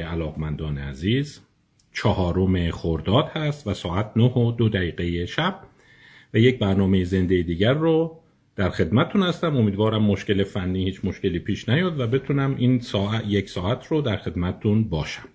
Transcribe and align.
علاقمندان 0.00 0.78
عزیز 0.78 1.40
چهارم 1.92 2.70
خرداد 2.70 3.28
هست 3.28 3.66
و 3.66 3.74
ساعت 3.74 4.12
نه 4.16 4.24
و 4.24 4.52
دو 4.52 4.68
دقیقه 4.68 5.26
شب 5.26 5.60
و 6.34 6.38
یک 6.38 6.58
برنامه 6.58 7.04
زنده 7.04 7.42
دیگر 7.42 7.72
رو 7.72 8.20
در 8.56 8.70
خدمتتون 8.70 9.22
هستم. 9.22 9.56
امیدوارم 9.56 10.02
مشکل 10.02 10.44
فنی 10.44 10.84
هیچ 10.84 11.00
مشکلی 11.04 11.38
پیش 11.38 11.68
نیاد 11.68 12.00
و 12.00 12.06
بتونم 12.06 12.56
این 12.58 12.80
ساعت 12.80 13.24
یک 13.26 13.50
ساعت 13.50 13.86
رو 13.86 14.00
در 14.00 14.16
خدمتتون 14.16 14.84
باشم. 14.84 15.28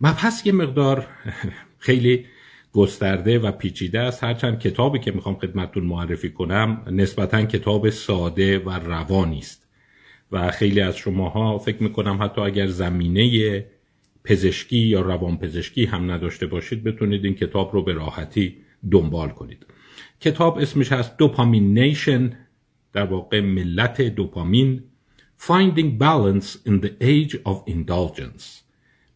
مبحث 0.00 0.46
یه 0.46 0.52
مقدار 0.52 1.06
خیلی 1.78 2.26
گسترده 2.72 3.38
و 3.38 3.52
پیچیده 3.52 4.00
است. 4.00 4.24
هرچند 4.24 4.58
کتابی 4.58 4.98
که 4.98 5.12
می‌خوام 5.12 5.34
خدمتتون 5.34 5.84
معرفی 5.84 6.30
کنم 6.30 6.82
نسبتا 6.90 7.42
کتاب 7.42 7.90
ساده 7.90 8.58
و 8.58 8.70
روانی 8.70 9.38
است. 9.38 9.67
و 10.32 10.50
خیلی 10.50 10.80
از 10.80 10.96
شماها 10.96 11.58
فکر 11.58 11.82
می‌کنم 11.82 12.22
حتی 12.22 12.40
اگر 12.40 12.66
زمینه 12.66 13.64
پزشکی 14.24 14.78
یا 14.78 15.00
روان 15.00 15.38
پزشکی 15.38 15.84
هم 15.84 16.10
نداشته 16.10 16.46
باشید 16.46 16.84
بتونید 16.84 17.24
این 17.24 17.34
کتاب 17.34 17.72
رو 17.72 17.82
به 17.82 17.92
راحتی 17.92 18.56
دنبال 18.90 19.28
کنید. 19.28 19.66
کتاب 20.20 20.58
اسمش 20.58 20.92
هست 20.92 21.16
دوپامین 21.16 21.78
نیشن 21.78 22.36
در 22.92 23.04
واقع 23.04 23.40
ملت 23.40 24.02
دوپامین 24.02 24.82
Finding 25.40 25.98
Balance 25.98 26.56
in 26.66 26.80
the 26.80 26.92
Age 27.00 27.34
of 27.44 27.72
Indulgence 27.74 28.44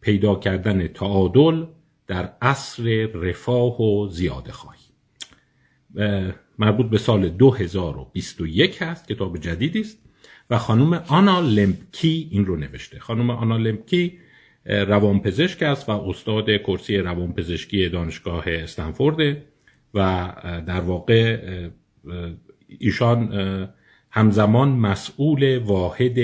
پیدا 0.00 0.34
کردن 0.34 0.86
تعادل 0.86 1.66
در 2.06 2.32
عصر 2.42 3.06
رفاه 3.06 3.82
و 3.82 4.08
زیاده 4.08 4.52
خواهی. 4.52 4.84
مربوط 6.58 6.86
به 6.86 6.98
سال 6.98 7.28
2021 7.28 8.82
هست 8.82 9.08
کتاب 9.08 9.38
جدیدی 9.38 9.80
است. 9.80 9.98
و 10.53 10.58
خانم 10.58 10.92
آنا 10.92 11.41
لمپکی 11.41 12.28
این 12.31 12.47
رو 12.47 12.56
نوشته. 12.56 12.98
خانم 12.98 13.31
آنا 13.31 13.56
لمپکی 13.56 14.19
روانپزشک 14.67 15.62
است 15.62 15.89
و 15.89 15.92
استاد 15.92 16.56
کرسی 16.56 16.98
روانپزشکی 16.98 17.89
دانشگاه 17.89 18.44
استنفورد 18.47 19.36
و 19.94 20.33
در 20.67 20.81
واقع 20.81 21.39
ایشان 22.69 23.33
همزمان 24.11 24.69
مسئول 24.69 25.59
واحد 25.59 26.19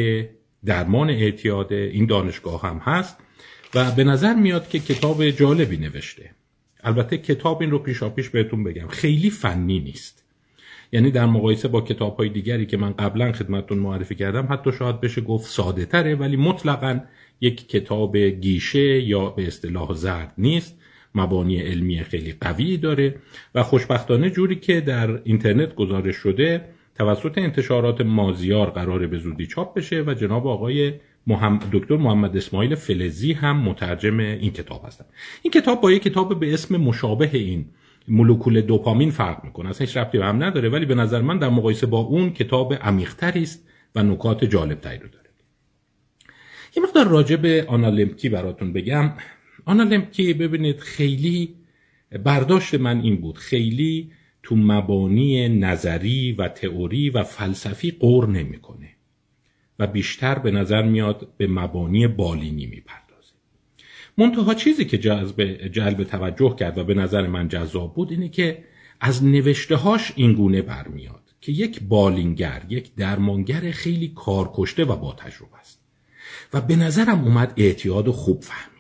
درمان 0.65 1.11
اعتیاد 1.11 1.73
این 1.73 2.07
دانشگاه 2.07 2.63
هم 2.63 2.79
هست 2.79 3.17
و 3.75 3.91
به 3.91 4.05
نظر 4.05 4.35
میاد 4.35 4.69
که 4.69 4.79
کتاب 4.79 5.31
جالبی 5.31 5.77
نوشته. 5.77 6.31
البته 6.85 7.19
کتاب 7.19 7.61
این 7.61 7.71
رو 7.71 7.79
پیشا 7.79 8.09
پیش 8.09 8.29
بهتون 8.29 8.65
بگم. 8.65 8.87
خیلی 8.87 9.31
فنی 9.31 9.81
نیست. 9.81 10.25
یعنی 10.93 11.11
در 11.11 11.27
مقایسه 11.27 11.69
با 11.69 11.81
کتاب 11.81 12.17
های 12.17 12.29
دیگری 12.29 12.67
که 12.67 12.77
من 12.77 12.93
قبلا 12.93 13.33
خدمتتون 13.33 13.79
معرفی 13.79 14.15
کردم 14.15 14.49
حتی 14.51 14.73
شاید 14.73 15.01
بشه 15.01 15.21
گفت 15.21 15.47
ساده 15.51 15.85
تره 15.85 16.15
ولی 16.15 16.37
مطلقا 16.37 17.01
یک 17.41 17.69
کتاب 17.69 18.17
گیشه 18.17 19.03
یا 19.03 19.31
به 19.31 19.47
اصطلاح 19.47 19.93
زرد 19.93 20.33
نیست 20.39 20.79
مبانی 21.15 21.61
علمی 21.61 22.01
خیلی 22.01 22.35
قوی 22.41 22.77
داره 22.77 23.15
و 23.55 23.63
خوشبختانه 23.63 24.31
جوری 24.31 24.57
که 24.57 24.81
در 24.81 25.21
اینترنت 25.25 25.75
گزارش 25.75 26.17
شده 26.17 26.65
توسط 26.95 27.39
انتشارات 27.39 28.01
مازیار 28.01 28.71
قراره 28.71 29.07
به 29.07 29.19
زودی 29.19 29.47
چاپ 29.47 29.75
بشه 29.75 30.03
و 30.07 30.15
جناب 30.15 30.47
آقای 30.47 30.93
دکتر 31.73 31.97
محمد 31.97 32.37
اسماعیل 32.37 32.75
فلزی 32.75 33.33
هم 33.33 33.57
مترجم 33.61 34.19
این 34.19 34.53
کتاب 34.53 34.85
هستن. 34.87 35.05
این 35.43 35.51
کتاب 35.51 35.81
با 35.81 35.93
یک 35.93 36.03
کتاب 36.03 36.41
به 36.41 36.55
اسم 36.55 36.77
مشابه 36.77 37.31
این 37.33 37.67
مولکول 38.09 38.61
دوپامین 38.61 39.11
فرق 39.11 39.45
می‌کنه. 39.45 39.69
اصلا 39.69 39.87
هیچ 39.87 39.97
ربطی 39.97 40.19
به 40.19 40.25
هم 40.25 40.43
نداره 40.43 40.69
ولی 40.69 40.87
به 40.87 40.95
نظر 40.95 41.21
من 41.21 41.39
در 41.39 41.49
مقایسه 41.49 41.87
با 41.87 41.99
اون 41.99 42.33
کتاب 42.33 42.75
عمیقتری 42.75 43.43
است 43.43 43.69
و 43.95 44.03
نکات 44.03 44.45
جالبتری 44.45 44.99
رو 44.99 45.09
داره. 45.09 45.31
یه 46.77 46.83
مقدار 46.83 47.09
راجع 47.09 47.37
به 47.37 47.65
آنالمکی 47.69 48.29
براتون 48.29 48.73
بگم. 48.73 49.13
آنالمکی 49.65 50.35
ببینید 50.35 50.79
خیلی 50.79 51.55
برداشت 52.25 52.75
من 52.75 53.01
این 53.01 53.17
بود. 53.17 53.39
خیلی 53.39 54.13
تو 54.43 54.57
مبانی 54.57 55.49
نظری 55.49 56.33
و 56.33 56.49
تئوری 56.49 57.11
و 57.11 57.23
فلسفی 57.23 57.91
قور 57.91 58.29
نمی‌کنه 58.29 58.89
و 59.79 59.87
بیشتر 59.87 60.39
به 60.39 60.51
نظر 60.51 60.83
میاد 60.83 61.29
به 61.37 61.47
مبانی 61.47 62.07
بالینی 62.07 62.67
میپرد 62.67 63.08
منتها 64.19 64.55
چیزی 64.55 64.85
که 64.85 64.99
جذب 64.99 65.43
جلب 65.67 66.05
توجه 66.05 66.57
کرد 66.57 66.79
و 66.79 66.85
به 66.85 66.95
نظر 66.95 67.27
من 67.27 67.49
جذاب 67.49 67.95
بود 67.95 68.11
اینه 68.11 68.29
که 68.29 68.65
از 69.01 69.25
نوشتهاش 69.25 70.13
این 70.17 70.33
گونه 70.33 70.63
برمیاد 70.63 71.23
که 71.41 71.53
یک 71.53 71.83
بالینگر 71.83 72.63
یک 72.69 72.95
درمانگر 72.95 73.71
خیلی 73.71 74.13
کارکشته 74.17 74.85
و 74.85 74.97
با 74.97 75.13
تجربه 75.13 75.57
است. 75.61 75.81
و 76.53 76.61
به 76.61 76.77
نظرم 76.77 77.25
اومد 77.25 77.53
اعتیاد 77.57 78.11
خوب 78.11 78.43
فهم 78.43 78.78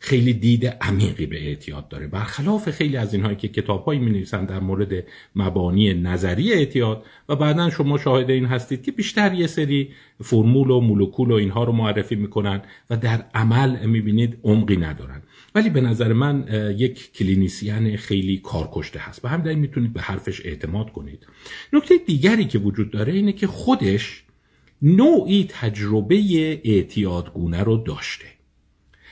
خیلی 0.00 0.32
دید 0.32 0.66
عمیقی 0.66 1.26
به 1.26 1.46
اعتیاد 1.48 1.88
داره. 1.88 2.06
برخلاف 2.06 2.70
خیلی 2.70 2.96
از 2.96 3.14
اینهایی 3.14 3.36
که 3.36 3.48
کتابهایی 3.48 4.00
می 4.00 4.10
نویسن 4.10 4.44
در 4.44 4.60
مورد 4.60 5.04
مبانی 5.36 5.94
نظری 5.94 6.52
اعتیاد 6.52 7.04
و 7.28 7.36
بعدا 7.36 7.70
شما 7.70 7.98
شاهد 7.98 8.30
این 8.30 8.44
هستید 8.44 8.82
که 8.82 8.92
بیشتر 8.92 9.34
یه 9.34 9.46
سری 9.46 9.90
فرمول 10.22 10.70
و 10.70 10.80
مولکول 10.80 11.30
و 11.30 11.34
اینها 11.34 11.64
رو 11.64 11.72
معرفی 11.72 12.14
می‌کنن 12.14 12.62
و 12.90 12.96
در 12.96 13.24
عمل 13.34 13.86
می‌بینید 13.86 14.38
عمقی 14.44 14.76
ندارن. 14.76 15.22
ولی 15.54 15.70
به 15.70 15.80
نظر 15.80 16.12
من 16.12 16.44
یک 16.78 17.12
کلینیسیان 17.12 17.96
خیلی 17.96 18.38
کارکشته 18.38 18.98
هست. 18.98 19.24
و 19.24 19.28
هم 19.28 19.42
در 19.42 19.54
می‌تونید 19.54 19.92
به 19.92 20.00
حرفش 20.00 20.46
اعتماد 20.46 20.92
کنید. 20.92 21.26
نکته 21.72 21.98
دیگری 22.06 22.44
که 22.44 22.58
وجود 22.58 22.90
داره 22.90 23.12
اینه 23.12 23.32
که 23.32 23.46
خودش 23.46 24.22
نوعی 24.82 25.46
تجربه 25.48 26.16
اعتیادگونه 26.64 27.62
رو 27.62 27.76
داشته. 27.76 28.26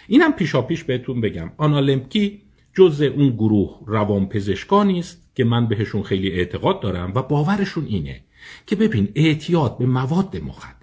اینم 0.08 0.32
پیشا 0.32 0.62
پیش 0.62 0.84
بهتون 0.84 1.20
بگم. 1.20 1.50
آنالمکی 1.56 2.40
جز 2.74 3.02
اون 3.02 3.30
گروه 3.30 3.80
روانپزشکانی 3.86 4.98
است 4.98 5.22
که 5.34 5.44
من 5.44 5.68
بهشون 5.68 6.02
خیلی 6.02 6.30
اعتقاد 6.30 6.80
دارم 6.80 7.12
و 7.14 7.22
باورشون 7.22 7.86
اینه 7.86 8.20
که 8.66 8.76
ببین 8.76 9.08
اعتیاد 9.14 9.78
به 9.78 9.86
مواد 9.86 10.36
مخدر 10.36 10.76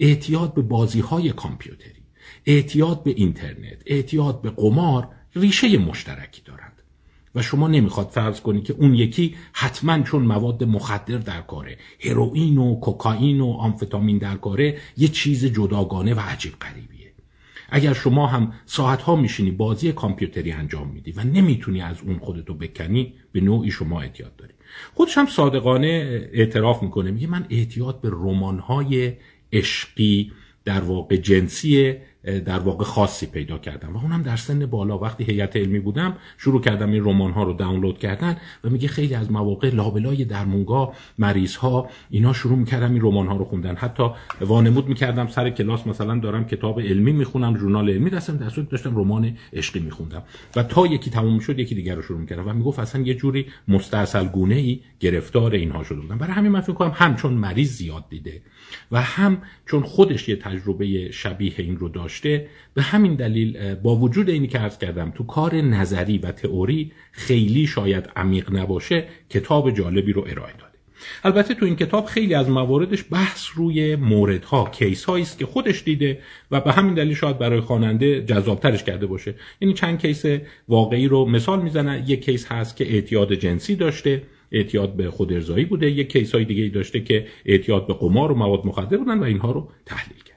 اعتیاد 0.00 0.54
به 0.54 0.62
بازی 0.62 1.00
های 1.00 1.30
کامپیوتری 1.30 2.00
اعتیاد 2.46 3.02
به 3.02 3.10
اینترنت 3.10 3.82
اعتیاد 3.86 4.42
به 4.42 4.50
قمار 4.50 5.08
ریشه 5.36 5.78
مشترکی 5.78 6.42
دارند. 6.44 6.72
و 7.34 7.42
شما 7.42 7.68
نمی‌خواد 7.68 8.08
فرض 8.08 8.40
کنی 8.40 8.62
که 8.62 8.72
اون 8.72 8.94
یکی 8.94 9.34
حتما 9.52 10.02
چون 10.02 10.22
مواد 10.22 10.64
مخدر 10.64 11.18
در 11.18 11.40
کاره 11.40 11.78
هروئین 12.00 12.58
و 12.58 12.80
کوکائین 12.80 13.40
و 13.40 13.46
آمفتامین 13.46 14.18
در 14.18 14.36
کاره 14.36 14.78
یه 14.96 15.08
چیز 15.08 15.44
جداگانه 15.44 16.14
و 16.14 16.20
عجیب 16.20 16.52
غریب 16.60 16.99
اگر 17.70 17.92
شما 17.92 18.26
هم 18.26 18.52
ساعت 18.66 19.02
ها 19.02 19.16
میشینی 19.16 19.50
بازی 19.50 19.92
کامپیوتری 19.92 20.52
انجام 20.52 20.88
میدی 20.88 21.12
و 21.12 21.24
نمی‌تونی 21.24 21.82
از 21.82 21.96
اون 22.02 22.18
خودتو 22.18 22.54
بکنی 22.54 23.14
به 23.32 23.40
نوعی 23.40 23.70
شما 23.70 24.00
اعتیاد 24.00 24.36
داری. 24.36 24.52
خودش 24.94 25.18
هم 25.18 25.26
صادقانه 25.26 25.86
اعتراف 26.32 26.82
می‌کنه 26.82 27.10
میگه 27.10 27.26
من 27.26 27.46
اعتیاد 27.50 28.00
به 28.00 28.08
رمان 28.12 28.58
های 28.58 29.12
عشقی 29.52 30.32
در 30.64 30.80
واقع 30.80 31.16
جنسی 31.16 31.96
در 32.24 32.58
واقع 32.58 32.84
خاصی 32.84 33.26
پیدا 33.26 33.58
کردم. 33.58 33.96
و 33.96 33.98
اونم 33.98 34.22
در 34.22 34.36
سن 34.36 34.66
بالا 34.66 34.98
وقتی 34.98 35.24
هیئت 35.24 35.56
علمی 35.56 35.80
بودم 35.80 36.16
شروع 36.38 36.60
کردم 36.60 36.90
این 36.92 37.04
رمان 37.04 37.30
ها 37.30 37.42
رو 37.42 37.52
دانلود 37.52 37.98
کردن 37.98 38.36
و 38.64 38.70
میگه 38.70 38.88
خیلی 38.88 39.14
از 39.14 39.32
مواقع 39.32 39.70
لابلای 39.70 40.24
درمونگاه 40.24 40.94
مریض 41.18 41.56
ها 41.56 41.88
اینا 42.10 42.32
شروع 42.32 42.58
می‌کردم 42.58 42.92
این 42.92 43.02
رمان 43.02 43.26
ها 43.26 43.36
رو 43.36 43.44
خوندن. 43.44 43.76
حتی 43.76 44.10
وانمود 44.40 44.88
می‌کردم 44.88 45.26
سر 45.26 45.50
کلاس 45.50 45.86
مثلا 45.86 46.18
دارم 46.18 46.44
کتاب 46.44 46.80
علمی 46.80 47.12
می‌خونم 47.12 47.58
ژورنال 47.58 47.90
علمی 47.90 48.10
دستم 48.10 48.36
در 48.36 48.48
داشتم 48.48 48.96
رمان 48.96 49.36
عشقی 49.52 49.80
میخوندم. 49.80 50.22
و 50.56 50.62
تا 50.62 50.86
یکی 50.86 51.10
تموم 51.10 51.38
شد 51.38 51.58
یکی 51.58 51.74
دیگر 51.74 51.94
رو 51.94 52.02
شروع 52.02 52.20
می‌کردم 52.20 52.48
و 52.48 52.52
می‌گفت 52.52 52.78
اصلا 52.78 53.02
یه 53.02 53.14
جوری 53.14 53.46
مستاصل 53.68 54.26
گونه 54.26 54.54
ای 54.54 54.80
گرفتار 55.00 55.52
اینها 55.52 55.82
شده 55.82 56.00
بودم 56.00 56.18
برای 56.18 56.32
همین 56.32 56.52
من 56.52 56.60
فکر 56.60 56.72
کنم 56.72 56.92
هم 56.94 57.16
چون 57.16 57.32
مریض 57.32 57.70
زیاد 57.70 58.04
دیده 58.10 58.42
و 58.92 59.02
هم 59.02 59.42
چون 59.66 59.82
خودش 59.82 60.28
یه 60.28 60.36
تجربه 60.36 61.10
شبیه 61.10 61.54
این 61.56 61.76
رو 61.76 61.88
داشته. 62.10 62.46
به 62.74 62.82
همین 62.82 63.14
دلیل 63.14 63.74
با 63.74 63.96
وجود 63.96 64.30
اینی 64.30 64.46
که 64.46 64.58
عرض 64.58 64.78
کردم 64.78 65.10
تو 65.10 65.24
کار 65.24 65.54
نظری 65.54 66.18
و 66.18 66.32
تئوری 66.32 66.92
خیلی 67.12 67.66
شاید 67.66 68.08
عمیق 68.16 68.56
نباشه 68.56 69.04
کتاب 69.30 69.70
جالبی 69.70 70.12
رو 70.12 70.20
ارائه 70.20 70.52
داده. 70.52 70.70
البته 71.24 71.54
تو 71.54 71.66
این 71.66 71.76
کتاب 71.76 72.06
خیلی 72.06 72.34
از 72.34 72.50
مواردش 72.50 73.04
بحث 73.10 73.46
روی 73.54 73.96
موردها 73.96 74.70
کیس 74.72 75.04
هایی 75.04 75.22
است 75.22 75.38
که 75.38 75.46
خودش 75.46 75.84
دیده 75.84 76.18
و 76.50 76.60
به 76.60 76.72
همین 76.72 76.94
دلیل 76.94 77.14
شاید 77.14 77.38
برای 77.38 77.60
خواننده 77.60 78.24
جذابترش 78.24 78.84
کرده 78.84 79.06
باشه. 79.06 79.34
یعنی 79.60 79.74
چند 79.74 79.98
case 79.98 80.24
واقعی 80.68 81.08
رو 81.08 81.24
مثال 81.24 81.62
می‌زنه 81.62 82.04
یک 82.06 82.24
case 82.24 82.46
هست 82.46 82.76
که 82.76 82.92
اعتیاد 82.92 83.34
جنسی 83.34 83.76
داشته 83.76 84.22
اعتیاد 84.52 84.96
به 84.96 85.10
خود 85.10 85.32
ارضایی 85.32 85.64
بوده. 85.64 85.90
یک 85.90 86.12
case 86.12 86.34
های 86.34 86.44
دیگه 86.44 86.68
داشته 86.68 87.00
که 87.00 87.26
اعتیاد 87.46 87.86
به 87.86 87.94
قمار 87.94 88.32
و 88.32 88.34
مواد 88.34 88.66
مخدر 88.66 88.96
بودن 88.96 89.18
و 89.18 89.22
اینها 89.22 89.52
رو 89.52 89.68
تحلیل 89.86 90.18
کرده 90.18 90.29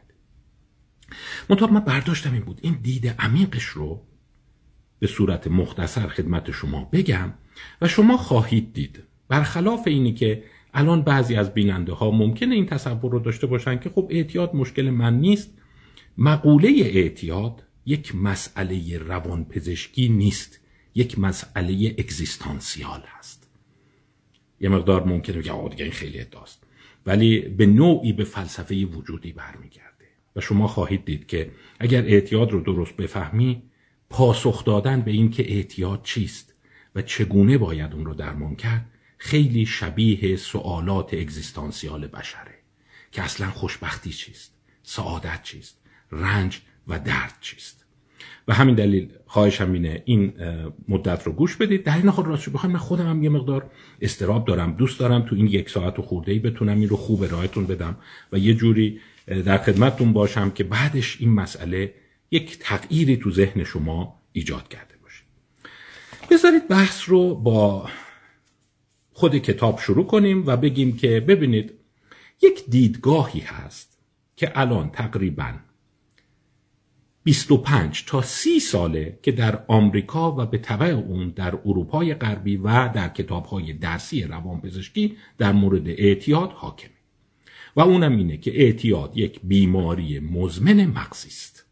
منتها 1.49 1.67
من 1.67 1.79
برداشتم 1.79 2.33
این 2.33 2.41
بود. 2.41 2.59
این 2.61 2.77
دید 2.81 3.07
عمیقش 3.07 3.63
رو 3.63 4.01
به 4.99 5.07
صورت 5.07 5.47
مختصر 5.47 6.07
خدمت 6.07 6.51
شما 6.51 6.89
بگم 6.91 7.33
و 7.81 7.87
شما 7.87 8.17
خواهید 8.17 8.73
دید. 8.73 9.03
برخلاف 9.27 9.87
اینی 9.87 10.13
که 10.13 10.43
الان 10.73 11.01
بعضی 11.01 11.35
از 11.35 11.53
بیننده 11.53 11.93
ها 11.93 12.11
ممکنه 12.11 12.55
این 12.55 12.65
تصور 12.65 13.11
رو 13.11 13.19
داشته 13.19 13.47
باشن 13.47 13.79
که 13.79 13.89
خب 13.89 14.07
اعتیاد 14.09 14.55
مشکل 14.55 14.89
من 14.89 15.19
نیست. 15.19 15.49
مقوله 16.17 16.69
اعتیاد 16.69 17.63
یک 17.85 18.15
مسئله 18.15 18.97
روانپزشکی 18.97 20.09
نیست. 20.09 20.59
یک 20.95 21.19
مسئله 21.19 21.95
اگزیستانسیال 21.99 23.03
هست. 23.07 23.49
یه 24.59 24.69
مقدار 24.69 25.03
ممکنه 25.03 25.37
بگه 25.37 25.51
آقا 25.51 25.69
دیگه 25.69 25.83
این 25.83 25.93
خیلی 25.93 26.19
اداست 26.19 26.63
ولی 27.05 27.39
به 27.39 27.65
نوعی 27.65 28.13
به 28.13 28.23
فلسفه 28.23 28.85
وجودی 28.85 29.31
برمیگرده. 29.31 29.92
و 30.35 30.41
شما 30.41 30.67
خواهید 30.67 31.05
دید 31.05 31.27
که 31.27 31.51
اگر 31.79 32.01
اعتیاد 32.01 32.51
رو 32.51 32.61
درست 32.61 32.97
بفهمی 32.97 33.63
پاسخ 34.09 34.65
دادن 34.65 35.01
به 35.01 35.11
این 35.11 35.29
که 35.29 35.51
اعتیاد 35.51 36.03
چیست 36.03 36.53
و 36.95 37.01
چگونه 37.01 37.57
باید 37.57 37.93
اون 37.93 38.05
رو 38.05 38.13
درمان 38.13 38.55
کرد 38.55 38.85
خیلی 39.17 39.65
شبیه 39.65 40.35
سوالات 40.35 41.13
اگزیستانسیال 41.13 42.07
بشره 42.07 42.53
که 43.11 43.21
اصلا 43.21 43.49
خوشبختی 43.49 44.09
چیست 44.09 44.53
سعادت 44.83 45.43
چیست 45.43 45.79
رنج 46.11 46.61
و 46.87 46.99
درد 46.99 47.33
چیست. 47.41 47.85
و 48.47 48.53
همین 48.53 48.75
دلیل 48.75 49.09
خواهشم 49.25 49.71
اینه 49.71 50.03
این 50.05 50.33
مدت 50.87 51.23
رو 51.23 51.31
گوش 51.31 51.55
بدید. 51.55 51.83
در 51.83 51.97
این 51.97 52.09
حال 52.09 52.25
راستش 52.25 52.49
بخوام 52.49 52.71
من 52.73 52.79
خودم 52.79 53.09
هم 53.09 53.23
یه 53.23 53.29
مقدار 53.29 53.71
استراب 54.01 54.47
دارم 54.47 54.73
دوست 54.73 54.99
دارم 54.99 55.21
تو 55.21 55.35
این 55.35 55.47
یک 55.47 55.69
ساعت 55.69 55.99
و 55.99 56.01
خورده 56.01 56.31
ای 56.31 56.39
بتونم 56.39 56.79
این 56.79 56.89
رو 56.89 56.97
خوب 56.97 57.23
ارائهتون 57.23 57.65
بدم 57.65 57.97
و 58.31 58.37
یه 58.37 58.53
جوری 58.53 58.99
در 59.27 59.57
خدمتتون 59.57 60.13
باشم 60.13 60.49
که 60.49 60.63
بعدش 60.63 61.17
این 61.21 61.29
مسئله 61.29 61.93
یک 62.31 62.59
تغییری 62.59 63.17
تو 63.17 63.31
ذهن 63.31 63.63
شما 63.63 64.21
ایجاد 64.31 64.67
کرده 64.67 64.95
باشه. 65.03 65.23
بذارید 66.31 66.67
بحث 66.67 67.09
رو 67.09 67.35
با 67.35 67.89
خود 69.13 69.37
کتاب 69.37 69.79
شروع 69.79 70.05
کنیم 70.05 70.43
و 70.47 70.57
بگیم 70.57 70.97
که 70.97 71.19
ببینید 71.19 71.73
یک 72.41 72.65
دیدگاهی 72.69 73.39
هست 73.39 73.97
که 74.35 74.51
الان 74.55 74.89
تقریبا 74.89 75.53
25 77.23 78.05
تا 78.05 78.21
30 78.21 78.59
ساله 78.59 79.19
که 79.21 79.31
در 79.31 79.63
آمریکا 79.67 80.31
و 80.31 80.45
به 80.45 80.57
طبع 80.57 80.85
اون 80.85 81.29
در 81.29 81.55
اروپای 81.65 82.13
غربی 82.13 82.57
و 82.57 82.89
در 82.93 83.09
کتابهای 83.09 83.73
درسی 83.73 84.23
روانپزشکی 84.23 85.17
در 85.37 85.51
مورد 85.51 85.87
اعتیاد 85.87 86.51
حاکمه. 86.51 87.02
و 87.75 87.81
اونم 87.81 88.17
اینه 88.17 88.37
که 88.37 88.61
اعتیاد 88.61 89.17
یک 89.17 89.39
بیماری 89.43 90.19
مزمن 90.19 90.85
مغزی 90.85 91.27
است. 91.27 91.65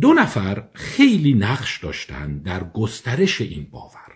دو 0.00 0.12
نفر 0.12 0.64
خیلی 0.74 1.34
نقش 1.34 1.84
داشتن 1.84 2.38
در 2.38 2.64
گسترش 2.64 3.40
این 3.40 3.66
باور. 3.70 4.12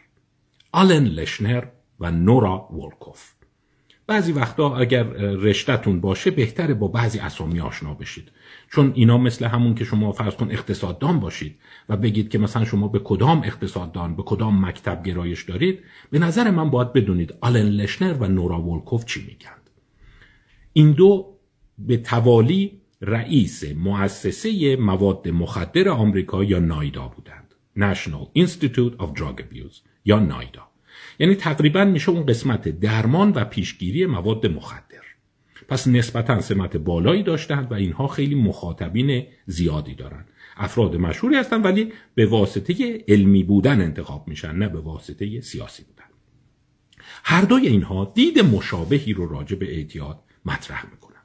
آلن 0.72 1.04
لشنر 1.04 1.64
و 2.00 2.10
نورا 2.10 2.68
وولکوف. 2.70 3.32
بعضی 4.06 4.32
وقتا 4.32 4.76
اگر 4.76 5.02
رشتهتون 5.18 6.00
باشه 6.00 6.30
بهتره 6.30 6.74
با 6.74 6.88
بعضی 6.88 7.18
اسامی 7.18 7.60
آشنا 7.60 7.94
بشید. 7.94 8.32
چون 8.72 8.92
اینا 8.94 9.18
مثل 9.18 9.44
همون 9.44 9.74
که 9.74 9.84
شما 9.84 10.12
فرض 10.12 10.34
کن 10.34 10.50
اقتصاددان 10.50 11.20
باشید 11.20 11.58
و 11.88 11.96
بگید 11.96 12.30
که 12.30 12.38
مثلا 12.38 12.64
شما 12.64 12.88
به 12.88 12.98
کدام 12.98 13.42
اقتصاددان 13.42 14.16
به 14.16 14.22
کدام 14.22 14.66
مکتب 14.66 15.02
گرایش 15.02 15.42
دارید 15.42 15.78
به 16.10 16.18
نظر 16.18 16.50
من 16.50 16.70
باید 16.70 16.92
بدونید 16.92 17.34
آلن 17.40 17.68
لشنر 17.68 18.14
و 18.14 18.28
نورا 18.28 18.62
وولکوف 18.62 19.04
چی 19.04 19.26
میگند 19.26 19.65
این 20.76 20.92
دو 20.92 21.38
به 21.78 21.96
توالی 21.96 22.80
رئیس 23.00 23.64
مؤسسه 23.64 24.76
مواد 24.76 25.28
مخدر 25.28 25.88
آمریکا 25.88 26.44
یا 26.44 26.58
نایدا 26.58 27.08
بودند. 27.08 27.54
National 27.78 28.42
Institute 28.42 29.02
of 29.02 29.18
Drug 29.18 29.40
Abuse 29.40 29.76
یا 30.04 30.18
نایدا. 30.18 30.68
یعنی 31.18 31.34
تقریبا 31.34 31.84
میشه 31.84 32.10
اون 32.10 32.26
قسمت 32.26 32.68
درمان 32.68 33.32
و 33.34 33.44
پیشگیری 33.44 34.06
مواد 34.06 34.46
مخدر. 34.46 35.02
پس 35.68 35.88
نسبتا 35.88 36.40
سمت 36.40 36.76
بالایی 36.76 37.22
داشتند 37.22 37.72
و 37.72 37.74
اینها 37.74 38.06
خیلی 38.06 38.34
مخاطبین 38.34 39.26
زیادی 39.46 39.94
دارند. 39.94 40.28
افراد 40.56 40.96
مشهوری 40.96 41.36
هستند 41.36 41.64
ولی 41.64 41.92
به 42.14 42.26
واسطه 42.26 43.04
علمی 43.08 43.42
بودن 43.42 43.80
انتخاب 43.80 44.28
میشن 44.28 44.54
نه 44.54 44.68
به 44.68 44.80
واسطه 44.80 45.40
سیاسی 45.40 45.84
بودن. 45.84 46.04
هر 47.24 47.42
دوی 47.42 47.66
اینها 47.66 48.12
دید 48.14 48.38
مشابهی 48.38 49.12
رو 49.12 49.28
راجع 49.28 49.56
به 49.56 49.74
اعتیاد 49.76 50.25
مطرح 50.46 50.86
می‌کنند. 50.90 51.16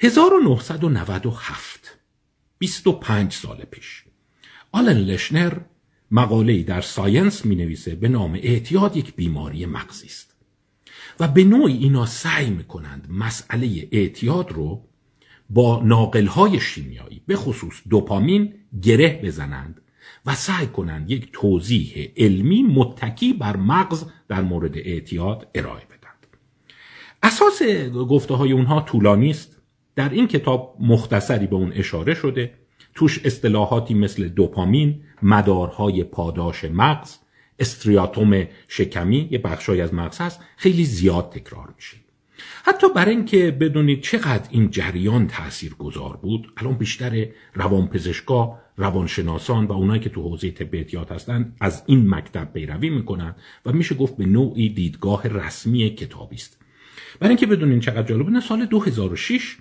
1997 0.00 1.98
25 2.58 3.32
سال 3.32 3.64
پیش 3.70 4.04
آلن 4.72 4.98
لشنر 4.98 5.58
مقاله‌ای 6.10 6.62
در 6.62 6.80
ساینس 6.80 7.44
می 7.44 7.54
نویسه 7.54 7.94
به 7.94 8.08
نام 8.08 8.34
اعتیاد 8.34 8.96
یک 8.96 9.14
بیماری 9.14 9.66
مغزی 9.66 10.06
است. 10.06 10.34
و 11.20 11.28
به 11.28 11.44
نوعی 11.44 11.76
اینا 11.76 12.06
سعی 12.06 12.50
می‌کنند 12.50 13.06
مسئله 13.10 13.88
اعتیاد 13.92 14.52
رو 14.52 14.88
با 15.50 15.82
ناقلهای 15.84 16.60
شیمیایی 16.60 17.22
به 17.26 17.36
خصوص 17.36 17.74
دوپامین 17.90 18.54
گره 18.82 19.20
بزنند 19.24 19.80
و 20.26 20.34
سعی 20.34 20.66
کنند 20.66 21.10
یک 21.10 21.28
توضیح 21.32 22.12
علمی 22.16 22.62
متکی 22.62 23.32
بر 23.32 23.56
مغز 23.56 24.04
در 24.28 24.40
مورد 24.40 24.76
اعتیاد 24.76 25.50
ارائه 25.54 25.84
بدند 25.84 26.03
اساس 27.24 27.62
گفته 28.08 28.34
های 28.34 28.52
اونها 28.52 28.80
طولانی 28.80 29.30
است. 29.30 29.62
در 29.96 30.08
این 30.08 30.28
کتاب 30.28 30.76
مختصری 30.80 31.46
به 31.46 31.56
اون 31.56 31.72
اشاره 31.72 32.14
شده. 32.14 32.54
توش 32.94 33.20
اصطلاحاتی 33.24 33.94
مثل 33.94 34.28
دوپامین 34.28 35.00
مدارهای 35.22 36.04
پاداش 36.04 36.64
مغز 36.64 37.16
استریاتوم 37.58 38.46
شکمی 38.68 39.28
یه 39.30 39.38
بخشای 39.38 39.80
از 39.80 39.94
مغز 39.94 40.20
هست 40.20 40.40
خیلی 40.56 40.84
زیاد 40.84 41.30
تکرار 41.30 41.74
میشه. 41.76 41.96
حتی 42.64 42.86
برای 42.94 43.14
اینکه 43.14 43.50
بدونید 43.50 44.00
چقدر 44.00 44.48
این 44.50 44.70
جریان 44.70 45.26
تأثیر 45.26 45.74
گذار 45.74 46.16
بود 46.16 46.52
الان 46.56 46.74
بیشتر 46.74 47.26
روانپزشکا 47.54 48.58
روانشناسان 48.76 49.64
و 49.66 49.72
اونایی 49.72 50.00
که 50.00 50.10
تو 50.10 50.22
حوزه 50.22 50.50
طب 50.50 50.74
احتیاط 50.74 51.12
هستن 51.12 51.54
از 51.60 51.82
این 51.86 52.14
مکتب 52.14 52.52
پیروی 52.52 52.90
می‌کنن 52.90 53.34
و 53.66 53.72
میشه 53.72 53.94
گفت 53.94 54.16
به 54.16 54.26
نوعی 54.26 54.68
دیدگاه 54.68 55.28
رسمی 55.28 55.90
کتابی 55.90 56.36
است. 56.36 56.63
برای 57.20 57.28
اینکه 57.28 57.46
بدونین 57.46 57.80
چقدر 57.80 58.02
جالب 58.02 58.40
سال 58.40 58.66
2006 58.66 59.56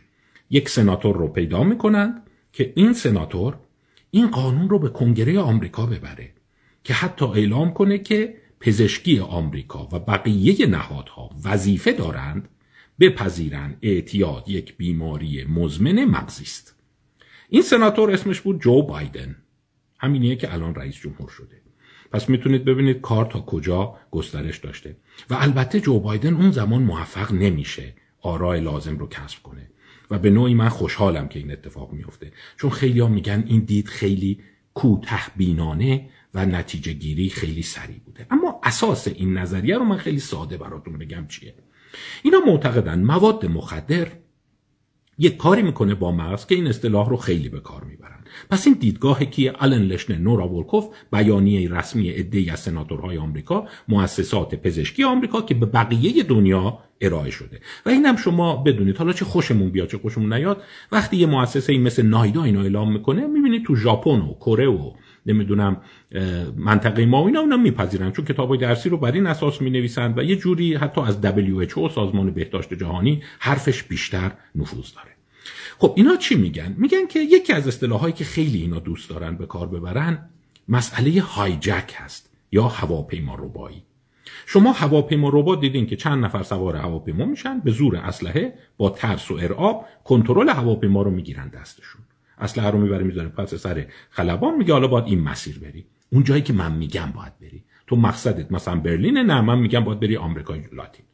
یک 0.50 0.70
سناتور 0.70 1.18
رو 1.18 1.28
پیدا 1.28 1.64
می‌کنند 1.64 2.22
که 2.54 2.74
این 2.76 2.94
سناتور 2.94 3.58
این 4.12 4.28
قانون 4.28 4.70
رو 4.70 4.80
به 4.80 4.90
کنگره 4.90 5.40
آمریکا 5.40 5.86
ببره 5.86 6.34
که 6.84 6.94
حتی 6.94 7.26
اعلام 7.26 7.74
کنه 7.74 7.98
که 7.98 8.38
پزشکی 8.60 9.20
آمریکا 9.20 9.90
و 9.92 10.00
بقیه 10.00 10.66
نهادها 10.66 11.30
وظیفه 11.44 11.92
دارند 11.92 12.50
بپذیرند 13.00 13.78
اعتیاد 13.82 14.50
یک 14.50 14.78
بیماری 14.78 15.46
مزمن 15.46 16.06
مغزی 16.06 16.44
است. 16.44 16.76
این 17.50 17.62
سناتور 17.62 18.12
اسمش 18.12 18.42
بود 18.42 18.62
جو 18.62 18.82
بایدن. 18.82 19.36
همینیه 20.00 20.36
که 20.36 20.54
الان 20.54 20.76
رئیس 20.76 20.96
جمهور 20.96 21.30
شده. 21.30 21.63
پس 22.14 22.30
می‌تونید 22.30 22.66
ببینید 22.66 23.02
کار 23.02 23.26
تا 23.26 23.40
کجا 23.40 23.96
گسترش 24.12 24.58
داشته. 24.58 24.96
و 25.30 25.34
البته 25.40 25.80
جو 25.80 26.00
بایدن 26.00 26.34
اون 26.34 26.52
زمان 26.52 26.84
موفق 26.84 27.32
نمیشه. 27.32 27.94
آرای 28.22 28.62
لازم 28.62 28.98
رو 28.98 29.08
کسب 29.08 29.44
کنه. 29.44 29.70
و 30.12 30.20
به 30.20 30.30
نوعی 30.30 30.54
من 30.54 30.70
خوشحالم 30.70 31.28
که 31.28 31.40
این 31.40 31.52
اتفاق 31.52 31.92
میفته 31.94 32.32
چون 32.58 32.70
خیلی 32.70 33.00
ها 33.00 33.08
میگن 33.08 33.44
این 33.48 33.60
دید 33.60 33.88
خیلی 33.88 34.40
کوته 34.74 35.20
بینانه 35.38 36.10
و 36.34 36.46
نتیجه 36.46 36.94
گیری 36.94 37.30
خیلی 37.30 37.62
سریع 37.62 38.00
بوده. 38.06 38.28
اما 38.32 38.60
اساس 38.64 39.08
این 39.08 39.38
نظریه 39.38 39.78
رو 39.78 39.84
من 39.84 39.98
خیلی 39.98 40.20
ساده 40.20 40.58
براتون 40.58 40.98
بگم 40.98 41.28
چیه. 41.28 41.56
اینا 42.24 42.40
معتقدن 42.48 43.04
مواد 43.04 43.46
مخدر 43.46 44.08
یک 45.18 45.38
کاری 45.38 45.62
می‌کنه 45.62 45.96
با 45.96 46.12
مغز 46.12 46.46
که 46.46 46.56
این 46.56 46.68
اصطلاح 46.68 47.10
رو 47.10 47.18
خیلی 47.18 47.50
به 47.50 47.60
کار 47.60 47.84
می‌برن. 47.84 48.20
پس 48.50 48.68
این 48.68 48.76
دیدگاه 48.80 49.26
که 49.26 49.52
آلن 49.52 49.82
لشن 49.82 50.22
نورا 50.22 50.50
ولکوف 50.50 50.86
بیانیه 51.12 51.70
رسمی 51.72 52.10
عدهای 52.10 52.50
از 52.50 52.60
سناتورهای 52.60 53.18
آمریکا 53.18 53.68
مؤسسات 53.88 54.56
پزشکی 54.56 55.04
آمریکا 55.04 55.42
که 55.42 55.54
به 55.54 55.66
بقیه 55.66 56.24
دنیا 56.24 56.80
ارائه 57.02 57.32
شده. 57.32 57.62
و 57.86 57.90
اینم 57.90 58.16
شما 58.16 58.56
بدونید 58.56 58.98
حالا 58.98 59.14
چه 59.14 59.26
خوشمون 59.26 59.70
بیاد 59.70 59.88
چه 59.88 59.98
خوشمون 59.98 60.34
نیاد 60.34 60.62
وقتی 60.92 61.18
یه 61.18 61.26
مؤسسه 61.26 61.78
مثل 61.78 62.06
نایدا 62.06 62.44
اینو 62.44 62.60
اعلام 62.60 62.94
می‌کنه 62.94 63.28
می‌بینید 63.28 63.66
تو 63.66 63.76
ژاپن 63.76 64.20
و 64.20 64.34
کره 64.34 64.68
و 64.68 64.92
نمی‌دونم 65.26 65.82
منطقه 66.56 67.06
ما 67.06 67.24
و 67.24 67.26
اینا 67.26 67.40
اونا 67.40 67.58
میپذیرن. 67.58 68.12
چون 68.12 68.26
کتابای 68.26 68.58
درسی 68.58 68.90
رو 68.90 68.98
بر 68.98 69.12
این 69.12 69.28
اساس 69.28 69.62
می 69.62 69.70
نویسند 69.70 70.18
و 70.18 70.24
یه 70.24 70.36
جوری 70.36 70.76
حتی 70.76 71.02
از 71.02 71.22
WHO 71.22 71.92
سازمان 71.96 72.32
بهداشت 72.32 72.74
جهانی 72.74 73.24
حرفش 73.40 73.84
بیشتر 73.84 74.32
نفوذ 74.56 74.94
داره. 74.94 75.10
خب 75.78 75.94
اینا 75.98 76.16
چی 76.16 76.36
میگن؟ 76.36 76.76
میگن 76.78 77.08
که 77.08 77.20
یکی 77.20 77.54
از 77.54 77.68
اصطلاحایی 77.68 78.14
که 78.14 78.24
خیلی 78.24 78.62
اینا 78.62 78.80
دوست 78.80 79.10
دارن 79.10 79.36
به 79.36 79.46
کار 79.46 79.68
ببرن 79.68 80.30
مسئله 80.70 81.22
هایجک 81.22 81.94
هست 81.96 82.30
یا 82.52 82.64
هواپیما 82.64 83.36
ربایی. 83.36 83.84
شما 84.46 84.72
هواپیما 84.72 85.30
ربات 85.34 85.60
دیدین 85.60 85.86
که 85.86 85.96
چند 85.96 86.26
نفر 86.26 86.44
سوار 86.44 86.76
هواپیما 86.76 87.26
میشن 87.26 87.60
به 87.60 87.72
زور 87.72 87.96
اسلحه 87.96 88.54
با 88.78 88.90
ترس 88.90 89.32
و 89.32 89.34
ارعاب 89.34 89.86
کنترل 90.04 90.50
هواپیما 90.50 91.02
رو 91.02 91.12
می‌گیرن 91.12 91.48
دستشون. 91.48 92.02
اسلحه 92.38 92.70
رو 92.70 92.80
می‌بره 92.80 93.04
می‌ذاره 93.04 93.30
پس 93.30 93.56
سر 93.56 93.88
خلبان 94.10 94.58
میگه 94.58 94.74
حالا 94.74 94.88
باید 94.88 95.06
این 95.06 95.22
مسیر 95.22 95.60
بری. 95.60 95.86
اون 96.10 96.24
جایی 96.24 96.42
که 96.42 96.54
من 96.54 96.72
میگم 96.72 97.12
باید 97.16 97.40
بری. 97.40 97.64
تو 97.88 97.96
مقصدت 97.96 98.52
مثلا 98.52 98.76
برلین 98.76 99.18
نه 99.18 99.42
من 99.42 99.60
میگم 99.60 99.84
باید 99.84 100.00
بری 100.00 100.18
آمریکای 100.18 100.64
لاتین. 100.74 101.06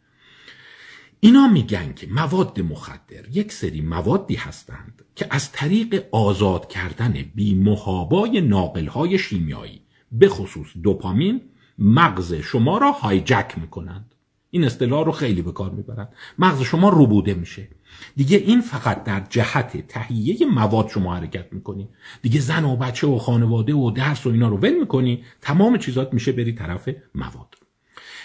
اینا 1.19 1.47
میگن 1.47 1.93
که 1.93 2.07
مواد 2.07 2.61
مخدر 2.61 3.29
یک 3.31 3.51
سری 3.51 3.81
موادی 3.81 4.35
هستند 4.35 5.01
که 5.15 5.27
از 5.29 5.51
طریق 5.51 6.05
آزاد 6.11 6.67
کردن 6.67 7.13
بی 7.35 7.55
محابای 7.55 8.41
ناقل 8.41 9.17
شیمیایی 9.17 9.81
به 10.11 10.29
خصوص 10.29 10.67
دوپامین 10.83 11.41
مغز 11.79 12.33
شما 12.33 12.77
را 12.77 12.91
هایجک 12.91 13.53
می‌کنند. 13.57 14.15
این 14.51 14.63
اصطلاح 14.63 15.05
رو 15.05 15.11
خیلی 15.11 15.41
به 15.41 15.51
کار 15.51 15.71
می‌برند 15.71 16.09
مغز 16.39 16.61
شما 16.61 16.89
روبوده 16.89 17.33
میشه. 17.33 17.67
دیگه 18.15 18.37
این 18.37 18.61
فقط 18.61 19.03
در 19.03 19.23
جهت 19.29 19.87
تهیه 19.87 20.45
مواد 20.45 20.87
شما 20.89 21.15
حرکت 21.15 21.53
می‌کنی. 21.53 21.89
دیگه 22.21 22.39
زن 22.39 22.65
و 22.65 22.75
بچه 22.75 23.07
و 23.07 23.17
خانواده 23.17 23.73
و 23.73 23.91
درس 23.91 24.25
و 24.25 24.29
اینا 24.29 24.47
رو 24.47 24.57
ول 24.57 24.79
می‌کنی. 24.79 25.23
تمام 25.41 25.77
چیزات 25.77 26.13
میشه 26.13 26.31
بری 26.31 26.53
طرف 26.53 26.89
مواد. 27.15 27.55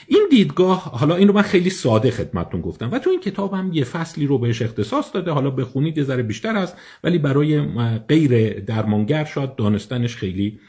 این 0.06 0.28
دیدگاه 0.30 0.82
حالا 0.84 1.16
این 1.16 1.28
رو 1.28 1.34
من 1.34 1.42
خیلی 1.42 1.70
ساده 1.70 2.10
خدمتتون 2.10 2.60
گفتم. 2.60 2.92
و 2.92 2.98
تو 2.98 3.10
این 3.10 3.20
کتاب 3.20 3.54
هم 3.54 3.72
یه 3.72 3.84
فصلی 3.84 4.26
رو 4.26 4.38
بهش 4.38 4.62
اختصاص 4.62 5.14
داده. 5.14 5.30
حالا 5.30 5.50
بخونید 5.50 5.98
یه 5.98 6.04
ذره 6.04 6.22
بیشتر 6.22 6.56
هست. 6.56 6.76
ولی 7.04 7.18
برای 7.18 7.60
غیر 8.08 8.60
درمانگر 8.60 9.24
شاد 9.24 9.56
دانستنش 9.56 10.16
خیلی 10.16 10.60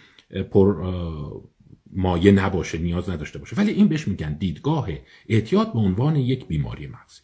پر 0.52 0.76
مایه 1.92 2.32
نباشه 2.32 2.78
نیاز 2.78 3.10
نداشته 3.10 3.40
باشه. 3.40 3.56
ولی 3.56 3.72
این 3.72 3.88
بهش 3.88 4.08
میگن 4.08 4.34
دیدگاه 4.34 4.90
اعتیاد 5.30 5.74
به 5.74 5.80
عنوان 5.80 6.16
یک 6.16 6.48
بیماری 6.48 6.88
مغزی. 6.88 7.22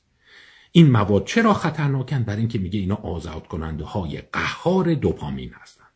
این 0.71 0.91
مواد 0.91 1.25
چرا 1.25 1.53
خطرناکن؟ 1.53 2.23
برای 2.23 2.39
اینکه 2.39 2.59
میگه 2.59 2.79
اینا 2.79 2.95
آزاد 2.95 3.47
کننده 3.47 3.83
های 3.83 4.21
قهار 4.21 4.93
دوپامین 4.93 5.51
هستند. 5.53 5.87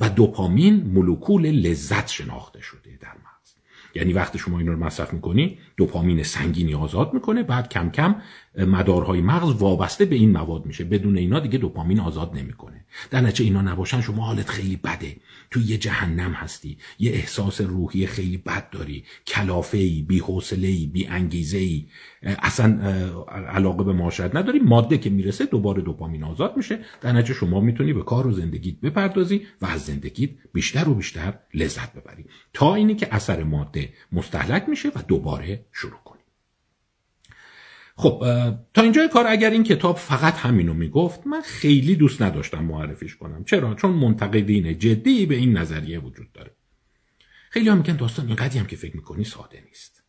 و 0.00 0.08
دوپامین 0.08 0.82
مولکول 0.82 1.46
لذت 1.46 2.08
شناخته 2.08 2.60
شده 2.60 2.98
در 3.00 3.08
مغز. 3.08 3.54
یعنی 3.94 4.12
وقتی 4.12 4.38
شما 4.38 4.58
اینا 4.58 4.72
رو 4.72 4.78
مصرف 4.78 5.12
می‌کنی 5.12 5.58
دوپامین 5.76 6.22
سنگینی 6.22 6.74
آزاد 6.74 7.14
می‌کنه 7.14 7.42
بعد 7.42 7.68
کم 7.68 7.90
کم 7.90 8.14
مدارهای 8.56 9.20
مغز 9.20 9.52
وابسته 9.52 10.04
به 10.04 10.16
این 10.16 10.30
مواد 10.30 10.66
میشه. 10.66 10.84
بدون 10.84 11.18
اینا 11.18 11.40
دیگه 11.40 11.58
دوپامین 11.58 12.00
آزاد 12.00 12.36
نمی‌کنه. 12.36 12.84
در 13.10 13.20
نتیجه 13.20 13.44
اینا 13.44 13.62
نباشن 13.62 14.00
شما 14.00 14.24
حالت 14.24 14.48
خیلی 14.48 14.76
بده. 14.76 15.16
تو 15.50 15.60
یه 15.60 15.78
جهنم 15.78 16.32
هستی. 16.32 16.78
یه 16.98 17.12
احساس 17.12 17.60
روحی 17.60 18.06
خیلی 18.06 18.36
بد 18.36 18.70
داری. 18.70 19.04
کلافه 19.26 19.78
ای 19.78 20.02
بی 20.02 20.18
حوصله 20.18 20.68
ای 20.68 20.86
بی 20.86 21.06
انگیزه 21.06 21.58
ای 21.58 21.86
اصلا 22.22 22.78
علاقه 23.28 23.84
به 23.84 23.92
معاشرت 23.92 24.36
نداری. 24.36 24.58
ماده 24.58 24.98
که 24.98 25.10
می‌رسه 25.10 25.46
دوباره 25.46 25.82
دوپامین 25.82 26.24
آزاد 26.24 26.56
میشه. 26.56 26.78
در 27.00 27.12
نتیجه 27.12 27.34
شما 27.34 27.60
می‌تونی 27.60 27.92
به 27.92 28.02
کار 28.02 28.26
و 28.26 28.32
زندگیت 28.32 28.80
بپردازی 28.80 29.46
و 29.60 29.66
از 29.66 29.80
زندگیت 29.80 30.30
بیشتر 30.52 30.88
و 30.88 30.94
بیشتر 30.94 31.34
لذت 31.54 31.92
ببری. 31.92 32.24
تا 32.52 32.74
اینی 32.74 32.94
که 32.94 33.14
اثر 33.14 33.42
ماده 33.42 33.88
مستحلک 34.12 34.68
میشه 34.68 34.88
و 34.88 35.02
دوباره 35.08 35.64
شروع. 35.72 36.01
خب 38.02 38.24
تا 38.74 38.82
اینجای 38.82 39.08
کار 39.08 39.26
اگر 39.26 39.50
این 39.50 39.64
کتاب 39.64 39.96
فقط 39.96 40.34
همینو 40.34 40.74
می‌گفت 40.74 41.26
من 41.26 41.40
خیلی 41.40 41.96
دوست 41.96 42.22
نداشتم 42.22 42.64
معرفیش 42.64 43.16
کنم. 43.16 43.44
چرا؟ 43.44 43.74
چون 43.74 43.90
منتقدین 43.90 44.78
جدی 44.78 45.26
به 45.26 45.34
این 45.34 45.58
نظریه 45.58 45.98
وجود 45.98 46.32
داره. 46.32 46.50
خیلی 47.50 47.68
هم 47.68 47.76
میگن 47.76 47.96
داستان 47.96 48.26
اینقدی 48.26 48.58
هم 48.58 48.66
که 48.66 48.76
فکر 48.76 48.96
می‌کنی 48.96 49.24
ساده 49.24 49.62
نیست. 49.68 50.02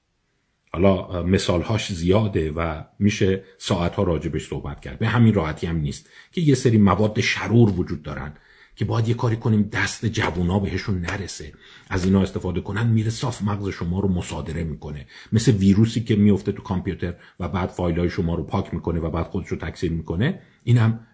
حالا 0.71 1.23
مثالهاش 1.23 1.93
زیاده 1.93 2.51
و 2.51 2.83
میشه 2.99 3.43
ساعتها 3.57 4.03
راجبش 4.03 4.47
صحبت 4.47 4.81
کرد. 4.81 4.99
به 4.99 5.07
همین 5.07 5.33
راحتی 5.33 5.67
هم 5.67 5.77
نیست 5.77 6.09
که 6.31 6.41
یه 6.41 6.55
سری 6.55 6.77
مواد 6.77 7.21
شرور 7.21 7.69
وجود 7.79 8.03
دارن. 8.03 8.33
که 8.75 8.85
باید 8.85 9.07
یه 9.07 9.13
کاری 9.13 9.35
کنیم 9.35 9.61
دست 9.63 10.05
جوونا 10.05 10.59
بهشون 10.59 11.01
نرسه. 11.01 11.53
از 11.89 12.05
اینا 12.05 12.21
استفاده 12.21 12.61
کنن 12.61 12.87
میره 12.87 13.09
صاف 13.09 13.41
مغز 13.41 13.69
شما 13.69 13.99
رو 13.99 14.09
مصادره 14.09 14.63
می‌کنه. 14.63 15.07
مثل 15.31 15.51
ویروسی 15.51 16.03
که 16.03 16.15
میفته 16.15 16.51
تو 16.51 16.61
کامپیوتر 16.61 17.13
و 17.39 17.47
بعد 17.49 17.69
فایل 17.69 17.99
های 17.99 18.09
شما 18.09 18.35
رو 18.35 18.43
پاک 18.43 18.73
می‌کنه 18.73 18.99
و 18.99 19.09
بعد 19.09 19.25
خودش 19.25 19.47
رو 19.47 19.57
تکثیر 19.57 19.91
می‌کنه 19.91 20.41
این 20.63 20.77
هم 20.77 21.07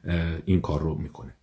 این 0.45 0.61
کار 0.61 0.81
رو 0.81 0.95
می‌کنه. 0.95 1.35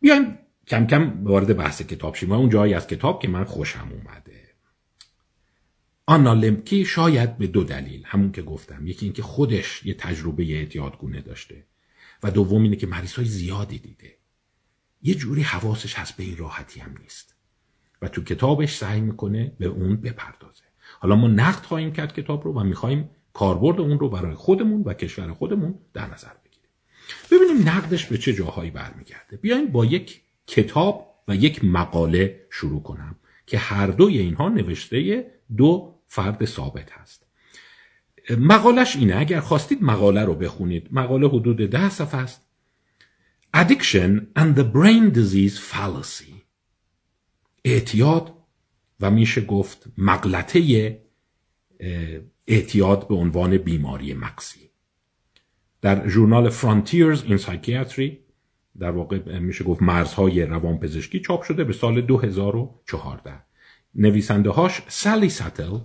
بیایم 0.00 0.38
کم 0.66 0.86
کم 0.86 1.24
وارد 1.24 1.56
بحث 1.56 1.82
کتاب 1.82 2.14
شیم. 2.14 2.32
اون 2.32 2.48
جایی 2.48 2.74
از 2.74 2.86
کتاب 2.86 3.22
که 3.22 3.28
من 3.28 3.44
خوشم 3.44 3.88
اومده. 3.92 4.46
آنا 6.06 6.34
لمکی 6.34 6.84
شاید 6.84 7.38
به 7.38 7.46
دو 7.46 7.64
دلیل 7.64 8.02
همون 8.06 8.32
که 8.32 8.42
گفتم. 8.42 8.86
یکی 8.86 9.06
اینکه 9.06 9.22
خودش 9.22 9.86
یه 9.86 9.94
تجربه 9.94 10.42
اعتیادگونه 10.42 11.20
داشته 11.20 11.64
و 12.22 12.30
دوم 12.30 12.62
اینه 12.62 12.76
که 12.76 12.86
مریض 12.86 13.20
زیادی 13.20 13.78
دیده. 13.78 14.15
یه 15.02 15.14
جوری 15.14 15.42
حواسش 15.42 15.94
هست 15.94 16.16
به 16.16 16.24
این 16.24 16.36
راحتی 16.36 16.80
هم 16.80 16.94
نیست. 17.02 17.34
و 18.02 18.08
تو 18.08 18.24
کتابش 18.24 18.76
سعی 18.76 19.00
می‌کنه 19.00 19.52
به 19.58 19.66
اون 19.66 19.96
بپردازه. 19.96 20.62
حالا 21.00 21.16
ما 21.16 21.28
نقد 21.28 21.64
خواهیم 21.64 21.92
کرد 21.92 22.14
کتاب 22.14 22.44
رو 22.44 22.52
و 22.52 22.64
می‌خواهیم 22.64 23.10
کاربرد 23.32 23.80
اون 23.80 23.98
رو 23.98 24.08
برای 24.08 24.34
خودمون 24.34 24.82
و 24.82 24.94
کشور 24.94 25.32
خودمون 25.32 25.74
در 25.94 26.14
نظر 26.14 26.30
بگیریم. 26.44 26.70
ببینیم 27.30 27.68
نقدش 27.68 28.06
به 28.06 28.18
چه 28.18 28.32
جاهایی 28.32 28.70
برمیگرده. 28.70 29.36
بیایم 29.36 29.66
با 29.66 29.84
یک 29.84 30.20
کتاب 30.46 31.22
و 31.28 31.36
یک 31.36 31.64
مقاله 31.64 32.46
شروع 32.50 32.82
کنم 32.82 33.16
که 33.46 33.58
هر 33.58 33.86
دوی 33.86 34.18
اینها 34.18 34.48
نوشته 34.48 35.26
دو 35.56 35.94
فرد 36.06 36.44
ثابت 36.44 36.92
هست. 36.92 37.26
مقالش 38.38 38.96
اینه 38.96 39.16
اگر 39.16 39.40
خواستید 39.40 39.82
مقاله 39.82 40.24
رو 40.24 40.34
بخونید 40.34 40.88
مقاله 40.90 41.28
حدود 41.28 41.56
ده 41.56 41.88
صفحه 41.88 42.20
است. 42.20 42.45
Addiction 43.62 44.10
and 44.36 44.54
the 44.54 44.64
Brain 44.64 45.04
Disease 45.12 45.58
Fallacy. 45.58 46.34
اعتیاد 47.64 48.32
و 49.00 49.10
میشه 49.10 49.40
گفت 49.40 49.86
مغلطه 49.98 51.00
اعتیاد 52.46 53.08
به 53.08 53.14
عنوان 53.14 53.58
بیماری 53.58 54.14
مغزی. 54.14 54.70
در 55.80 56.08
ژورنال 56.08 56.50
Frontiers 56.50 57.18
in 57.18 57.38
Psychiatry 57.38 58.10
در 58.78 58.90
واقع 58.90 59.38
میشه 59.38 59.64
گفت 59.64 59.82
مرزهای 59.82 60.42
روانپزشکی 60.42 61.20
چاپ 61.20 61.42
شده 61.42 61.64
به 61.64 61.72
سال 61.72 62.00
2014 62.00 63.32
نویسنده 63.94 64.50
هاش 64.50 64.82
سالی 64.88 65.28
ساتل 65.28 65.78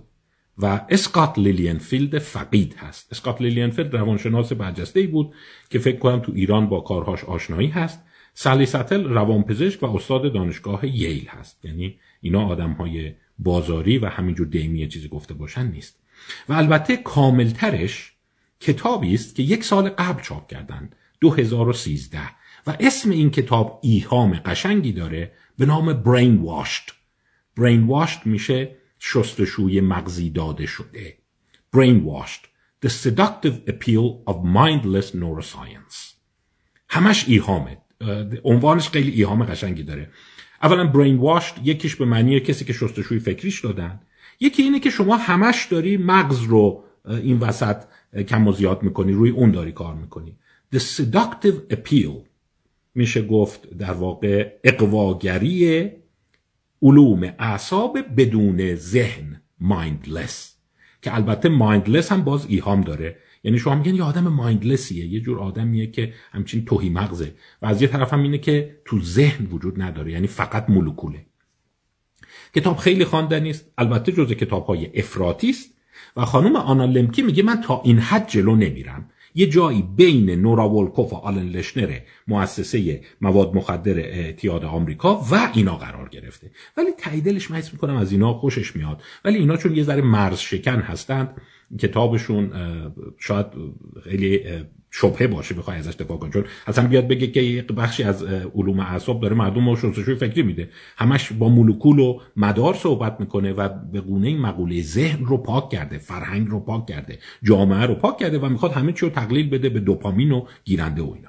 و 0.58 0.80
اسکات 0.88 1.38
لیلینفیلد 1.38 2.18
فقید 2.18 2.74
هست. 2.74 3.12
اسکات 3.12 3.40
لیلینفیلد 3.40 3.94
روانشناس 3.94 4.52
برجسته 4.52 5.00
ای 5.00 5.06
بود 5.06 5.34
که 5.70 5.78
فکر 5.78 5.98
کنم 5.98 6.18
تو 6.20 6.32
ایران 6.34 6.68
با 6.68 6.80
کارهاش 6.80 7.24
آشنایی 7.24 7.68
هست. 7.68 8.02
سالی 8.34 8.66
ستل 8.66 9.04
روانپزشک 9.04 9.82
و 9.82 9.96
استاد 9.96 10.32
دانشگاه 10.32 10.86
ییل 10.86 11.28
هست. 11.28 11.64
یعنی 11.64 11.98
اینا 12.20 12.46
آدم 12.46 12.72
های 12.72 13.14
بازاری 13.38 13.98
و 13.98 14.06
همینجور 14.06 14.46
دیمی 14.46 14.88
چیزی 14.88 15.08
گفته 15.08 15.34
باشن 15.34 15.66
نیست. 15.66 15.98
و 16.48 16.52
البته 16.52 16.96
کاملترش 16.96 18.12
کتابی 18.60 19.14
است 19.14 19.34
که 19.34 19.42
یک 19.42 19.64
سال 19.64 19.88
قبل 19.88 20.22
چاپ 20.22 20.48
کردند 20.48 20.96
2013 21.20 22.18
و 22.66 22.76
اسم 22.80 23.10
این 23.10 23.30
کتاب 23.30 23.80
ایهام 23.82 24.40
قشنگی 24.44 24.92
داره 24.92 25.32
به 25.58 25.66
نام 25.66 25.92
برین 25.92 26.36
واشت 26.36 26.92
برین 27.56 27.86
واشت 27.86 28.26
میشه 28.26 28.76
شستشوی 29.04 29.80
مغزی 29.80 30.30
داده 30.30 30.66
شده. 30.66 31.18
Brainwashed. 31.76 32.44
The 32.86 32.88
seductive 32.88 33.70
appeal 33.70 34.30
of 34.30 34.34
mindless 34.34 35.08
neuroscience. 35.14 36.14
همش 36.88 37.28
ایهامه. 37.28 37.78
عنوانش 38.44 38.88
خیلی 38.88 39.10
ایهام 39.10 39.44
قشنگی 39.44 39.82
داره. 39.82 40.10
اولا 40.62 40.92
brainwashed 40.92 41.60
یکیش 41.64 41.96
به 41.96 42.04
معنی 42.04 42.40
کسی 42.40 42.64
که 42.64 42.72
شستشوی 42.72 43.18
فکریش 43.18 43.60
دادن. 43.60 44.00
یکی 44.40 44.62
اینه 44.62 44.80
که 44.80 44.90
شما 44.90 45.16
همش 45.16 45.66
داری 45.70 45.96
مغز 45.96 46.42
رو 46.42 46.84
این 47.08 47.38
وسط 47.38 47.84
کم 48.28 48.48
و 48.48 48.52
زیاد 48.52 48.82
می‌کنی 48.82 49.12
روی 49.12 49.30
اون 49.30 49.50
داری 49.50 49.72
کار 49.72 49.94
می‌کنی. 49.94 50.38
The 50.74 50.78
seductive 50.78 51.74
appeal 51.74 52.12
میشه 52.94 53.22
گفت 53.22 53.70
در 53.70 53.92
واقع 53.92 54.58
اقواگری 54.64 55.90
علوم 56.82 57.32
اعصاب 57.38 57.98
بدون 58.16 58.74
ذهن 58.74 59.42
مایندلس 59.60 60.56
که 61.02 61.14
البته 61.14 61.48
مایندلس 61.48 62.12
هم 62.12 62.24
باز 62.24 62.46
ایهام 62.46 62.80
داره. 62.80 63.16
یعنی 63.44 63.58
شما 63.58 63.74
میگن 63.74 63.94
یه 63.94 64.02
آدم 64.02 64.28
مایندلسیه 64.28 65.06
یه 65.06 65.20
جور 65.20 65.38
آدمیه 65.38 65.86
که 65.86 66.12
همچین 66.32 66.64
توهی 66.64 66.90
مغزه. 66.90 67.34
و 67.62 67.66
از 67.66 67.82
یه 67.82 67.88
طرف 67.88 68.12
هم 68.12 68.22
اینه 68.22 68.38
که 68.38 68.76
تو 68.84 69.00
ذهن 69.00 69.46
وجود 69.46 69.82
نداره 69.82 70.12
یعنی 70.12 70.26
فقط 70.26 70.70
مولکوله. 70.70 71.26
کتاب 72.54 72.76
خیلی 72.76 73.04
خواندنی 73.04 73.50
است 73.50 73.72
البته 73.78 74.12
جزء 74.12 74.34
کتاب 74.34 74.66
های 74.66 74.98
افراطی 75.00 75.50
است. 75.50 75.72
و 76.16 76.24
خانم 76.24 76.56
آنا 76.56 76.84
لمکی 76.84 77.22
میگه 77.22 77.42
من 77.42 77.60
تا 77.60 77.82
این 77.84 77.98
حد 77.98 78.28
جلو 78.28 78.56
نمیرم. 78.56 79.10
یه 79.34 79.46
جایی 79.46 79.82
بین 79.96 80.30
نورا 80.30 80.68
و 81.12 81.14
آلن 81.14 81.48
لشنر 81.48 81.98
مؤسسه 82.28 83.00
مواد 83.20 83.56
مخدر 83.56 83.98
اعتیاد 83.98 84.64
آمریکا 84.64 85.26
و 85.30 85.50
اینا 85.54 85.76
قرار 85.76 86.08
گرفته. 86.08 86.50
ولی 86.76 86.90
تاییدلش 86.98 87.50
من 87.50 87.72
می‌کنم 87.72 87.96
از 87.96 88.12
اینا 88.12 88.34
خوشش 88.34 88.76
میاد. 88.76 89.02
ولی 89.24 89.38
اینا 89.38 89.56
چون 89.56 89.76
یه 89.76 89.82
ذره 89.82 90.02
مرز 90.02 90.38
شکن 90.38 90.80
هستند 90.80 91.40
کتابشون 91.78 92.52
شاید 93.18 93.46
خیلی 94.04 94.40
شبهه 94.94 95.26
باشه 95.26 95.54
بخوای 95.54 95.76
ازش 95.76 95.94
دفاع 95.94 96.18
کنی. 96.18 96.30
چون 96.32 96.44
اصلا 96.66 96.88
بیاد 96.88 97.08
بگه 97.08 97.26
که 97.26 97.40
یه 97.40 97.62
بخشی 97.62 98.02
از 98.02 98.22
علوم 98.54 98.80
اعصاب 98.80 99.20
داره 99.20 99.34
مردم 99.34 99.68
رو 99.68 99.76
شستشوی 99.76 100.14
فکری 100.14 100.42
میده. 100.42 100.68
همش 100.96 101.32
با 101.32 101.48
مولکول 101.48 101.98
و 101.98 102.20
مدار 102.36 102.74
صحبت 102.74 103.16
می‌کنه 103.20 103.52
و 103.52 103.68
به 103.92 104.00
گونه 104.00 104.36
مقوله 104.36 104.82
ذهن 104.82 105.24
رو 105.24 105.38
پاک 105.38 105.70
کرده 105.70 105.98
فرهنگ 105.98 106.48
رو 106.48 106.60
پاک 106.60 106.86
کرده 106.86 107.18
جامعه 107.42 107.86
رو 107.86 107.94
پاک 107.94 108.18
کرده 108.18 108.38
و 108.38 108.48
می‌خواد 108.48 108.72
همه 108.72 108.92
چی 108.92 109.06
رو 109.06 109.12
تقلیل 109.12 109.50
بده 109.50 109.68
به 109.68 109.80
دوپامین 109.80 110.32
و 110.32 110.46
گیرنده 110.64 111.02
و 111.02 111.14
اینا. 111.14 111.28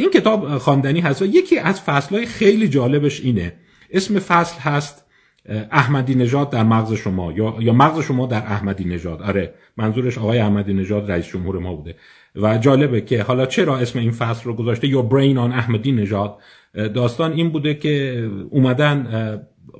این 0.00 0.10
کتاب 0.10 0.58
خواندنی 0.58 1.00
هست 1.00 1.22
و 1.22 1.26
یکی 1.26 1.58
از 1.58 1.80
فصلهای 1.80 2.26
خیلی 2.26 2.68
جالبش 2.68 3.20
اینه. 3.20 3.52
اسم 3.90 4.18
فصل 4.18 4.60
هست 4.60 5.04
احمدی 5.48 6.14
نژاد 6.14 6.50
در 6.50 6.62
مغز 6.62 6.92
شما 6.92 7.32
یا 7.32 7.56
یا 7.60 7.72
مغز 7.72 8.00
شما 8.00 8.26
در 8.26 8.38
احمدی 8.38 8.84
نژاد. 8.84 9.22
آره 9.22 9.54
منظورش 9.76 10.18
آقای 10.18 10.38
احمدی 10.38 10.74
نژاد 10.74 11.10
رئیس 11.10 11.26
جمهور 11.26 11.58
ما 11.58 11.74
بوده. 11.74 11.94
و 12.36 12.58
جالبه 12.58 13.00
که 13.00 13.22
حالا 13.22 13.46
چرا 13.46 13.78
اسم 13.78 13.98
این 13.98 14.10
فصل 14.10 14.44
رو 14.44 14.54
گذاشته؟ 14.54 14.88
یا 14.88 15.02
برین 15.02 15.38
آن 15.38 15.52
احمدی 15.52 15.92
نژاد. 15.92 16.38
داستان 16.74 17.32
این 17.32 17.50
بوده 17.50 17.74
که 17.74 18.24
اومدن 18.50 19.06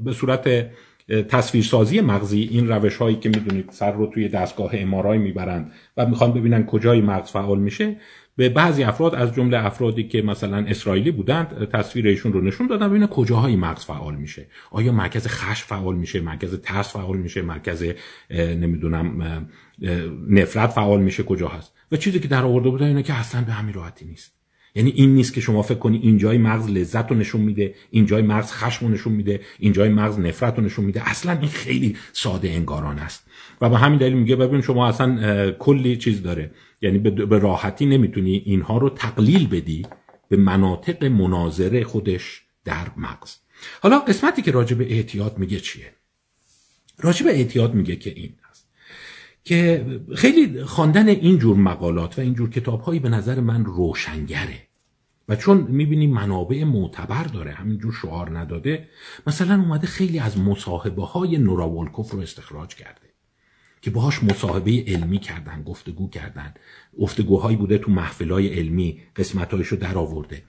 به 0.01 0.13
صورت 0.13 0.67
تصویرسازی 1.29 2.01
مغزی 2.01 2.49
این 2.53 2.69
روش 2.69 2.97
هایی 2.97 3.17
که 3.17 3.29
می‌دونید 3.29 3.71
سر 3.71 3.93
رو 3.93 4.07
توی 4.07 4.29
دستگاه 4.29 4.71
امارای 4.75 5.19
می‌برند 5.19 5.73
و 5.97 6.07
می‌خوان 6.07 6.33
ببینن 6.33 6.67
کجای 6.67 7.01
مغز 7.01 7.31
فعال 7.31 7.59
میشه. 7.59 7.97
به 8.39 8.49
بعضی 8.49 8.83
افراد 8.83 9.15
از 9.15 9.35
جمله 9.35 9.67
افرادی 9.67 10.05
که 10.05 10.23
مثلا 10.23 10.57
اسرائیلی 10.57 11.11
بودند 11.11 11.69
تصویر 11.73 12.07
ایشون 12.07 12.33
رو 12.33 12.41
نشون 12.41 12.67
دادن 12.67 12.89
ببینن 12.89 13.07
کجاهای 13.07 13.57
مغز 13.57 13.85
فعال 13.85 14.15
میشه. 14.15 14.47
آیا 14.71 14.93
مرکز 14.93 15.27
خش 15.27 15.65
فعال 15.65 15.97
میشه 15.97 16.21
مرکز 16.21 16.61
ترس 16.61 16.93
فعال 16.93 17.17
میشه 17.17 17.43
مرکز 17.43 17.85
نمی‌دونم 18.31 19.49
نفرت 20.29 20.71
فعال 20.71 21.03
میشه 21.03 21.23
کجا 21.23 21.49
هست؟ 21.49 21.73
و 21.93 21.97
چیزی 21.97 22.21
که 22.21 22.29
در 22.29 22.45
آورده 22.45 22.69
بودن 22.69 22.87
اینه 22.87 23.03
که 23.03 23.15
اصلا 23.15 23.43
به 23.45 23.53
همین 23.53 23.75
راحتی 23.75 24.05
نیست. 24.05 24.35
یعنی 24.75 24.91
این 24.91 25.15
نیست 25.15 25.35
که 25.35 25.41
شما 25.41 25.63
فکر 25.63 25.79
کنی 25.79 25.99
اینجای 25.99 26.39
مغز 26.39 26.71
لذت 26.71 27.11
رو 27.11 27.17
نشون 27.17 27.41
میده 27.41 27.75
اینجای 27.91 28.23
مغز 28.23 28.53
خشم 28.53 28.87
رو 28.87 28.93
نشون 28.93 29.13
میده 29.13 29.41
اینجای 29.59 29.89
مغز 29.89 30.19
نفرت 30.19 30.59
رو 30.59 30.65
نشون 30.65 30.85
میده. 30.85 31.11
اصلا 31.11 31.33
این 31.33 31.49
خیلی 31.49 31.97
ساده 32.13 32.51
انگاران 32.51 32.99
است. 32.99 33.27
و 33.61 33.71
به 33.71 33.79
همین 33.79 33.99
دلیل 33.99 34.13
میگه 34.13 34.37
ببین 34.37 34.61
شما 34.61 34.89
اصلا 34.89 35.51
کلی 35.51 35.97
چیز 35.97 36.23
داره. 36.23 36.51
یعنی 36.81 36.99
به 36.99 37.39
راحتی 37.39 37.87
نمی‌تونی 37.87 38.43
اینها 38.47 38.79
رو 38.79 38.91
تقلیل 38.91 39.49
بدی 39.49 39.87
به 40.29 40.37
مناطق 40.37 41.05
مناظره 41.05 41.85
خودش 41.85 42.43
در 42.65 42.87
مغز. 42.97 43.37
حالا 43.83 43.99
قسمتی 43.99 44.43
که 44.43 44.51
راجع 44.51 44.77
به 44.77 44.93
اعتیاد 44.93 45.39
میگه 45.39 45.61
چیه؟ 45.61 45.93
راجع 46.99 47.25
به 47.25 47.31
اعتیاد 47.31 47.75
میگه 47.75 47.97
که 47.97 48.11
این 48.11 48.35
هست 48.51 48.69
که 49.45 49.87
خیلی 50.15 50.65
خواندن 50.65 51.09
این 51.09 51.39
جور 51.39 51.57
مقالات 51.57 52.19
و 52.19 52.23
این 52.23 52.35
جور 52.35 52.51
کتابهایی 52.51 53.01
به 53.01 53.09
نظر 53.09 53.41
من 53.41 53.65
روشنگره 53.65 54.63
و 55.29 55.37
چون 55.37 55.67
می‌بینی 55.71 56.07
منابع 56.07 56.65
معتبر 56.65 57.25
داره 57.25 57.53
همینجور 57.53 57.93
شعار 57.93 58.39
نداده 58.39 58.89
مثلا 59.27 59.55
اومده 59.55 59.87
خیلی 59.87 60.19
از 60.19 60.39
مصاحبه 60.39 61.05
های 61.05 61.39
نورا 61.39 61.67
رو 61.67 62.21
استخراج 62.21 62.75
کرده. 62.75 63.08
که 63.81 63.91
باهاش 63.91 64.25
مصاحبه 64.25 64.85
علمی 64.87 65.19
کردن 65.19 65.63
گفتگو 65.63 66.11
کردن. 66.11 66.55
گفتگوهایی 67.01 67.57
بوده 67.57 67.79
تو 67.79 67.91
محفلای 67.91 68.49
علمی 68.49 68.99
قسمتایشو 69.17 69.77
در 69.77 69.99
آورده. 69.99 70.43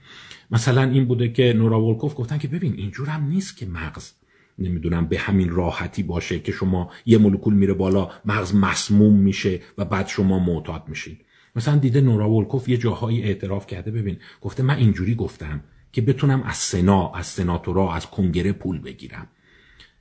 مثلا 0.50 0.82
این 0.82 1.04
بوده 1.04 1.28
که 1.32 1.52
نورا 1.52 1.82
ولکوف 1.82 2.14
گفتن 2.16 2.38
که 2.38 2.48
ببین 2.48 2.74
اینجور 2.76 3.08
هم 3.08 3.28
نیست 3.28 3.56
که 3.56 3.66
مغز 3.66 4.12
نمی‌دونم 4.58 5.06
به 5.06 5.18
همین 5.18 5.48
راحتی 5.48 6.02
باشه 6.02 6.38
که 6.38 6.52
شما 6.52 6.90
یه 7.06 7.18
مولکول 7.18 7.54
میره 7.54 7.74
بالا 7.74 8.10
مغز 8.24 8.54
مسموم 8.54 9.14
میشه 9.14 9.60
و 9.78 9.84
بعد 9.84 10.06
شما 10.06 10.38
معتاد 10.38 10.84
میشین 10.88 11.16
مثلا 11.56 11.76
دیده 11.76 12.00
نورا 12.00 12.30
ولکوف 12.30 12.68
یه 12.68 12.76
جاهایی 12.76 13.22
اعتراف 13.22 13.66
کرده. 13.66 13.90
ببین 13.90 14.16
گفته 14.40 14.62
من 14.62 14.76
اینجوری 14.76 15.14
گفتم 15.14 15.60
که 15.92 16.00
بتونم 16.00 16.42
از 16.42 16.56
سنا 16.56 17.12
از 17.12 17.26
سناتورا 17.26 17.94
از 17.94 18.06
کنگره 18.06 18.52
پول 18.52 18.78
بگیرم. 18.78 19.26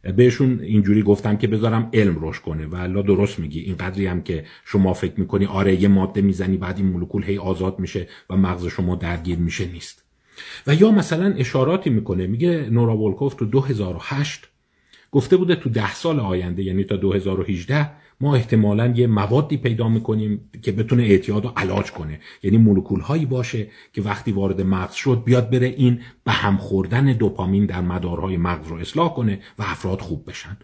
بهشون 0.02 0.60
اینجوری 0.60 1.04
گفتم 1.04 1.38
که 1.38 1.48
بذارم 1.48 1.90
علم 1.94 2.16
روش 2.16 2.40
کنه. 2.40 2.66
و 2.66 2.76
الله 2.76 3.02
درست 3.02 3.40
میگی. 3.40 3.60
این 3.60 3.76
قدری 3.76 4.06
هم 4.08 4.22
که 4.22 4.46
شما 4.66 4.94
فکر 4.94 5.20
می‌کنی 5.20 5.46
آره 5.46 5.82
یه 5.82 5.88
ماده 5.88 6.22
می‌زنی 6.22 6.58
بعد 6.58 6.78
این 6.78 6.86
مولکول 6.86 7.24
هی 7.24 7.38
آزاد 7.38 7.80
میشه 7.80 8.08
و 8.30 8.38
مغز 8.38 8.68
شما 8.68 8.96
درگیر 8.96 9.38
میشه 9.38 9.66
نیست. 9.66 10.04
و 10.68 10.76
یا 10.76 10.92
مثلا 10.92 11.34
اشاراتی 11.38 11.90
می‌کنه. 11.90 12.28
میگه 12.28 12.68
نورا 12.72 12.98
ولکوف 12.98 13.34
تو 13.34 13.46
2008 13.46 14.48
گفته 15.12 15.38
بوده 15.38 15.56
تو 15.56 15.70
ده 15.70 15.94
سال 15.94 16.20
آینده 16.20 16.64
یعنی 16.64 16.84
تا 16.84 16.96
2018 16.96 17.92
ما 18.22 18.36
احتمالا 18.36 18.94
یه 18.96 19.08
موادی 19.08 19.58
پیدا 19.58 19.90
می‌کنیم 19.90 20.50
که 20.62 20.72
بتونه 20.72 21.04
اعتیاد 21.04 21.44
رو 21.44 21.52
علاج 21.58 21.92
کنه. 21.92 22.20
یعنی 22.44 22.58
مولکول 22.58 23.00
هایی 23.00 23.26
باشه 23.26 23.68
که 23.94 24.02
وقتی 24.02 24.32
وارد 24.32 24.62
مغز 24.62 24.94
شد 24.94 25.24
بیاد 25.26 25.50
بره 25.50 25.68
این 25.68 26.02
به 26.24 26.32
هم 26.32 26.58
خوردن 26.58 27.14
دوپامین 27.14 27.66
در 27.66 27.82
مدارهای 27.82 28.38
مغز 28.38 28.68
رو 28.68 28.76
اصلاح 28.76 29.14
کنه 29.14 29.40
و 29.60 29.64
افراد 29.64 30.02
خوب 30.02 30.30
بشن. 30.30 30.58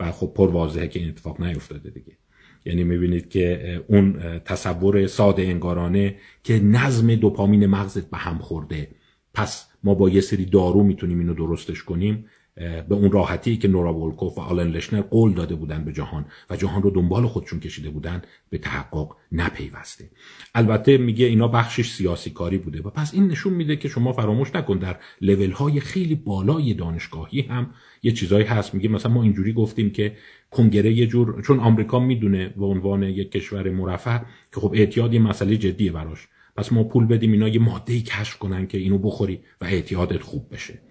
و 0.00 0.12
خب 0.12 0.32
پر 0.36 0.50
واضحه 0.50 0.88
که 0.88 1.00
این 1.00 1.08
اتفاق 1.08 1.40
نیفتاده 1.40 1.90
دیگه. 1.90 2.16
یعنی 2.64 2.84
می‌بینید 2.84 3.28
که 3.28 3.84
اون 3.88 4.20
تصور 4.44 5.06
ساده 5.06 5.42
انگارانه 5.42 6.16
که 6.44 6.58
نظم 6.58 7.14
دوپامین 7.14 7.66
مغزت 7.66 8.10
به 8.10 8.16
هم 8.16 8.38
خورده. 8.38 8.88
پس 9.34 9.66
ما 9.84 9.94
با 9.94 10.10
یه 10.10 10.20
سری 10.20 10.44
دارو 10.44 10.82
می‌تونیم 10.82 11.18
اینو 11.18 11.34
درستش 11.34 11.82
کنیم. 11.82 12.24
به 12.60 12.94
اون 12.94 13.12
راحتی 13.12 13.56
که 13.56 13.68
نورا 13.68 13.94
ولکوف 13.94 14.38
و 14.38 14.40
آلن 14.40 14.68
لشنر 14.68 15.00
قول 15.00 15.32
داده 15.32 15.54
بودن 15.54 15.84
به 15.84 15.92
جهان 15.92 16.24
و 16.50 16.56
جهان 16.56 16.82
رو 16.82 16.90
دنبال 16.90 17.26
خودشون 17.26 17.60
کشیده 17.60 17.90
بودن 17.90 18.22
به 18.50 18.58
تحقق 18.58 19.16
نپیوسته. 19.32 20.10
البته 20.54 20.98
میگه 20.98 21.26
اینا 21.26 21.48
بخشش 21.48 21.90
سیاسی 21.90 22.30
کاری 22.30 22.58
بوده 22.58 22.82
و 22.82 22.90
پس 22.90 23.14
این 23.14 23.28
نشون 23.28 23.52
میده 23.52 23.76
که 23.76 23.88
شما 23.88 24.12
فراموش 24.12 24.54
نکن 24.54 24.78
در 24.78 24.96
لول 25.20 25.50
های 25.50 25.80
خیلی 25.80 26.14
بالای 26.14 26.74
دانشگاهی 26.74 27.40
هم 27.40 27.70
یه 28.02 28.12
چیزایی 28.12 28.44
هست. 28.44 28.74
میگه 28.74 28.88
مثلا 28.88 29.12
ما 29.12 29.22
اینجوری 29.22 29.52
گفتیم 29.52 29.90
که 29.90 30.16
کنگره 30.50 30.92
یه 30.92 31.06
جور 31.06 31.42
چون 31.42 31.60
آمریکا 31.60 31.98
می‌دونه 31.98 32.48
به 32.48 32.66
عنوان 32.66 33.02
یک 33.02 33.30
کشور 33.30 33.70
مرفه 33.70 34.20
که 34.54 34.60
خب 34.60 34.72
اعتیاد 34.74 35.14
یه 35.14 35.20
مسئله 35.20 35.56
جدیه 35.56 35.92
براش. 35.92 36.28
پس 36.56 36.72
ما 36.72 36.84
پول 36.84 37.06
بدیم 37.06 37.32
اینا 37.32 37.48
یه 37.48 37.60
ماده 37.60 38.00
کشف 38.00 38.38
کنن 38.38 38.66
که 38.66 38.78
اینو 38.78 38.98
بخوری 38.98 39.40
و 39.60 39.64
اعتیادت 39.64 40.22
خوب 40.22 40.54
بشه. 40.54 40.89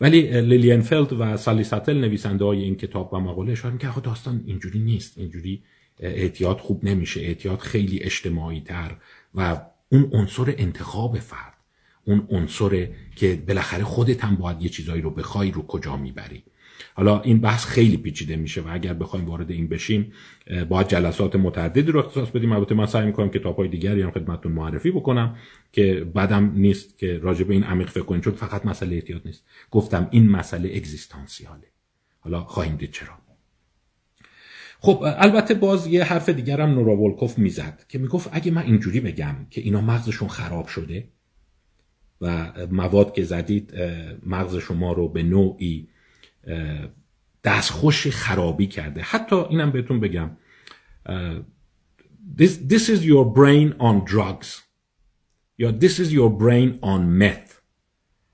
ولی 0.00 0.40
لیلینفلد 0.40 1.12
و 1.12 1.36
سالی 1.36 1.64
ساتل 1.64 2.00
نویسنده 2.00 2.44
های 2.44 2.62
این 2.62 2.74
کتاب 2.74 3.14
و 3.14 3.20
مقاله 3.20 3.52
اشاره 3.52 3.78
که 3.78 3.88
داستان 4.02 4.44
اینجوری 4.46 4.78
نیست 4.78 5.18
اینجوری 5.18 5.62
اعتیاد 6.00 6.58
خوب 6.58 6.84
نمیشه 6.84 7.20
اعتیاد 7.20 7.58
خیلی 7.58 8.02
اجتماعی 8.02 8.60
تر 8.60 8.96
و 9.34 9.60
اون 9.88 10.10
عنصر 10.12 10.54
انتخاب 10.58 11.18
فرد 11.18 11.54
اون 12.04 12.28
عنصر 12.30 12.88
که 13.16 13.42
بالاخره 13.48 13.84
خودت 13.84 14.24
هم 14.24 14.36
باید 14.36 14.62
یه 14.62 14.68
چیزایی 14.68 15.02
رو 15.02 15.10
بخوای 15.10 15.50
رو 15.50 15.66
کجا 15.66 15.96
می‌بری. 15.96 16.42
حالا 16.94 17.20
این 17.20 17.40
بحث 17.40 17.64
خیلی 17.64 17.96
پیچیده 17.96 18.36
میشه 18.36 18.60
و 18.60 18.68
اگر 18.70 18.94
بخوایم 18.94 19.26
وارد 19.26 19.50
این 19.50 19.68
بشیم 19.68 20.12
باید 20.68 20.88
جلسات 20.88 21.36
متعددی 21.36 21.92
رو 21.92 22.00
اختصاص 22.00 22.30
بدیم. 22.30 22.52
البته 22.52 22.74
من 22.74 22.86
سعی 22.86 23.06
می‌کنم 23.06 23.28
کتاب 23.28 23.56
های 23.56 23.68
دیگری 23.68 24.02
هم 24.02 24.10
خدمتتون 24.10 24.52
معرفی 24.52 24.90
بکنم 24.90 25.36
که 25.72 26.06
بعدم 26.14 26.52
نیست 26.54 26.98
که 26.98 27.18
راجع 27.18 27.44
به 27.44 27.54
این 27.54 27.64
عمیق 27.64 27.88
فکر 27.88 28.04
کنیم 28.04 28.20
چون 28.20 28.32
فقط 28.32 28.66
مسئله 28.66 28.96
احتیاط 28.96 29.26
نیست. 29.26 29.44
گفتم 29.70 30.08
این 30.10 30.28
مسئله 30.28 30.76
اگزیستانسیاله. 30.76 31.66
حالا 32.20 32.44
خواهیم 32.44 32.76
دید 32.76 32.90
چرا. 32.90 33.08
خب 34.80 35.02
البته 35.02 35.54
باز 35.54 35.86
یه 35.86 36.04
حرف 36.04 36.28
دیگرم 36.28 36.70
نورا 36.70 36.96
ولکوف 36.96 37.38
می‌زد 37.38 37.84
که 37.88 37.98
می‌گفت 37.98 38.28
اگه 38.32 38.50
من 38.50 38.62
اینجوری 38.62 39.00
بگم 39.00 39.34
که 39.50 39.60
اینا 39.60 39.80
مغزشون 39.80 40.28
خراب 40.28 40.66
شده 40.66 41.08
و 42.20 42.52
مواد 42.70 43.14
که 43.14 43.24
زدید 43.24 43.74
مغز 44.26 44.56
شما 44.56 44.92
رو 44.92 45.08
به 45.08 45.22
نوعی 45.22 45.88
دستخوش 47.44 48.06
خرابی 48.06 48.66
کرده. 48.66 49.02
حتی 49.02 49.36
اینم 49.36 49.70
بهتون 49.70 50.00
بگم 50.00 50.30
this, 52.38 52.50
this 52.68 52.88
is 52.88 53.00
your 53.00 53.34
brain 53.36 53.78
on 53.78 54.12
drugs. 54.12 54.46
یا 55.58 55.78
this 55.80 55.92
is 55.92 56.10
your 56.10 56.30
brain 56.40 56.84
on 56.84 57.22
meth. 57.22 57.52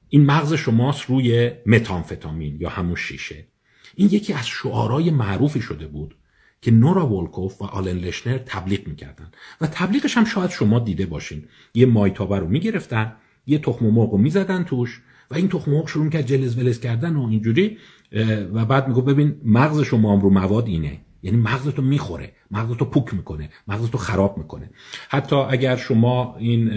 این 0.08 0.26
مغز 0.26 0.54
شماست 0.54 1.02
روی 1.02 1.50
متانفتامین 1.66 2.56
یا 2.60 2.68
همون 2.68 2.94
شیشه. 2.94 3.46
این 3.94 4.08
یکی 4.12 4.32
از 4.32 4.46
شعارهای 4.46 5.10
معروفی 5.10 5.60
شده 5.60 5.86
بود 5.86 6.16
که 6.60 6.70
نورا 6.70 7.08
ولکوف 7.08 7.62
و 7.62 7.64
آلن 7.64 7.98
لشنر 7.98 8.38
تبلیغ 8.38 8.86
می‌کردن. 8.86 9.30
و 9.60 9.66
تبلیغش 9.66 10.16
هم 10.16 10.24
شاید 10.24 10.50
شما 10.50 10.78
دیده 10.78 11.06
باشین. 11.06 11.44
یه 11.74 11.86
مایتابه 11.86 12.38
رو 12.38 12.48
می‌گرفتن 12.48 13.16
یه 13.46 13.58
تخم 13.58 13.86
مرغ 13.86 14.12
رو 14.12 14.18
می‌زدن 14.18 14.64
توش 14.64 15.02
و 15.30 15.34
این 15.34 15.48
تخم 15.48 15.70
مرغ 15.70 15.88
شروع 15.88 16.10
کرد 16.10 16.26
جلز 16.26 16.58
ولز 16.58 16.80
کردن 16.80 17.16
و 17.16 17.26
اینجوری. 17.28 17.78
و 18.52 18.64
بعد 18.64 18.88
میگو 18.88 19.02
ببین 19.02 19.36
مغز 19.44 19.80
شما 19.80 20.14
رو 20.14 20.30
مواد 20.30 20.66
اینه. 20.66 21.00
یعنی 21.22 21.36
مغزتو 21.36 21.82
می‌خوره 21.82 22.32
مغزتو 22.50 22.84
پوک 22.84 23.14
می‌کنه 23.14 23.50
مغزتو 23.68 23.98
خراب 23.98 24.38
می‌کنه. 24.38 24.70
حتی 25.08 25.36
اگر 25.36 25.76
شما 25.76 26.36
این 26.38 26.70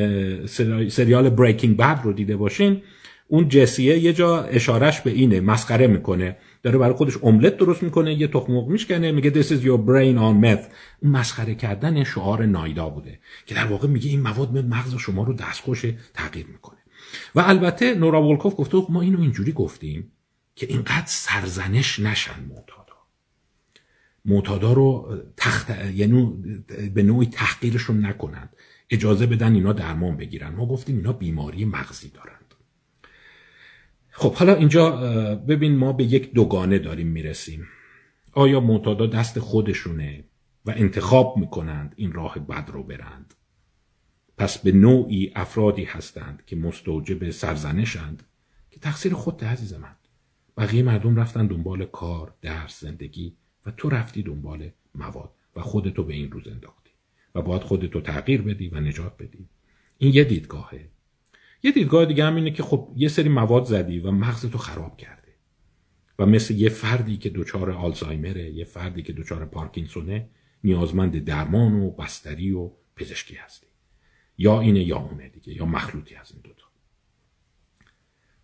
سریال 0.89 1.29
بریکینگ 1.29 1.77
بد 1.77 2.01
رو 2.03 2.13
دیده 2.13 2.37
باشین 2.37 2.81
اون 3.27 3.47
جسیه 3.49 3.97
یه 3.97 4.13
جا 4.13 4.43
اشارش 4.43 5.01
به 5.01 5.11
اینه 5.11 5.41
مسخره 5.41 5.87
می‌کنه. 5.87 6.37
داره 6.63 6.77
برای 6.77 6.93
خودش 6.93 7.17
املت 7.23 7.57
درست 7.57 7.83
می‌کنه 7.83 8.13
یه 8.13 8.27
تخم 8.27 8.53
مرغ 8.53 8.67
میشکنه 8.67 9.11
میگه 9.11 9.31
this 9.31 9.45
is 9.45 9.61
your 9.61 9.79
brain 9.87 10.17
on 10.17 10.45
meth. 10.45 10.65
اون 11.01 11.11
مسخره 11.11 11.55
کردن 11.55 12.03
شعار 12.03 12.45
نایدا 12.45 12.89
بوده 12.89 13.19
که 13.45 13.55
در 13.55 13.65
واقع 13.65 13.87
میگه 13.87 14.09
این 14.09 14.21
مواد 14.21 14.57
مغز 14.57 14.95
شما 14.95 15.23
رو 15.23 15.33
دستخوش 15.33 15.85
تغییر 16.13 16.45
می‌کنه. 16.47 16.77
و 17.35 17.39
البته 17.39 17.95
نورا 17.95 18.23
ولکوف 18.23 18.53
گفته 18.57 18.77
ما 18.89 19.01
اینو 19.01 19.21
اینجوری 19.21 19.51
گفتیم. 19.51 20.11
که 20.55 20.65
اینقدر 20.69 21.07
سرزنش 21.07 21.99
نشن 21.99 22.43
معتادا. 22.49 22.95
معتادا 24.25 24.73
رو 24.73 25.17
تخت 25.37 25.69
یعنی 25.85 26.25
به 26.93 27.03
نوعی 27.03 27.27
تحقیرشون 27.27 28.05
نکنند. 28.05 28.55
اجازه 28.89 29.25
بدن 29.25 29.53
اینا 29.53 29.73
درمان 29.73 30.17
بگیرن. 30.17 30.55
ما 30.55 30.65
گفتیم 30.65 30.97
اینا 30.97 31.13
بیماری 31.13 31.65
مغزی 31.65 32.09
دارند. 32.09 32.55
خب 34.11 34.33
حالا 34.33 34.55
اینجا 34.55 34.91
ببین 35.35 35.75
ما 35.75 35.93
به 35.93 36.03
یک 36.03 36.33
دوگانه 36.33 36.79
داریم 36.79 37.07
می‌رسیم. 37.07 37.67
آیا 38.31 38.59
معتادا 38.59 39.07
دست 39.07 39.39
خودشونه 39.39 40.23
و 40.65 40.71
انتخاب 40.71 41.37
می‌کنند 41.37 41.93
این 41.97 42.13
راه 42.13 42.39
بد 42.39 42.69
رو 42.69 42.83
برند؟ 42.83 43.33
پس 44.37 44.57
به 44.57 44.71
نوعی 44.71 45.31
افرادی 45.35 45.83
هستند 45.83 46.43
که 46.45 46.55
مستوجب 46.55 47.29
سرزنشند 47.29 48.23
که 48.71 48.79
تقصیر 48.79 49.13
خود 49.13 49.43
عزیز 49.43 49.73
من. 49.73 49.95
بقیه 50.57 50.83
مردم 50.83 51.15
رفتن 51.15 51.47
دنبال 51.47 51.85
کار 51.85 52.33
درس 52.41 52.79
زندگی 52.79 53.35
و 53.65 53.71
تو 53.71 53.89
رفتی 53.89 54.23
دنبال 54.23 54.71
مواد 54.95 55.31
و 55.55 55.61
خودتو 55.61 56.03
به 56.03 56.13
این 56.13 56.31
روز 56.31 56.47
انداختی 56.47 56.91
و 57.35 57.41
باید 57.41 57.61
خودتو 57.61 58.01
تغییر 58.01 58.41
بدی 58.41 58.67
و 58.67 58.79
نجات 58.79 59.17
بدی. 59.17 59.49
این 59.97 60.13
یه 60.13 60.23
دیدگاهه. 60.23 60.89
یه 61.63 61.71
دیدگاه 61.71 62.05
دیگه 62.05 62.25
هم 62.25 62.35
اینه 62.35 62.51
که 62.51 62.63
خب 62.63 62.93
یه 62.95 63.07
سری 63.07 63.29
مواد 63.29 63.63
زدی 63.63 63.99
و 63.99 64.11
مغزتو 64.11 64.57
خراب 64.57 64.97
کرده 64.97 65.33
و 66.19 66.25
مثل 66.25 66.53
یه 66.53 66.69
فردی 66.69 67.17
که 67.17 67.29
دچار 67.29 67.71
آلزایمره 67.71 68.51
یه 68.51 68.65
فردی 68.65 69.03
که 69.03 69.13
دچار 69.13 69.45
پارکینسونه 69.45 70.29
نیازمند 70.63 71.23
درمان 71.23 71.73
و 71.73 71.91
بستری 71.91 72.51
و 72.51 72.71
پزشکی 72.95 73.35
هستی. 73.35 73.67
یا 74.37 74.61
اینه 74.61 74.83
یا 74.83 74.97
اونه 74.97 75.29
دیگه 75.29 75.53
یا 75.53 75.65
مخلوطی 75.65 76.15
از 76.15 76.31
این 76.31 76.41
دوتا. 76.43 76.65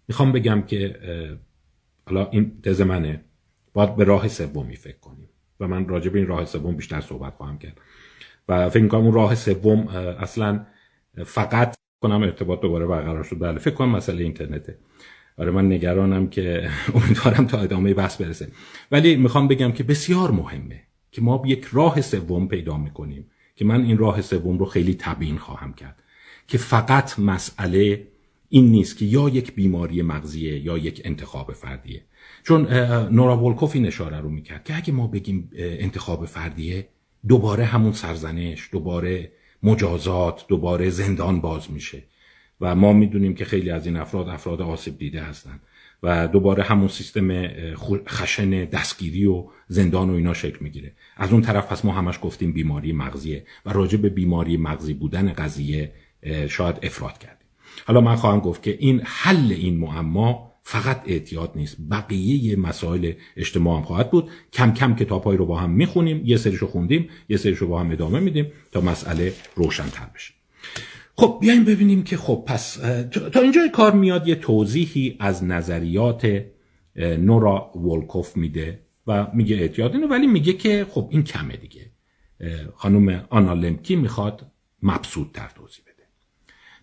می‌خوام 0.07 0.31
بگم 0.31 0.61
که 0.61 0.99
حالا 2.05 2.29
این 2.29 2.61
تز 2.63 2.81
منه. 2.81 3.23
باید 3.73 3.95
به 3.95 4.03
راه 4.03 4.27
سومی 4.27 4.75
فکر 4.75 4.97
کنیم. 4.97 5.29
و 5.59 5.67
من 5.67 5.87
راجع 5.87 6.09
به 6.09 6.19
این 6.19 6.27
راه 6.27 6.45
سوم 6.45 6.75
بیشتر 6.75 7.01
صحبت 7.01 7.35
خواهم 7.35 7.57
کرد. 7.57 7.77
و 8.49 8.69
فکر 8.69 8.87
کنم 8.87 9.01
اون 9.01 9.13
راه 9.13 9.35
سوم 9.35 9.87
اصلا 10.19 10.65
فقط 11.25 11.75
کنم 12.01 12.23
ارتباط 12.23 12.61
دوباره 12.61 12.85
برقرار 12.85 13.23
شد. 13.23 13.39
بله 13.39 13.59
فکر 13.59 13.73
کنم 13.73 13.89
مسئله 13.89 14.23
اینترنته. 14.23 14.77
آره 15.37 15.51
من 15.51 15.71
نگرانم 15.71 16.29
که 16.29 16.69
امیدوارم 16.95 17.47
تا 17.47 17.59
ادامه 17.59 17.93
بحث 17.93 18.21
برسه. 18.21 18.47
ولی 18.91 19.15
می‌خوام 19.15 19.47
بگم 19.47 19.71
که 19.71 19.83
بسیار 19.83 20.31
مهمه 20.31 20.83
که 21.11 21.21
ما 21.21 21.43
یک 21.45 21.67
راه 21.71 22.01
سوم 22.01 22.47
پیدا 22.47 22.77
می‌کنیم. 22.77 23.31
که 23.55 23.65
من 23.65 23.83
این 23.83 23.97
راه 23.97 24.21
سوم 24.21 24.57
رو 24.57 24.65
خیلی 24.65 24.95
تبیین 24.95 25.37
خواهم 25.37 25.73
کرد. 25.73 26.03
که 26.47 26.57
فقط 26.57 27.19
مسئله 27.19 28.07
این 28.53 28.71
نیست 28.71 28.97
که 28.97 29.05
یا 29.05 29.29
یک 29.29 29.55
بیماری 29.55 30.01
مغزیه 30.01 30.59
یا 30.59 30.77
یک 30.77 31.01
انتخاب 31.05 31.53
فردیه. 31.53 32.01
چون 32.43 32.73
نورا 33.11 33.37
ولکوف 33.43 33.75
این 33.75 33.85
اشاره 33.85 34.19
رو 34.19 34.29
می‌کرد 34.29 34.63
که 34.63 34.75
اگه 34.75 34.93
ما 34.93 35.07
بگیم 35.07 35.49
انتخاب 35.57 36.25
فردیه 36.25 36.87
دوباره 37.27 37.65
همون 37.65 37.91
سرزنش 37.91 38.69
دوباره 38.71 39.31
مجازات 39.63 40.47
دوباره 40.47 40.89
زندان 40.89 41.41
باز 41.41 41.71
میشه. 41.71 42.03
و 42.61 42.75
ما 42.75 42.93
می‌دونیم 42.93 43.35
که 43.35 43.45
خیلی 43.45 43.69
از 43.69 43.85
این 43.85 43.95
افراد 43.95 44.29
افراد 44.29 44.61
آسیب 44.61 44.97
دیده 44.97 45.21
هستند 45.21 45.59
و 46.03 46.27
دوباره 46.27 46.63
همون 46.63 46.87
سیستم 46.87 47.47
خشن 48.07 48.49
دستگیری 48.65 49.25
و 49.25 49.45
زندان 49.67 50.09
و 50.09 50.13
اینا 50.13 50.33
شکل 50.33 50.57
می‌گیره. 50.61 50.93
از 51.17 51.31
اون 51.31 51.41
طرف 51.41 51.67
پس 51.67 51.85
ما 51.85 51.91
همش 51.91 52.19
گفتیم 52.21 52.53
بیماری 52.53 52.93
مغزیه 52.93 53.45
و 53.65 53.73
راجع 53.73 53.97
به 53.97 54.09
بیماری 54.09 54.57
مغزی 54.57 54.93
بودن 54.93 55.33
قضیه 55.33 55.91
شاید 56.49 56.75
افراد 56.83 57.17
کردیم 57.17 57.40
حالا 57.87 58.01
من 58.01 58.15
خواهم 58.15 58.39
گفت 58.39 58.63
که 58.63 58.77
این 58.79 59.01
حل 59.05 59.51
این 59.51 59.77
معما 59.77 60.51
فقط 60.63 61.01
اعتیاد 61.05 61.51
نیست 61.55 61.77
بقیه 61.91 62.55
مسائل 62.55 63.13
اجتماع 63.37 63.77
هم 63.77 63.83
خواهد 63.83 64.11
بود. 64.11 64.29
کم 64.53 64.73
کم 64.73 64.95
کتابهایی 64.95 65.37
رو 65.37 65.45
با 65.45 65.57
هم 65.57 65.69
می‌خونیم 65.69 66.21
یه 66.25 66.37
سریشو 66.37 66.67
خوندیم 66.67 67.09
یه 67.29 67.37
سریشو 67.37 67.67
با 67.67 67.79
هم 67.79 67.91
ادامه 67.91 68.19
میدیم 68.19 68.51
تا 68.71 68.81
مسئله 68.81 69.33
روشنتر 69.55 70.05
بشه. 70.15 70.33
خب 71.15 71.37
بیایم 71.41 71.65
ببینیم 71.65 72.03
که 72.03 72.17
خب 72.17 72.43
پس 72.47 72.73
تا 73.33 73.39
اینجای 73.41 73.69
کار 73.69 73.91
میاد 73.91 74.27
یه 74.27 74.35
توضیحی 74.35 75.17
از 75.19 75.43
نظریات 75.43 76.43
نورا 76.95 77.71
ولکوف 77.75 78.37
میده 78.37 78.79
و 79.07 79.27
میگه 79.33 79.55
اعتیاد 79.55 79.95
اینه 79.95 80.07
ولی 80.07 80.27
میگه 80.27 80.53
که 80.53 80.85
خب 80.89 81.07
این 81.11 81.23
کمه 81.23 81.55
دیگه. 81.55 81.91
خانم 82.75 83.25
آنا 83.29 83.53
لمکی 83.53 83.95
می‌خواد 83.95 84.51
مبسوط 84.83 85.27
توضیح 85.55 85.83
بده. 85.85 85.90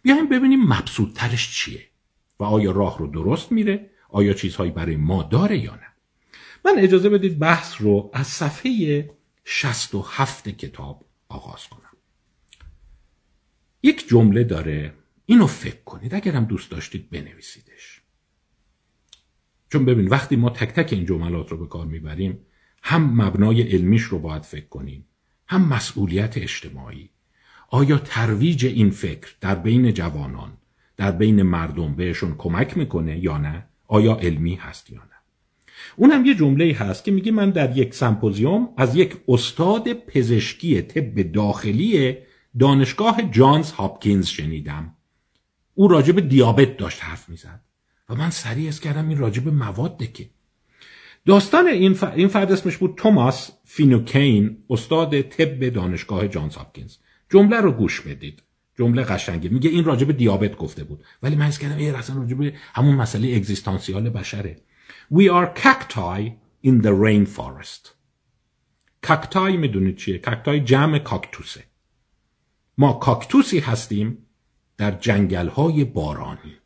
بیایم 0.08 0.28
ببینیم 0.28 0.62
مبسوط 0.64 1.24
چیه 1.36 1.88
و 2.40 2.44
آیا 2.44 2.70
راه 2.70 2.98
رو 2.98 3.06
درست 3.06 3.52
میره 3.52 3.90
آیا 4.08 4.32
چیزهایی 4.32 4.70
برای 4.70 4.96
ما 4.96 5.22
داره 5.22 5.58
یا 5.58 5.74
نه؟ 5.74 5.86
من 6.64 6.74
اجازه 6.78 7.08
بدید 7.08 7.38
بحث 7.38 7.80
رو 7.80 8.10
از 8.14 8.26
صفحه 8.26 9.10
67 9.44 10.48
کتاب 10.48 11.04
آغاز 11.28 11.66
کنم. 11.66 11.96
یک 13.82 14.08
جمله 14.08 14.44
داره 14.44 14.94
اینو 15.26 15.46
فکر 15.46 15.82
کنید 15.84 16.14
اگرم 16.14 16.44
دوست 16.44 16.70
داشتید 16.70 17.10
بنویسیدش. 17.10 18.02
چون 19.72 19.84
ببین 19.84 20.08
وقتی 20.08 20.36
ما 20.36 20.50
تک 20.50 20.68
تک 20.68 20.92
این 20.92 21.06
جملات 21.06 21.50
رو 21.50 21.58
به 21.58 21.66
کار 21.66 21.86
می‌بریم 21.86 22.46
هم 22.82 23.22
مبنای 23.22 23.62
علمیش 23.62 24.02
رو 24.02 24.18
باید 24.18 24.42
فکر 24.42 24.68
کنیم 24.68 25.08
هم 25.46 25.68
مسئولیت 25.68 26.38
اجتماعی 26.38 27.10
آیا 27.70 27.98
ترویج 27.98 28.66
این 28.66 28.90
فکر 28.90 29.34
در 29.40 29.54
بین 29.54 29.94
جوانان 29.94 30.52
در 30.96 31.10
بین 31.10 31.42
مردم 31.42 31.94
بهشون 31.94 32.34
کمک 32.38 32.76
می‌کنه 32.76 33.18
یا 33.18 33.38
نه؟ 33.38 33.66
آیا 33.86 34.16
علمی 34.16 34.54
هست 34.54 34.90
یا 34.90 34.98
نه؟ 34.98 35.18
اون 35.96 36.10
هم 36.10 36.26
یه 36.26 36.34
جمله 36.34 36.74
هست 36.74 37.04
که 37.04 37.10
میگه 37.10 37.32
من 37.32 37.50
در 37.50 37.76
یک 37.76 37.94
سمپوزیوم 37.94 38.68
از 38.76 38.96
یک 38.96 39.16
استاد 39.28 39.92
پزشکی 39.92 40.82
طب 40.82 41.32
داخلی 41.32 42.16
دانشگاه 42.58 43.22
جانز 43.30 43.70
هاپکینز 43.70 44.26
شنیدم. 44.26 44.94
او 45.74 45.88
راجب 45.88 46.28
دیابت 46.28 46.76
داشت 46.76 47.04
حرف 47.04 47.28
می‌زد 47.28 47.60
و 48.08 48.14
من 48.14 48.30
سریع 48.30 48.68
از 48.68 48.80
کردم 48.80 49.08
این 49.08 49.18
راجب 49.18 49.48
مواده 49.48 50.06
که. 50.06 50.30
داستان 51.26 51.66
این, 51.66 51.94
ف... 51.94 52.04
این 52.04 52.28
فرد 52.28 52.52
اسمش 52.52 52.76
بود 52.76 52.94
توماس 52.96 53.50
فینوکین 53.64 54.56
استاد 54.70 55.20
طب 55.20 55.68
دانشگاه 55.68 56.28
جانز 56.28 56.54
هاپکینز. 56.54 56.96
جمله 57.30 57.60
رو 57.60 57.72
گوش 57.72 58.00
بدید. 58.00 58.42
جمله 58.74 59.02
قشنگه 59.02 59.48
میگه 59.48 59.70
این 59.70 59.84
راجب 59.84 60.12
دیابت 60.12 60.56
گفته 60.56 60.84
بود. 60.84 61.04
ولی 61.22 61.36
من 61.36 61.50
کردم 61.50 61.76
این 61.76 61.94
اصلا 61.94 62.16
راجب 62.16 62.42
همون 62.56 62.94
مسئله 62.94 63.36
اگزیستانسیال 63.36 64.10
بشره. 64.10 64.62
We 65.12 65.22
are 65.22 65.60
cacti 65.62 66.32
in 66.66 66.82
the 66.82 66.92
rainforest. 67.04 67.88
کاکتای 69.02 69.56
می‌دونید 69.56 69.96
چیه؟ 69.96 70.18
کاکتای 70.18 70.60
جمع 70.60 70.98
کاکتوسه. 70.98 71.64
ما 72.78 72.92
کاکتوسی 72.92 73.58
هستیم 73.58 74.26
در 74.76 74.90
جنگل 74.90 75.48
های 75.48 75.84
بارانی. 75.84 76.56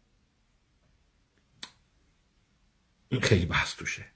این 3.09 3.21
خیلی 3.21 3.47
بحث 3.47 3.77
توشه. 3.77 4.07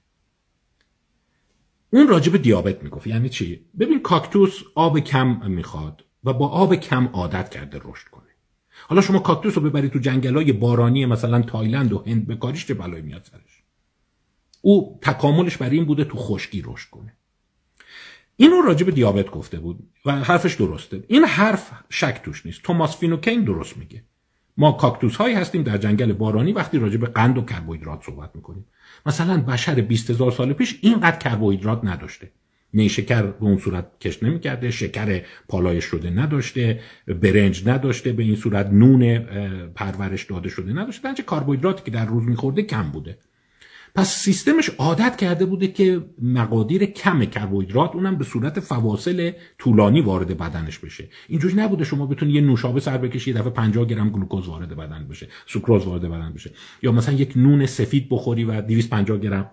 اون 1.89 2.07
راجب 2.07 2.37
دیابت 2.37 2.83
می‌گفت. 2.83 3.07
یعنی 3.07 3.29
چی؟ 3.29 3.65
ببین 3.79 4.01
کاکتوس 4.01 4.61
آب 4.75 4.99
کم 4.99 5.51
می‌خواد. 5.51 6.03
و 6.23 6.33
با 6.33 6.47
آب 6.47 6.75
کم 6.75 7.07
عادت 7.07 7.49
کرده 7.49 7.81
رشد 7.83 8.07
کنه. 8.07 8.23
حالا 8.87 9.01
شما 9.01 9.19
کاکتوس 9.19 9.57
رو 9.57 9.63
ببرید 9.63 9.91
تو 9.91 9.99
جنگلای 9.99 10.53
بارانی 10.53 11.05
مثلا 11.05 11.41
تایلند 11.41 11.93
و 11.93 12.03
هند 12.07 12.27
به 12.27 12.35
کاریش 12.35 12.65
چه 12.65 12.73
بلایی 12.73 13.03
میاد 13.03 13.29
سرش؟ 13.31 13.63
او 14.61 14.99
تکاملش 15.01 15.57
برای 15.57 15.75
این 15.75 15.85
بوده 15.85 16.03
تو 16.03 16.17
خشکی 16.17 16.63
رشد 16.65 16.89
کنه. 16.89 17.13
اینو 18.35 18.61
راجع 18.61 18.85
به 18.85 18.91
دیابت 18.91 19.29
گفته 19.29 19.59
بود 19.59 19.89
و 20.05 20.11
حرفش 20.11 20.53
درسته. 20.53 21.03
این 21.07 21.25
حرف 21.25 21.71
شک 21.89 22.21
توش 22.23 22.45
نیست. 22.45 22.61
توماس 22.63 22.97
فینوکین 22.97 23.43
درست 23.43 23.77
میگه. 23.77 24.03
ما 24.57 24.71
کاکتوس 24.71 25.15
هایی 25.15 25.35
هستیم 25.35 25.63
در 25.63 25.77
جنگل 25.77 26.13
بارانی 26.13 26.53
وقتی 26.53 26.79
راجع 26.79 26.97
به 26.97 27.07
قند 27.07 27.37
و 27.37 27.41
کربوهیدرات 27.41 28.03
صحبت 28.03 28.35
می‌کنیم. 28.35 28.65
مثلا 29.05 29.37
بشر 29.41 29.75
20 29.75 30.09
هزار 30.09 30.31
سال 30.31 30.53
پیش 30.53 30.79
اینقدر 30.81 31.17
کربوهیدرات 31.17 31.79
نداشته. 31.83 32.31
نیشکر 32.73 33.21
به 33.21 33.45
اون 33.45 33.57
صورت 33.57 33.99
کش 33.99 34.23
نمی‌کرده 34.23 34.71
شکر 34.71 35.21
پالایش 35.47 35.83
شده 35.83 36.09
نداشته 36.09 36.79
برنج 37.07 37.67
نداشته 37.67 38.11
به 38.11 38.23
این 38.23 38.35
صورت 38.35 38.69
نون 38.71 39.19
پرورش 39.75 40.23
داده 40.23 40.49
شده 40.49 40.73
نداشته. 40.73 41.03
بنچه 41.03 41.23
کربوهیدراتی 41.23 41.83
که 41.83 41.91
در 41.91 42.05
روز 42.05 42.23
میخورده 42.23 42.63
کم 42.63 42.91
بوده. 42.91 43.17
پس 43.95 44.15
سیستمش 44.15 44.69
عادت 44.69 45.15
کرده 45.17 45.45
بوده 45.45 45.67
که 45.67 46.05
مقادیر 46.21 46.85
کم 46.85 47.25
کربوهیدرات 47.25 47.95
اونم 47.95 48.17
به 48.17 48.23
صورت 48.23 48.59
فواصل 48.59 49.31
طولانی 49.57 50.01
وارد 50.01 50.37
بدنش 50.37 50.79
بشه. 50.79 51.09
اینجوری 51.27 51.55
نبوده 51.55 51.83
شما 51.83 52.05
بتونید 52.05 52.35
یه 52.35 52.41
نوشابه 52.41 52.79
سر 52.79 52.97
بکشید 52.97 53.37
دفعه 53.37 53.49
50 53.49 53.85
گرم 53.85 54.09
گلوکوز 54.09 54.47
وارد 54.47 54.77
بدن 54.77 55.07
بشه 55.07 55.27
سوکروز 55.45 55.85
وارد 55.85 56.01
بدن 56.01 56.33
بشه. 56.33 56.51
یا 56.81 56.91
مثلا 56.91 57.15
یک 57.15 57.33
نون 57.35 57.65
سفید 57.65 58.07
بخوری 58.09 58.43
و 58.43 58.61
250 58.61 59.19
گرم 59.19 59.51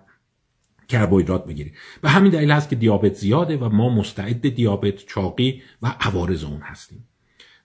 کربوهیدرات 0.87 1.45
بگیری. 1.45 1.73
و 2.03 2.09
همین 2.09 2.31
دلیل 2.31 2.51
هست 2.51 2.69
که 2.69 2.75
دیابت 2.75 3.13
زیاده 3.13 3.57
و 3.57 3.69
ما 3.69 3.89
مستعد 3.89 4.49
دیابت 4.55 5.05
چاقی 5.05 5.61
و 5.81 5.95
عوارض 5.99 6.43
اون 6.43 6.61
هستیم. 6.61 7.07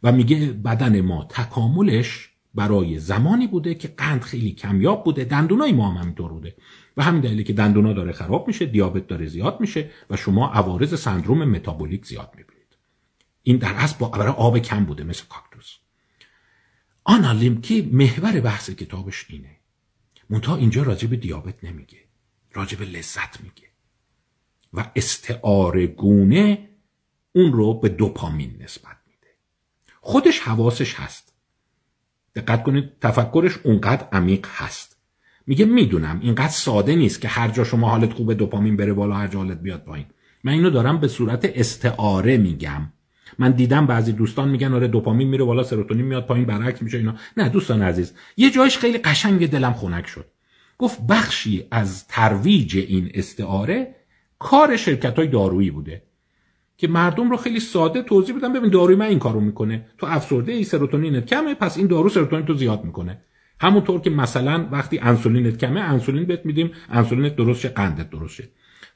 و 0.02 0.12
میگه 0.12 0.46
بدن 0.46 1.00
ما 1.00 1.26
تکاملش 1.30 2.30
برای 2.54 2.98
زمانی 2.98 3.46
بوده 3.46 3.74
که 3.74 3.88
قند 3.88 4.22
خیلی 4.22 4.52
کمیاب 4.52 5.04
بوده 5.04 5.24
دندونای 5.24 5.72
ما 5.72 5.90
هم 5.90 5.96
همینطور 6.02 6.32
بوده. 6.32 6.56
و 6.96 7.02
همین 7.02 7.20
دلیلی 7.20 7.44
که 7.44 7.52
دندونا 7.52 7.92
داره 7.92 8.12
خراب 8.12 8.46
میشه 8.46 8.66
دیابت 8.66 9.06
داره 9.06 9.26
زیاد 9.26 9.60
میشه 9.60 9.90
و 10.10 10.16
شما 10.16 10.48
عوارض 10.48 11.00
سندروم 11.00 11.44
متابولیک 11.44 12.06
زیاد 12.06 12.32
می‌بینید. 12.36 12.76
این 13.42 13.56
در 13.56 13.74
اصل 13.74 13.96
با 13.98 14.08
برای 14.08 14.32
آب 14.32 14.58
کم 14.58 14.84
بوده 14.84 15.04
مثل 15.04 15.24
کاکتوس. 15.28 15.76
آنا 17.04 17.32
لیمکی 17.32 17.90
محور 17.92 18.40
بحث 18.40 18.70
کتابش 18.70 19.26
اینه. 19.28 19.56
منتها 20.30 20.56
اینجا 20.56 20.82
راجع 20.82 21.08
به 21.08 21.16
دیابت 21.16 21.64
نمیگه. 21.64 21.98
راجع 22.52 22.78
به 22.78 22.84
لذت 22.84 23.40
میگه. 23.40 23.68
و 24.72 24.90
استعاره 24.96 25.86
گونه 25.86 26.68
اون 27.32 27.52
رو 27.52 27.74
به 27.74 27.88
دوپامین 27.88 28.56
نسبت 28.62 28.96
میده. 29.06 29.28
خودش 30.00 30.38
حواسش 30.40 30.94
هست. 30.94 31.34
دقت 32.34 32.62
کنید 32.62 32.92
تفکرش 33.00 33.58
اونقدر 33.64 34.08
عمیق 34.12 34.46
هست. 34.50 34.96
میگه 35.46 35.64
می‌دونم 35.64 36.20
اینقدر 36.22 36.48
ساده 36.52 36.96
نیست 36.96 37.20
که 37.20 37.28
هر 37.28 37.48
جا 37.48 37.64
شما 37.64 37.88
حالت 37.88 38.12
خوبه 38.12 38.34
دوپامین 38.34 38.76
بره 38.76 38.92
بالا 38.92 39.14
هر 39.14 39.28
جا 39.28 39.38
حالت 39.38 39.60
بیاد 39.60 39.84
پایین. 39.84 40.06
من 40.44 40.52
اینو 40.52 40.70
دارم 40.70 41.00
به 41.00 41.08
صورت 41.08 41.44
استعاره 41.54 42.36
میگم. 42.36 42.92
من 43.38 43.50
دیدم 43.50 43.86
بعضی 43.86 44.12
دوستان 44.12 44.48
میگن 44.48 44.74
آره 44.74 44.88
دوپامین 44.88 45.28
میره 45.28 45.44
بالا 45.44 45.62
سروتونین 45.62 46.04
میاد 46.06 46.26
پایین 46.26 46.46
برعکس 46.46 46.82
میشه 46.82 46.98
اینا. 46.98 47.14
نه 47.36 47.48
دوستان 47.48 47.82
عزیز 47.82 48.14
یه 48.36 48.50
جایش 48.50 48.78
خیلی 48.78 48.98
قشنگ 48.98 49.50
دلم 49.50 49.72
خنک 49.72 50.06
شد. 50.06 50.26
گفت 50.80 51.06
بخشی 51.06 51.64
از 51.70 52.06
ترویج 52.08 52.76
این 52.76 53.10
استعاره 53.14 53.94
کار 54.38 54.76
شرکت 54.76 55.18
های 55.18 55.28
دارویی 55.28 55.70
بوده 55.70 56.02
که 56.76 56.88
مردم 56.88 57.30
رو 57.30 57.36
خیلی 57.36 57.60
ساده 57.60 58.02
توضیح 58.02 58.36
بدن 58.36 58.52
ببین 58.52 58.70
داروی 58.70 58.96
من 58.96 59.06
این 59.06 59.18
کارو 59.18 59.40
می‌کنه. 59.40 59.86
تو 59.98 60.06
افسرده 60.06 60.52
ای 60.52 60.64
سروتونینت 60.64 61.26
کمه 61.26 61.54
پس 61.54 61.78
این 61.78 61.86
دارو 61.86 62.08
سروتونین 62.08 62.46
تو 62.46 62.54
زیاد 62.54 62.84
می‌کنه. 62.84 63.20
همونطور 63.60 64.00
که 64.00 64.10
مثلا 64.10 64.68
وقتی 64.72 64.98
انسولینت 64.98 65.56
کمه 65.56 65.80
انسولین 65.80 66.24
بهت 66.24 66.46
میدیم 66.46 66.70
انسولینت 66.90 67.36
درست 67.36 67.60
شه 67.60 67.68
قندت 67.68 68.10
درست 68.10 68.34
شه 68.34 68.48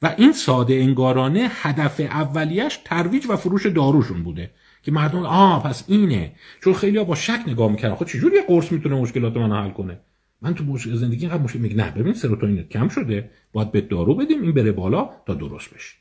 و 0.02 0.14
این 0.18 0.32
ساده 0.32 0.74
انگارانه 0.74 1.48
هدف 1.50 2.00
اولیش 2.00 2.78
ترویج 2.84 3.26
و 3.28 3.36
فروش 3.36 3.66
داروشون 3.66 4.22
بوده 4.22 4.50
که 4.82 4.92
مردم 4.92 5.18
آ 5.18 5.58
پس 5.58 5.84
اینه. 5.88 6.32
چون 6.62 6.74
خیلی 6.74 7.04
با 7.04 7.14
شک 7.14 7.40
نگاه 7.46 7.70
می‌کردن. 7.70 7.94
خب 7.94 8.06
چجوری 8.06 8.40
قرص 8.48 8.72
می‌تونه 8.72 8.96
مشکلات 8.96 9.36
من 9.36 9.52
حل 9.52 9.70
کنه؟ 9.70 10.00
من 10.44 10.54
تو 10.54 10.78
زندگی 10.78 11.26
اینقدر 11.26 11.42
مشکل 11.42 11.58
میگه 11.58 11.76
نه 11.76 11.90
ببین 11.90 12.14
سروتونینت 12.14 12.68
کم 12.68 12.88
شده 12.88 13.30
باید 13.52 13.72
به 13.72 13.80
دارو 13.80 14.14
بدیم 14.14 14.42
این 14.42 14.52
بره 14.52 14.72
بالا 14.72 15.10
تا 15.26 15.34
درست 15.34 15.74
بشه. 15.74 15.94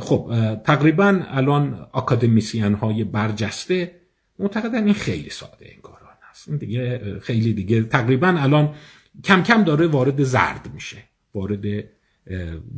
خب 0.00 0.32
تقریبا 0.64 1.20
الان 1.26 1.86
اکادمیسیان 1.94 2.74
های 2.74 3.04
برجسته 3.04 4.00
معتقدن 4.38 4.84
این 4.84 4.94
خیلی 4.94 5.30
ساده 5.30 5.70
انگاران 5.74 6.16
است 6.30 6.48
این 6.48 6.56
دیگه 6.56 7.00
خیلی 7.20 7.52
دیگه 7.52 7.82
تقریبا 7.82 8.28
الان 8.28 8.74
کم 9.24 9.42
کم 9.42 9.64
داره 9.64 9.86
وارد 9.86 10.22
زرد 10.22 10.70
میشه 10.74 10.96
وارد 11.34 11.64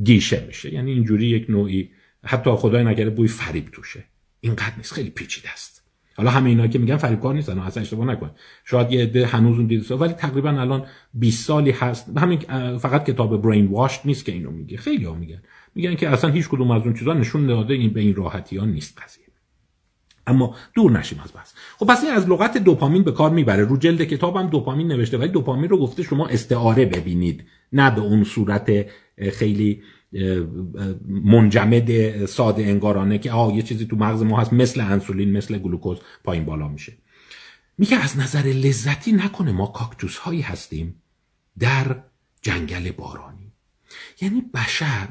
گیشه 0.04 0.44
میشه. 0.46 0.74
یعنی 0.74 0.92
اینجوری 0.92 1.26
یک 1.26 1.50
نوعی 1.50 1.90
حتی 2.24 2.50
خدای 2.50 2.84
نکرده 2.84 3.10
بوی 3.10 3.28
فریب 3.28 3.68
توشه. 3.72 4.04
اینقدر 4.40 4.76
نیست 4.76 4.92
خیلی 4.92 5.10
پیچیده 5.10 5.52
است. 5.52 5.75
حالا 6.16 6.30
همه 6.30 6.48
اینا 6.48 6.66
که 6.66 6.78
میگن 6.78 6.96
فریبکار 6.96 7.34
نیستن 7.34 7.58
اصلا 7.58 7.82
اشتباه 7.82 8.06
نکن. 8.06 8.30
شاید 8.64 8.92
یه 8.92 9.02
عده 9.02 9.26
هنوز 9.26 9.56
اون 9.58 9.66
دیده 9.66 9.94
ولی 9.94 10.12
تقریبا 10.12 10.50
الان 10.50 10.86
20 11.14 11.46
سالی 11.46 11.70
هست. 11.70 12.18
همین 12.18 12.38
فقط 12.78 13.04
کتاب 13.04 13.42
برین 13.42 13.66
واش 13.66 14.00
نیست 14.04 14.24
که 14.24 14.32
اینو 14.32 14.50
میگه. 14.50 14.76
خیلی 14.76 15.04
ها 15.04 15.14
میگن. 15.14 15.42
میگن 15.74 15.94
که 15.94 16.08
اصلا 16.08 16.30
هیچ 16.30 16.48
کدوم 16.48 16.70
از 16.70 16.82
اون 16.82 16.94
چیزا 16.94 17.14
نشون 17.14 17.46
داده 17.46 17.74
این 17.74 17.92
به 17.92 18.00
این 18.00 18.14
راحتی 18.14 18.56
ها 18.56 18.64
نیست 18.64 18.98
قضیه. 19.02 19.24
اما 20.26 20.54
دور 20.74 20.90
نشیم 20.90 21.20
از 21.24 21.32
بحث. 21.34 21.52
خب 21.78 21.86
پس 21.86 22.04
این 22.04 22.12
از 22.12 22.28
لغت 22.28 22.58
دوپامین 22.58 23.02
به 23.02 23.12
کار 23.12 23.30
می‌بره. 23.30 23.64
رو 23.64 23.76
جلد 23.76 24.04
کتابم 24.04 24.46
دوپامین 24.46 24.88
نوشته 24.88 25.18
ولی 25.18 25.28
دوپامین 25.28 25.70
رو 25.70 25.78
گفته 25.78 26.02
شما 26.02 26.26
استعاره 26.26 26.86
ببینید. 26.86 27.44
نه 27.72 27.94
به 27.94 28.00
اون 28.00 28.24
صورت 28.24 28.86
خیلی 29.32 29.82
منجمد 31.06 32.26
ساده 32.26 32.62
انگارانه 32.62 33.18
که 33.18 33.32
آه 33.32 33.54
یه 33.54 33.62
چیزی 33.62 33.86
تو 33.86 33.96
مغز 33.96 34.22
ما 34.22 34.40
هست 34.40 34.52
مثل 34.52 34.80
انسولین 34.80 35.32
مثل 35.32 35.58
گلوکوز 35.58 35.98
پایین 36.24 36.44
بالا 36.44 36.68
میشه. 36.68 36.92
میگه 37.78 37.96
از 37.96 38.18
نظر 38.18 38.42
لذتی 38.42 39.12
نکنه 39.12 39.52
ما 39.52 39.66
کاکتوس 39.66 40.16
هایی 40.16 40.40
هستیم 40.40 41.02
در 41.58 42.02
جنگل 42.42 42.90
بارانی. 42.90 43.52
یعنی 44.20 44.40
بشر 44.40 45.08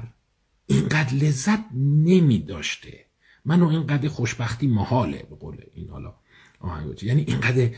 اینقدر 0.65 1.13
لذت 1.13 1.59
نمی 1.75 2.39
داشته 2.39 3.05
منو 3.45 3.67
اینقدر 3.67 4.09
خوشبختی 4.09 4.67
محاله 4.67 5.25
به 5.29 5.35
قول 5.35 5.57
این 5.73 5.89
حالا 5.89 6.13
یعنی 7.01 7.25
اینقدر 7.27 7.69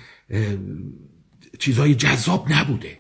چیزهای 1.60 1.96
جذاب 1.96 2.52
نبوده. 2.52 3.00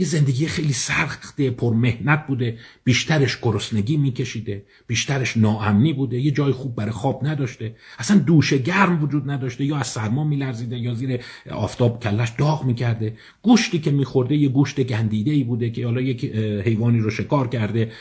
یه 0.00 0.06
زندگی 0.06 0.46
خیلی 0.46 0.72
سخته 0.72 1.50
پر 1.50 1.74
مهنت 1.74 2.26
بوده 2.26 2.58
بیشترش 2.84 3.38
گرسنگی 3.42 3.96
میکشیده 3.96 4.64
بیشترش 4.86 5.36
ناامنی 5.36 5.92
بوده 5.92 6.20
یه 6.20 6.30
جای 6.30 6.52
خوب 6.52 6.74
برای 6.74 6.90
خواب 6.90 7.26
نداشته 7.26 7.74
اصلا 7.98 8.18
دوش 8.18 8.54
گرم 8.54 9.02
وجود 9.02 9.30
نداشته 9.30 9.64
یا 9.64 9.76
از 9.76 9.86
سرما 9.86 10.24
میلرزیده 10.24 10.78
یا 10.78 10.94
زیر 10.94 11.20
آفتاب 11.50 12.02
کلش 12.02 12.28
داغ 12.38 12.64
می‌کرده. 12.64 13.16
گوشتی 13.42 13.78
که 13.78 13.90
میخورده 13.90 14.36
یه 14.36 14.48
گوشت 14.48 14.80
گندیده 14.80 15.30
ای 15.30 15.44
بوده 15.44 15.70
که 15.70 15.84
حالا 15.86 16.00
یک 16.00 16.24
حیوانی 16.64 16.98
رو 16.98 17.10
شکار 17.10 17.48
کرده 17.48 17.92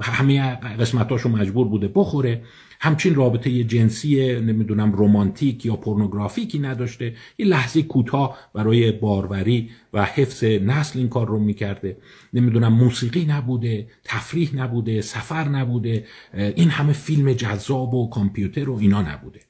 همه 0.00 0.54
قسمتاشو 0.54 1.28
مجبور 1.28 1.68
بوده 1.68 1.88
بخوره. 1.94 2.42
همچین 2.86 3.14
رابطه 3.14 3.64
جنسی 3.64 4.40
نمی‌دونم 4.40 4.92
رومانتیک 4.92 5.66
یا 5.66 5.76
پورنوگرافیکی 5.76 6.58
نداشته. 6.58 7.14
یه 7.38 7.46
لحظه 7.46 7.82
کوتاه 7.82 8.38
برای 8.54 8.92
باروری 8.92 9.70
و 9.92 10.04
حفظ 10.04 10.44
نسل 10.44 10.98
این 10.98 11.08
کار 11.08 11.28
رو 11.28 11.38
می‌کرده. 11.38 11.96
نمی‌دونم 12.32 12.72
موسیقی 12.72 13.24
نبوده 13.24 13.86
تفریح 14.04 14.56
نبوده 14.56 15.00
سفر 15.00 15.48
نبوده 15.48 16.04
این 16.34 16.70
همه 16.70 16.92
فیلم 16.92 17.32
جذاب 17.32 17.94
و 17.94 18.10
کامپیوتر 18.10 18.70
و 18.70 18.78
اینا 18.78 19.02
نبوده. 19.02 19.40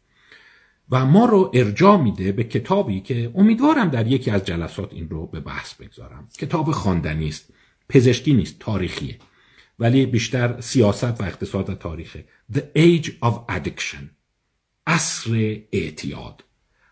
و 0.90 1.06
ما 1.06 1.24
رو 1.24 1.50
ارجاع 1.54 1.96
میده 1.96 2.32
به 2.32 2.44
کتابی 2.44 3.00
که 3.00 3.30
امیدوارم 3.34 3.88
در 3.88 4.06
یکی 4.06 4.30
از 4.30 4.44
جلسات 4.44 4.92
این 4.92 5.08
رو 5.08 5.26
به 5.26 5.40
بحث 5.40 5.74
بگذارم. 5.74 6.28
کتاب 6.38 6.70
خواندنی 6.70 7.28
است 7.28 7.50
پزشکی 7.88 8.34
نیست 8.34 8.56
تاریخیه. 8.58 9.18
ولی 9.78 10.06
بیشتر 10.06 10.60
سیاست 10.60 11.20
و 11.20 11.24
اقتصاد 11.24 11.70
و 11.70 11.74
تاریخه 11.74 12.24
The 12.52 12.60
Age 12.76 13.06
of 13.06 13.34
Addiction. 13.48 14.04
عصر 14.86 15.56
اعتیاد. 15.72 16.44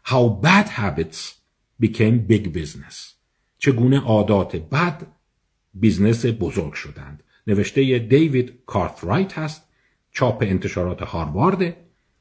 How 0.06 0.44
bad 0.44 0.68
habits 0.68 1.18
became 1.82 2.30
big 2.30 2.46
business. 2.52 3.14
چگونه 3.58 4.00
عادات 4.00 4.56
بد 4.56 5.06
business 5.74 6.26
بزرگ 6.26 6.72
شدند. 6.72 7.22
نوشته 7.46 7.98
دیوید 7.98 8.58
کارترایت 8.66 9.38
هست. 9.38 9.68
چاپ 10.10 10.42
انتشارات 10.42 11.02
هاروارده 11.02 11.76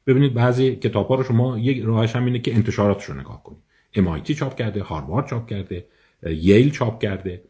ببینید 0.07 0.33
بعضی 0.33 0.75
کتاب 0.75 1.07
ها 1.07 1.15
رو 1.15 1.23
شما 1.23 1.59
یک 1.59 1.83
راهش 1.83 2.15
هم 2.15 2.25
اینه 2.25 2.39
که 2.39 2.55
انتشاراتش 2.55 3.05
رو 3.05 3.19
نگاه 3.19 3.43
کنید. 3.43 3.63
MIT 3.95 4.31
چاپ 4.31 4.55
کرده 4.55 4.83
هاروارد 4.83 5.27
چاپ 5.27 5.49
کرده 5.49 5.87
ییل 6.23 6.71
چاپ 6.71 7.01
کرده. 7.01 7.43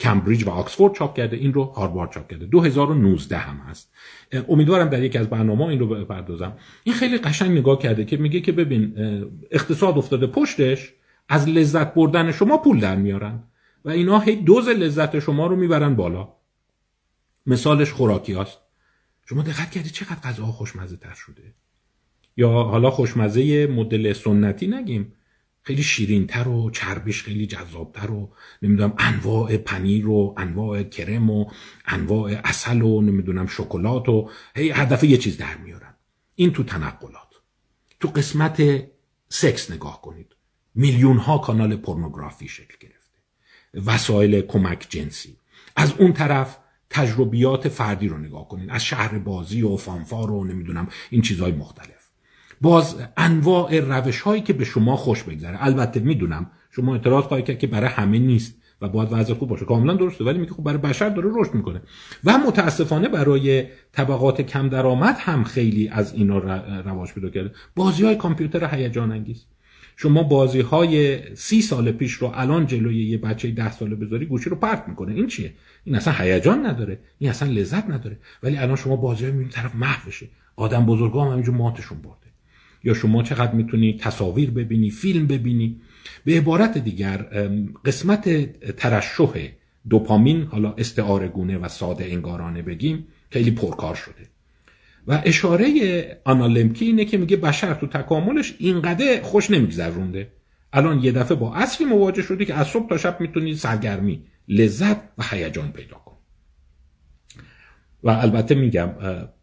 کمبریج 0.00 0.46
و 0.46 0.50
آکسفورد 0.50 0.94
چاپ 0.94 1.16
کرده 1.16 1.36
این 1.36 1.52
رو 1.52 1.64
هاروارد 1.64 2.10
چاپ 2.10 2.30
کرده. 2.30 2.46
2019 2.46 3.38
هم 3.38 3.56
هست. 3.56 3.92
امیدوارم 4.48 4.88
در 4.88 5.02
یکی 5.02 5.18
از 5.18 5.30
برنامه 5.30 5.64
این 5.64 5.78
رو 5.78 5.86
بپردازم. 5.86 6.56
این 6.84 6.94
خیلی 6.94 7.18
قشنگ 7.18 7.58
نگاه 7.58 7.78
کرده 7.78 8.04
که 8.04 8.16
میگه 8.16 8.40
که 8.40 8.52
ببین 8.52 8.94
اقتصاد 9.50 9.98
افتاده 9.98 10.26
پشتش 10.26 10.92
از 11.28 11.48
لذت 11.48 11.94
بردن 11.94 12.32
شما 12.32 12.58
پول 12.58 12.80
در 12.80 12.96
میارن 12.96 13.42
و 13.84 13.90
اینا 13.90 14.18
هی 14.18 14.36
دوز 14.36 14.68
لذت 14.68 15.18
شما 15.18 15.46
رو 15.46 15.56
می‌برن 15.56 15.94
بالا. 15.94 16.28
مثالش 17.46 17.92
خوراکی 17.92 18.34
هست 18.34 18.58
شما 19.28 19.42
دقت 19.42 19.70
کردی 19.70 19.90
چقدر 19.90 20.20
غذا 20.20 20.46
خوشمزه 20.46 20.96
تر 20.96 21.14
شده؟ 21.14 21.54
یا 22.36 22.48
حالا 22.48 22.90
خوشمزه 22.90 23.66
مدل 23.66 24.12
سنتی 24.12 24.66
نگیم. 24.66 25.12
خیلی 25.68 25.82
شیرینتر 25.82 26.48
و 26.48 26.70
چربیش 26.70 27.22
خیلی 27.22 27.46
جذابتر 27.46 28.10
و 28.10 28.32
نمی‌دونم 28.62 28.94
انواع 28.98 29.56
پنیر 29.56 30.08
و 30.08 30.34
انواع 30.38 30.82
کرم 30.82 31.30
و 31.30 31.50
انواع 31.86 32.40
اصل 32.44 32.82
و 32.82 33.00
نمی‌دونم 33.00 33.46
شکلات 33.46 34.08
و 34.08 34.30
هی 34.56 34.70
هدف 34.70 35.04
یه 35.04 35.16
چیز 35.16 35.36
در 35.36 35.56
میارن. 35.56 35.94
این 36.34 36.52
تو 36.52 36.64
تنقلات. 36.64 37.34
تو 38.00 38.08
قسمت 38.08 38.62
سکس 39.28 39.70
نگاه 39.70 40.02
کنید. 40.02 40.36
میلیون 40.74 41.16
ها 41.16 41.38
کانال 41.38 41.76
پورنوگرافی 41.76 42.48
شکل 42.48 42.74
گرفته. 42.80 43.18
وسایل 43.86 44.40
کمک 44.40 44.86
جنسی. 44.88 45.36
از 45.76 45.92
اون 45.92 46.12
طرف 46.12 46.58
تجربیات 46.90 47.68
فردی 47.68 48.08
رو 48.08 48.18
نگاه 48.18 48.48
کنید. 48.48 48.70
از 48.70 48.84
شهر 48.84 49.18
بازی 49.18 49.62
و 49.62 49.76
فانفار 49.76 50.30
و 50.30 50.44
نمی‌دونم 50.44 50.88
این 51.10 51.22
چیزهای 51.22 51.52
مختلف. 51.52 51.97
باز 52.60 52.96
انواع 53.16 53.80
روش 53.80 54.20
هایی 54.20 54.42
که 54.42 54.52
به 54.52 54.64
شما 54.64 54.96
خوش 54.96 55.22
بگذره. 55.22 55.64
البته 55.64 56.00
می‌دونم 56.00 56.50
شما 56.70 56.94
اعتراض 56.94 57.24
خواهید 57.24 57.46
کرد 57.46 57.58
که 57.58 57.66
برای 57.66 57.88
همه 57.88 58.18
نیست 58.18 58.54
و 58.80 58.88
باید 58.88 59.08
وضع 59.12 59.34
خوب 59.34 59.48
باشه. 59.48 59.64
کاملا 59.64 59.94
درسته 59.94 60.24
ولی 60.24 60.38
میگه 60.38 60.52
خب 60.52 60.62
برای 60.62 60.78
بشر 60.78 61.08
داره 61.08 61.30
رشد 61.34 61.54
می‌کنه. 61.54 61.82
و 62.24 62.38
متاسفانه 62.38 63.08
برای 63.08 63.64
طبقات 63.92 64.40
کم 64.40 64.68
درآمد 64.68 65.16
هم 65.18 65.44
خیلی 65.44 65.88
از 65.88 66.14
اینا 66.14 66.38
رواج 66.80 67.12
پیدا 67.12 67.28
کرده. 67.28 67.50
بازی 67.76 68.04
های 68.04 68.16
کامپیوتر 68.16 68.74
هیجان 68.74 69.12
انگیز. 69.12 69.44
شما 69.96 70.22
بازی 70.22 70.60
های 70.60 71.20
سی 71.36 71.62
سال 71.62 71.92
پیش 71.92 72.12
رو 72.12 72.32
الان 72.34 72.66
جلوی 72.66 73.04
یه 73.04 73.18
بچه 73.18 73.50
ده 73.50 73.72
ساله 73.72 73.94
بذاری 73.94 74.26
گوشی 74.26 74.50
رو 74.50 74.56
پرت 74.56 74.84
می‌کنه. 74.88 75.14
این 75.14 75.26
چیه؟ 75.26 75.52
این 75.84 75.96
اصلا 75.96 76.14
هیجان 76.18 76.66
نداره. 76.66 76.98
این 77.18 77.30
اصلا 77.30 77.50
لذت 77.50 77.90
نداره. 77.90 78.18
ولی 78.42 78.56
الان 78.56 78.76
شما 78.76 78.96
بازی 78.96 79.24
های 79.24 79.44
طرف 79.44 79.74
محو 79.74 80.08
بشه 80.08 80.28
آدم 80.56 80.86
بزرگا 80.86 81.24
هم 81.24 81.30
همینجور 81.32 81.54
ماتشون 81.54 81.98
برده. 81.98 82.27
یا 82.84 82.94
شما 82.94 83.22
چقدر 83.22 83.52
می‌تونی 83.52 83.96
تصاویر 84.00 84.50
ببینی 84.50 84.90
فیلم 84.90 85.26
ببینی. 85.26 85.80
به 86.24 86.36
عبارت 86.36 86.78
دیگر 86.78 87.16
قسمت 87.84 88.28
ترشح 88.76 89.48
دوپامین 89.88 90.42
حالا 90.42 90.74
استعاره 90.78 91.28
گونه 91.28 91.58
و 91.58 91.68
ساده 91.68 92.04
انگارانه 92.04 92.62
بگیم 92.62 93.06
خیلی 93.30 93.50
پرکار 93.50 93.94
شده. 93.94 94.28
و 95.06 95.22
اشاره 95.24 96.20
آنالمکی 96.24 96.84
اینه 96.84 97.04
که 97.04 97.18
میگه 97.18 97.36
بشر 97.36 97.74
تو 97.74 97.86
تکاملش 97.86 98.54
اینقدر 98.58 99.22
خوش 99.22 99.50
نمیگذرونده. 99.50 100.28
الان 100.72 101.04
یه 101.04 101.12
دفعه 101.12 101.36
با 101.36 101.54
اصلی 101.54 101.86
مواجه 101.86 102.22
شده 102.22 102.44
که 102.44 102.54
از 102.54 102.66
صبح 102.66 102.88
تا 102.88 102.98
شب 102.98 103.20
می‌تونی 103.20 103.54
سرگرمی 103.54 104.22
لذت 104.48 104.96
و 105.18 105.22
هیجان 105.30 105.72
پیدا 105.72 105.96
کن. 105.96 106.16
و 108.02 108.10
البته 108.10 108.54
میگم 108.54 108.90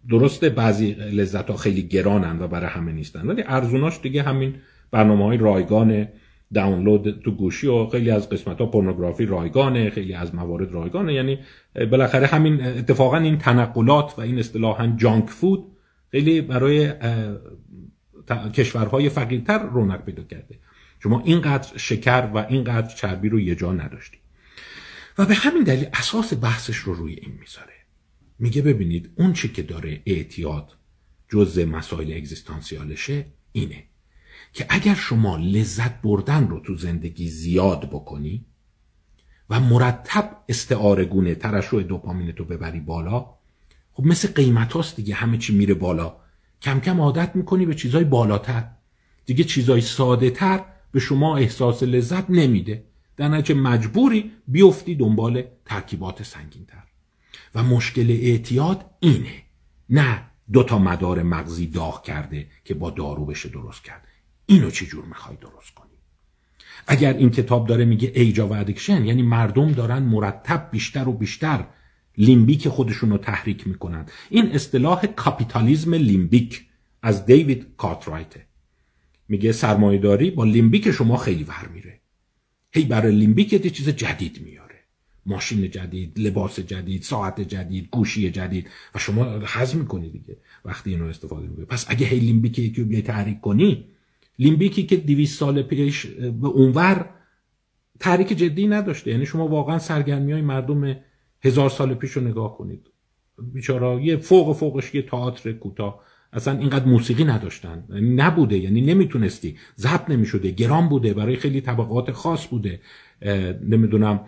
درسته 0.09 0.49
بعضی 0.49 0.91
لذت 0.93 1.49
ها 1.49 1.57
خیلی 1.57 1.83
گرانن 1.83 2.41
و 2.41 2.47
برای 2.47 2.69
همه 2.69 2.91
نیستن 2.91 3.27
ولی 3.27 3.43
ارزوناش 3.47 3.99
دیگه 4.01 4.23
همین 4.23 4.55
برنامه 4.91 5.25
های 5.25 5.37
رایگان 5.37 6.07
دانلود 6.53 7.21
تو 7.21 7.31
گوشی 7.31 7.67
و 7.67 7.87
خیلی 7.87 8.11
از 8.11 8.29
قسمت 8.29 8.59
ها 8.59 8.65
پورنوگرافی 8.65 9.25
رایگانه 9.25 9.89
خیلی 9.89 10.13
از 10.13 10.35
موارد 10.35 10.71
رایگانه. 10.71 11.13
یعنی 11.13 11.39
بالاخره 11.75 12.27
همین 12.27 12.61
اتفاقا 12.65 13.17
این 13.17 13.37
تنقلات 13.37 14.13
و 14.17 14.21
این 14.21 14.39
اصطلاحا 14.39 14.93
جانک 14.97 15.29
فود 15.29 15.63
خیلی 16.11 16.41
برای 16.41 16.93
کشورهای 18.53 19.09
فقیرتر 19.09 19.59
رونق 19.59 20.05
پیدا 20.05 20.23
کرده. 20.23 20.59
شما 20.99 21.21
اینقدر 21.25 21.77
شکر 21.77 22.29
و 22.33 22.37
اینقدر 22.49 22.95
چربی 22.95 23.29
رو 23.29 23.39
یه 23.39 23.55
جا 23.55 23.73
نداشتی 23.73 24.17
و 25.17 25.25
به 25.25 25.33
همین 25.33 25.63
دلیل 25.63 25.87
اساس 25.93 26.33
بحثش 26.41 26.77
رو 26.77 26.93
روی 26.93 27.13
این 27.13 27.33
می‌ذاره. 27.39 27.74
میگه 28.39 28.61
ببینید 28.61 29.11
اون 29.15 29.33
چی 29.33 29.49
که 29.49 29.63
داره 29.63 30.01
اعتیاد 30.05 30.77
جزء 31.29 31.65
مسائل 31.65 32.13
اگزیستانسیالشه 32.13 33.25
اینه 33.51 33.83
که 34.53 34.65
اگر 34.69 34.95
شما 34.95 35.37
لذت 35.37 36.01
بردن 36.01 36.47
رو 36.47 36.59
تو 36.59 36.75
زندگی 36.75 37.27
زیاد 37.27 37.89
بکنی 37.89 38.45
و 39.49 39.59
مرتب 39.59 40.37
استعاره 40.49 41.05
گونه 41.05 41.35
ترشح 41.35 41.77
دوپامین 41.77 42.31
تو 42.31 42.45
ببری 42.45 42.79
بالا 42.79 43.35
خب 43.95 44.05
مثل 44.05 44.27
قیمت 44.27 44.73
هاست 44.73 44.95
دیگه 44.95 45.15
همه 45.15 45.37
چی 45.37 45.55
میره 45.55 45.73
بالا. 45.73 46.15
کم 46.61 46.79
کم 46.79 47.01
عادت 47.01 47.35
می‌کنی 47.35 47.65
به 47.65 47.75
چیزای 47.75 48.03
بالاتر. 48.03 48.67
دیگه 49.25 49.43
چیزای 49.43 49.81
ساده 49.81 50.29
تر 50.29 50.63
به 50.91 50.99
شما 50.99 51.37
احساس 51.37 51.83
لذت 51.83 52.29
نمیده. 52.29 52.83
در 53.17 53.27
نتیجه 53.27 53.59
مجبوری 53.59 54.31
بیفتی 54.47 54.95
دنبال 54.95 55.43
ترکیبات 55.65 56.23
سنگین 56.23 56.65
تر. 56.65 56.83
و 57.55 57.63
مشکل 57.63 58.11
اعتیاد 58.11 58.85
اینه. 58.99 59.43
نه 59.89 60.21
دو 60.53 60.63
تا 60.63 60.79
مدار 60.79 61.23
مغزی 61.23 61.67
داغ 61.67 62.03
کرده 62.03 62.47
که 62.63 62.73
با 62.73 62.89
دارو 62.89 63.25
بشه 63.25 63.49
درست 63.49 63.83
کرد. 63.83 64.07
اینو 64.45 64.71
چه 64.71 64.85
جور 64.85 65.05
می‌خوای 65.05 65.37
درست 65.37 65.73
کنی؟ 65.75 65.89
اگر 66.87 67.13
این 67.13 67.29
کتاب 67.29 67.67
داره 67.67 67.85
میگه 67.85 68.11
Age 68.15 68.47
of 68.47 68.53
Addiction 68.53 69.05
یعنی 69.05 69.21
مردم 69.21 69.71
دارن 69.71 70.03
مرتب 70.03 70.69
بیشتر 70.71 71.07
و 71.07 71.13
بیشتر 71.13 71.65
لیمبیک 72.17 72.67
خودشون 72.67 73.09
رو 73.09 73.17
تحریک 73.17 73.67
می‌کنن. 73.67 74.05
این 74.29 74.51
اصطلاح 74.51 75.05
کاپیتالیزم 75.05 75.93
لیمبیک 75.93 76.65
از 77.01 77.25
دیوید 77.25 77.67
کارترایته 77.77 78.45
میگه 79.27 79.51
سرمایه‌داری 79.51 80.31
با 80.31 80.43
لیمبیک 80.43 80.91
شما 80.91 81.17
خیلی 81.17 81.43
ور 81.43 81.67
میره. 81.73 81.99
هی 82.71 82.85
برای 82.85 83.15
لیمبیک 83.15 83.53
یه 83.53 83.59
چیز 83.59 83.89
جدید 83.89 84.41
میاره 84.41 84.54
ماشین 85.25 85.71
جدید 85.71 86.19
لباس 86.19 86.59
جدید 86.59 87.01
ساعت 87.01 87.41
جدید 87.41 87.88
گوشی 87.91 88.31
جدید. 88.31 88.69
و 88.95 88.99
شما 88.99 89.39
حظم 89.39 89.79
می‌کنی 89.79 90.09
دیگه 90.09 90.38
وقتی 90.65 90.89
اینو 90.89 91.05
استفاده 91.05 91.47
می‌کنی. 91.47 91.65
پس 91.65 91.85
اگه 91.89 92.05
هی 92.05 92.19
لیمبیک 92.19 92.59
یکی 92.59 92.83
رو 92.83 93.01
تحریک 93.01 93.41
کنی 93.41 93.85
لیمبیکی 94.39 94.83
که 94.83 94.97
200 94.97 95.39
سال 95.39 95.61
پیش 95.61 96.05
به 96.41 96.47
اونور 96.47 97.09
تحریک 97.99 98.27
جدی 98.27 98.67
نداشته. 98.67 99.11
یعنی 99.11 99.25
شما 99.25 99.47
واقعا 99.47 99.79
سرگرمی 99.79 100.31
های 100.31 100.41
مردم 100.41 100.95
هزار 101.41 101.69
سال 101.69 101.93
پیش 101.93 102.11
رو 102.11 102.21
نگاه 102.27 102.57
کنید. 102.57 102.88
بیچارا 103.53 103.99
یه 103.99 104.17
فوق 104.17 104.55
فوقش 104.55 104.95
یه 104.95 105.01
تئاتر 105.01 105.51
کوتاه. 105.51 105.99
اصلا 106.33 106.59
اینقدر 106.59 106.85
موسیقی 106.85 107.23
نداشتن. 107.23 107.88
نبوده. 108.01 108.57
یعنی 108.57 108.81
نمی‌تونستی. 108.81 109.57
ضبط 109.77 110.09
نمی‌شده. 110.09 110.51
گران 110.51 110.89
بوده. 110.89 111.13
برای 111.13 111.35
خیلی 111.35 111.61
طبقات 111.61 112.11
خاص 112.11 112.47
بوده. 112.47 112.79
نمی‌دونم. 113.61 114.25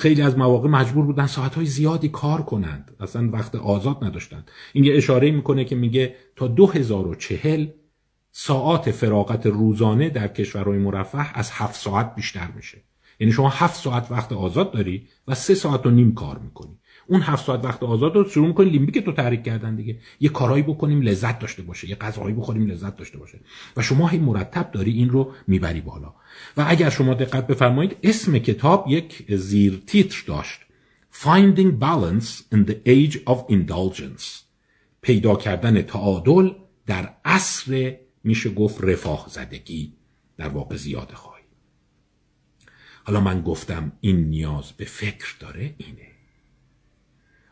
خیلی 0.00 0.22
از 0.22 0.38
مواقع 0.38 0.68
مجبور 0.68 1.04
بودن 1.04 1.26
ساعتهای 1.26 1.66
زیادی 1.66 2.08
کار 2.08 2.42
کنند. 2.42 2.96
اصلا 3.00 3.30
وقت 3.30 3.54
آزاد 3.54 4.04
نداشتند. 4.04 4.50
این 4.72 4.84
یه 4.84 4.96
اشاره 4.96 5.30
می‌کنه 5.30 5.64
که 5.64 5.76
میگه 5.76 6.14
تا 6.36 6.46
2040 6.48 7.66
ساعات 8.32 8.90
فراغت 8.90 9.46
روزانه 9.46 10.10
در 10.10 10.28
کشورهای 10.28 10.78
مرفه 10.78 11.38
از 11.38 11.50
هفت 11.52 11.74
ساعت 11.74 12.14
بیشتر 12.14 12.48
میشه. 12.56 12.82
یعنی 13.20 13.32
شما 13.32 13.48
هفت 13.48 13.80
ساعت 13.80 14.10
وقت 14.10 14.32
آزاد 14.32 14.72
داری 14.72 15.08
و 15.28 15.34
سه 15.34 15.54
ساعت 15.54 15.86
و 15.86 15.90
نیم 15.90 16.14
کار 16.14 16.38
می‌کنی. 16.38 16.78
اون 17.06 17.20
هفت 17.20 17.46
ساعت 17.46 17.64
وقت 17.64 17.82
آزاد 17.82 18.16
رو 18.16 18.24
شروع 18.24 18.46
می‌کنی 18.46 18.70
لیمبیک 18.70 18.98
تو 18.98 19.12
تحریک 19.12 19.42
کردن 19.42 19.76
دیگه. 19.76 19.98
یه 20.20 20.28
کارایی 20.28 20.62
بکنیم 20.62 21.00
لذت 21.00 21.38
داشته 21.38 21.62
باشه. 21.62 21.88
یه 21.88 21.96
غذایی 21.96 22.34
بخوریم 22.34 22.66
لذت 22.66 22.96
داشته 22.96 23.18
باشه. 23.18 23.40
و 23.76 23.82
شما 23.82 24.08
هی 24.08 24.18
مرتب 24.18 24.70
داری 24.72 24.92
این 24.92 25.10
رو 25.10 25.32
می‌بری 25.46 25.80
بالا. 25.80 26.14
و 26.56 26.64
اگر 26.68 26.90
شما 26.90 27.14
دقت 27.14 27.46
بفرمایید 27.46 27.96
اسم 28.02 28.38
کتاب 28.38 28.84
یک 28.88 29.34
زیر 29.34 29.82
تیتر 29.86 30.24
داشت. 30.26 30.60
Finding 31.12 31.78
Balance 31.80 32.54
in 32.54 32.64
the 32.70 32.76
Age 32.86 33.16
of 33.26 33.38
Indulgence. 33.50 34.24
پیدا 35.02 35.36
کردن 35.36 35.82
تعادل 35.82 36.50
در 36.86 37.14
عصر 37.24 37.96
میشه 38.24 38.50
گفت 38.50 38.84
رفاه 38.84 39.26
زدگی. 39.28 39.92
در 40.36 40.48
واقع 40.48 40.76
زیاده 40.76 41.14
خواهی. 41.14 41.42
حالا 43.04 43.20
من 43.20 43.42
گفتم 43.42 43.92
این 44.00 44.16
نیاز 44.16 44.72
به 44.72 44.84
فکر 44.84 45.36
داره 45.40 45.74
اینه. 45.78 46.08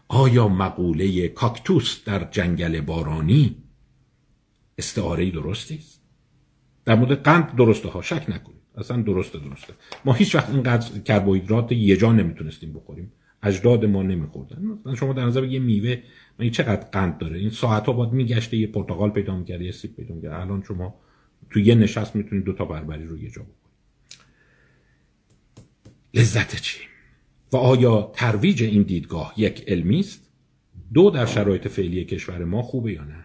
آیا 0.09 0.49
مقوله 0.49 1.29
کاکتوس 1.29 2.05
در 2.05 2.25
جنگل 2.31 2.81
بارانی 2.81 3.57
استعاره 4.79 5.31
درستی 5.31 5.75
است؟ 5.75 6.01
در 6.85 6.95
مورد 6.95 7.23
قند 7.23 7.57
درسته 7.57 7.89
ها 7.89 8.03
شک 8.03 8.25
نکنید. 8.29 8.60
اصلا 8.77 9.03
درسته 9.03 9.39
درسته. 9.39 9.73
ما 10.05 10.13
هیچ 10.13 10.35
وقت 10.35 10.51
اینقدر 10.51 10.99
کربوهیدرات 10.99 11.73
یه 11.73 11.97
جا 11.97 12.13
نمی‌تونستیم 12.13 12.73
بخوریم. 12.73 13.13
اجداد 13.43 13.85
ما 13.85 14.03
نمیخوردن. 14.03 14.79
شما 14.95 15.13
در 15.13 15.25
نظر 15.25 15.45
یه 15.45 15.59
میوه 15.59 16.03
من 16.39 16.51
چقدر 16.51 16.89
قند 16.91 17.19
داره؟ 17.19 17.39
این 17.39 17.51
ساعت 17.51 17.87
ها 17.87 17.93
باید 17.93 18.13
میگشته 18.13 18.57
یه 18.57 18.67
پرتقال 18.67 19.11
پیدا 19.11 19.37
می‌کرد 19.37 19.63
یه 19.63 19.73
سیب 19.73 19.97
پیدا 19.97 20.15
می‌کرد 20.15 20.33
الان 20.33 20.63
شما 20.63 20.95
تو 21.51 21.61
یه 21.61 21.75
نشست 21.75 22.17
می‌تونید 22.17 22.45
دو 22.45 22.53
تا 22.53 22.65
بربری 22.65 23.05
رو 23.05 23.19
یه 23.19 23.31
جا 23.31 23.43
بخورید. 23.43 23.61
لذت 26.15 26.61
چی؟ 26.61 26.81
و 27.53 27.57
آیا 27.57 28.13
ترویج 28.15 28.63
این 28.63 28.83
دیدگاه 28.83 29.35
یک 29.37 29.65
علمی 29.69 30.01
است؟ 30.01 30.31
دو 30.95 31.11
در 31.11 31.27
شرایط 31.27 31.69
فعلی 31.69 32.05
کشور 32.05 32.45
ما 32.45 32.63
خوبه 32.63 32.93
یا 32.93 33.05
نه؟ 33.05 33.25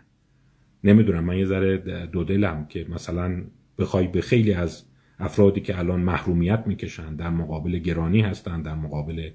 نمی‌دونم. 0.83 1.23
من 1.23 1.37
یه 1.37 1.45
ذره 1.45 1.77
دو 2.05 2.23
دلم 2.23 2.65
که 2.65 2.85
مثلا 2.89 3.43
بخوای 3.77 4.07
به 4.07 4.21
خیلی 4.21 4.53
از 4.53 4.83
افرادی 5.19 5.61
که 5.61 5.79
الان 5.79 5.99
محرومیت 5.99 6.63
می‌کشن 6.65 7.15
در 7.15 7.29
مقابل 7.29 7.79
گرانی 7.79 8.21
هستن 8.21 8.61
در 8.61 8.75
مقابل 8.75 9.29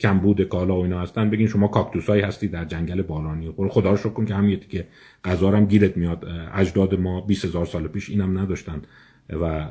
کمبود 0.00 0.42
کالا 0.42 0.76
و 0.76 0.82
اینا 0.82 1.00
هستن 1.00 1.30
بگین 1.30 1.46
شما 1.46 1.68
کاکتوسایی 1.68 2.22
هستی 2.22 2.48
در 2.48 2.64
جنگل 2.64 3.02
بالانی. 3.02 3.54
خدا 3.68 3.90
رو 3.90 3.96
شکر 3.96 4.24
که 4.24 4.34
هم 4.34 4.56
که 4.56 4.86
غذا 5.24 5.50
هم 5.50 5.64
گیرت 5.66 5.96
میاد. 5.96 6.24
اجداد 6.54 7.00
ما 7.00 7.20
20 7.20 7.44
هزار 7.44 7.66
سال 7.66 7.88
پیش 7.88 8.10
اینم 8.10 8.38
نداشتن 8.38 8.82
و 9.30 9.68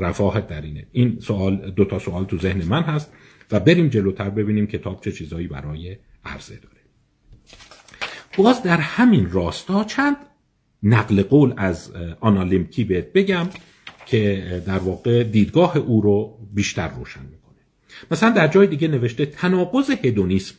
رفاهت 0.00 0.46
در 0.46 0.62
اینه. 0.62 0.86
این 0.92 1.18
سوال 1.20 1.70
دو 1.70 1.84
تا 1.84 1.98
سوال 1.98 2.24
تو 2.24 2.38
ذهن 2.38 2.64
من 2.64 2.82
هست 2.82 3.12
و 3.52 3.60
بریم 3.60 3.88
جلوتر 3.88 4.30
ببینیم 4.30 4.66
کتاب 4.66 5.00
چه 5.00 5.12
چیزایی 5.12 5.46
برای 5.46 5.96
عرضه 6.24 6.54
داره. 6.54 6.76
باز 8.38 8.62
در 8.62 8.76
همین 8.76 9.30
راستا 9.30 9.84
چند 9.84 10.16
نقل 10.82 11.22
قول 11.22 11.54
از 11.56 11.92
آنالیمکی 12.20 12.84
بهت 12.84 13.12
بگم. 13.12 13.46
که 14.06 14.62
در 14.66 14.78
واقع 14.78 15.22
دیدگاه 15.22 15.76
او 15.76 16.00
رو 16.00 16.38
بیشتر 16.54 16.88
روشن 16.88 17.22
می‌کنه. 17.22 17.58
مثلا 18.10 18.30
در 18.30 18.48
جای 18.48 18.66
دیگه 18.66 18.88
نوشته 18.88 19.26
تناقض 19.26 19.90
هدونیسم 19.90 20.54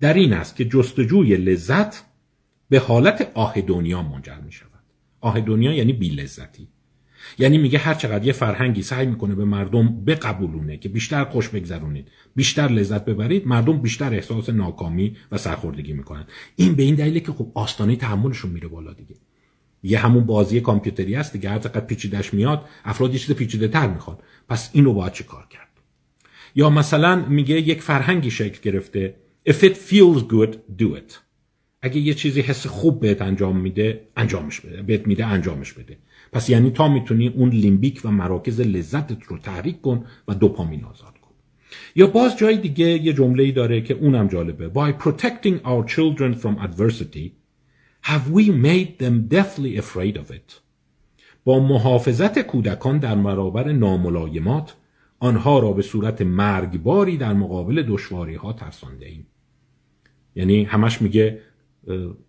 در 0.00 0.14
این 0.14 0.32
است 0.32 0.56
که 0.56 0.64
جستجوی 0.64 1.36
لذت 1.36 2.04
به 2.68 2.78
حالت 2.78 3.30
آه 3.34 3.60
دنیا 3.60 4.02
منجر 4.02 4.38
می 4.46 4.52
شود 4.52 4.70
آه 5.20 5.40
دنیا 5.40 5.72
یعنی 5.72 5.92
بی 5.92 6.08
لذتی 6.08 6.68
یعنی 7.38 7.58
میگه 7.58 7.78
هر 7.78 7.94
چقدر 7.94 8.26
یه 8.26 8.32
فرهنگی 8.32 8.82
سعی 8.82 9.06
می‌کنه 9.06 9.34
به 9.34 9.44
مردم 9.44 10.04
بقبولونه 10.04 10.76
که 10.76 10.88
بیشتر 10.88 11.24
خوش 11.24 11.48
بگذرونید 11.48 12.08
بیشتر 12.36 12.68
لذت 12.68 13.04
ببرید 13.04 13.46
مردم 13.46 13.82
بیشتر 13.82 14.14
احساس 14.14 14.48
ناکامی 14.48 15.16
و 15.32 15.38
سرخوردگی 15.38 15.92
می‌کنن. 15.92 16.26
این 16.56 16.74
به 16.74 16.82
این 16.82 16.94
دلیله 16.94 17.20
که 17.20 17.32
خب 17.32 17.52
آستانه 17.54 17.96
تحملشون 17.96 18.50
میره 18.50 18.68
بالا 18.68 18.92
دیگه. 18.92 19.14
یه 19.82 19.98
همون 19.98 20.24
بازی 20.26 20.60
کامپیوتری 20.60 21.14
است 21.14 21.32
دیگه 21.32 21.50
هر 21.50 21.58
چقدر 21.58 21.80
پیچیدش 21.80 22.34
میاد 22.34 22.64
افراد 22.84 23.12
یه 23.12 23.18
چیز 23.18 23.36
پیچیده 23.36 23.68
تر 23.68 23.88
می‌خوان. 23.88 24.18
پس 24.48 24.70
اینو 24.72 24.92
باید 24.92 25.12
چه 25.12 25.24
کار 25.24 25.46
کرد؟ 25.50 25.68
یا 26.54 26.70
مثلا 26.70 27.16
میگه 27.28 27.60
یک 27.60 27.82
فرهنگی 27.82 28.30
شکل 28.30 28.58
گرفته 28.62 29.14
if 29.48 29.52
it 29.52 29.74
feels 29.74 30.20
good 30.20 30.82
do 30.82 30.96
it. 30.96 31.14
اگه 31.82 31.96
یه 31.96 32.14
چیزی 32.14 32.40
حس 32.40 32.66
خوب 32.66 33.00
بهت 33.00 33.22
انجام 33.22 33.56
میده 33.56 34.08
انجامش 34.16 34.60
بده 34.60 34.82
بهت 34.82 35.06
میده 35.06 35.26
انجامش 35.26 35.72
بده. 35.72 35.98
پس 36.32 36.50
یعنی 36.50 36.70
تا 36.70 36.88
می‌تونی 36.88 37.28
اون 37.28 37.48
لیمبیک 37.48 38.00
و 38.04 38.10
مراکز 38.10 38.60
لذتت 38.60 39.22
رو 39.22 39.38
تحریک 39.38 39.80
کن 39.80 40.06
و 40.28 40.34
دوپامین 40.34 40.84
آزاد 40.84 41.18
کن. 41.22 41.30
یا 41.96 42.06
باز 42.06 42.36
جای 42.38 42.56
دیگه 42.56 42.86
یه 42.86 43.12
جمله 43.12 43.42
ای 43.42 43.52
داره 43.52 43.80
که 43.80 43.94
اونم 43.94 44.28
جالبه. 44.28 44.70
By 44.70 45.02
protecting 45.02 45.66
our 45.66 45.94
children 45.94 46.42
from 46.42 46.66
adversity 46.66 47.41
have 48.02 48.30
we 48.30 48.50
made 48.50 48.98
them 48.98 49.28
deathly 49.28 49.76
afraid 49.76 50.16
of 50.16 50.30
it? 50.30 50.60
با 51.44 51.60
محافظت 51.60 52.38
کودکان 52.38 52.98
در 52.98 53.14
برابر 53.14 53.72
ناملایمات 53.72 54.76
آنها 55.18 55.58
را 55.58 55.72
به 55.72 55.82
صورت 55.82 56.22
مرگباری 56.22 57.16
در 57.16 57.32
مقابل 57.32 57.82
دشواری 57.82 58.34
ها 58.34 58.52
ترسانده 58.52 59.06
ایم 59.06 59.26
یعنی 60.34 60.64
همش 60.64 61.02
میگه 61.02 61.38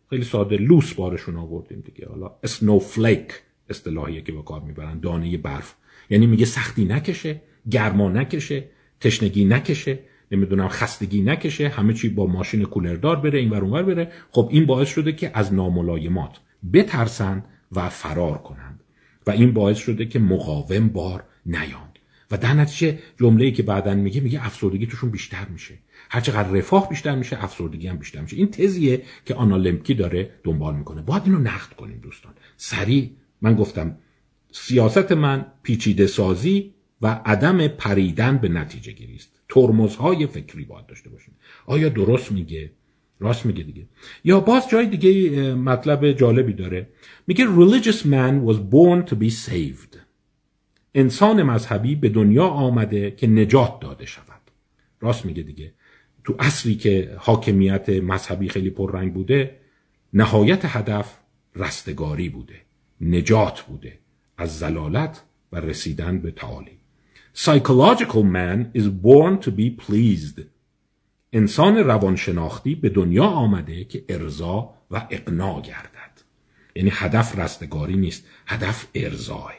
خیلی 0.10 0.24
ساده 0.24 0.58
لوس 0.58 0.94
بارشون 0.94 1.36
آوردیم 1.36 1.80
دیگه. 1.86 2.10
حالا 2.10 2.32
اسنوفلیک 2.44 3.28
اصطلاحیه 3.70 4.22
که 4.22 4.32
به 4.32 4.42
کار 4.42 4.62
می‌برن 4.62 5.00
دانه 5.00 5.38
برف. 5.38 5.76
یعنی 6.10 6.28
میگه 6.28 6.46
سختی 6.46 6.86
نکشه 6.86 7.42
گرما 7.72 8.10
نکشه 8.10 8.70
تشنگی 9.00 9.46
نکشه. 9.46 10.00
نمی‌دونم 10.34 10.68
خستگی 10.68 11.22
نکشه 11.22 11.70
همه 11.70 11.94
چی 11.94 12.10
با 12.10 12.26
ماشین 12.26 12.64
کولردار 12.64 13.16
بره 13.16 13.40
این 13.40 13.54
اونور 13.54 13.84
بره. 13.84 14.12
خب 14.32 14.50
این 14.52 14.66
باعث 14.66 14.88
شده 14.88 15.12
که 15.14 15.32
از 15.34 15.54
ناملایمات 15.54 16.40
بترسن 16.74 17.44
و 17.72 17.90
فرار 17.90 18.38
کنند. 18.38 18.84
و 19.28 19.32
این 19.32 19.54
باعث 19.54 19.78
شده 19.78 20.06
که 20.06 20.20
مقاوم 20.20 20.88
بار 20.88 21.24
نیان 21.46 21.90
و 22.32 22.38
در 22.38 22.54
نتیجه 22.54 23.00
جمله‌ای 23.20 23.52
که 23.52 23.64
بعدا 23.64 23.96
میگه 23.96 24.22
میگه 24.22 24.46
افسردگی 24.46 24.88
توشون 24.88 25.10
بیشتر 25.10 25.46
میشه. 25.46 25.74
هرچقدر 26.10 26.50
رفاه 26.50 26.90
بیشتر 26.90 27.16
میشه 27.16 27.44
افسردگی 27.44 27.88
هم 27.88 27.98
بیشتر 27.98 28.22
میشه. 28.22 28.38
این 28.38 28.52
تزیه 28.52 29.02
که 29.26 29.36
آنالمکی 29.36 29.94
داره 29.94 30.30
دنبال 30.44 30.76
می‌کنه. 30.76 31.02
باید 31.02 31.24
اینو 31.26 31.40
نقد 31.40 31.74
کنیم 31.74 32.00
دوستان. 32.04 32.34
سریع 32.58 33.10
من 33.42 33.56
گفتم 33.56 33.98
سیاست 34.52 35.12
من 35.12 35.46
پیچیده 35.64 36.08
سازی 36.08 36.74
و 37.02 37.22
عدم 37.26 37.68
پریدن 37.68 38.38
به 38.38 38.50
نتیجه 38.50 38.92
گیری 38.92 39.16
است. 39.16 39.43
ترمزهای 39.50 40.28
فکری 40.28 40.66
باید 40.66 40.86
داشته 40.86 41.10
باشیم. 41.10 41.34
آیا 41.66 41.90
درست 41.90 42.32
میگه؟ 42.32 42.72
راست 43.20 43.46
میگه 43.46 43.64
دیگه. 43.64 43.86
یا 44.24 44.40
باز 44.40 44.70
جای 44.70 44.86
دیگه 44.86 45.54
مطلب 45.56 46.12
جالبی 46.12 46.54
داره. 46.54 46.90
میگه 47.28 47.46
religious 47.46 47.98
man 47.98 48.50
was 48.50 48.58
born 48.58 49.10
to 49.12 49.16
be 49.16 49.30
saved. 49.30 49.98
انسان 50.96 51.44
مذهبی 51.44 51.96
به 51.96 52.10
دنیا 52.10 52.46
آمده 52.46 53.12
که 53.12 53.28
نجات 53.28 53.80
داده 53.80 54.06
شود. 54.06 54.42
راست 55.02 55.26
میگه 55.26 55.44
دیگه. 55.44 55.74
تو 56.24 56.36
اصلی 56.40 56.76
که 56.76 57.16
حاکمیت 57.18 57.90
مذهبی 57.90 58.50
خیلی 58.50 58.70
پررنگ 58.70 59.14
بوده 59.14 59.58
نهایت 60.14 60.62
هدف 60.64 61.18
رستگاری 61.56 62.30
بوده. 62.30 62.56
نجات 63.02 63.62
بوده. 63.62 64.00
از 64.38 64.60
زلالت 64.60 65.24
و 65.52 65.60
رسیدن 65.60 66.20
به 66.20 66.32
تعالی 66.32 66.83
Psychological 67.36 68.24
man 68.24 68.72
is 68.74 68.88
born 68.90 69.40
to 69.40 69.52
be 69.52 69.70
pleased. 69.70 70.42
انسان 71.34 71.78
روانشناختی 71.78 72.76
به 72.76 72.90
دنیا 72.90 73.24
آمده 73.24 73.84
که 73.84 74.06
ارضا 74.10 74.74
و 74.92 75.08
اقنا 75.12 75.62
گردد. 75.62 76.22
یعنی 76.76 76.90
هدف 76.94 77.40
رستگاری 77.40 77.96
نیست 77.96 78.26
هدف 78.48 78.88
ارضاه 78.96 79.54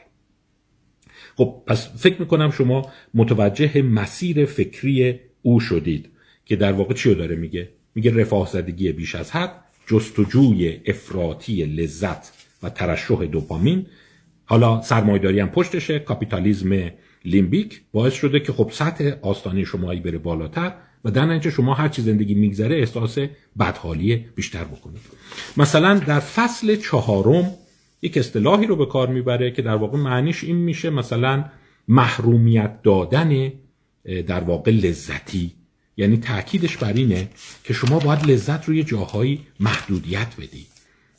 خب 1.35 1.63
پس 1.67 1.89
فکر 1.97 2.19
می‌کنم 2.19 2.51
شما 2.51 2.91
متوجه 3.13 3.81
مسیر 3.81 4.45
فکری 4.45 5.19
او 5.41 5.59
شدید 5.59 6.09
که 6.45 6.55
در 6.55 6.71
واقع 6.71 6.93
چی 6.93 7.15
داره 7.15 7.35
میگه؟ 7.35 7.69
میگه 7.95 8.15
رفاه 8.15 8.49
زدگی 8.51 8.91
بیش 8.91 9.15
از 9.15 9.31
حد 9.31 9.51
جستجوی 9.87 10.81
افراطی 10.85 11.65
لذت 11.65 12.33
و 12.63 12.69
ترشح 12.69 13.25
دوپامین. 13.25 13.85
حالا 14.45 14.81
سرمایه‌داری 14.81 15.39
هم 15.39 15.49
پشتشه 15.49 15.99
کاپیتالیزم 15.99 16.91
لیمبیک 17.25 17.81
باعث 17.91 18.13
شده 18.13 18.39
که 18.39 18.53
خب 18.53 18.69
سطح 18.73 19.11
آستانه 19.21 19.63
شما 19.63 19.85
هی 19.85 19.99
بره 19.99 20.17
بالاتر 20.17 20.73
و 21.05 21.11
در 21.11 21.25
نتیجه 21.25 21.49
شما 21.49 21.73
هر 21.73 21.87
چی 21.87 22.01
زندگی 22.01 22.33
میگذره 22.33 22.75
احساس 22.75 23.17
بدحالی 23.59 24.25
بیشتر 24.35 24.63
بکنید. 24.63 25.01
مثلا 25.57 25.99
در 25.99 26.19
فصل 26.19 26.75
چهارم 26.75 27.51
یک 28.01 28.17
اصطلاحی 28.17 28.67
رو 28.67 28.75
به 28.75 28.85
کار 28.85 29.09
می‌بره 29.09 29.51
که 29.51 29.61
در 29.61 29.75
واقع 29.75 29.97
معنیش 29.97 30.43
این 30.43 30.55
میشه 30.55 30.89
مثلا 30.89 31.45
محرومیت 31.87 32.81
دادن 32.81 33.51
در 34.27 34.39
واقع 34.39 34.71
لذتی. 34.71 35.53
یعنی 35.97 36.17
تاکیدش 36.17 36.77
بر 36.77 36.93
اینه 36.93 37.29
که 37.63 37.73
شما 37.73 37.99
باید 37.99 38.31
لذت 38.31 38.65
روی 38.65 38.83
جاهایی 38.83 39.39
محدودیت 39.59 40.27
بدی 40.37 40.65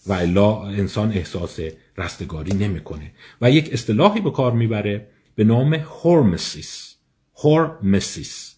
و 0.07 0.12
الا 0.12 0.62
انسان 0.62 1.12
احساس 1.12 1.61
رستگاری 1.98 2.54
نمی‌کنه. 2.54 3.11
و 3.40 3.50
یک 3.50 3.72
اصطلاحی 3.72 4.20
به 4.20 4.30
کار 4.30 4.52
می‌بره 4.52 5.07
به 5.37 5.45
نام 5.45 5.74
هورمسیس. 5.74 6.97
هورمسیس. 7.45 8.57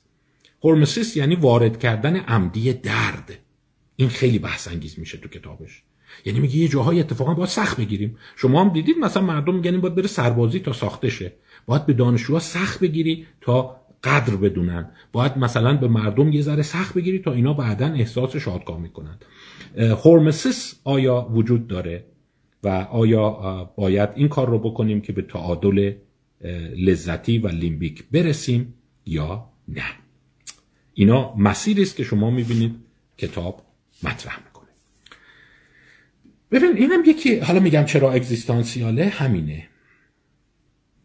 هورمسیس 0.65 1.17
یعنی 1.17 1.35
وارد 1.35 1.79
کردن 1.79 2.17
عمدی 2.17 2.73
درد. 2.73 3.39
این 3.97 4.09
خیلی 4.09 4.39
بحث 4.39 4.69
انگیز 4.69 4.99
میشه 4.99 5.19
تو 5.19 5.29
کتابش. 5.29 5.83
یعنی 6.25 6.41
میگه 6.41 6.57
یه 6.57 6.69
جاهای 6.69 7.01
اتفاقا 7.01 7.35
باید 7.35 7.49
سخت 7.49 7.77
بگیریم. 7.77 8.17
شما 8.37 8.61
هم 8.61 8.69
دیدید 8.69 8.99
مثلا 8.99 9.23
مردم 9.23 9.55
میگن 9.55 9.81
باید 9.81 9.95
بره 9.95 10.07
سربازی 10.07 10.61
تا 10.61 10.73
ساخته 10.73 11.09
شه 11.09 11.33
باید 11.67 11.87
به 11.87 11.93
دانشجوها 11.93 12.41
سخت 12.41 12.81
بگیری 12.81 13.27
تا 13.41 13.81
قدر 14.05 14.37
بدونن. 14.37 14.91
باید 15.13 15.39
مثلا 15.39 15.77
به 15.77 15.89
مردم 15.89 16.33
یه 16.33 16.43
ذره 16.43 16.63
سخت 16.63 16.95
بگیری 16.95 17.19
تا 17.19 17.33
اینا 17.33 17.53
بعدا 17.53 17.87
احساس 17.87 18.37
شادکامی 18.37 18.89
کنند. 18.89 19.25
هورمسیس 19.77 20.75
آیا 20.85 21.29
وجود 21.33 21.67
داره؟ 21.67 22.05
و 22.63 22.69
آیا 22.91 23.31
باید 23.77 24.09
این 24.15 24.29
کار 24.29 24.49
رو 24.49 24.59
بکنیم 24.59 25.01
که 25.01 25.13
به 25.13 25.23
تعادل 25.23 25.93
لذتی 26.77 27.39
و 27.39 27.49
لیمبیک 27.49 28.05
برسیم 28.13 28.75
یا 29.07 29.51
نه. 29.69 29.85
اینا 30.95 31.35
مسیری 31.35 31.83
است 31.83 31.97
که 31.97 32.05
شما 32.05 32.31
می‌بینید 32.31 32.75
کتاب 33.19 33.63
مطرح 34.03 34.39
می‌کنه. 34.45 34.69
ببین 36.51 36.77
اینم 36.77 37.03
یکی 37.07 37.39
حالا 37.39 37.61
میگم 37.61 37.85
چرا 37.85 38.13
اگزیستانسیاله؟ 38.13 39.07
همینه. 39.09 39.69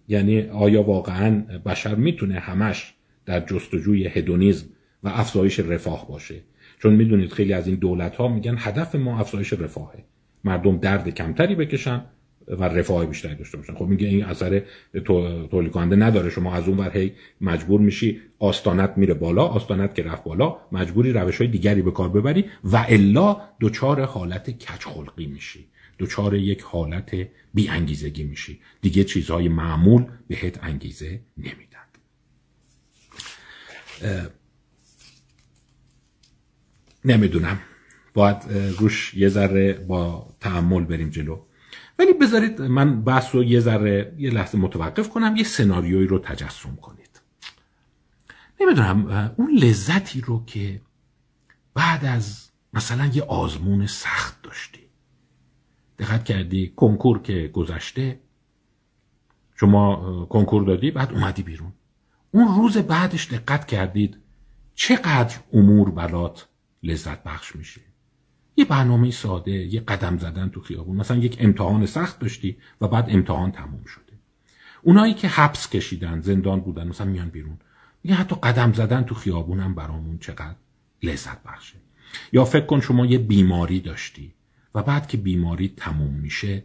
یعنی 0.07 0.41
آیا 0.41 0.83
واقعا 0.83 1.41
بشر 1.65 1.95
می‌تونه 1.95 2.39
همش 2.39 2.93
در 3.25 3.39
جستجوی 3.39 4.07
هدونیزم 4.07 4.65
و 5.03 5.07
افزایش 5.07 5.59
رفاه 5.59 6.07
باشه؟ 6.07 6.41
چون 6.79 6.93
می‌دونید 6.93 7.31
خیلی 7.31 7.53
از 7.53 7.67
این 7.67 7.75
دولت 7.75 8.15
ها 8.15 8.27
میگن 8.27 8.55
هدف 8.57 8.95
ما 8.95 9.19
افزایش 9.19 9.53
رفاهه. 9.53 10.03
مردم 10.43 10.77
درد 10.77 11.09
کمتری 11.09 11.55
بکشن 11.55 12.05
و 12.47 12.63
رفاه 12.63 13.05
بیشتری 13.05 13.35
داشته 13.35 13.57
باشن. 13.57 13.73
خب 13.73 13.85
میگه 13.85 14.07
این 14.07 14.23
اثر 14.23 14.61
تولید 15.05 15.71
کننده 15.71 15.95
نداره. 15.95 16.29
شما 16.29 16.53
از 16.53 16.67
اون 16.67 16.77
ور 16.77 16.97
هی 16.97 17.13
مجبور 17.41 17.81
میشی 17.81 18.21
آستانت 18.39 18.93
میره 18.97 19.13
بالا 19.13 19.43
آستانت 19.43 19.95
که 19.95 20.03
رفت 20.03 20.23
بالا 20.23 20.57
مجبوری 20.71 21.13
روش 21.13 21.37
های 21.37 21.47
دیگری 21.47 21.81
به 21.81 21.91
کار 21.91 22.09
ببری 22.09 22.45
و 22.63 22.85
الا 22.87 23.41
دچار 23.61 24.01
حالت 24.01 24.49
کج 24.49 24.81
خلقی 24.81 25.25
میشی. 25.25 25.67
دچار 25.99 26.35
یک 26.35 26.61
حالت 26.61 27.11
بی 27.53 27.69
انگیزگی 27.69 28.23
میشی. 28.23 28.59
دیگه 28.81 29.03
چیزهای 29.03 29.47
معمول 29.47 30.05
بهت 30.27 30.63
انگیزه 30.63 31.19
نمیدن. 31.37 31.79
نمی‌دونم. 37.05 37.59
باید 38.13 38.37
روش 38.79 39.13
یه 39.13 39.29
ذره 39.29 39.73
با 39.73 40.27
تعمل 40.39 40.83
بریم 40.83 41.09
جلو. 41.09 41.39
ولی 41.99 42.13
بذارید 42.13 42.61
من 42.61 43.01
بحث 43.01 43.35
رو 43.35 43.43
یه 43.43 43.59
ذره 43.59 44.15
یه 44.17 44.29
لحظه 44.29 44.57
متوقف 44.57 45.09
کنم 45.09 45.35
یه 45.35 45.43
سناریویی 45.43 46.07
رو 46.07 46.19
تجسم 46.19 46.75
کنید. 46.75 47.21
نمی‌دونم 48.61 49.33
اون 49.37 49.51
لذتی 49.51 50.21
رو 50.21 50.45
که 50.45 50.81
بعد 51.73 52.05
از 52.05 52.49
مثلا 52.73 53.05
یه 53.05 53.23
آزمون 53.23 53.87
سخت 53.87 54.41
داشتی. 54.41 54.79
دقت 55.99 56.23
کردی 56.23 56.73
کنکور 56.75 57.21
که 57.21 57.47
گذشته 57.53 58.19
شما 59.55 60.25
کنکور 60.25 60.63
دادی 60.63 60.91
بعد 60.91 61.11
اومدی 61.11 61.43
بیرون. 61.43 61.73
اون 62.31 62.55
روز 62.55 62.77
بعدش 62.77 63.33
دقت 63.33 63.65
کردید 63.67 64.17
چقدر 64.75 65.37
امور 65.53 65.91
برات 65.91 66.47
لذت 66.83 67.23
بخش 67.23 67.55
میشه. 67.55 67.81
یه 68.57 68.65
برنامه 68.65 69.11
ساده 69.11 69.51
یه 69.51 69.79
قدم 69.79 70.17
زدن 70.17 70.49
تو 70.49 70.61
خیابون. 70.61 70.95
مثلا 70.95 71.17
یک 71.17 71.37
امتحان 71.39 71.85
سخت 71.85 72.19
داشتی 72.19 72.57
و 72.81 72.87
بعد 72.87 73.05
امتحان 73.09 73.51
تموم 73.51 73.85
شده. 73.85 74.13
اونایی 74.81 75.13
که 75.13 75.27
حبس 75.27 75.69
کشیدن 75.69 76.21
زندان 76.21 76.59
بودن 76.59 76.87
مثلا 76.87 77.07
میان 77.07 77.29
بیرون. 77.29 77.57
میگه 78.03 78.15
حتی 78.15 78.35
قدم 78.43 78.73
زدن 78.73 79.03
تو 79.03 79.15
خیابونم 79.15 79.75
برامون 79.75 80.17
چقدر 80.17 80.55
لذت 81.03 81.43
بخشه. 81.43 81.75
یا 82.33 82.45
فکر 82.45 82.65
کن 82.65 82.79
شما 82.79 83.05
یه 83.05 83.17
بیماری 83.17 83.79
داشتی 83.79 84.33
و 84.75 84.83
بعد 84.83 85.07
که 85.07 85.17
بیماری 85.17 85.73
تموم 85.77 86.13
میشه 86.13 86.63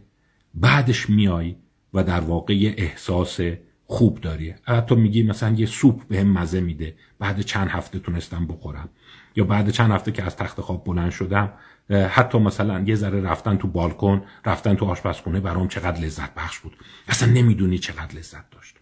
بعدش 0.53 1.09
میای 1.09 1.55
و 1.93 2.03
در 2.03 2.19
واقع 2.19 2.55
یه 2.55 2.75
احساس 2.77 3.39
خوب 3.85 4.21
داری. 4.21 4.55
حتی 4.63 4.95
میگی 4.95 5.23
مثلا 5.23 5.55
یه 5.55 5.65
سوپ 5.65 6.07
به 6.07 6.23
مزه 6.23 6.59
میده 6.61 6.95
بعد 7.19 7.41
چند 7.41 7.67
هفته 7.67 7.99
تونستم 7.99 8.47
بخورم. 8.47 8.89
یا 9.35 9.43
بعد 9.43 9.69
چند 9.69 9.91
هفته 9.91 10.11
که 10.11 10.23
از 10.23 10.35
تخت 10.35 10.61
خواب 10.61 10.83
بلند 10.85 11.11
شدم 11.11 11.53
حتی 11.91 12.39
مثلا 12.39 12.79
یه 12.79 12.95
ذره 12.95 13.21
رفتن 13.21 13.57
تو 13.57 13.67
بالکن 13.67 14.21
رفتن 14.45 14.75
تو 14.75 14.85
آشپزخونه 14.85 15.39
برام 15.39 15.67
چقدر 15.67 16.01
لذت 16.01 16.33
بخش 16.33 16.59
بود. 16.59 16.77
اصلا 17.07 17.31
نمی‌دونی 17.31 17.77
چقدر 17.79 18.15
لذت 18.15 18.49
داشت. 18.49 18.75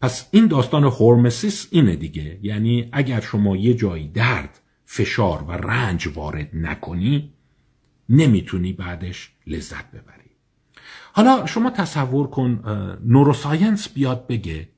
پس 0.00 0.28
این 0.30 0.46
داستان 0.46 0.84
هورمسیس 0.84 1.68
اینه 1.70 1.96
دیگه. 1.96 2.38
یعنی 2.42 2.88
اگر 2.92 3.20
شما 3.20 3.56
یه 3.56 3.74
جایی 3.74 4.08
درد 4.08 4.60
فشار 4.84 5.42
و 5.42 5.52
رنج 5.52 6.08
وارد 6.14 6.48
نکنی 6.52 7.32
نمی‌تونی 8.08 8.72
بعدش 8.72 9.32
لذت 9.46 9.90
ببری. 9.90 10.30
حالا 11.12 11.46
شما 11.46 11.70
تصور 11.70 12.26
کن 12.26 12.62
نوروساینس 13.04 13.88
بیاد 13.88 14.26
بگه 14.26 14.68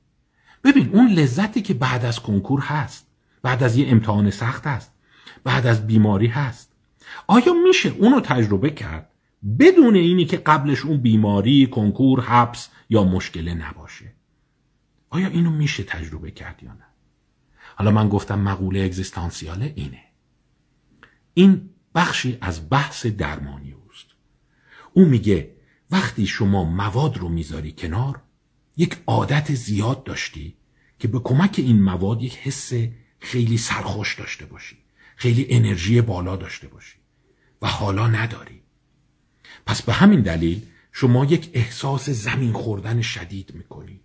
ببین 0.63 0.89
اون 0.93 1.07
لذتی 1.07 1.61
که 1.61 1.73
بعد 1.73 2.05
از 2.05 2.19
کنکور 2.19 2.59
هست 2.59 3.07
بعد 3.41 3.63
از 3.63 3.77
یه 3.77 3.87
امتحان 3.89 4.29
سخت 4.29 4.67
هست 4.67 4.91
بعد 5.43 5.67
از 5.67 5.87
بیماری 5.87 6.27
هست 6.27 6.72
آیا 7.27 7.53
میشه 7.67 7.89
اونو 7.89 8.19
تجربه 8.19 8.69
کرد 8.69 9.09
بدون 9.59 9.95
اینی 9.95 10.25
که 10.25 10.37
قبلش 10.37 10.85
اون 10.85 10.97
بیماری، 10.97 11.67
کنکور، 11.67 12.21
حبس 12.21 12.69
یا 12.89 13.03
مشکله 13.03 13.53
نباشه؟ 13.53 14.13
آیا 15.09 15.27
اینو 15.27 15.51
میشه 15.51 15.83
تجربه 15.83 16.31
کرد 16.31 16.63
یا 16.63 16.73
نه؟ 16.73 16.85
حالا 17.75 17.91
من 17.91 18.09
گفتم 18.09 18.39
مقوله 18.39 18.83
اگزیستانسیاله 18.83 19.73
اینه. 19.75 20.03
این 21.33 21.69
بخشی 21.95 22.37
از 22.41 22.69
بحث 22.69 23.05
درمانی 23.05 23.71
اوست. 23.71 24.05
او 24.93 25.05
میگه 25.05 25.55
وقتی 25.91 26.27
شما 26.27 26.63
مواد 26.63 27.17
رو 27.17 27.29
می‌ذاری 27.29 27.71
کنار 27.71 28.21
یک 28.77 28.97
عادت 29.07 29.53
زیاد 29.53 30.03
داشتی 30.03 30.57
که 30.99 31.07
به 31.07 31.19
کمک 31.19 31.55
این 31.57 31.81
مواد 31.81 32.21
یک 32.21 32.37
حس 32.37 32.73
خیلی 33.19 33.57
سرخوش 33.57 34.19
داشته 34.19 34.45
باشی 34.45 34.77
خیلی 35.15 35.47
انرژی 35.49 36.01
بالا 36.01 36.35
داشته 36.35 36.67
باشی. 36.67 37.02
و 37.63 37.67
حالا 37.67 38.07
نداری. 38.07 38.61
پس 39.65 39.81
به 39.81 39.93
همین 39.93 40.21
دلیل 40.21 40.61
شما 40.91 41.25
یک 41.25 41.49
احساس 41.53 42.09
زمین 42.09 42.53
خوردن 42.53 43.01
شدید 43.01 43.51
می‌کنی. 43.53 43.99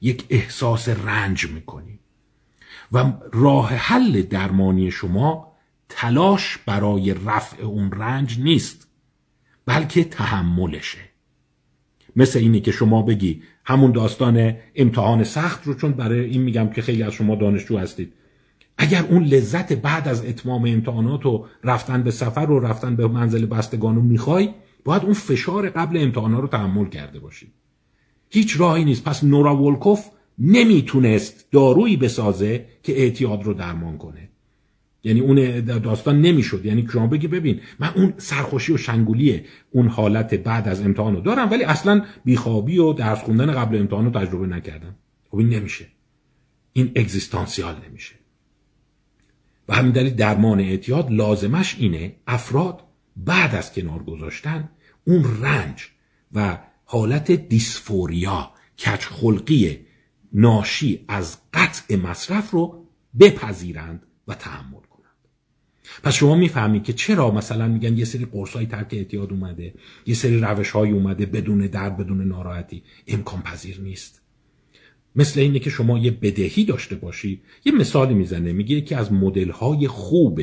یک 0.00 0.24
احساس 0.30 0.88
رنج 0.88 1.46
می‌کنی. 1.46 1.98
و 2.92 3.12
راه 3.32 3.74
حل 3.74 4.22
درمانی 4.22 4.90
شما 4.90 5.52
تلاش 5.88 6.58
برای 6.66 7.14
رفع 7.14 7.62
اون 7.62 7.92
رنج 7.92 8.38
نیست 8.40 8.86
بلکه 9.66 10.04
تحملشه. 10.04 10.98
مثل 12.16 12.38
اینی 12.38 12.60
که 12.60 12.72
شما 12.72 13.02
بگی 13.02 13.42
همون 13.64 13.92
داستان 13.92 14.56
امتحان 14.74 15.24
سخت 15.24 15.66
رو 15.66 15.74
چون 15.74 15.92
برای 15.92 16.24
این 16.24 16.42
میگم 16.42 16.70
که 16.70 16.82
خیلی 16.82 17.02
از 17.02 17.12
شما 17.12 17.34
دانشجو 17.34 17.78
هستید. 17.78 18.12
اگر 18.78 19.04
اون 19.10 19.24
لذت 19.24 19.72
بعد 19.72 20.08
از 20.08 20.24
اتمام 20.24 20.64
امتحانات 20.64 21.26
و 21.26 21.46
رفتن 21.64 22.02
به 22.02 22.10
سفر 22.10 22.50
و 22.50 22.60
رفتن 22.60 22.96
به 22.96 23.06
منزل 23.06 23.46
بستگان 23.46 23.94
رو 23.96 24.02
می‌خوای 24.02 24.48
باید 24.84 25.02
اون 25.02 25.12
فشار 25.14 25.70
قبل 25.70 25.96
امتحانات 25.96 26.40
رو 26.40 26.48
تحمل 26.48 26.88
کرده 26.88 27.18
باشی. 27.18 27.52
هیچ 28.30 28.60
راهی 28.60 28.84
نیست. 28.84 29.04
پس 29.04 29.24
نورا 29.24 29.56
ولکوف 29.56 30.04
نمی‌تونست 30.38 31.46
دارویی 31.50 31.96
بسازه 31.96 32.66
که 32.82 32.98
اعتیاد 32.98 33.42
رو 33.42 33.54
درمان 33.54 33.98
کنه. 33.98 34.28
یعنی 35.04 35.20
اون 35.20 35.60
داستان 35.64 36.20
نمی‌شد. 36.20 36.66
یعنی 36.66 36.88
شما 36.92 37.06
بگی 37.06 37.28
ببین 37.28 37.60
من 37.78 37.90
اون 37.96 38.14
سرخوشی 38.16 38.72
و 38.72 38.76
شنگولی 38.76 39.42
اون 39.70 39.88
حالت 39.88 40.34
بعد 40.34 40.68
از 40.68 40.82
امتحان 40.82 41.22
دارم 41.22 41.50
ولی 41.50 41.64
اصلا 41.64 42.04
بیخوابی 42.24 42.78
و 42.78 42.92
درس 42.92 43.18
خوندن 43.18 43.52
قبل 43.52 43.76
امتحان 43.76 44.04
رو 44.04 44.20
تجربه 44.20 44.46
نکردم. 44.46 44.94
خب 45.30 45.36
این 45.36 45.48
نمیشه. 45.48 45.86
این 46.72 46.92
اگزیستانسیال 46.96 47.74
نمیشه. 47.88 48.14
همین 49.74 49.92
دلیل 49.92 50.14
درمان 50.14 50.60
اعتیاد 50.60 51.10
لازمش 51.10 51.76
اینه 51.78 52.16
افراد 52.26 52.84
بعد 53.16 53.54
از 53.54 53.72
کنار 53.72 54.02
گذاشتن 54.02 54.68
اون 55.06 55.42
رنج 55.42 55.88
و 56.32 56.58
حالت 56.84 57.32
دیسفوریا 57.32 58.50
کچخلقی 58.78 59.86
ناشی 60.32 61.04
از 61.08 61.36
قطع 61.52 61.96
مصرف 61.96 62.50
رو 62.50 62.86
بپذیرند 63.20 64.06
و 64.28 64.34
تحمل 64.34 64.80
کنند. 64.90 65.28
پس 66.02 66.14
شما 66.14 66.34
می‌فهمید 66.34 66.84
که 66.84 66.92
چرا 66.92 67.30
مثلا 67.30 67.68
میگن 67.68 67.96
یه 67.96 68.04
سری 68.04 68.24
قرصای 68.24 68.66
ترک 68.66 68.88
اعتیاد 68.92 69.32
اومده 69.32 69.74
یه 70.06 70.14
سری 70.14 70.40
روش 70.40 70.70
های 70.70 70.90
اومده 70.90 71.26
بدون 71.26 71.66
درد 71.66 71.96
بدون 71.96 72.28
ناراحتی. 72.28 72.82
امکان 73.06 73.42
پذیر 73.42 73.80
نیست. 73.80 74.21
مثل 75.16 75.40
اینه 75.40 75.58
که 75.58 75.70
شما 75.70 75.98
یه 75.98 76.10
بدهی 76.10 76.64
داشته 76.64 76.96
باشی. 76.96 77.40
یه 77.64 77.72
مثالی 77.72 78.14
می‌زنه 78.14 78.52
میگه 78.52 78.80
که 78.80 78.96
از 78.96 79.12
مدل 79.12 79.50
های 79.50 79.88
خوب 79.88 80.40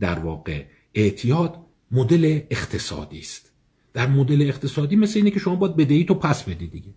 در 0.00 0.18
واقع 0.18 0.64
اعتیاد 0.94 1.56
مدل 1.90 2.40
اقتصادی 2.50 3.18
است. 3.18 3.52
در 3.92 4.06
مدل 4.06 4.42
اقتصادی 4.42 4.96
مثل 4.96 5.18
اینه 5.18 5.30
که 5.30 5.40
شما 5.40 5.56
باید 5.56 5.76
بدهی 5.76 6.04
تو 6.04 6.14
پس 6.14 6.42
بدی 6.42 6.66
دیگه. 6.66 6.90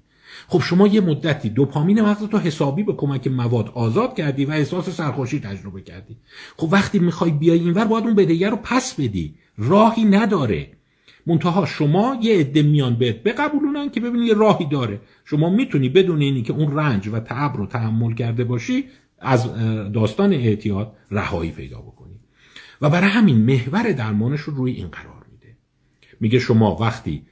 خب 0.48 0.60
شما 0.60 0.88
یه 0.88 1.02
مدتی 1.02 1.50
دوپامین 1.50 2.02
مغز 2.02 2.28
تو 2.28 2.38
حسابی 2.38 2.84
به 2.84 2.94
کمک 2.94 3.28
مواد 3.28 3.70
آزاد 3.70 4.16
کردی 4.16 4.46
و 4.46 4.52
احساس 4.52 4.90
سرخوشی 4.90 5.40
تجربه 5.40 5.82
کردی. 5.82 6.18
خب 6.58 6.70
وقتی 6.72 7.00
می‌خوای 7.00 7.32
بیای 7.32 7.60
اینور 7.60 7.86
باید 7.86 8.06
اون 8.06 8.16
بدهی 8.16 8.46
رو 8.46 8.58
پس 8.64 8.94
بدی. 8.94 9.36
راهی 9.58 10.06
نداره. 10.06 10.72
منتها 11.26 11.66
شما 11.66 12.18
یه 12.22 12.40
عده 12.40 12.62
میان 12.62 12.96
بهت 12.96 13.24
بقبولونن 13.24 13.90
که 13.90 14.00
ببینی 14.00 14.26
یه 14.26 14.34
راهی 14.34 14.66
داره. 14.66 15.02
شما 15.26 15.50
می‌تونی 15.50 15.90
بدون 15.90 16.22
اینی 16.22 16.42
که 16.42 16.54
اون 16.54 16.78
رنج 16.78 17.08
و 17.08 17.20
تعب 17.20 17.58
رو 17.58 17.66
تحمل 17.66 18.14
کرده 18.14 18.44
باشی 18.44 18.86
از 19.20 19.54
داستان 19.94 20.34
اعتیاد 20.34 20.96
رهایی 21.12 21.52
پیدا 21.52 21.80
بکنی. 21.80 22.20
و 22.82 22.90
برای 22.90 23.10
همین 23.10 23.38
محور 23.38 23.92
درمانش 23.92 24.40
رو 24.40 24.56
روی 24.56 24.72
این 24.72 24.88
قرار 24.88 25.26
میده. 25.32 25.58
میگه 26.20 26.40
شما 26.40 26.76
وقتی 26.76 27.24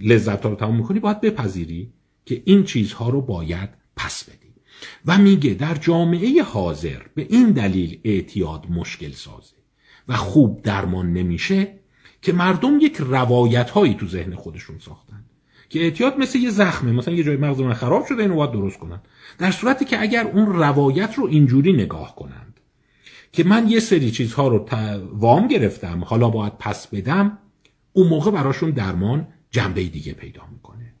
لذت 0.00 0.46
رو 0.46 0.54
تمام 0.54 0.76
می‌کنی 0.76 1.00
باید 1.00 1.20
بپذیری 1.20 1.92
که 2.26 2.42
این 2.44 2.64
چیزها 2.64 3.08
رو 3.08 3.20
باید 3.20 3.68
پس 3.96 4.24
بدی. 4.24 4.48
و 5.06 5.18
میگه 5.18 5.54
در 5.54 5.74
جامعه 5.74 6.42
حاضر 6.42 6.98
به 7.14 7.26
این 7.30 7.50
دلیل 7.50 7.98
اعتیاد 8.04 8.66
مشکل 8.70 9.10
سازه 9.10 9.56
و 10.08 10.16
خوب 10.16 10.62
درمان 10.62 11.12
نمیشه 11.12 11.68
که 12.22 12.32
مردم 12.32 12.78
یک 12.80 12.96
روایت 12.96 13.70
هایی 13.70 13.94
تو 13.94 14.06
ذهن 14.06 14.34
خودشون 14.34 14.78
ساختن. 14.78 15.24
که 15.68 15.80
اعتیاد 15.80 16.18
مثل 16.18 16.38
یه 16.38 16.50
زخمه 16.50 16.92
مثلا 16.92 17.14
یه 17.14 17.24
جای 17.24 17.36
مغز 17.36 17.60
من 17.60 17.74
خراب 17.74 18.06
شده 18.06 18.22
اینو 18.22 18.34
باید 18.34 18.52
درست 18.52 18.78
کنن. 18.78 19.00
در 19.38 19.50
صورتی 19.50 19.84
که 19.84 20.00
اگر 20.00 20.26
اون 20.26 20.46
روایت 20.46 21.14
رو 21.14 21.26
اینجوری 21.26 21.72
نگاه 21.72 22.16
کنند 22.16 22.60
که 23.32 23.44
من 23.44 23.68
یه 23.68 23.80
سری 23.80 24.10
چیزها 24.10 24.48
رو 24.48 24.66
وام 25.12 25.48
گرفتم 25.48 26.04
حالا 26.04 26.28
باید 26.28 26.52
پس 26.58 26.86
بدم 26.86 27.38
اون 27.92 28.08
موقع 28.08 28.30
براشون 28.30 28.70
درمان 28.70 29.28
جنبه 29.50 29.84
دیگه 29.84 30.12
پیدا 30.12 30.42
می‌کنه. 30.52 30.94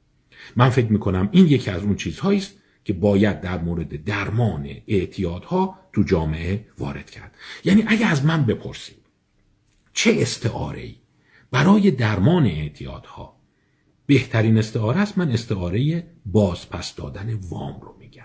من 0.56 0.70
فکر 0.70 0.92
می‌کنم 0.92 1.28
این 1.32 1.46
یکی 1.46 1.70
از 1.70 1.82
اون 1.82 1.96
چیزهایی 1.96 2.38
است 2.38 2.54
که 2.84 2.92
باید 2.92 3.40
در 3.40 3.58
مورد 3.58 4.04
درمان 4.04 4.68
اعتیادها 4.86 5.78
تو 5.92 6.02
جامعه 6.02 6.66
وارد 6.78 7.10
کرد. 7.10 7.34
یعنی 7.64 7.84
اگه 7.86 8.06
از 8.06 8.24
من 8.24 8.46
بپرسید 8.46 8.98
چه 9.92 10.16
استعاره 10.18 10.80
ای 10.80 10.94
برای 11.50 11.90
درمان 11.90 12.46
اعتیادها. 12.46 13.38
بهترین 14.06 14.58
استعاره 14.58 15.00
است 15.00 15.18
من 15.18 15.30
استعاره 15.30 16.06
بازپس 16.26 16.94
دادن 16.94 17.34
وام 17.34 17.80
رو 17.80 17.96
میگم. 17.98 18.24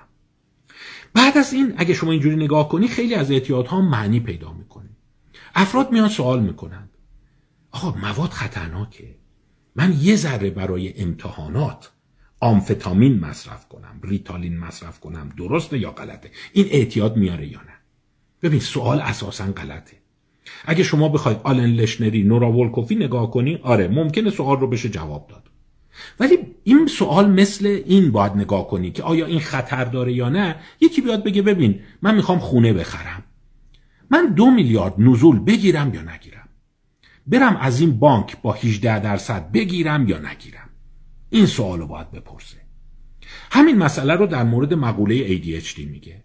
بعد 1.13 1.37
از 1.37 1.53
این 1.53 1.73
اگه 1.77 1.93
شما 1.93 2.11
اینجوری 2.11 2.35
نگاه 2.35 2.69
کنی 2.69 2.87
خیلی 2.87 3.15
از 3.15 3.31
اعتیادها 3.31 3.81
معنی 3.81 4.19
پیدا 4.19 4.53
می‌کنه. 4.53 4.89
افراد 5.55 5.91
میان 5.91 6.09
سوال 6.09 6.43
می‌کنند. 6.43 6.89
آقا 7.71 7.99
مواد 7.99 8.29
خطرناکه. 8.29 9.15
من 9.75 9.97
یه 10.01 10.15
ذره 10.15 10.49
برای 10.49 11.01
امتحانات 11.01 11.91
آمفتامین 12.39 13.19
مصرف 13.19 13.67
کنم 13.67 13.99
ریتالین 14.03 14.57
مصرف 14.57 14.99
کنم 14.99 15.29
درسته 15.37 15.79
یا 15.79 15.91
غلطه؟ 15.91 16.31
این 16.53 16.65
اعتیاد 16.69 17.17
میاره 17.17 17.47
یا 17.47 17.61
نه؟ 17.61 17.73
ببین 18.41 18.59
سوال 18.59 18.99
اساسا 18.99 19.45
غلطه. 19.45 20.02
اگه 20.65 20.83
شما 20.83 21.09
بخواید 21.09 21.37
آلن 21.43 21.73
لشنری 21.73 22.23
نورا 22.23 22.51
ولکوفی 22.51 22.95
نگاه 22.95 23.31
کنی 23.31 23.59
آره 23.63 23.87
ممکنه 23.87 24.29
سوال 24.29 24.59
رو 24.59 24.67
بشه 24.67 24.89
جواب 24.89 25.27
داد. 25.27 25.43
ولی 26.19 26.37
این 26.63 26.87
سوال 26.87 27.31
مثل 27.31 27.81
این 27.85 28.11
باید 28.11 28.31
نگاه 28.33 28.67
کنی 28.67 28.91
که 28.91 29.03
آیا 29.03 29.25
این 29.25 29.39
خطر 29.39 29.83
داره 29.83 30.13
یا 30.13 30.29
نه. 30.29 30.55
یکی 30.81 31.01
بیاد 31.01 31.23
بگه 31.23 31.41
ببین 31.41 31.79
من 32.01 32.15
می‌خوام 32.15 32.39
خونه 32.39 32.73
بخرم. 32.73 33.23
من 34.09 34.33
دو 34.33 34.51
میلیارد 34.51 34.93
نزول 34.97 35.39
بگیرم 35.39 35.93
یا 35.93 36.01
نگیرم؟ 36.01 36.49
برم 37.27 37.57
از 37.61 37.79
این 37.79 37.99
بانک 37.99 38.41
با 38.41 38.51
18 38.53 38.99
درصد 38.99 39.51
بگیرم 39.51 40.07
یا 40.07 40.17
نگیرم؟ 40.17 40.69
این 41.29 41.45
سوال 41.45 41.79
رو 41.79 41.87
باید 41.87 42.11
بپرسه. 42.11 42.57
همین 43.51 43.77
مسئله 43.77 44.13
رو 44.13 44.25
در 44.25 44.43
مورد 44.43 44.73
مقوله 44.73 45.27
ADHD 45.27 45.79
میگه. 45.79 46.23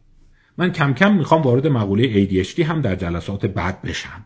من 0.59 0.73
کم 0.73 0.93
کم 0.93 1.15
می‌خوام 1.15 1.43
وارد 1.43 1.67
مقوله 1.67 2.27
ADHD 2.27 2.61
هم 2.61 2.81
در 2.81 2.97
جلسات 2.97 3.47
بعد 3.47 3.83
بشم. 3.83 4.25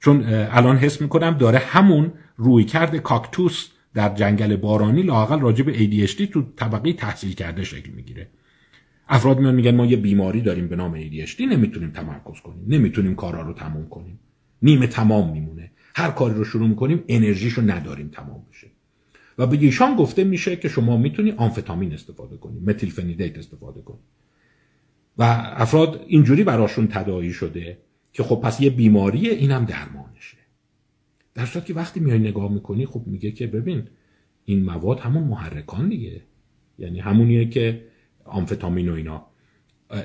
چون 0.00 0.24
الان 0.28 0.76
حس 0.76 1.00
می‌کنم 1.00 1.30
داره 1.30 1.58
همون 1.58 2.12
روی 2.36 2.64
کرد 2.64 2.96
کاکتوس 2.96 3.68
در 3.94 4.14
جنگل 4.14 4.56
بارانی 4.56 5.02
لاقل 5.02 5.40
راجع 5.40 5.64
به 5.64 5.72
ADHD 5.72 6.28
تو 6.32 6.42
طبقه 6.56 6.92
تحصیل 6.92 7.34
کرده 7.34 7.64
شکل 7.64 7.90
می‌گیره. 7.90 8.28
افراد 9.08 9.38
میان 9.38 9.54
میگن 9.54 9.74
ما 9.74 9.86
یه 9.86 9.96
بیماری 9.96 10.40
داریم 10.40 10.68
به 10.68 10.76
نام 10.76 11.00
ADHD 11.00 11.40
نمی‌تونیم 11.40 11.90
تمرکز 11.90 12.40
کنیم 12.40 12.64
نمی‌تونیم 12.68 13.14
کارا 13.14 13.42
رو 13.42 13.52
تموم 13.52 13.88
کنیم. 13.88 14.18
نیمه 14.62 14.86
تمام 14.86 15.32
میمونه. 15.32 15.70
هر 15.94 16.10
کاری 16.10 16.34
رو 16.34 16.44
شروع 16.44 16.68
می‌کنیم 16.68 17.04
انرژیشو 17.08 17.62
نداریم 17.62 18.08
تمام 18.08 18.42
بشه. 18.50 18.66
و 19.38 19.46
به 19.46 19.56
ایشان 19.56 19.96
گفته 19.96 20.24
میشه 20.24 20.56
که 20.56 20.68
شما 20.68 20.96
می‌تونی 20.96 21.30
آمفتامین 21.30 21.92
استفاده 21.92 22.36
کنی 22.36 22.60
متیل 22.60 22.90
فنیدیت 22.90 23.38
استفاده 23.38 23.82
کنی. 23.82 23.98
و 25.18 25.22
افراد 25.56 26.04
اینجوری 26.06 26.44
براشون 26.44 26.88
تداعی 26.88 27.32
شده 27.32 27.78
که 28.12 28.22
خب 28.22 28.40
پس 28.44 28.60
یه 28.60 28.70
بیماریه 28.70 29.32
اینم 29.32 29.64
درمانشه. 29.64 30.36
در 31.34 31.46
صورت 31.46 31.66
که 31.66 31.74
وقتی 31.74 32.00
میای 32.00 32.18
نگاه 32.18 32.52
می‌کنی 32.52 32.86
خب 32.86 33.02
میگه 33.06 33.30
که 33.30 33.46
ببین 33.46 33.82
این 34.44 34.64
مواد 34.64 35.00
همون 35.00 35.22
محرکان 35.22 35.88
دیگه. 35.88 36.22
یعنی 36.78 37.00
همونیه 37.00 37.48
که 37.48 37.84
آمفتامین 38.24 38.88
و 38.88 38.92
اینا. 38.94 39.26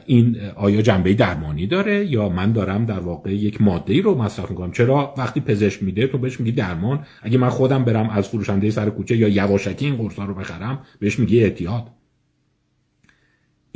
این 0.05 0.41
آیا 0.55 0.81
جنبه 0.81 1.13
درمانی 1.13 1.67
داره 1.67 2.05
یا 2.05 2.29
من 2.29 2.51
دارم 2.51 2.85
در 2.85 2.99
واقع 2.99 3.35
یک 3.35 3.61
ماده 3.61 3.93
ای 3.93 4.01
رو 4.01 4.15
مصرف 4.15 4.49
می‌کنم؟ 4.49 4.71
چرا 4.71 5.13
وقتی 5.17 5.39
پزشک 5.39 5.83
میده 5.83 6.07
تو 6.07 6.17
بهش 6.17 6.39
میگی 6.39 6.51
درمان؟ 6.51 7.05
اگه 7.21 7.37
من 7.37 7.49
خودم 7.49 7.85
برم 7.85 8.09
از 8.09 8.27
فروشنده 8.27 8.71
سر 8.71 8.89
کوچه 8.89 9.17
یا 9.17 9.27
یواشکی 9.27 9.85
این 9.85 9.95
قرصا 9.97 10.25
رو 10.25 10.33
بخرم 10.33 10.81
بهش 10.99 11.19
میگی 11.19 11.43
اعتیاد. 11.43 11.87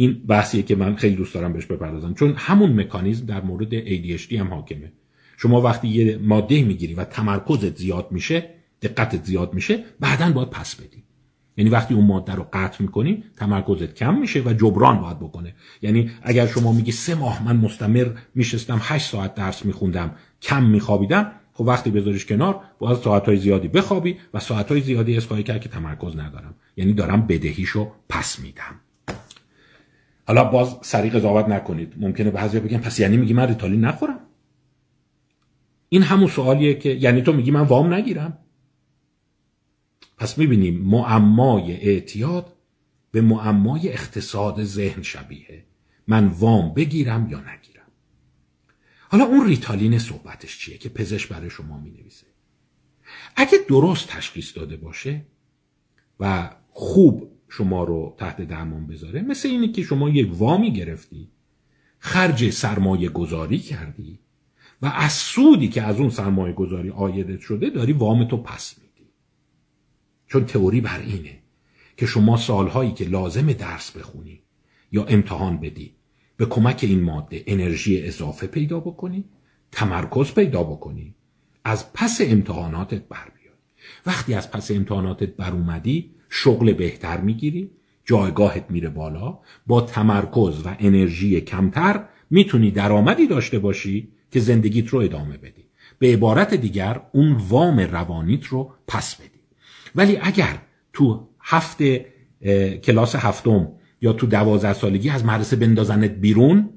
این 0.04 0.22
بحثیه 0.28 0.64
که 0.64 0.76
من 0.76 0.96
خیلی 0.96 1.16
دوست 1.16 1.34
دارم 1.34 1.54
بهش 1.54 1.66
بپردازم. 1.66 2.14
چون 2.14 2.34
همون 2.38 2.80
مکانیزم 2.80 3.26
در 3.26 3.42
مورد 3.42 3.80
ADHD 3.80 4.34
هم 4.34 4.48
حاکمه. 4.48 4.92
شما 5.38 5.62
وقتی 5.62 5.88
یه 5.88 6.18
ماده 6.18 6.64
می‌گیری 6.64 6.94
و 6.94 7.04
تمرکزت 7.04 7.78
زیاد 7.78 8.08
میشه 8.12 8.50
دقتت 8.82 9.26
زیاد 9.26 9.54
میشه 9.54 9.84
بعدا 10.00 10.32
باید 10.32 10.50
پس 10.50 10.76
بدی. 10.76 11.04
یعنی 11.58 11.70
وقتی 11.70 11.94
اون 11.94 12.06
ماده 12.06 12.36
رو 12.36 12.48
قطع 12.54 12.84
می‌کنی 12.84 13.24
تمرکزت 13.38 13.94
کم 13.94 14.20
میشه 14.20 14.42
و 14.42 14.54
جبران 14.54 15.02
باید 15.02 15.20
بکنه. 15.20 15.56
یعنی 15.82 16.12
اگر 16.22 16.48
شما 16.48 16.72
میگی 16.72 16.92
سه 16.92 17.16
ماه 17.16 17.46
من 17.46 17.56
مستمر 17.56 18.08
میشستم 18.36 18.80
هشت 18.82 19.12
ساعت 19.12 19.36
درس 19.36 19.66
میخوندم 19.66 20.16
کم 20.42 20.64
میخوابیدم 20.64 21.32
خب 21.54 21.62
وقتی 21.62 21.92
بذاریش 21.92 22.26
کنار 22.26 22.62
باید 22.80 22.98
ساعت 22.98 23.26
های 23.26 23.38
زیادی 23.38 23.68
بخوابی 23.68 24.18
و 24.34 24.40
ساعت 24.40 24.72
های 24.72 24.82
زیادی 24.82 25.18
اسکای 25.18 25.44
کرد 25.44 25.62
که 25.62 25.70
تمرکز 25.70 26.16
ندارم. 26.16 26.56
یعنی 26.78 26.94
دارم 26.94 27.28
بدهیشو 27.28 27.92
پس 28.10 28.40
میدم. 28.40 28.83
حالا 30.28 30.44
باز 30.44 30.78
سریع 30.82 31.12
قضاوت 31.12 31.46
نکنید. 31.46 31.94
ممکنه 31.98 32.32
بعضی 32.32 32.60
بگن 32.60 32.78
پس 32.78 33.00
یعنی 33.00 33.18
میگی 33.18 33.34
من 33.34 33.48
ریتالین 33.48 33.86
نخورم؟ 33.86 34.20
این 35.90 36.02
همون 36.04 36.28
سوالیه 36.28 36.74
که 36.74 36.90
یعنی 36.90 37.22
تو 37.22 37.34
میگی 37.34 37.52
من 37.52 37.62
وام 37.62 37.94
نگیرم. 37.94 38.38
پس 40.18 40.38
می‌بینیم 40.38 40.82
معمای 40.82 41.72
اعتیاد 41.74 42.54
به 43.12 43.22
معمای 43.22 43.90
اقتصاد 43.90 44.64
ذهن 44.64 45.02
شبیه. 45.02 45.66
من 46.08 46.28
وام 46.28 46.74
بگیرم 46.74 47.28
یا 47.30 47.40
نگیرم. 47.40 47.88
حالا 49.10 49.26
اون 49.26 49.48
ریتالین 49.48 50.00
صحبتش 50.00 50.60
چیه 50.60 50.78
که 50.78 50.90
پزشک 50.90 51.30
برای 51.30 51.50
شما 51.50 51.78
می‌نویسه؟ 51.78 52.26
اگه 53.36 53.58
درست 53.68 54.08
تشخیص 54.08 54.58
داده 54.58 54.78
باشه 54.78 55.26
و 56.20 56.50
خوب 56.70 57.33
شما 57.58 57.84
رو 57.84 58.16
تحت 58.18 58.42
درمان 58.42 58.88
بذاره. 58.88 59.22
مثل 59.22 59.50
اینی 59.50 59.68
که 59.68 59.84
شما 59.84 60.10
یک 60.10 60.30
وامی 60.34 60.74
گرفتی 60.74 61.30
خرج 62.00 62.50
سرمایه 62.50 63.10
گذاری 63.10 63.60
کردی 63.60 64.20
و 64.82 64.86
از 64.86 65.14
سودی 65.14 65.68
که 65.68 65.82
از 65.82 66.00
اون 66.00 66.10
سرمایه 66.10 66.54
گذاری 66.54 66.90
آیدت 66.90 67.40
شده 67.40 67.70
داری 67.70 67.94
وام 67.94 68.28
تو 68.28 68.38
پس 68.38 68.76
میدی. 68.78 69.10
چون 70.28 70.46
تئوری 70.46 70.82
بر 70.82 71.00
اینه 71.00 71.40
که 71.98 72.06
شما 72.06 72.38
سالهایی 72.38 72.92
که 72.92 73.06
لازم 73.06 73.54
درس 73.54 73.92
بخونی 73.92 74.42
یا 74.92 75.06
امتحان 75.06 75.60
بدی 75.60 75.96
به 76.38 76.46
کمک 76.46 76.80
این 76.84 77.04
ماده 77.04 77.44
انرژی 77.48 78.02
اضافه 78.02 78.48
پیدا 78.48 78.80
بکنی 78.80 79.26
تمرکز 79.72 80.34
پیدا 80.34 80.64
بکنی 80.64 81.16
از 81.64 81.94
پس 81.94 82.22
امتحاناتت 82.22 83.08
بر 83.08 83.32
بیاد 83.40 83.58
وقتی 84.06 84.34
از 84.34 84.52
پس 84.52 84.72
امتحاناتت 84.72 85.36
بر 85.36 85.52
اومدی 85.52 86.14
شغل 86.36 86.74
بهتر 86.74 87.22
می‌گیری 87.22 87.72
جایگاهت 88.06 88.66
میره 88.70 88.90
بالا 88.90 89.40
با 89.68 89.82
تمرکز 89.82 90.66
و 90.66 90.76
انرژی 90.80 91.42
کمتر 91.42 92.04
می‌تونی 92.30 92.72
درآمدی 92.72 93.28
داشته 93.28 93.60
باشی 93.60 94.08
که 94.32 94.40
زندگیت 94.40 94.88
رو 94.88 95.00
ادامه 95.00 95.38
بدی. 95.38 95.64
به 96.00 96.14
عبارت 96.14 96.54
دیگر 96.54 97.02
اون 97.12 97.34
وام 97.50 97.80
روانیت 97.80 98.46
رو 98.46 98.72
پس 98.88 99.16
بدی. 99.16 99.40
ولی 99.96 100.18
اگر 100.22 100.58
تو 100.94 101.28
هفته 101.42 102.06
کلاس 102.84 103.16
هفتم 103.16 103.72
یا 104.02 104.14
تو 104.14 104.28
دوازده 104.28 104.74
سالگی 104.74 105.10
از 105.10 105.26
مدرسه 105.26 105.56
بندازنت 105.56 106.12
بیرون 106.12 106.70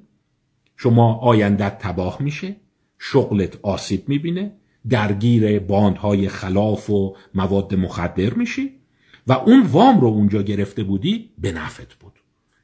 شما 0.77 1.15
آیندت 1.15 1.79
تباه 1.79 2.23
میشه 2.23 2.57
شغلت 2.99 3.59
آسیب 3.63 4.09
می‌بینه 4.09 4.53
درگیر 4.89 5.59
باندهای 5.59 6.29
خلاف 6.29 6.91
و 6.91 7.17
مواد 7.35 7.75
مخدر 7.75 8.35
میشی. 8.35 8.86
و 9.27 9.33
اون 9.33 9.67
وام 9.67 10.01
رو 10.01 10.07
اونجا 10.07 10.43
گرفته 10.43 10.83
بودی 10.83 11.31
به 11.39 11.53
نفت 11.53 11.95
بود. 11.95 12.13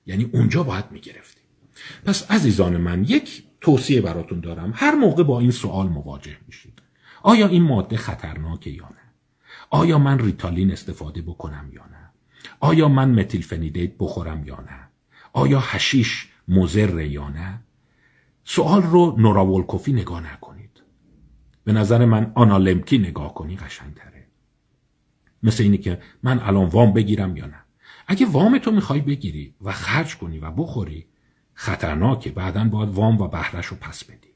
یعنی 0.06 0.30
اونجا 0.32 0.62
باید 0.62 0.84
می‌گرفتی. 0.90 1.40
پس 2.04 2.30
عزیزان 2.30 2.76
من 2.76 3.04
یک 3.04 3.44
توصیه 3.60 4.00
براتون 4.00 4.40
دارم. 4.40 4.72
هر 4.74 4.94
موقع 4.94 5.22
با 5.22 5.40
این 5.40 5.50
سوال 5.50 5.88
مواجه 5.88 6.36
میشید. 6.46 6.82
آیا 7.22 7.48
این 7.48 7.62
ماده 7.62 7.96
خطرناکه 7.96 8.70
یا 8.70 8.88
نه؟ 8.88 9.02
آیا 9.70 9.98
من 9.98 10.18
ریتالین 10.18 10.72
استفاده 10.72 11.22
بکنم 11.22 11.70
یا 11.72 11.82
نه؟ 11.82 12.10
آیا 12.60 12.88
من 12.88 13.10
متیل 13.10 13.42
فنیدیت 13.42 13.92
بخورم 13.98 14.46
یا 14.46 14.60
نه؟ 14.60 14.88
آیا 15.32 15.60
هشیش 15.60 16.28
مزر 16.48 17.00
یا 17.00 17.28
نه؟ 17.28 17.60
سوال 18.44 18.82
رو 18.82 19.14
نوراولکوفی 19.18 19.92
نگاه 19.92 20.32
نکنید. 20.32 20.82
به 21.64 21.72
نظر 21.72 22.04
من 22.04 22.32
آنالمکی 22.34 22.98
نگاه 22.98 23.34
کنی 23.34 23.56
قشنگتره. 23.56 24.11
مثل 25.42 25.62
اینی 25.62 25.78
که 25.78 25.98
من 26.22 26.38
الان 26.38 26.64
وام 26.64 26.92
بگیرم 26.92 27.36
یا 27.36 27.46
نه. 27.46 27.58
اگه 28.06 28.26
وام 28.26 28.58
تو 28.58 28.70
می‌خوای 28.70 29.00
بگیری 29.00 29.54
و 29.62 29.72
خرج 29.72 30.16
کنی 30.16 30.38
و 30.38 30.50
بخوری 30.50 31.06
خطرناکه. 31.54 32.30
بعدا 32.30 32.64
باید 32.64 32.88
وام 32.88 33.18
و 33.18 33.28
بهرش 33.28 33.66
رو 33.66 33.76
پس 33.80 34.04
بدی. 34.04 34.28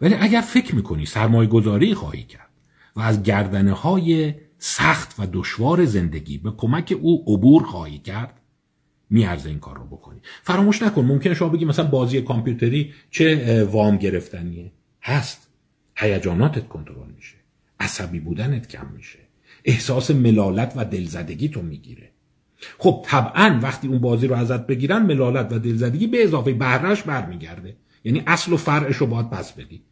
ولی 0.00 0.14
اگر 0.14 0.40
فکر 0.40 0.74
می‌کنی 0.74 1.06
سرمایه 1.06 1.48
گذاری 1.48 1.94
خواهی 1.94 2.22
کرد 2.22 2.50
و 2.96 3.00
از 3.00 3.22
گردنه 3.22 3.72
های 3.72 4.34
سخت 4.58 5.14
و 5.18 5.26
دشوار 5.32 5.84
زندگی 5.84 6.38
به 6.38 6.50
کمک 6.50 6.94
او 7.00 7.24
عبور 7.26 7.62
خواهی 7.62 7.98
کرد 7.98 8.40
میارزه 9.10 9.48
این 9.48 9.58
کار 9.58 9.76
رو 9.76 9.84
بکنی. 9.84 10.20
فراموش 10.42 10.82
نکن 10.82 11.04
ممکن 11.04 11.34
شما 11.34 11.48
بگی 11.48 11.64
مثلا 11.64 11.86
بازی 11.86 12.22
کامپیوتری 12.22 12.94
چه 13.10 13.64
وام 13.64 13.96
گرفتنیه؟ 13.96 14.72
هست. 15.02 15.48
هیجاناتت 15.96 16.68
کنترل 16.68 17.10
میشه. 17.16 17.36
عصبی 17.80 18.20
بودنت 18.20 18.68
کم 18.68 18.86
میشه. 18.86 19.18
احساس 19.68 20.10
ملالت 20.10 20.72
و 20.76 20.84
دلزدگی 20.84 21.48
تو 21.48 21.62
می‌گیره. 21.62 22.10
خب 22.78 23.04
طبعا 23.04 23.60
وقتی 23.62 23.88
اون 23.88 23.98
بازی 23.98 24.26
رو 24.26 24.34
ازت 24.34 24.66
بگیرن 24.66 25.02
ملالت 25.02 25.52
و 25.52 25.58
دلزدگی 25.58 26.06
به 26.06 26.24
اضافه 26.24 26.52
بهرش 26.52 27.02
برمیگرده. 27.02 27.76
یعنی 28.04 28.22
اصل 28.26 28.52
و 28.52 28.56
فرعش 28.56 28.96
رو 28.96 29.06
باید 29.06 29.30
پس 29.30 29.52
بدی. 29.52 29.82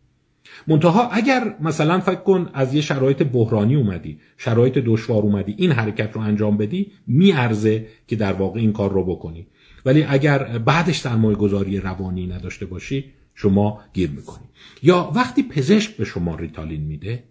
منتها 0.67 1.09
اگر 1.09 1.57
مثلا 1.61 2.01
فکر 2.01 2.21
کن 2.21 2.51
از 2.55 2.75
یه 2.75 2.81
شرایط 2.81 3.23
بحرانی 3.23 3.75
اومدی 3.75 4.19
شرایط 4.37 4.79
دشوار 4.79 5.23
اومدی 5.23 5.55
این 5.59 5.73
حرکت 5.73 6.11
رو 6.13 6.21
انجام 6.21 6.57
بدی 6.57 6.93
میارزه 7.07 7.87
که 8.09 8.17
در 8.17 8.33
واقع 8.33 8.61
این 8.61 8.73
کار 8.73 8.93
رو 8.93 9.05
بکنی. 9.05 9.47
ولی 9.85 10.03
اگر 10.03 10.59
بعدش 10.59 11.01
سرمایه 11.01 11.37
گذاری 11.37 11.81
روانی 11.81 12.27
نداشته 12.27 12.67
باشی 12.67 13.05
شما 13.35 13.81
گیر 13.93 14.11
می‌کنی. 14.11 14.45
یا 14.83 15.13
وقتی 15.15 15.43
پزشک 15.43 15.97
به 15.97 16.05
شما 16.05 16.35
ریتالین 16.35 16.81
میده 16.81 17.25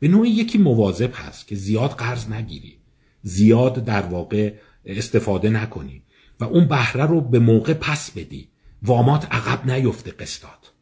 به 0.00 0.08
نوعی 0.08 0.30
یکی 0.30 0.58
مواظب 0.58 1.10
هست 1.14 1.46
که 1.46 1.56
زیاد 1.56 1.90
قرض 1.90 2.30
نگیری 2.30 2.76
زیاد 3.22 3.84
در 3.84 4.02
واقع 4.02 4.54
استفاده 4.84 5.50
نکنی 5.50 6.02
و 6.40 6.44
اون 6.44 6.68
بهره 6.68 7.06
رو 7.06 7.20
به 7.20 7.38
موقع 7.38 7.74
پس 7.74 8.10
بدی. 8.10 8.48
وامات 8.82 9.26
عقب 9.30 9.70
نیفته 9.70 10.10
قسطات. 10.10 10.72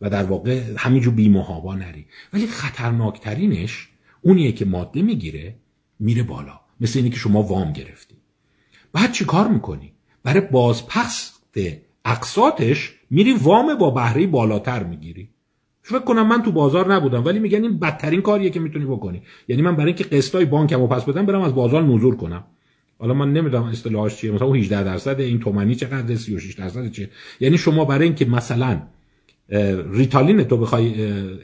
و 0.00 0.10
در 0.10 0.24
واقع 0.24 0.74
همینجور 0.78 1.14
بیمهابا 1.14 1.74
نری. 1.74 2.06
ولی 2.32 2.46
خطرناکترینش 2.46 3.88
اونیه 4.22 4.52
که 4.52 4.64
ماده 4.64 5.02
می‌گیره 5.02 5.56
میره 5.98 6.22
بالا. 6.22 6.60
مثل 6.80 6.98
اینی 6.98 7.10
که 7.10 7.16
شما 7.16 7.42
وام 7.42 7.72
گرفتی. 7.72 8.14
بعد 8.92 9.12
چی 9.12 9.24
کار 9.24 9.48
می‌کنی؟ 9.48 9.92
برای 10.22 10.40
بازپخت 10.40 11.58
اقساطش 12.04 12.92
میری 13.10 13.32
وام 13.32 13.74
با 13.74 13.90
بهره 13.90 14.26
بالاتر 14.26 14.82
می‌گیری. 14.84 15.30
فکر 15.88 15.98
کنم 15.98 16.28
من 16.28 16.42
تو 16.42 16.52
بازار 16.52 16.94
نبودم 16.94 17.24
ولی 17.24 17.38
میگن 17.38 17.62
این 17.62 17.78
بدترین 17.78 18.22
کاریه 18.22 18.50
که 18.50 18.60
می‌تونی 18.60 18.84
بکنی. 18.84 19.22
یعنی 19.48 19.62
من 19.62 19.76
برای 19.76 19.86
اینکه 19.86 20.04
قسطای 20.04 20.44
بانکمو 20.44 20.86
پس 20.86 21.04
بدم 21.04 21.26
برم 21.26 21.40
از 21.40 21.54
بازار 21.54 21.82
نزور 21.82 22.16
کنم. 22.16 22.44
حالا 22.98 23.14
من 23.14 23.32
نمی‌دونم 23.32 23.62
اصطلاحش 23.62 24.16
چیه 24.16 24.30
مثلا 24.32 24.52
18 24.52 24.84
درصد 24.84 25.20
این 25.20 25.40
تومانی 25.40 25.74
چقدر 25.74 26.16
36 26.16 26.54
درصد 26.54 26.90
چیه. 26.90 27.10
یعنی 27.40 27.58
شما 27.58 27.84
برای 27.84 28.04
اینکه 28.04 28.24
مثلا 28.24 28.82
ریتالین 29.92 30.44
تو 30.44 30.56
بخوای 30.56 30.94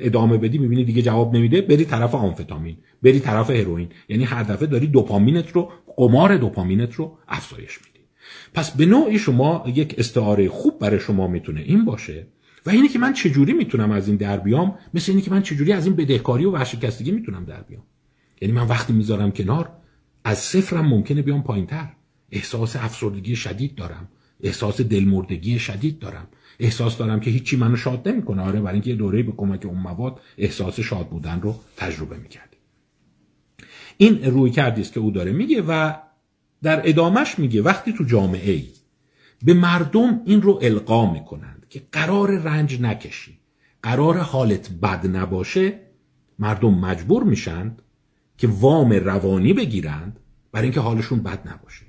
ادامه 0.00 0.38
بدی 0.38 0.58
می‌بینی 0.58 0.84
دیگه 0.84 1.02
جواب 1.02 1.36
نمیده 1.36 1.60
بری 1.60 1.84
طرف 1.84 2.14
آمفتامین 2.14 2.76
بری 3.02 3.20
طرف 3.20 3.50
هروئین. 3.50 3.88
یعنی 4.08 4.24
هر 4.24 4.42
دفعه 4.42 4.66
داری 4.66 4.86
دوپامینت 4.86 5.50
رو 5.50 5.70
قمار 5.96 6.36
دوپامینت 6.36 6.94
رو 6.94 7.18
افزایش 7.28 7.78
میدی. 7.78 8.06
پس 8.54 8.76
به 8.76 8.86
نوعی 8.86 9.18
شما 9.18 9.64
یک 9.74 9.94
استعاره 9.98 10.48
خوب 10.48 10.78
برای 10.78 11.00
شما 11.00 11.26
می‌تونه 11.26 11.60
این 11.60 11.84
باشه 11.84 12.26
و 12.66 12.70
اینه 12.70 12.88
که 12.88 12.98
من 12.98 13.12
چجوری 13.12 13.52
می‌تونم 13.52 13.90
از 13.90 14.08
این 14.08 14.16
در 14.16 14.36
بیام؟ 14.36 14.78
مثل 14.94 15.12
اینه 15.12 15.22
که 15.22 15.30
من 15.30 15.42
چجوری 15.42 15.72
از 15.72 15.86
این 15.86 15.96
بدهکاری 15.96 16.44
و 16.44 16.50
ورشکستگی 16.50 17.10
می‌تونم 17.10 17.44
در 17.44 17.62
بیام؟ 17.62 17.82
یعنی 18.40 18.54
من 18.54 18.66
وقتی 18.66 18.92
می‌ذارم 18.92 19.32
کنار 19.32 19.72
از 20.24 20.38
صفرم 20.38 20.88
ممکنه 20.88 21.22
بیام 21.22 21.42
پایینتر. 21.42 21.88
احساس 22.30 22.76
افسردگی 22.76 23.36
شدید 23.36 23.74
دارم. 23.74 24.08
احساس 24.40 24.80
دلمردگی 24.80 25.58
شدید 25.58 25.98
دارم. 25.98 26.26
احساس 26.60 26.98
دارم 26.98 27.20
که 27.20 27.30
هیچی 27.30 27.56
منو 27.56 27.76
شاد 27.76 28.08
نمی‌کنه. 28.08 28.42
آره 28.42 28.60
برای 28.60 28.74
اینکه 28.74 28.90
یه 28.90 28.96
دوره 28.96 29.22
به 29.22 29.32
کمک 29.32 29.66
اون 29.66 29.78
مواد 29.78 30.20
احساس 30.38 30.80
شاد 30.80 31.08
بودن 31.08 31.40
رو 31.40 31.60
تجربه 31.76 32.16
می‌کرد 32.16 32.56
این 33.96 34.24
روی 34.24 34.50
کردی 34.50 34.80
است 34.80 34.92
که 34.92 35.00
او 35.00 35.10
داره 35.10 35.32
میگه 35.32 35.62
و 35.68 35.94
در 36.62 36.88
ادامش 36.88 37.38
میگه 37.38 37.62
وقتی 37.62 37.92
تو 37.92 38.04
جامعه 38.04 38.52
ای 38.52 38.68
به 39.44 39.54
مردم 39.54 40.20
این 40.24 40.42
رو 40.42 40.58
القا 40.62 41.12
می‌کنند 41.12 41.51
که 41.72 41.82
قرار 41.92 42.38
رنج 42.38 42.80
نکشی 42.80 43.38
قرار 43.82 44.18
حالت 44.18 44.70
بد 44.70 45.16
نباشه 45.16 45.80
مردم 46.38 46.74
مجبور 46.74 47.24
میشند 47.24 47.82
که 48.38 48.48
وام 48.48 48.92
روانی 48.92 49.52
بگیرند 49.52 50.20
برای 50.52 50.64
اینکه 50.64 50.80
حالشون 50.80 51.22
بد 51.22 51.48
نباشه. 51.48 51.86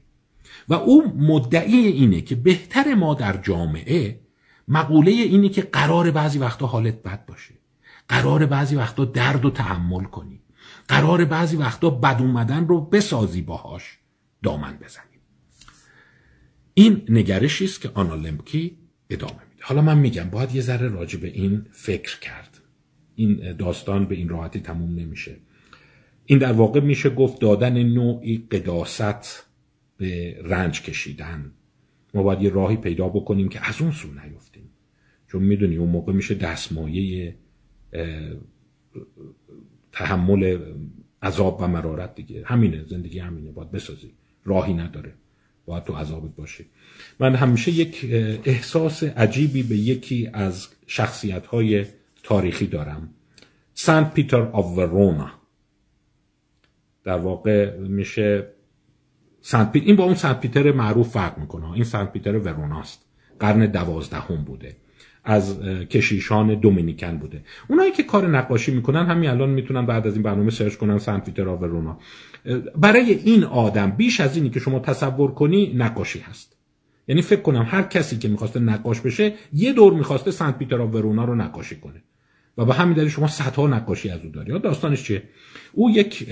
و 0.69 0.73
او 0.73 1.17
مدعی 1.17 1.87
اینه 1.87 2.21
که 2.21 2.35
بهتر 2.35 2.93
ما 2.93 3.13
در 3.13 3.37
جامعه 3.37 4.19
مقوله 4.67 5.11
اینه 5.11 5.49
که 5.49 5.61
قرار 5.61 6.11
بعضی 6.11 6.39
وقتا 6.39 6.67
حالت 6.67 7.03
بد 7.03 7.25
باشه. 7.25 7.53
قرار 8.07 8.45
بعضی 8.45 8.75
وقتا 8.75 9.05
درد 9.05 9.45
و 9.45 9.49
تحمل 9.49 10.03
کنی. 10.03 10.41
قرار 10.87 11.25
بعضی 11.25 11.57
وقتا 11.57 11.89
بد 11.89 12.21
اومدن 12.21 12.67
رو 12.67 12.81
بسازی 12.81 13.41
باهاش 13.41 13.97
دامن 14.43 14.77
بزنیم 14.77 15.19
این 16.73 17.05
نگرشی 17.09 17.65
است 17.65 17.81
که 17.81 17.91
آنا 17.93 18.15
لمکی 18.15 18.77
ادامه 19.09 19.52
حالا 19.65 19.81
من 19.81 19.97
میگم 19.97 20.29
باید 20.29 20.55
یه 20.55 20.61
ذره 20.61 20.87
راجع 20.87 21.19
به 21.19 21.27
این 21.27 21.65
فکر 21.71 22.19
کرد. 22.19 22.61
این 23.15 23.53
داستان 23.57 24.05
به 24.05 24.15
این 24.15 24.29
راحتی 24.29 24.59
تموم 24.59 24.95
نمیشه. 24.99 25.35
این 26.25 26.39
در 26.39 26.51
واقع 26.51 26.79
میشه 26.79 27.09
گفت 27.09 27.41
دادن 27.41 27.83
نوعی 27.83 28.47
قداست 28.51 29.45
به 29.97 30.41
رنج 30.43 30.81
کشیدن. 30.81 31.51
ما 32.13 32.23
باید 32.23 32.41
یه 32.41 32.49
راهی 32.49 32.77
پیدا 32.77 33.09
بکنیم 33.09 33.49
که 33.49 33.69
از 33.69 33.81
اون 33.81 33.91
سو 33.91 34.07
نیفتیم. 34.07 34.69
چون 35.27 35.43
می‌دونی 35.43 35.77
اون 35.77 35.89
موقع 35.89 36.13
میشه 36.13 36.35
دستمایه 36.35 37.35
تحمل 39.91 40.59
عذاب 41.21 41.61
و 41.61 41.67
مرارت 41.67 42.15
دیگه. 42.15 42.43
همینه 42.45 42.83
زندگی 42.83 43.19
همینه 43.19 43.51
باید 43.51 43.71
بسازی. 43.71 44.13
راهی 44.45 44.73
نداره. 44.73 45.13
باید 45.65 45.83
تو 45.83 45.93
عذابت 45.93 46.35
باشی. 46.35 46.65
من 47.19 47.35
همیشه 47.35 47.71
یک 47.71 48.09
احساس 48.45 49.03
عجیبی 49.03 49.63
به 49.63 49.75
یکی 49.75 50.29
از 50.33 50.67
شخصیت 50.87 51.45
های 51.45 51.85
تاریخی 52.23 52.67
دارم. 52.67 53.09
Saint 53.73 54.13
Peter 54.13 54.41
of 54.41 54.77
Verona. 54.77 55.31
در 57.03 57.17
واقع 57.17 57.77
میشه 57.77 58.47
سنت 59.41 59.71
پیتر 59.71 59.85
این 59.85 59.95
با 59.95 60.03
اون 60.03 60.15
سنت 60.15 60.39
پیتر 60.39 60.71
معروف 60.71 61.09
فرق 61.09 61.37
می‌کنه. 61.37 61.71
این 61.71 61.83
سنت 61.83 62.11
پیتر 62.11 62.37
وروناست 62.37 63.05
قرن 63.39 63.65
دوازدهم 63.65 64.43
بوده. 64.43 64.75
از 65.23 65.59
کشیشان 65.89 66.59
دومینیکن 66.59 67.17
بوده. 67.17 67.41
اونایی 67.67 67.91
که 67.91 68.03
کار 68.03 68.27
نقاشی 68.27 68.71
می‌کنن 68.71 69.05
همین 69.05 69.29
الان 69.29 69.49
می‌تونن 69.49 69.85
بعد 69.85 70.07
از 70.07 70.13
این 70.13 70.23
برنامه 70.23 70.51
search 70.51 70.75
کنن 70.75 70.97
سنت 70.99 71.25
پیتر 71.25 71.47
ورونا 71.47 71.99
برای 72.75 73.13
این 73.13 73.43
آدم 73.43 73.91
بیش 73.91 74.19
از 74.19 74.37
اینی 74.37 74.49
که 74.49 74.59
شما 74.59 74.79
تصور 74.79 75.31
کنی 75.31 75.73
نقاشی 75.73 76.19
هست. 76.19 76.55
یعنی 77.07 77.21
فکر 77.21 77.41
کنم 77.41 77.67
هر 77.69 77.83
کسی 77.83 78.17
که 78.17 78.27
می‌خواسته 78.27 78.59
نقاش 78.59 79.01
بشه 79.01 79.33
یه 79.53 79.73
دور 79.73 79.93
می‌خواسته 79.93 80.31
سنت 80.31 80.57
پیتر 80.57 80.79
ورونا 80.79 81.25
رو 81.25 81.35
نقاشی 81.35 81.75
کنه. 81.75 82.03
و 82.57 82.65
به 82.65 82.73
همین 82.73 82.93
دلیل 82.93 83.09
شما 83.09 83.27
صدها 83.27 83.67
نقاشی 83.67 84.09
از 84.09 84.19
او 84.23 84.31
داری. 84.31 84.59
داستانش 84.59 85.03
چیه؟ 85.03 85.23
او 85.71 85.91
یک 85.91 86.27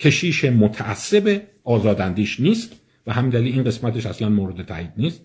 کشیش 0.00 0.44
متعصب 0.44 1.40
آزاداندیش 1.64 2.40
نیست 2.40 2.72
و 3.06 3.12
همین 3.12 3.30
دلیل 3.30 3.52
این 3.52 3.64
قسمتش 3.64 4.06
اصلا 4.06 4.28
مورد 4.28 4.66
تایید 4.66 4.90
نیست. 4.96 5.20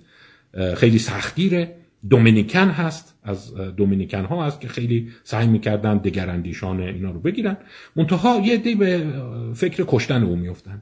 خیلی 0.76 1.00
سختگیره. 1.00 1.76
دومینیکن 2.10 2.68
هست 2.70 3.16
از 3.24 3.56
دومینیکن 3.56 4.26
ها 4.26 4.46
هست 4.46 4.62
که 4.62 4.68
خیلی 4.68 5.10
سعی 5.24 5.48
می‌کردن 5.48 5.98
دگراندیشان 5.98 6.80
اینا 6.82 7.12
رو 7.12 7.20
بگیرن. 7.20 7.58
منتها 7.96 8.42
یه 8.46 8.58
دی 8.58 8.76
به 8.76 9.06
فکر 9.54 9.84
کشتن 9.88 10.24
او 10.24 10.36
میفتن 10.36 10.82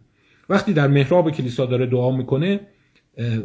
وقتی 0.50 0.74
در 0.74 0.88
محراب 0.88 1.32
کلیسا 1.32 1.66
داره 1.66 1.86
دعا 1.86 2.12
می‌کنه 2.12 2.60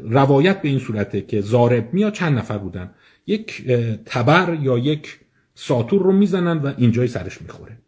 روایت 0.05 0.63
به 0.63 0.69
این 0.69 0.79
صورته 0.79 1.21
که 1.21 1.41
زارب 1.41 1.95
میاد 1.95 2.13
چند 2.13 2.39
نفر 2.39 2.59
بودن. 2.59 2.91
یک 3.27 3.65
تبر 4.05 4.59
یا 4.63 4.79
یک 4.79 5.19
ساتور 5.55 6.03
رو 6.03 6.13
می‌زنن 6.13 6.59
و 6.59 6.73
اینجای 6.77 7.09
سرش 7.09 7.43
می‌خوره. 7.43 7.79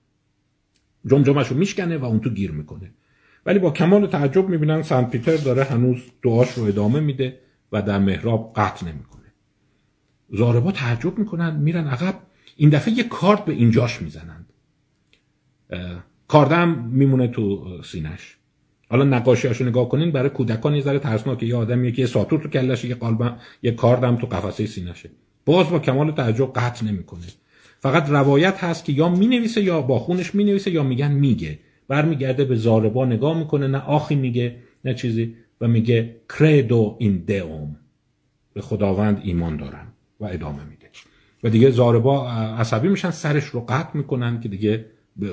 جمجمش 1.06 1.48
رو 1.48 1.56
میشکنه 1.56 1.98
و 1.98 2.04
اون 2.04 2.20
تو 2.20 2.30
گیر 2.30 2.50
می‌کنه. 2.50 2.90
ولی 3.46 3.58
با 3.58 3.70
کمال 3.70 4.06
تعجب 4.06 4.48
می‌بینن 4.48 4.82
سنت 4.82 5.10
پیتر 5.10 5.36
داره 5.36 5.64
هنوز 5.64 6.02
دعاش 6.22 6.50
رو 6.50 6.64
ادامه 6.64 7.00
میده 7.00 7.38
و 7.72 7.82
در 7.82 7.98
محراب 7.98 8.52
قطع 8.56 8.86
نمی‌کنه. 8.86 9.15
زاربا 10.30 10.72
تعجب 10.72 11.18
می‌کنن 11.18 11.56
میرن 11.56 11.86
عقب. 11.86 12.14
این 12.56 12.70
دفعه 12.70 12.94
یه 12.94 13.04
کارد 13.04 13.44
به 13.44 13.52
اینجاش 13.52 14.02
می‌زنند 14.02 14.52
کاردم 16.28 16.88
میمونه 16.92 17.28
تو 17.28 17.66
سینش 17.84 18.36
حالا 18.88 19.04
نقاشیاشو 19.04 19.64
نگاه 19.64 19.88
کنین 19.88 20.10
برای 20.10 20.30
کودکان 20.30 20.74
یه 20.74 20.82
ذره 20.82 20.98
ترسناکه. 20.98 21.46
یه 21.46 21.56
آدم 21.56 21.90
که 21.90 22.02
یه 22.02 22.06
ساتور 22.06 22.40
تو 22.40 22.48
کلشه 22.48 22.88
یه 22.88 22.94
قلبم 22.94 23.36
یه 23.62 23.70
کاردم 23.70 24.16
تو 24.16 24.26
قفسه 24.26 24.66
سینشه 24.66 25.10
باز 25.44 25.70
با 25.70 25.78
کمال 25.78 26.12
تعجب 26.12 26.52
قطع 26.52 26.86
نمی‌کنه. 26.86 27.26
فقط 27.80 28.10
روایت 28.10 28.64
هست 28.64 28.84
که 28.84 28.92
یا 28.92 29.08
می‌نویسه 29.08 29.62
یا 29.62 29.80
با 29.80 29.98
خونش 29.98 30.34
می‌نویسه 30.34 30.70
یا 30.70 30.82
میگن 30.82 31.12
میگه. 31.12 31.58
برمیگرده 31.88 32.44
به 32.44 32.56
زاربا 32.56 33.04
نگاه 33.04 33.38
می‌کنه 33.38 33.66
نه 33.66 33.78
آخی 33.78 34.14
میگه 34.14 34.56
نه 34.84 34.94
چیزی. 34.94 35.34
و 35.60 35.68
میگه 35.68 36.16
کردو 36.38 36.96
این 36.98 37.16
دوم 37.16 37.76
به 38.52 38.60
خداوند 38.60 39.20
ایمان 39.22 39.56
دارم. 39.56 39.92
و 40.20 40.24
ادامه 40.24 40.64
میده. 40.64 40.90
و 41.42 41.50
دیگه 41.50 41.70
زاربا 41.70 42.30
عصبی 42.30 42.88
میشن 42.88 43.10
سرش 43.10 43.44
رو 43.44 43.60
قطع 43.60 43.96
می‌کنن 43.96 44.40
که 44.40 44.48
دیگه 44.48 44.86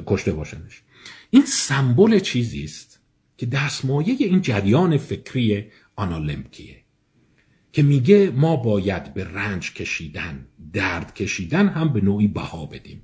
کشته 0.05 0.31
باشنش. 0.31 0.81
این 1.29 1.45
سمبل 1.45 2.19
چیزی 2.19 2.63
است 2.63 2.99
که 3.37 3.45
دستمایه 3.45 4.15
این 4.19 4.41
جریان 4.41 4.97
فکری 4.97 5.65
آنالمکیه 5.95 6.75
که 7.71 7.83
میگه 7.83 8.29
ما 8.29 8.55
باید 8.55 9.13
به 9.13 9.23
رنج 9.23 9.73
کشیدن 9.73 10.47
درد 10.73 11.13
کشیدن 11.13 11.67
هم 11.67 11.93
به 11.93 12.01
نوعی 12.01 12.27
بها 12.27 12.65
بدیم. 12.65 13.01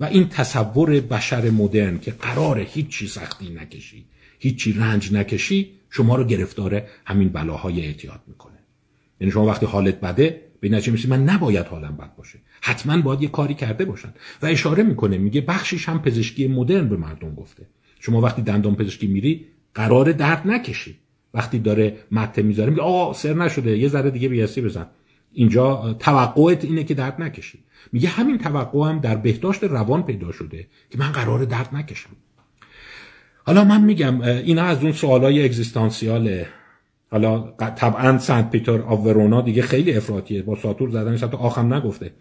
و 0.00 0.04
این 0.04 0.28
تصور 0.28 1.00
بشر 1.00 1.50
مدرن 1.50 1.98
که 1.98 2.10
قرار 2.10 2.58
هیچی 2.60 3.08
سختی 3.08 3.50
نکشی 3.50 4.06
هیچی 4.38 4.72
رنج 4.72 5.12
نکشی 5.12 5.70
شما 5.90 6.16
رو 6.16 6.24
گرفتار 6.24 6.82
همین 7.06 7.28
بلاهای 7.28 7.80
اعتیاد 7.80 8.20
می‌کنه. 8.26 8.58
یعنی 9.20 9.32
شما 9.32 9.46
وقتی 9.46 9.66
حالت 9.66 10.00
بده 10.00 10.43
به 10.64 10.70
نتیجه 10.70 10.92
میشه 10.92 11.08
من 11.08 11.24
نباید 11.24 11.66
حالم 11.66 11.96
بد 11.96 12.16
باشه. 12.16 12.38
حتما 12.60 13.02
باید 13.02 13.22
یه 13.22 13.28
کاری 13.28 13.54
کرده 13.54 13.84
باشن. 13.84 14.14
و 14.42 14.46
اشاره 14.46 14.82
می‌کنه 14.82 15.18
میگه 15.18 15.40
بخشیش 15.40 15.88
هم 15.88 16.02
پزشکی 16.02 16.48
مدرن 16.48 16.88
به 16.88 16.96
مردم 16.96 17.34
گفته. 17.34 17.66
شما 18.00 18.20
وقتی 18.20 18.42
دندان 18.42 18.74
پزشکی 18.74 19.06
میری 19.06 19.46
قرار 19.74 20.12
درد 20.12 20.48
نکشی. 20.48 20.98
وقتی 21.34 21.58
داره 21.58 21.96
مته 22.10 22.42
می‌ذاره 22.42 22.70
میگه 22.70 22.82
آقا 22.82 23.12
سر 23.12 23.34
نشده 23.34 23.78
یه 23.78 23.88
ذره 23.88 24.10
دیگه 24.10 24.28
بیاسی 24.28 24.60
بزن. 24.60 24.86
اینجا 25.32 25.96
توقعت 25.98 26.64
اینه 26.64 26.84
که 26.84 26.94
درد 26.94 27.22
نکشی. 27.22 27.58
میگه 27.92 28.08
همین 28.08 28.38
توقع 28.38 28.88
هم 28.88 28.98
در 28.98 29.16
بهداشت 29.16 29.64
روان 29.64 30.02
پیدا 30.02 30.32
شده 30.32 30.66
که 30.90 30.98
من 30.98 31.12
قرار 31.12 31.44
درد 31.44 31.68
نکشم. 31.72 32.10
حالا 33.46 33.64
من 33.64 33.84
میگم 33.84 34.20
اینا 34.20 34.62
از 34.62 34.82
اون 34.82 34.92
سوالای 34.92 35.44
اگزیستانسیاله 35.44 36.46
حالا 37.14 37.50
طبعا 37.56 38.18
سنت 38.18 38.50
پیتر 38.50 38.82
آف 38.82 39.00
ورونا 39.00 39.40
دیگه 39.40 39.62
خیلی 39.62 39.94
افراطیه. 39.94 40.42
با 40.42 40.56
ساتور 40.56 40.90
زدنش 40.90 41.22
حتی 41.22 41.36
آخم 41.36 41.74
نگفته. 41.74 42.12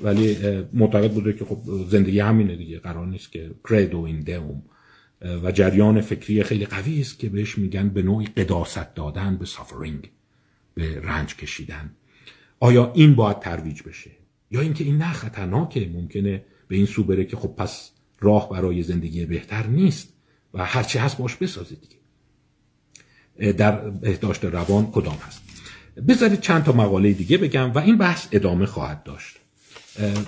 ولی 0.00 0.36
معتقد 0.72 1.12
بوده 1.12 1.32
که 1.32 1.44
خب 1.44 1.58
زندگی 1.88 2.20
همینه 2.20 2.56
دیگه. 2.56 2.78
قرار 2.78 3.06
نیست 3.06 3.32
که 3.32 3.50
کردو 3.70 4.00
این 4.00 4.20
دوم 4.20 4.62
و 5.44 5.52
جریان 5.52 6.00
فکری 6.00 6.42
خیلی 6.42 6.66
قوی 6.66 7.00
است 7.00 7.18
که 7.18 7.28
بهش 7.28 7.58
میگن 7.58 7.88
به 7.88 8.02
نوعی 8.02 8.26
قداست 8.26 8.94
دادن 8.94 9.36
به 9.36 9.46
سافرینگ 9.46 10.10
به 10.74 11.00
رنج 11.00 11.36
کشیدن. 11.36 11.90
آیا 12.60 12.92
این 12.94 13.14
باید 13.14 13.38
ترویج 13.38 13.82
بشه؟ 13.82 14.10
یا 14.50 14.60
اینکه 14.60 14.84
این 14.84 14.96
نه 14.96 15.12
خطرناکه 15.12 15.90
ممکنه 15.94 16.44
به 16.68 16.76
این 16.76 16.86
سو 16.86 17.04
بره 17.04 17.24
که 17.24 17.36
خب 17.36 17.48
پس 17.48 17.90
راه 18.20 18.50
برای 18.50 18.82
زندگی 18.82 19.26
بهتر 19.26 19.66
نیست 19.66 20.12
و 20.54 20.64
هرچی 20.64 20.98
هست 20.98 21.18
باش 21.18 21.36
بسازه 21.36 21.74
دیگه. 21.74 21.97
در 23.38 23.90
بهداشت 23.90 24.44
روان 24.44 24.90
کدام 24.90 25.16
هست. 25.26 25.42
بذارید 26.08 26.40
چند 26.40 26.64
تا 26.64 26.72
مقاله 26.72 27.12
دیگه 27.12 27.38
بگم 27.38 27.72
و 27.72 27.78
این 27.78 27.98
بحث 27.98 28.28
ادامه 28.32 28.66
خواهد 28.66 29.02
داشت. 29.02 29.36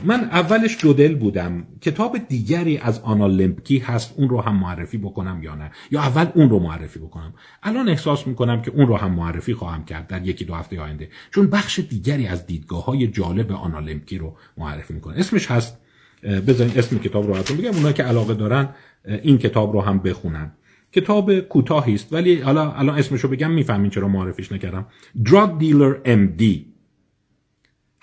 من 0.04 0.24
اولش 0.24 0.84
دل 0.84 1.14
بودم. 1.14 1.66
کتاب 1.80 2.18
دیگری 2.28 2.78
از 2.78 3.00
آنا 3.00 3.26
لمپکی 3.26 3.78
هست 3.78 4.14
اون 4.16 4.28
رو 4.28 4.40
هم 4.40 4.56
معرفی 4.56 4.98
بکنم 4.98 5.42
یا 5.42 5.54
نه؟ 5.54 5.70
یا 5.90 6.00
اول 6.00 6.26
اون 6.34 6.50
رو 6.50 6.58
معرفی 6.58 6.98
بکنم؟ 6.98 7.34
الان 7.62 7.88
احساس 7.88 8.26
می‌کنم 8.26 8.62
که 8.62 8.70
اون 8.70 8.86
رو 8.86 8.96
هم 8.96 9.12
معرفی 9.12 9.54
خواهم 9.54 9.84
کرد 9.84 10.06
در 10.06 10.26
یکی 10.26 10.44
دو 10.44 10.54
هفته 10.54 10.80
آینده. 10.80 11.08
چون 11.30 11.46
بخش 11.46 11.78
دیگری 11.78 12.26
از 12.26 12.46
دیدگاه 12.46 12.84
های 12.84 13.06
جالب 13.06 13.52
آنا 13.52 13.80
لمپکی 13.80 14.18
رو 14.18 14.36
معرفی 14.56 14.94
می‌کنه 14.94 15.18
اسمش 15.18 15.50
هست 15.50 15.78
بذارین 16.22 16.78
اسم 16.78 16.98
کتاب 16.98 17.26
رو 17.26 17.32
براتون 17.32 17.56
بگم. 17.56 17.70
اونایی 17.70 17.94
که 17.94 18.02
علاقه 18.02 18.34
دارن 18.34 18.68
این 19.04 19.38
کتاب 19.38 19.72
رو 19.72 19.80
هم 19.80 19.98
بخونن. 19.98 20.52
کتاب 20.92 21.40
کوتاهی 21.40 21.94
است. 21.94 22.12
ولی 22.12 22.40
حالا 22.40 22.72
الان 22.72 22.98
اسمشو 22.98 23.28
بگم 23.28 23.50
می‌فهمین 23.50 23.90
چرا 23.90 24.08
معرفیش 24.08 24.52
نکردم. 24.52 24.86
Drug 25.24 25.62
Dealer 25.62 26.06
MD 26.06 26.44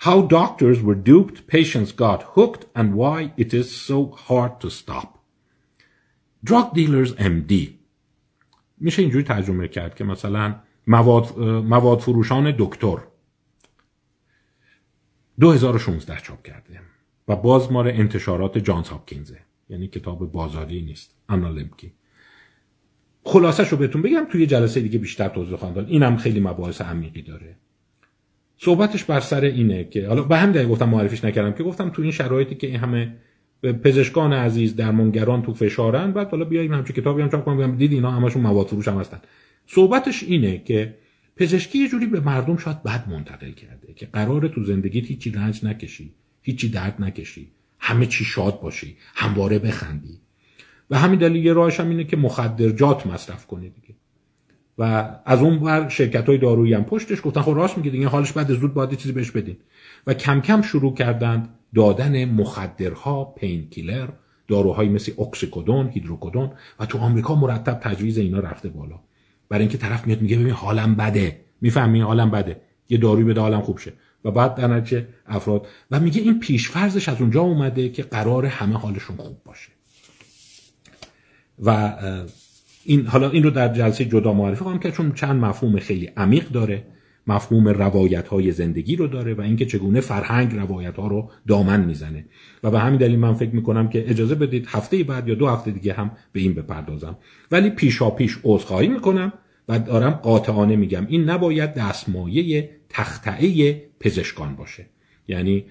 How 0.00 0.22
doctors 0.22 0.80
were 0.80 0.94
duped, 0.94 1.48
patients 1.48 1.90
got 1.90 2.22
hooked, 2.34 2.66
and 2.74 2.94
why 2.94 3.32
it 3.36 3.52
is 3.52 3.68
so 3.88 4.12
hard 4.26 4.60
to 4.60 4.70
stop. 4.70 5.18
Drug 6.44 6.72
dealers 6.74 7.10
MD 7.18 7.54
میشه 8.80 9.02
اینجوری 9.02 9.24
ترجمه 9.24 9.68
کرد 9.68 9.94
که 9.94 10.04
مثلا 10.04 10.54
مواد, 10.86 11.38
مواد 11.42 11.98
فروشان 11.98 12.54
دکتر. 12.58 12.98
2016 15.40 16.20
چاپ 16.20 16.42
کرده. 16.42 16.80
و 17.28 17.36
بازمار 17.36 17.88
انتشارات 17.88 18.58
جانز 18.58 18.88
هاپکینزه. 18.88 19.40
یعنی 19.68 19.88
کتاب 19.88 20.32
بازاری 20.32 20.82
نیست. 20.82 21.14
انا 21.28 21.50
خلاصش 23.28 23.68
رو 23.68 23.78
بهتون 23.78 24.02
بگم 24.02 24.26
توی 24.32 24.46
جلسه 24.46 24.80
دیگه 24.80 24.98
بیشتر 24.98 25.28
توضیح 25.28 25.56
خواهم 25.56 25.74
داد. 25.74 25.88
اینم 25.88 26.16
خیلی 26.16 26.40
مباحث 26.40 26.80
عمیقی 26.80 27.22
داره. 27.22 27.56
صحبتش 28.58 29.04
بر 29.04 29.20
سر 29.20 29.40
اینه 29.40 29.84
که 29.84 30.08
حالا 30.08 30.22
به 30.22 30.36
هم 30.36 30.52
دلیل 30.52 30.68
گفتم 30.68 30.88
معرفیش 30.88 31.24
نکردم 31.24 31.52
که 31.52 31.62
گفتم 31.62 31.90
تو 31.90 32.02
این 32.02 32.10
شرایطی 32.10 32.54
که 32.54 32.66
این 32.66 32.76
همه 32.76 33.14
پزشکان 33.62 34.32
عزیز 34.32 34.76
درمانگران 34.76 35.42
تو 35.42 35.54
فشارن 35.54 36.12
بعد 36.12 36.30
حالا 36.30 36.44
بیایم 36.44 36.72
همچین 36.72 36.96
کتابی 36.96 37.22
هم 37.22 37.30
چاپ 37.30 37.44
کنم 37.44 37.76
دید 37.76 37.92
اینا 37.92 38.10
همشون 38.10 38.42
مواد 38.42 38.66
فروش 38.66 38.88
هم 38.88 38.98
هستن. 39.00 39.20
صحبتش 39.66 40.22
اینه 40.22 40.58
که 40.58 40.94
پزشکی 41.36 41.78
یه 41.78 41.88
جوری 41.88 42.06
به 42.06 42.20
مردم 42.20 42.56
شاید 42.56 42.82
بد 42.82 43.08
منتقل 43.08 43.50
کرده 43.50 43.94
که 43.94 44.06
قرار 44.06 44.48
تو 44.48 44.64
زندگیت 44.64 45.06
هیچی 45.06 45.30
رنج 45.30 45.64
نکشی 45.64 46.14
هیچی 46.42 46.68
درد 46.68 46.96
نکشی 46.98 47.48
همه 47.78 48.06
چی 48.06 48.24
شاد 48.24 48.60
باشی 48.60 48.96
همواره 49.14 49.58
بخندی. 49.58 50.20
و 50.90 50.98
همین 50.98 51.18
دلیل 51.18 51.46
یه 51.46 51.52
راهش 51.52 51.80
هم 51.80 51.90
اینه 51.90 52.04
که 52.04 52.16
مخدرجات 52.16 53.06
مصرف 53.06 53.46
کنی 53.46 53.70
دیگه. 53.70 53.94
و 54.78 55.08
از 55.24 55.40
اون 55.40 55.58
بر 55.58 55.88
شرکت 55.88 56.26
های 56.26 56.38
دارویی 56.38 56.74
هم 56.74 56.84
پشتش 56.84 57.18
گفتن 57.24 57.40
خب 57.40 57.52
راست 57.56 57.78
میگه 57.78 57.90
دیگه 57.90 58.08
حالش 58.08 58.32
بعد 58.32 58.52
زود 58.52 58.74
باید 58.74 58.94
چیزی 58.94 59.12
بهش 59.12 59.30
بدین. 59.30 59.56
و 60.06 60.14
کم 60.14 60.40
کم 60.40 60.62
شروع 60.62 60.94
کردند 60.94 61.48
دادن 61.74 62.24
مخدرها 62.24 63.24
پین 63.24 63.68
کیلر 63.70 64.08
داروهایی 64.48 64.88
مثل 64.88 65.12
اکسیکودون 65.18 65.88
هیدروکودون 65.88 66.50
و 66.80 66.86
تو 66.86 66.98
آمریکا 66.98 67.34
مرتب 67.34 67.80
تجویز 67.82 68.18
اینا 68.18 68.38
رفته 68.38 68.68
بالا. 68.68 69.00
برای 69.48 69.62
اینکه 69.62 69.78
طرف 69.78 70.06
میاد 70.06 70.22
میگه 70.22 70.38
ببین 70.38 70.50
حالم 70.50 70.94
بده. 70.94 71.40
می‌فهمی 71.60 72.00
حالم 72.00 72.30
بده. 72.30 72.60
یه 72.88 72.98
داروی 72.98 73.24
بده 73.24 73.40
حالم 73.40 73.60
خوب 73.60 73.78
شه. 73.78 73.92
و 74.24 74.30
بعد 74.30 74.54
در 74.54 75.04
افراد 75.26 75.66
و 75.90 76.00
میگه 76.00 76.20
این 76.20 76.40
پیشفرزش 76.40 77.08
از 77.08 77.20
اونجا 77.20 77.40
اومده 77.40 77.88
که 77.88 78.02
قرار 78.02 78.46
همه 78.46 78.76
حالشون 78.76 79.16
خوب 79.16 79.44
باشه. 79.44 79.77
و 81.62 81.96
این 82.84 83.06
حالا 83.06 83.30
این 83.30 83.42
رو 83.42 83.50
در 83.50 83.68
جلسه 83.74 84.04
جدا 84.04 84.32
معرفی 84.32 84.62
خواهم 84.62 84.78
که 84.78 84.90
چون 84.90 85.12
چند 85.12 85.40
مفهوم 85.40 85.78
خیلی 85.78 86.06
عمیق 86.16 86.48
داره. 86.48 86.82
مفهوم 87.26 87.68
روایت 87.68 88.28
های 88.28 88.52
زندگی 88.52 88.96
رو 88.96 89.06
داره 89.06 89.34
و 89.34 89.40
اینکه 89.40 89.66
چگونه 89.66 90.00
فرهنگ 90.00 90.54
روایت 90.54 90.96
ها 90.96 91.06
رو 91.06 91.30
دامن 91.48 91.84
می‌زنه. 91.84 92.24
و 92.62 92.70
به 92.70 92.78
همین 92.78 92.98
دلیل 92.98 93.18
من 93.18 93.34
فکر 93.34 93.54
می‌کنم 93.54 93.88
که 93.88 94.10
اجازه 94.10 94.34
بدید 94.34 94.66
هفته 94.68 95.04
بعد 95.04 95.28
یا 95.28 95.34
دو 95.34 95.48
هفته 95.48 95.70
دیگه 95.70 95.92
هم 95.92 96.10
به 96.32 96.40
این 96.40 96.54
بپردازم. 96.54 97.16
ولی 97.50 97.70
پیشا 97.70 98.10
پیش 98.10 98.38
عذرخواهی 98.44 98.88
می‌کنم 98.88 99.32
و 99.68 99.78
دارم 99.78 100.10
قاطعانه 100.10 100.76
میگم 100.76 101.06
این 101.08 101.30
نباید 101.30 101.74
دستمایه 101.74 102.70
تختعه 102.88 103.82
پزشکان 104.00 104.56
باشه. 104.56 104.86
یعنی 105.28 105.64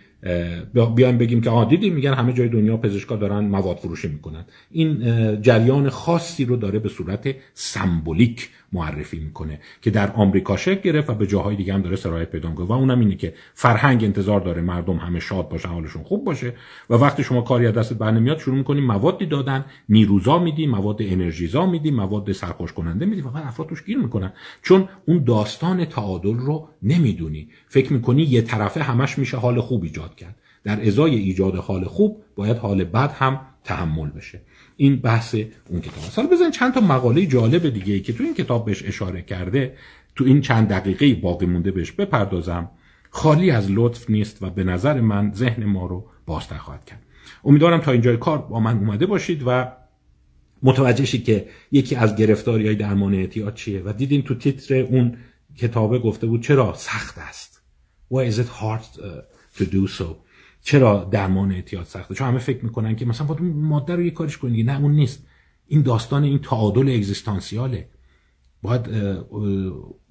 بیایم 0.95 1.18
بگیم 1.18 1.41
که 1.41 1.51
دیدیم 1.70 1.93
میگن 1.93 2.13
همه 2.13 2.34
جای 2.34 2.49
دنیا 2.49 2.78
پزشکا 2.78 3.15
دارن 3.15 3.39
مواد 3.39 3.78
فروشی 3.78 4.07
می‌کنن. 4.07 4.45
این 4.72 5.01
جریان 5.41 5.89
خاصی 5.89 6.45
رو 6.45 6.55
داره 6.55 6.80
به 6.80 6.89
صورت 6.89 7.36
سمبولیک 7.53 8.49
معرفی 8.74 9.20
می‌کنه 9.20 9.59
که 9.82 9.91
در 9.91 10.11
آمریکا 10.11 10.57
شکل 10.57 10.82
گرفت 10.82 11.09
و 11.09 11.13
به 11.13 11.28
جاهای 11.28 11.55
دیگه 11.55 11.74
هم 11.74 11.82
داره 11.82 11.95
سرایت 11.95 12.32
پیدا 12.32 12.49
می‌کنه. 12.49 12.68
و 12.68 12.72
اونم 12.72 12.99
اینه 12.99 13.15
که 13.15 13.34
فرهنگ 13.53 14.03
انتظار 14.03 14.39
داره 14.39 14.61
مردم 14.61 14.95
همه 14.95 15.20
شاد 15.20 15.49
باشن 15.49 15.70
حالشون 15.70 16.03
خوب 16.03 16.26
باشه 16.26 16.53
و 16.89 16.93
وقتی 16.93 17.24
شما 17.24 17.41
کاری 17.41 17.68
از 17.68 17.74
دستت 17.74 17.97
بر 17.97 18.11
نمیاد 18.11 18.39
شروع 18.39 18.57
می‌کنی 18.57 18.82
موادی 18.82 19.26
دادن 19.26 19.65
نیروزا 19.89 20.39
میدی 20.39 20.68
مواد 20.68 21.01
انرژیزا 21.01 21.65
میدی 21.65 21.91
مواد 21.91 22.32
سرخوش 22.32 22.74
کننده 22.74 23.05
میدی 23.05 23.22
و 23.22 23.28
افراد 23.28 23.70
توش 23.70 23.84
گیر 23.84 23.97
می‌کنن. 23.97 24.34
چون 24.63 24.89
اون 25.05 25.24
داستان 25.24 25.86
تعادل 25.86 26.38
رو 26.38 26.70
نمی‌دونی. 26.84 27.49
فکر 27.68 27.93
می‌کنی 27.93 28.24
یه 28.24 28.41
طرفه 28.41 28.84
همش 28.84 29.18
میشه 29.18 29.38
حال 29.38 29.61
خوب 29.61 29.84
ایجاد 29.84 30.07
کرد. 30.16 30.36
در 30.64 30.88
ازای 30.88 31.16
ایجاد 31.16 31.55
حال 31.55 31.84
خوب 31.84 32.24
باید 32.36 32.58
حال 32.58 32.84
بد 32.84 33.12
هم 33.12 33.39
تحمل 33.64 34.10
بشه. 34.10 34.41
این 34.78 34.95
بحث 34.95 35.36
اون 35.70 35.82
کتاب 35.82 36.03
است. 36.03 36.20
حالا 36.20 36.30
بزنید 36.30 36.51
چند 36.51 36.74
تا 36.74 36.82
مقاله 36.82 37.26
جالب 37.26 37.70
دیگه 37.70 37.99
که 37.99 38.14
تو 38.14 38.24
این 38.24 38.34
کتاب 38.34 38.66
بهش 38.66 38.84
اشاره 38.86 39.22
کرده 39.22 39.76
تو 40.16 40.24
این 40.24 40.41
چند 40.41 40.68
دقیقه 40.70 41.14
باقی 41.14 41.45
مونده 41.45 41.72
بهش 41.72 41.91
بپردازم. 41.91 42.70
خالی 43.10 43.51
از 43.51 43.72
لطف 43.72 44.10
نیست 44.10 44.43
و 44.43 44.49
به 44.49 44.64
نظر 44.64 45.01
من 45.01 45.32
ذهن 45.34 45.66
ما 45.66 45.86
رو 45.86 46.10
بازتر 46.26 46.58
خواهد 46.58 46.86
کرد. 46.86 47.03
امیدوارم 47.43 47.82
تا 47.82 47.91
اینجای 47.91 48.18
کار 48.18 48.38
با 48.38 48.60
من 48.60 48.78
اومده 48.78 49.05
باشید 49.05 49.43
و 49.45 49.72
متوجه 50.64 51.05
شید 51.05 51.24
که 51.24 51.47
یکی 51.72 51.95
از 51.95 52.16
گرفتاری 52.16 52.66
های 52.66 52.76
درمان 52.76 53.14
اعتیاد 53.14 53.53
چیه. 53.53 53.82
و 53.86 53.93
دیدین 53.93 54.22
تو 54.22 54.36
تیتر 54.36 54.76
اون 54.76 55.18
کتابه 55.58 55.99
گفته 55.99 56.28
بود 56.28 56.41
چرا 56.41 56.74
سخت 56.74 57.18
است. 57.18 57.62
Why 58.14 58.32
is 58.32 58.38
it 58.39 58.49
hard 58.62 58.99
uh, 58.99 59.36
to 59.58 59.62
do 59.62 59.99
so. 59.99 60.05
چرا 60.62 61.03
درمان 61.12 61.51
اعتیاد 61.51 61.86
سخته؟ 61.86 62.16
چون 62.16 62.28
همه 62.28 62.39
فکر 62.39 62.66
می‌کنن 62.66 62.95
که 62.95 63.05
مثلا 63.05 63.28
باید 63.28 63.41
ماده 63.41 63.95
رو 63.95 64.01
یه 64.01 64.12
کارش 64.12 64.38
کنید 64.38 64.70
نه 64.70 64.82
اون 64.82 64.91
نیست. 64.91 65.28
این 65.68 65.82
داستان 65.82 66.24
این 66.24 66.39
تعادل 66.39 66.89
اگزیستانسیاله. 66.89 67.88
باید 68.62 68.89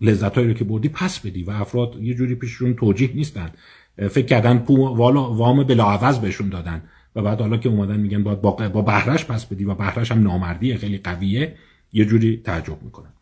لذتهایی 0.01 0.49
رو 0.49 0.55
که 0.55 0.65
بردی 0.65 0.89
پس 0.89 1.21
بدی 1.21 1.43
و 1.43 1.51
افراد 1.51 2.03
یه 2.03 2.15
جوری 2.15 2.35
پیششون 2.35 2.75
توجیه 2.75 3.11
نیستن. 3.15 3.51
فکر 3.97 4.27
کردن 4.27 4.59
پو 4.59 4.87
وام 4.87 5.65
بلاعوض 5.65 6.19
بهشون 6.19 6.49
دادن 6.49 6.83
و 7.17 7.23
بعد 7.23 7.41
حالا 7.41 7.57
که 7.57 7.69
اومدن 7.69 8.01
میگن 8.01 8.23
باید 8.23 8.41
با, 8.41 8.83
بهرش 8.83 9.25
پس 9.25 9.47
بدی 9.47 9.65
و 9.65 9.75
بهرش 9.75 10.13
هم 10.13 10.23
نامردی 10.23 10.77
خیلی 10.77 10.99
قویه 10.99 11.57
یه 11.93 12.05
جوری 12.05 12.37
تعجب 12.45 12.83
می‌کنن. 12.83 13.13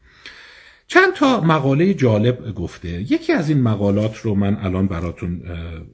چند 0.87 1.15
تا 1.15 1.41
مقاله 1.41 1.95
جالب 1.95 2.55
گفته. 2.55 2.89
یکی 2.89 3.33
از 3.33 3.49
این 3.49 3.63
مقالات 3.63 4.17
رو 4.17 4.35
من 4.35 4.57
الان 4.57 4.87
براتون 4.87 5.43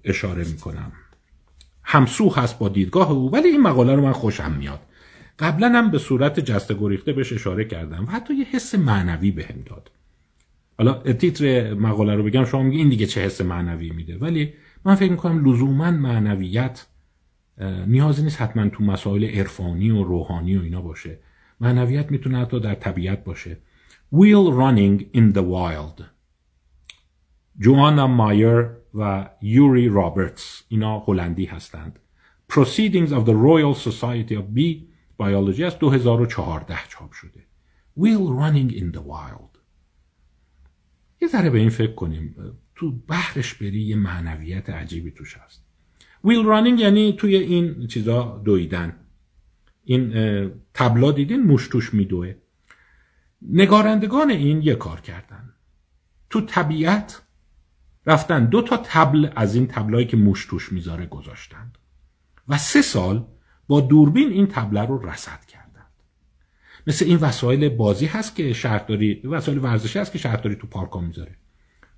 اشاره 0.05 0.45
می‌کنم. 0.45 0.93
همسو 1.83 2.31
هست 2.31 2.59
با 2.59 2.69
دیدگاه 2.69 3.13
او 3.13 3.33
ولی 3.33 3.49
این 3.49 3.61
مقاله 3.61 3.95
رو 3.95 4.03
من 4.03 4.13
خوشم 4.13 4.53
میاد. 4.59 4.81
قبلا 5.39 5.69
هم 5.69 5.91
به 5.91 5.99
صورت 5.99 6.41
جسته 6.41 6.75
گریخته 6.75 7.13
بهش 7.13 7.33
اشاره 7.33 7.65
کردم 7.65 8.05
و 8.05 8.11
حتی 8.11 8.35
یه 8.35 8.45
حس 8.45 8.75
معنوی 8.75 9.31
بهم 9.31 9.63
داد. 9.67 9.91
حالا 10.79 11.13
تیتر 11.13 11.75
مقاله 11.75 12.15
رو 12.15 12.23
بگم 12.23 12.45
شما 12.45 12.63
میگی 12.63 12.79
این 12.79 12.89
دیگه 12.89 13.07
چه 13.07 13.21
حس 13.21 13.41
معنوی 13.41 13.91
میده 13.91 14.19
ولی 14.19 14.53
من 14.85 14.95
فکر 14.95 15.11
می‌کنم 15.11 15.51
لزوما 15.51 15.91
معنویت 15.91 16.87
نیازی 17.87 18.23
نیست 18.23 18.41
حتما 18.41 18.69
تو 18.69 18.85
مسائل 18.85 19.25
عرفانی 19.25 19.91
و 19.91 20.05
روحانی 20.05 20.57
و 20.57 20.63
اینا 20.63 20.81
باشه. 20.83 21.19
معنویت 21.61 22.11
می‌تونه 22.11 22.39
حتی 22.39 22.61
در 22.61 22.75
طبیعت 22.75 23.25
باشه. 23.25 23.57
Wheel 24.13 24.53
Running 24.53 25.09
in 25.13 25.33
the 25.33 25.43
Wild. 25.43 26.05
جوانا 27.59 28.07
مایر 28.07 28.71
و 28.95 29.31
یوری 29.43 29.89
رابرتس 29.89 30.63
اینا 30.69 30.99
هلندی 30.99 31.45
هستند 31.45 31.99
Proceedings 32.53 33.11
of 33.11 33.25
the 33.25 33.35
Royal 33.35 33.75
Society 33.75 34.35
of 34.35 34.57
Bee 34.57 34.83
Biology 35.23 35.61
از 35.61 35.79
2014 35.79 36.79
چاپ 36.89 37.13
شده 37.13 37.47
Wheel 37.99 38.41
Running 38.41 38.73
in 38.73 38.97
the 38.97 39.01
Wild. 39.01 39.59
یه 41.23 41.29
ذره 41.29 41.51
به 41.51 41.59
این 41.59 41.71
فکر 41.71 41.95
کنیم. 41.95 42.37
تو 42.75 42.91
بحرش 42.91 43.55
بری 43.55 43.81
یه 43.81 43.97
معنویت 43.97 44.71
عجیبی 44.71 45.11
توش 45.11 45.37
هست. 45.37 45.65
ویل 46.25 46.45
رانینگ 46.45 46.81
یعنی 46.81 47.13
توی 47.13 47.37
این 47.37 47.87
چیزا 47.87 48.43
دویدن. 48.45 48.97
این 49.85 50.13
تبلا 50.75 51.13
دیدین؟ 51.13 51.43
موش 51.43 51.69
توش 51.69 51.95
میدوه. 51.95 52.35
نگارندگان 53.43 54.31
این 54.31 54.63
یه 54.63 54.75
کار 54.75 55.01
کردن. 55.01 55.55
تو 56.31 56.41
طبیعت 56.41 57.23
رفتن 58.07 58.45
دو 58.45 58.63
تا 58.63 58.77
تبل 58.77 59.29
از 59.37 59.55
این 59.55 59.67
تبلایی 59.67 60.07
که 60.07 60.17
موش 60.17 60.47
توش 60.47 60.73
می‌ذاره 60.73 61.07
گذاشتند 61.07 61.79
و 62.49 62.59
سه 62.59 62.83
سال 62.83 63.27
با 63.69 63.81
دوربین 63.81 64.31
این 64.31 64.47
تبله 64.47 64.87
رو 64.87 65.07
رصد 65.07 65.45
کردند. 65.45 65.91
مثل 66.87 67.05
این 67.05 67.17
وسایل 67.17 67.69
بازی 67.69 68.07
هست 68.07 68.37
که 68.37 68.53
شهرداری 68.53 69.21
وسایل 69.25 69.59
ورزشی 69.59 69.99
هست 69.99 70.13
که 70.13 70.19
شهرداری 70.19 70.55
تو 70.55 70.67
پارک 70.67 70.91
ها 70.91 71.01
می‌ذاره. 71.01 71.37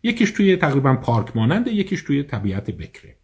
یکیش 0.02 0.30
توی 0.30 0.56
تقریبا 0.56 0.96
پارک 0.96 1.36
ماننده 1.36 1.72
یکیش 1.72 2.02
توی 2.02 2.22
طبیعت 2.22 2.70
بکره. 2.70 3.16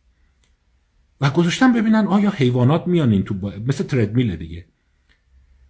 و 1.20 1.30
گذاشتم 1.30 1.72
ببینن 1.72 2.06
آیا 2.06 2.30
حیوانات 2.30 2.86
میان 2.86 3.12
این 3.12 3.22
تو 3.22 3.34
با... 3.34 3.52
مثل 3.66 3.84
تردمیل 3.84 4.36
دیگه. 4.36 4.66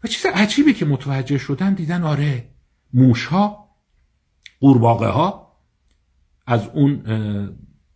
و 0.04 0.08
چیز 0.08 0.26
عجیبی 0.26 0.74
که 0.74 0.84
متوجه 0.84 1.38
شدن 1.38 1.74
دیدن 1.74 2.02
آره 2.02 2.50
موش 2.92 3.26
ها 3.26 3.68
قورباغه 4.60 5.06
ها 5.06 5.56
از 6.46 6.66
اون 6.66 7.02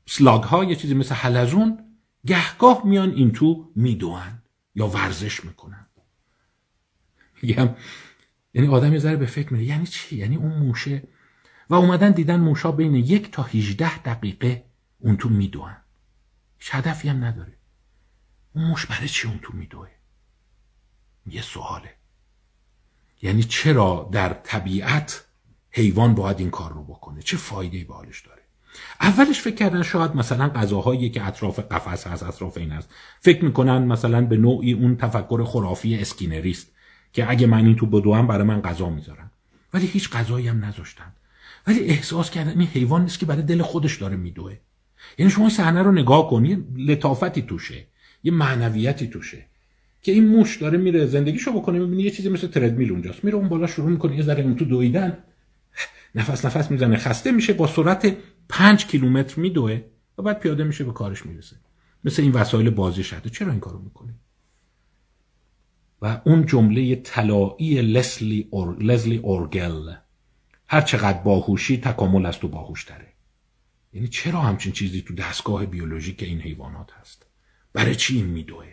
سلاگ 0.07 0.43
ها 0.43 0.65
یه 0.65 0.77
چیزی 0.77 0.95
مثل 0.95 1.15
حلزون 1.15 1.79
گهگاه 2.27 2.87
میان 2.87 3.11
این 3.11 3.33
تو 3.33 3.73
میدوان 3.77 4.43
یا 4.75 4.87
ورزش 4.87 5.45
می‌کنن 5.45 5.87
میگم 7.43 7.75
یعنی 8.55 8.69
آدم 8.69 8.93
یه 8.93 8.99
ذره 8.99 9.17
به 9.17 9.27
فکر 9.27 9.53
میره 9.53 9.65
یعنی 9.65 9.87
چی؟ 9.87 10.17
یعنی 10.17 10.37
اون 10.37 10.59
موشه. 10.59 11.03
و 11.71 11.75
اومدن 11.75 12.11
دیدن 12.11 12.41
موشا 12.41 12.73
بین 12.73 12.95
یک 12.95 13.31
تا 13.31 13.43
18 13.43 13.99
دقیقه 14.03 14.65
اون 14.99 15.17
تو 15.17 15.29
میدوان 15.29 15.77
هیچ 16.59 16.75
هدفی 16.75 17.09
هم 17.09 17.25
نداره. 17.25 17.59
اون 18.53 18.65
موش 18.65 18.87
برای 18.87 19.09
چی 19.09 19.29
اون 19.29 19.39
تو 19.43 19.57
میدوه؟ 19.57 19.89
یه 21.27 21.43
سواله. 21.43 21.91
یعنی 23.23 23.43
چرا 23.43 24.09
در 24.13 24.33
طبیعت 24.33 25.25
حیوان 25.71 26.15
باید 26.15 26.41
این 26.41 26.51
کار 26.51 26.73
رو 26.73 26.85
بکنه؟ 26.85 27.23
چه 27.23 27.37
فایده 27.37 27.85
به 27.85 27.95
حالش 27.95 28.21
داره؟ 28.21 28.43
اولش 29.01 29.41
فکر 29.41 29.55
کردن 29.55 29.83
شاید 29.83 30.17
مثلا 30.17 30.49
غذاهایی 30.49 31.11
که 31.11 31.27
اطراف 31.27 31.59
قفس 31.59 32.07
هست 32.07 32.23
اطراف 32.23 32.57
این 32.57 32.71
هست. 32.71 32.89
فکر 33.21 33.45
می‌کنن 33.45 33.79
مثلا 33.79 34.27
به 34.27 34.37
نوعی 34.37 34.73
اون 34.73 34.97
تفکر 34.97 35.45
خرافی 35.45 35.99
اسکینریست 35.99 36.73
که 37.13 37.31
اگه 37.31 37.47
من 37.47 37.67
این 37.67 37.77
تو 37.77 37.87
بدوم 37.87 38.27
برای 38.27 38.47
من 38.47 38.61
غذا 38.61 38.91
می‌ذارن. 38.91 39.31
ولی 39.75 39.87
هیچ 39.87 40.11
غذایی 40.11 40.49
هم 40.49 40.65
نذاشتن. 40.65 41.13
ولی 41.67 41.81
احساس 41.81 42.31
کردن 42.31 42.61
این 42.61 42.69
حیوان 42.69 43.03
نیست 43.03 43.19
که 43.19 43.27
برای 43.27 43.43
دل 43.43 43.63
خودش 43.63 43.97
داره 43.97 44.17
میدوه. 44.17 44.57
یعنی 45.19 45.31
شما 45.31 45.49
صحنه 45.49 45.83
رو 45.83 45.93
نگاه 45.93 46.31
کنی 46.31 46.65
لطافتی 46.77 47.43
توشه 47.43 47.87
یه 48.23 48.33
معنویتی 48.33 49.09
توشه. 49.09 49.47
که 50.03 50.13
این 50.13 50.27
موش 50.27 50.57
داره 50.57 50.79
میره 50.79 51.07
زندگیشو 51.07 51.53
بکنه 51.53 51.79
می‌بینی 51.79 52.03
یه 52.03 52.11
چیزی 52.11 52.29
مثل 52.29 52.47
تردمیل 52.47 52.91
اونجاست. 52.91 53.25
میره 53.25 53.37
اون 53.37 53.49
بالا 53.49 53.67
شروع 53.67 53.91
می‌کنه 53.91 54.17
یه 54.17 54.23
ذره 54.23 54.43
اون 54.43 54.57
تو 54.57 54.65
دویدن. 54.65 55.19
نفس 56.15 56.45
نفس 56.45 56.71
می‌زنه 56.71 56.97
خسته 56.97 57.33
میشه 57.33 57.53
با 57.53 57.67
سرعت 57.67 58.17
پنج 58.49 58.87
کیلومتر 58.87 59.41
میدوه 59.41 59.83
و 60.19 60.23
بعد 60.23 60.39
پیاده 60.39 60.65
میشه 60.65 60.85
به 60.85 60.93
کارش 60.93 61.27
می‌رسه. 61.27 61.57
مثل 62.05 62.23
این 62.23 62.33
وسایل 62.33 62.71
بازی 62.71 63.05
شده 63.05 63.31
چرا 63.31 63.51
این 63.51 63.61
کارو 63.61 63.79
می‌کنه 63.79 64.15
و 66.03 66.21
اون 66.25 66.47
جمله 66.47 66.97
طلایی 66.97 67.83
لسلی, 67.83 68.49
اور... 68.51 68.83
لزلی 68.83 69.17
اورگل. 69.17 69.93
هر 70.69 70.81
چقدر 70.81 71.19
باهوشی 71.19 71.77
تکامل 71.77 72.27
از 72.27 72.39
تو 72.39 72.49
باهوشتره 72.49 73.09
یعنی 73.93 74.09
چرا 74.09 74.41
همچین 74.41 74.73
چیزی 74.73 75.03
تو 75.03 75.15
دستگاه 75.15 75.67
بیولوژیک 75.67 76.23
این 76.23 76.41
حیوانات 76.41 76.93
هست؟ 77.01 77.27
برای 77.73 77.95
چی 77.95 78.17
این 78.17 78.27
میدوه؟ 78.27 78.67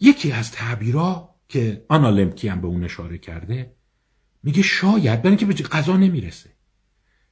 یکی 0.00 0.32
از 0.32 0.52
تعبیرها 0.52 1.34
که 1.48 1.84
آنا 1.88 2.10
لمکی 2.10 2.48
هم 2.48 2.60
به 2.60 2.66
اون 2.66 2.84
اشاره 2.84 3.18
کرده 3.18 3.72
میگه 4.42 4.62
شاید 4.62 5.22
برای 5.22 5.36
اینکه 5.36 5.46
به 5.46 5.54
غذا 5.54 5.96
نمی‌رسه. 5.96 6.50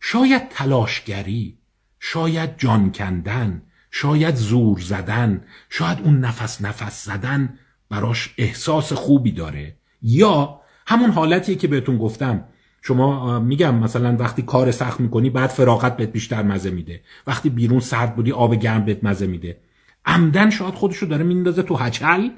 شاید 0.00 0.48
تلاشگری 0.48 1.58
شاید 2.00 2.58
جان 2.58 2.92
کندن 2.92 3.62
شاید 3.90 4.34
زور 4.34 4.80
زدن 4.80 5.44
شاید 5.70 6.00
اون 6.00 6.20
نفس 6.20 6.62
نفس 6.62 7.04
زدن 7.04 7.58
براش 7.88 8.34
احساس 8.38 8.92
خوبی 8.92 9.32
داره. 9.32 9.76
یا 10.02 10.60
همون 10.86 11.10
حالتیه 11.10 11.54
که 11.54 11.68
بهتون 11.68 11.98
گفتم. 11.98 12.44
شما 12.82 13.40
میگم 13.40 13.74
مثلا 13.74 14.16
وقتی 14.16 14.42
کار 14.42 14.70
سخت 14.70 15.00
می‌کنی 15.00 15.30
بعد 15.30 15.50
فراغت 15.50 15.96
بهت 15.96 16.12
بیشتر 16.12 16.42
مزه 16.42 16.70
میده. 16.70 17.02
وقتی 17.26 17.50
بیرون 17.50 17.80
سرد 17.80 18.16
بودی 18.16 18.32
آب 18.32 18.54
گرم 18.54 18.84
بهت 18.84 19.04
مزه 19.04 19.26
میده. 19.26 19.60
عمدن 20.04 20.50
شاید 20.50 20.74
خودشو 20.74 21.06
داره 21.06 21.24
میندازه 21.24 21.62
تو 21.62 21.76
هچل. 21.76 22.28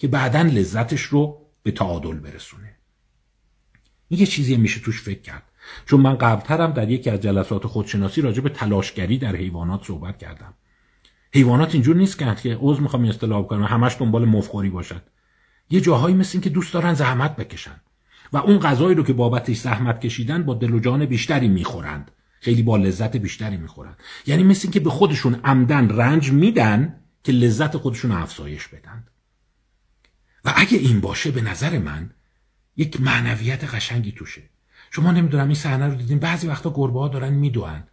که 0.00 0.08
بعدا 0.08 0.42
لذتش 0.42 1.02
رو 1.02 1.46
به 1.62 1.70
تعادل 1.70 2.14
برسونه. 2.14 2.76
این 4.08 4.20
یه 4.20 4.26
چیزی 4.26 4.56
میشه 4.56 4.80
توش 4.80 5.02
فکر 5.02 5.20
کرد. 5.20 5.42
چون 5.86 6.00
من 6.00 6.14
قبلترم 6.14 6.72
در 6.72 6.90
یکی 6.90 7.10
از 7.10 7.20
جلسات 7.20 7.66
خودشناسی 7.66 8.20
راجع 8.20 8.40
به 8.40 8.48
تلاشگری 8.48 9.18
در 9.18 9.36
حیوانات 9.36 9.84
صحبت 9.84 10.18
کردم. 10.18 10.54
حیوانات 11.34 11.74
اینجور 11.74 11.96
نیست 11.96 12.18
که 12.18 12.58
عضو 12.60 12.82
می‌خوام 12.82 13.04
اصطلاح 13.04 13.46
کنم 13.46 13.64
همش 13.64 13.96
دنبال 13.98 14.24
مفخوری 14.24 14.70
باشد 14.70 15.02
یه 15.70 15.80
جاهایی 15.80 16.14
مثل 16.14 16.30
این 16.32 16.42
که 16.42 16.50
دوست 16.50 16.74
دارن 16.74 16.94
زحمت 16.94 17.36
بکشن. 17.36 17.80
و 18.32 18.36
اون 18.36 18.58
غذایی 18.58 18.94
رو 18.94 19.04
که 19.04 19.12
بابتش 19.12 19.56
زحمت 19.56 20.00
کشیدن 20.00 20.42
با 20.42 20.54
دل 20.54 20.74
و 20.74 20.80
جان 20.80 21.06
بیشتری 21.06 21.48
می‌خورند. 21.48 22.10
خیلی 22.40 22.62
با 22.62 22.76
لذت 22.76 23.16
بیشتری 23.16 23.56
می‌خورند. 23.56 23.96
یعنی 24.26 24.42
مثل 24.42 24.60
این 24.62 24.72
که 24.72 24.80
به 24.80 24.90
خودشون 24.90 25.40
عمدن 25.44 25.88
رنج 25.88 26.32
میدن 26.32 27.00
که 27.24 27.32
لذت 27.32 27.76
خودشون 27.76 28.12
افزایش 28.12 28.68
بدن. 28.68 29.04
و 30.44 30.52
اگه 30.56 30.78
این 30.78 31.00
باشه 31.00 31.30
به 31.30 31.40
نظر 31.40 31.78
من 31.78 32.10
یک 32.76 33.00
معنویت 33.00 33.74
قشنگی 33.74 34.12
توشه. 34.12 34.42
شما 34.90 35.12
نمی‌دونم 35.12 35.46
این 35.46 35.54
صحنه 35.54 35.86
رو 35.86 35.94
دیدین؟ 35.94 36.18
بعضی 36.18 36.46
وقتا 36.46 36.72
گربه 36.74 36.98
ها 36.98 37.08
دارن 37.08 37.32
میدوئن 37.32 37.84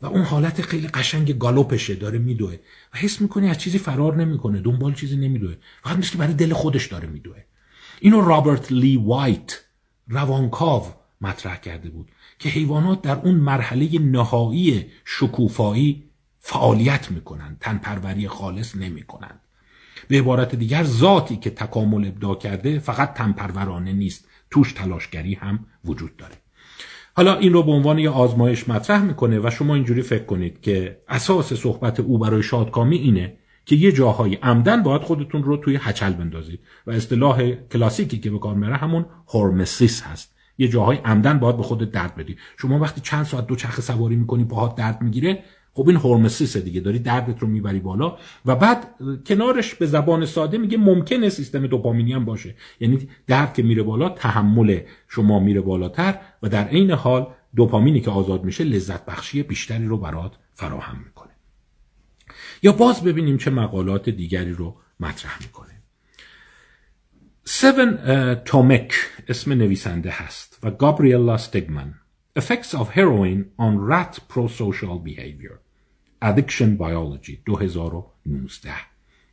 و 0.00 0.06
اون 0.06 0.22
حالت 0.22 0.62
خیلی 0.62 0.88
قشنگ 0.88 1.38
گالوپشه 1.38 1.94
داره 1.94 2.18
میدوه. 2.18 2.56
و 2.94 2.98
حس 2.98 3.20
می‌کنی 3.20 3.48
از 3.48 3.58
چیزی 3.58 3.78
فرار 3.78 4.16
نمی‌کنه 4.16 4.60
دنبال 4.60 4.94
چیزی 4.94 5.16
نمیدوه. 5.16 5.56
فقط 5.82 5.96
مثل 5.98 6.10
که 6.10 6.18
برای 6.18 6.34
دل 6.34 6.52
خودش 6.52 6.86
داره 6.86 7.08
میدوه. 7.08 7.44
اینو 8.00 8.20
رابرت 8.20 8.72
لی 8.72 8.96
وایت 8.96 9.60
روانکاو 10.08 10.86
مطرح 11.20 11.56
کرده 11.56 11.90
بود 11.90 12.10
که 12.38 12.48
حیوانات 12.48 13.02
در 13.02 13.16
اون 13.16 13.34
مرحله 13.34 13.98
نهایی 13.98 14.86
شکوفایی 15.04 16.04
فعالیت 16.40 17.10
می‌کنن 17.10 17.56
تنپروری 17.60 18.28
خالص 18.28 18.76
نمی‌کنن. 18.76 19.40
به 20.12 20.18
عبارت 20.18 20.54
دیگر 20.54 20.84
ذاتی 20.84 21.36
که 21.36 21.50
تکامل 21.50 22.06
ابدا 22.06 22.34
کرده 22.34 22.78
فقط 22.78 23.14
تنپرورانه 23.14 23.92
نیست. 23.92 24.28
توش 24.50 24.72
تلاشگری 24.72 25.34
هم 25.34 25.66
وجود 25.84 26.16
داره. 26.16 26.34
حالا 27.16 27.38
این 27.38 27.52
رو 27.52 27.62
به 27.62 27.72
عنوان 27.72 27.98
یه 27.98 28.10
آزمایش 28.10 28.68
مطرح 28.68 29.02
می‌کنه 29.02 29.40
و 29.40 29.50
شما 29.50 29.74
اینجوری 29.74 30.02
فکر 30.02 30.24
کنید 30.24 30.60
که 30.60 30.98
اساس 31.08 31.52
صحبت 31.52 32.00
او 32.00 32.18
برای 32.18 32.42
شادکامی 32.42 32.96
اینه 32.96 33.36
که 33.66 33.76
یه 33.76 33.92
جاهای 33.92 34.34
عمدن 34.34 34.82
باید 34.82 35.02
خودتون 35.02 35.42
رو 35.42 35.56
توی 35.56 35.78
هچل 35.82 36.12
بندازید 36.12 36.60
و 36.86 36.90
اصطلاح 36.90 37.50
کلاسیکی 37.50 38.18
که 38.18 38.30
به 38.30 38.38
کار 38.38 38.54
میره 38.54 38.76
همون 38.76 39.06
هورمسیس 39.28 40.02
هست. 40.02 40.34
یه 40.58 40.68
جاهای 40.68 40.96
عمدن 40.96 41.38
باید 41.38 41.56
به 41.56 41.62
خودت 41.62 41.90
درد 41.90 42.14
بدی. 42.16 42.36
شما 42.58 42.78
وقتی 42.78 43.00
چند 43.00 43.24
ساعت 43.24 43.46
دو 43.46 43.56
چرخ 43.56 43.80
سواری 43.80 44.16
می‌کنی 44.16 44.44
پاهات 44.44 44.74
درد 44.74 45.02
می‌گیره 45.02 45.44
خب 45.74 45.88
این 45.88 45.96
هورمسیس 45.96 46.56
دیگه 46.56 46.80
داری 46.80 46.98
دردت 46.98 47.38
رو 47.38 47.48
می‌بری 47.48 47.80
بالا. 47.80 48.18
و 48.46 48.56
بعد 48.56 48.94
کنارش 49.26 49.74
به 49.74 49.86
زبان 49.86 50.26
ساده 50.26 50.58
میگه 50.58 50.78
ممکنه 50.78 51.28
سیستم 51.28 51.66
دوپامینی 51.66 52.12
هم 52.12 52.24
باشه. 52.24 52.54
یعنی 52.80 53.08
درد 53.26 53.54
که 53.54 53.62
میره 53.62 53.82
بالا 53.82 54.08
تحمل 54.08 54.80
شما 55.08 55.38
میره 55.40 55.60
بالاتر 55.60 56.18
و 56.42 56.48
در 56.48 56.64
عین 56.64 56.90
حال 56.90 57.26
دوپامینی 57.56 58.00
که 58.00 58.10
آزاد 58.10 58.44
میشه 58.44 58.64
لذت 58.64 59.04
بخشی 59.04 59.42
بیشتری 59.42 59.86
رو 59.86 59.98
برات 59.98 60.32
فراهم 60.54 60.98
می‌کنه. 61.04 61.32
یا 62.62 62.72
باز 62.72 63.04
ببینیم 63.04 63.36
چه 63.36 63.50
مقالات 63.50 64.08
دیگری 64.08 64.52
رو 64.52 64.76
مطرح 65.00 65.38
می‌کنه. 65.42 65.72
سیون 67.44 67.98
تومک 68.34 68.94
اسم 69.28 69.52
نویسنده 69.52 70.10
هست 70.10 70.58
و 70.62 70.70
گابریلا 70.70 71.36
ستگمن 71.36 71.94
Effects 72.40 72.72
of 72.80 72.88
Heroin 72.96 73.40
on 73.58 73.74
Rat 73.90 74.14
Pro-Social 74.30 74.96
Behavior. 75.06 75.56
Addiction 76.22 76.78
Biology 76.78 77.36
2019 77.44 78.70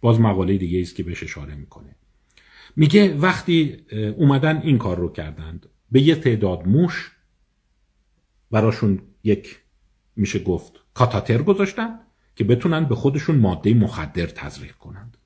باز 0.01 0.19
مقاله 0.19 0.57
دیگه 0.57 0.81
است 0.81 0.95
که 0.95 1.03
بهش 1.03 1.23
اشاره 1.23 1.55
می‌کنه. 1.55 1.95
میگه 2.75 3.17
وقتی 3.17 3.77
اومدن 4.17 4.61
این 4.61 4.77
کار 4.77 4.97
رو 4.97 5.11
کردند 5.11 5.65
به 5.91 6.01
یه 6.01 6.15
تعداد 6.15 6.67
موش 6.67 7.11
براشون 8.51 9.01
یک 9.23 9.59
میشه 10.15 10.39
گفت 10.39 10.73
کاتاتر 10.93 11.41
گذاشتن 11.41 11.99
که 12.35 12.43
بتونن 12.43 12.85
به 12.85 12.95
خودشون 12.95 13.35
ماده 13.35 13.73
مخدر 13.73 14.25
تزریق 14.25 14.75
کنند. 14.75 15.17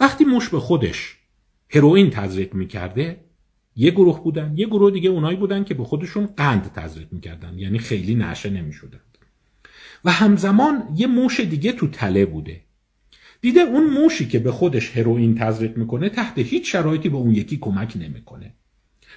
وقتی 0.00 0.24
موش 0.24 0.48
به 0.48 0.60
خودش 0.60 1.16
هروئین 1.70 2.10
تزریق 2.10 2.54
می‌کرده 2.54 3.24
یه 3.76 3.90
گروه 3.90 4.24
بودن 4.24 4.54
یه 4.56 4.66
گروه 4.66 4.90
دیگه 4.90 5.10
اونایی 5.10 5.36
بودن 5.36 5.64
که 5.64 5.74
به 5.74 5.84
خودشون 5.84 6.26
قند 6.26 6.72
تزریق 6.72 7.12
می‌کردن 7.12 7.58
یعنی 7.58 7.78
خیلی 7.78 8.14
نشه 8.14 8.50
نمی‌شدند 8.50 9.07
و 10.04 10.10
همزمان 10.10 10.82
یه 10.96 11.06
موش 11.06 11.40
دیگه 11.40 11.72
تو 11.72 11.88
تله 11.88 12.26
بوده. 12.26 12.60
دیده 13.40 13.60
اون 13.60 13.90
موشی 13.90 14.28
که 14.28 14.38
به 14.38 14.52
خودش 14.52 14.96
هروئین 14.96 15.34
تزریق 15.34 15.76
می‌کنه 15.76 16.08
تحت 16.08 16.38
هیچ 16.38 16.72
شرایطی 16.72 17.08
به 17.08 17.16
اون 17.16 17.34
یکی 17.34 17.56
کمک 17.56 17.96
نمی‌کنه. 17.96 18.54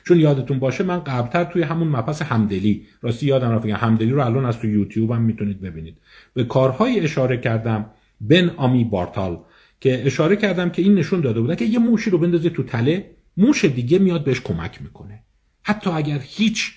چون 0.04 0.20
یادتون 0.20 0.60
باشه 0.60 0.84
من 0.84 1.00
قبلتر 1.00 1.44
توی 1.44 1.62
همون 1.62 1.88
مپس 1.88 2.22
همدلی 2.22 2.86
راستی 3.02 3.26
یادم 3.26 3.52
رفت 3.52 3.66
همدلی 3.66 4.12
رو 4.12 4.26
الان 4.26 4.46
از 4.46 4.60
تو 4.60 4.68
یوتیوب 4.68 5.12
هم 5.12 5.22
می‌تونید 5.22 5.62
ببینید. 5.62 5.98
به 6.34 6.44
کارهای 6.44 7.00
اشاره 7.00 7.38
کردم 7.38 7.86
بن 8.22 8.50
آمی 8.50 8.84
بارتال 8.84 9.40
که 9.80 10.06
اشاره 10.06 10.36
کردم 10.36 10.70
که 10.70 10.82
این 10.82 10.96
نشون 10.96 11.22
داده 11.22 11.42
بوده 11.42 11.56
که 11.56 11.66
یه 11.66 11.80
موشی 11.80 12.10
رو 12.10 12.18
بندازی 12.18 12.50
تو 12.50 12.64
تله 12.64 13.12
موش 13.38 13.66
دیگه 13.66 14.00
میاد 14.00 14.24
بهش 14.24 14.42
کمک 14.42 14.82
می‌کنه. 14.82 15.20
حتی 15.64 15.90
اگر 15.90 16.20
هیچ 16.24 16.74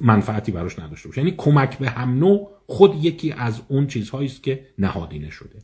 منفعتی 0.00 0.52
براش 0.52 0.78
نداشته 0.78 1.08
باشه. 1.08 1.20
یعنی 1.20 1.34
کمک 1.36 1.78
به 1.78 1.90
هم 1.90 2.18
نوع 2.18 2.50
خود 2.66 3.04
یکی 3.04 3.32
از 3.32 3.62
اون 3.68 3.86
چیزهایی 3.86 4.28
است 4.28 4.42
که 4.42 4.66
نهادینه 4.78 5.30
شده. 5.30 5.58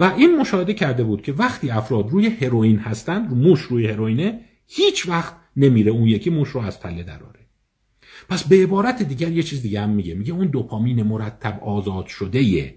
و 0.00 0.04
این 0.04 0.36
مشاهده 0.36 0.74
کرده 0.74 1.04
بود 1.04 1.22
که 1.22 1.32
وقتی 1.32 1.70
افراد 1.70 2.10
روی 2.10 2.26
هروئین 2.26 2.78
هستن 2.78 3.18
موش 3.28 3.60
روی 3.60 3.86
هروئینه 3.86 4.40
هیچ 4.66 5.08
وقت 5.08 5.34
نمیره 5.56 5.90
اون 5.92 6.06
یکی 6.08 6.30
موش 6.30 6.48
رو 6.48 6.60
از 6.60 6.80
پله 6.80 7.02
دراره 7.02 7.40
پس 8.28 8.44
به 8.48 8.62
عبارت 8.62 9.02
دیگر 9.02 9.30
یه 9.30 9.42
چیز 9.42 9.62
دیگه 9.62 9.80
هم 9.80 9.90
میگه. 9.90 10.14
میگه 10.14 10.32
اون 10.32 10.46
دوپامین 10.46 11.02
مرتب 11.02 11.64
آزاد 11.64 12.06
شده 12.06 12.74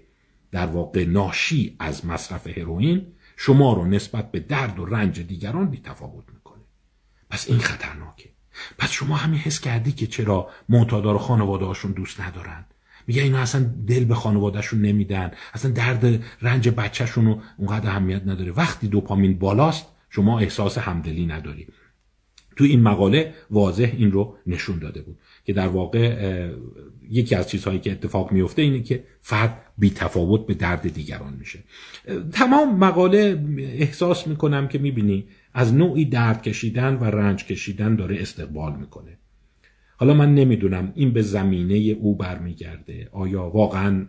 در 0.50 0.66
واقع 0.66 1.04
ناشی 1.04 1.76
از 1.78 2.06
مصرف 2.06 2.58
هروئین 2.58 3.06
شما 3.36 3.72
رو 3.72 3.84
نسبت 3.84 4.30
به 4.30 4.40
درد 4.40 4.78
و 4.78 4.84
رنج 4.84 5.20
دیگران 5.20 5.70
بی 5.70 5.80
تفاوت 5.80 6.24
می‌کنه. 6.34 6.62
پس 7.30 7.48
این 7.48 7.58
خطرناکه. 7.58 8.33
پس 8.78 8.90
شما 8.90 9.16
همین 9.16 9.38
حس 9.38 9.60
کردی 9.60 9.92
که 9.92 10.06
چرا 10.06 10.48
معتادار 10.68 11.18
خانواده 11.18 11.64
هاشون 11.64 11.92
دوست 11.92 12.20
ندارن؟ 12.20 12.64
میگه 13.06 13.22
اینا 13.22 13.38
اصلا 13.38 13.74
دل 13.86 14.04
به 14.04 14.14
خانوادهشون 14.14 14.80
نمیدن. 14.80 15.30
اصلا 15.54 15.70
درد 15.70 16.22
رنج 16.42 16.68
بچهشون 16.68 17.26
رو 17.26 17.38
اونقدر 17.56 17.90
اهمیت 17.90 18.22
نداره. 18.26 18.52
وقتی 18.52 18.88
دوپامین 18.88 19.38
بالاست 19.38 19.86
شما 20.10 20.38
احساس 20.38 20.78
همدلی 20.78 21.26
نداری. 21.26 21.66
تو 22.56 22.64
این 22.64 22.82
مقاله 22.82 23.34
واضح 23.50 23.92
این 23.96 24.12
رو 24.12 24.36
نشون 24.46 24.78
داده 24.78 25.02
بود 25.02 25.18
که 25.44 25.52
در 25.52 25.68
واقع 25.68 26.50
یکی 27.10 27.34
از 27.34 27.50
چیزهایی 27.50 27.78
که 27.78 27.92
اتفاق 27.92 28.32
میفته 28.32 28.62
اینه 28.62 28.82
که 28.82 29.04
فرد 29.20 29.60
بی 29.78 29.90
تفاوت 29.90 30.46
به 30.46 30.54
درد 30.54 30.94
دیگران 30.94 31.34
میشه. 31.38 31.58
تمام 32.32 32.78
مقاله 32.78 33.44
احساس 33.58 34.26
می‌کنم 34.26 34.68
که 34.68 34.78
می‌بینی 34.78 35.24
از 35.54 35.74
نوعی 35.74 36.04
درد 36.04 36.42
کشیدن 36.42 36.94
و 36.94 37.04
رنج 37.04 37.44
کشیدن 37.44 37.96
داره 37.96 38.16
استقبال 38.20 38.76
می‌کنه. 38.76 39.18
حالا 39.96 40.14
من 40.14 40.34
نمی‌دونم 40.34 40.92
این 40.94 41.12
به 41.12 41.22
زمینه 41.22 41.74
او 41.74 42.16
برمیگرده. 42.16 43.08
آیا 43.12 43.42
واقعا 43.42 44.06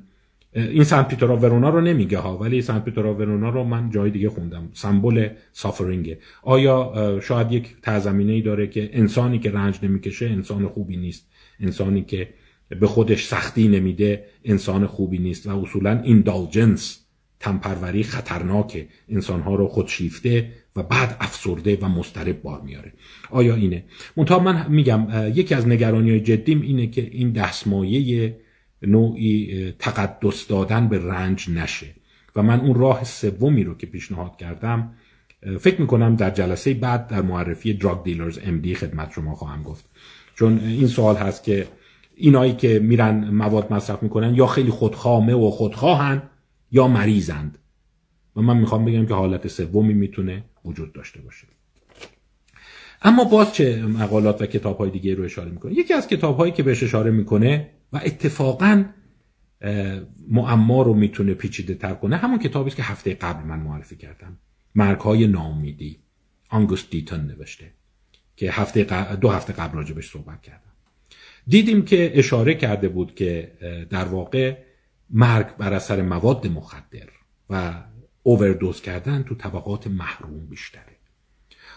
این 0.54 0.84
سنت 0.84 1.08
پیترا 1.08 1.38
ورونا 1.38 1.70
رو 1.70 1.82
نمیگه 1.82 2.18
ها 2.18 2.38
ولی 2.38 2.62
سنت 2.62 2.86
پیترا 2.86 3.14
ورونا 3.14 3.50
رو 3.50 3.64
من 3.64 3.89
جای 3.89 4.12
دیگه 4.12 4.30
خوندم. 4.30 4.70
سمبل 4.74 5.30
سافرینگه 5.52 6.20
آیا 6.43 7.20
شاید 7.24 7.52
یک 7.52 7.76
تزمینه 7.82 8.34
ای 8.34 8.41
داره 8.41 8.68
که 8.68 8.89
انسانی 8.93 9.39
که 9.39 9.52
رنج 9.52 9.80
نمی‌کشه 9.84 10.26
انسان 10.26 10.68
خوبی 10.68 10.98
نیست. 10.98 11.28
انسانی 11.60 12.04
که 12.04 12.30
به 12.70 12.88
خودش 12.88 13.26
سختی 13.26 13.68
نمیده 13.68 14.26
انسان 14.46 14.88
خوبی 14.88 15.18
نیست 15.18 15.48
و 15.48 15.62
اصولا 15.62 16.02
ایندالجنس 16.02 17.05
تنپروری 17.40 18.04
خطرناکه 18.04 18.88
انسانها 19.10 19.56
رو 19.56 19.68
خودشیفته 19.68 20.52
و 20.76 20.84
بعد 20.84 21.18
افسرده 21.20 21.78
و 21.82 21.90
مسترب 21.90 22.42
بار 22.42 22.62
میاره. 22.62 22.94
آیا 23.30 23.56
اینه؟ 23.56 23.84
منتها 24.18 24.40
من 24.40 24.66
میگم 24.72 25.08
یکی 25.36 25.56
از 25.56 25.68
نگرانی 25.68 26.10
های 26.10 26.20
جدیم 26.20 26.62
اینه 26.62 26.88
که 26.88 27.10
این 27.12 27.32
دستمایه 27.32 28.38
نوعی 28.82 29.72
تقدس 29.80 30.48
دادن 30.48 30.88
به 30.88 31.00
رنج 31.00 31.50
نشه. 31.50 31.88
و 32.36 32.44
من 32.44 32.60
اون 32.60 32.76
راه 32.76 33.04
سومی 33.04 33.64
رو 33.64 33.78
که 33.78 33.88
پیشنهاد 33.88 34.38
کردم 34.38 34.94
فکر 35.60 35.82
می‌کنم 35.82 36.16
در 36.16 36.30
جلسه 36.30 36.74
بعد 36.74 37.08
در 37.08 37.22
معرفی 37.22 37.74
دراگ 37.74 38.04
دیلرز 38.04 38.40
ام 38.44 38.60
دی 38.60 38.76
خدمت 38.76 39.12
شما 39.12 39.36
خواهم 39.36 39.64
گفت. 39.64 39.86
چون 40.36 40.60
این 40.60 40.88
سوال 40.88 41.16
هست 41.16 41.44
که 41.44 41.68
اینایی 42.16 42.54
که 42.54 42.80
میرن 42.80 43.30
مواد 43.30 43.74
مصرف 43.74 44.04
می‌کنن 44.04 44.36
یا 44.36 44.48
خیلی 44.48 44.70
خودخامه 44.70 45.34
و 45.34 45.50
خودخواهن 45.50 46.24
یا 46.72 46.88
مریضند. 46.88 47.57
و 48.36 48.41
من 48.41 48.57
می‌خوام 48.57 48.86
بگم 48.86 49.05
که 49.05 49.13
حالت 49.13 49.47
سومی 49.47 49.93
می‌تونه 49.93 50.43
وجود 50.66 50.93
داشته 50.93 51.22
باشه. 51.22 51.47
اما 53.01 53.24
باز 53.24 53.53
چه 53.53 53.86
مقالات 53.86 54.41
و 54.41 54.45
کتاب 54.45 54.78
های 54.78 54.89
دیگه 54.89 55.16
رو 55.16 55.24
اشاره 55.24 55.51
می‌کنه؟ 55.51 55.74
یکی 55.74 55.93
از 55.93 56.07
کتاب 56.07 56.38
هایی 56.38 56.51
که 56.51 56.63
بهش 56.63 56.84
اشاره 56.84 57.11
می‌کنه 57.11 57.70
و 57.93 58.01
اتفاقا 58.05 58.86
معما 60.30 60.82
رو 60.82 60.93
می‌تونه 60.93 61.34
پیچیده 61.34 61.74
تر 61.74 61.93
کنه 61.93 62.18
همون 62.18 62.39
کتابی 62.39 62.72
که 62.72 62.84
هفته 62.84 63.13
قبل 63.13 63.47
من 63.47 63.59
معرفی 63.59 63.95
کردم. 63.95 64.38
مرگ 64.76 64.99
های 64.99 65.28
ناامیدی. 65.28 65.99
آنگوست 66.49 66.89
دیتون 66.89 67.20
نوشته 67.20 67.72
که 68.36 68.51
هفته 68.51 69.16
دو 69.16 69.30
هفته 69.30 69.53
قبل 69.53 69.78
راجبش 69.78 70.09
صحبت 70.09 70.41
کردم. 70.41 70.72
دیدیم 71.47 71.86
که 71.86 72.11
اشاره 72.16 72.53
کرده 72.53 72.89
بود 72.89 73.16
که 73.16 73.51
در 73.89 74.05
واقع 74.05 74.57
مرگ 75.10 75.56
بر 75.56 75.74
اثر 75.74 76.01
مواد 76.01 76.47
مخدر 76.47 77.10
و 77.49 77.84
اووردوز 78.24 78.82
کردن 78.82 79.24
تو 79.24 79.36
طبقات 79.36 79.88
محروم 79.88 80.45
بیشتره. 80.45 80.97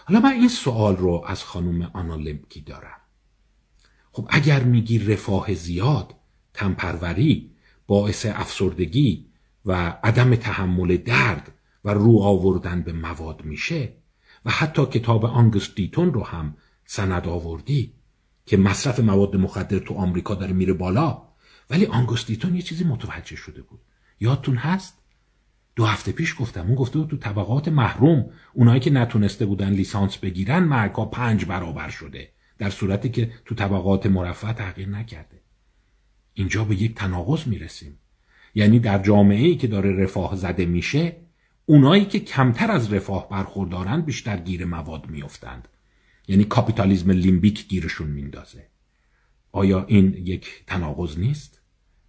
حالا 0.05 0.19
من 0.19 0.31
این 0.31 0.47
سوال 0.47 0.97
رو 0.97 1.23
از 1.27 1.43
خانم 1.43 1.91
آنا 1.93 2.15
لمکی 2.15 2.61
دارم. 2.61 2.99
خب 4.11 4.27
اگر 4.29 4.63
میگی 4.63 4.99
رفاه 4.99 5.53
زیاد 5.53 6.15
تنپروری 6.53 7.51
باعث 7.87 8.25
افسردگی 8.25 9.29
و 9.65 9.99
عدم 10.03 10.35
تحمل 10.35 10.97
درد 10.97 11.51
و 11.85 11.89
رو 11.89 12.19
آوردن 12.19 12.81
به 12.81 12.93
مواد 12.93 13.45
میشه 13.45 13.93
و 14.45 14.51
حتی 14.51 14.85
کتاب 14.85 15.25
آنگست 15.25 15.75
دیتون 15.75 16.13
رو 16.13 16.23
هم 16.23 16.55
سند 16.85 17.27
آوردی 17.27 17.93
که 18.45 18.57
مصرف 18.57 18.99
مواد 18.99 19.35
مخدر 19.35 19.79
تو 19.79 19.93
آمریکا 19.93 20.35
داره 20.35 20.53
میره 20.53 20.73
بالا 20.73 21.28
ولی 21.69 21.85
آنگوستیتون 21.85 22.55
یه 22.55 22.61
چیزی 22.61 22.83
متوجه 22.83 23.35
شده 23.35 23.61
بود. 23.61 23.79
یادتون 24.19 24.55
هست؟ 24.55 24.97
دو 25.75 25.85
هفته 25.85 26.11
پیش 26.11 26.35
گفتم 26.39 26.65
اون 26.65 26.75
گفته 26.75 26.99
بود 26.99 27.09
تو 27.09 27.17
طبقات 27.17 27.67
محروم 27.67 28.29
اونایی 28.53 28.79
که 28.79 28.89
نتونسته 28.89 29.45
بودن 29.45 29.69
لیسانس 29.69 30.17
بگیرن 30.17 30.63
مرگا 30.63 31.05
پنج 31.05 31.45
برابر 31.45 31.89
شده. 31.89 32.29
در 32.57 32.69
صورتی 32.69 33.09
که 33.09 33.31
تو 33.45 33.55
طبقات 33.55 34.05
مرفع 34.05 34.53
تغییر 34.53 34.89
نکرده. 34.89 35.41
اینجا 36.33 36.63
به 36.63 36.75
یک 36.81 36.95
تناقض 36.95 37.47
می‌رسیم. 37.47 37.99
یعنی 38.55 38.79
در 38.79 39.03
جامعه 39.03 39.47
ای 39.47 39.55
که 39.55 39.67
داره 39.67 40.03
رفاه 40.03 40.35
زده 40.35 40.65
میشه 40.65 41.15
اونایی 41.65 42.05
که 42.05 42.19
کمتر 42.19 42.71
از 42.71 42.93
رفاه 42.93 43.29
برخوردارند 43.29 44.05
بیشتر 44.05 44.37
گیر 44.37 44.65
مواد 44.65 45.09
میافتند. 45.09 45.67
یعنی 46.27 46.43
کاپیتالیزم 46.43 47.11
لیمبیک 47.11 47.67
گیرشون 47.67 48.07
میندازه. 48.07 48.67
آیا 49.51 49.85
این 49.85 50.13
یک 50.13 50.63
تناقض 50.67 51.17
نیست؟ 51.17 51.58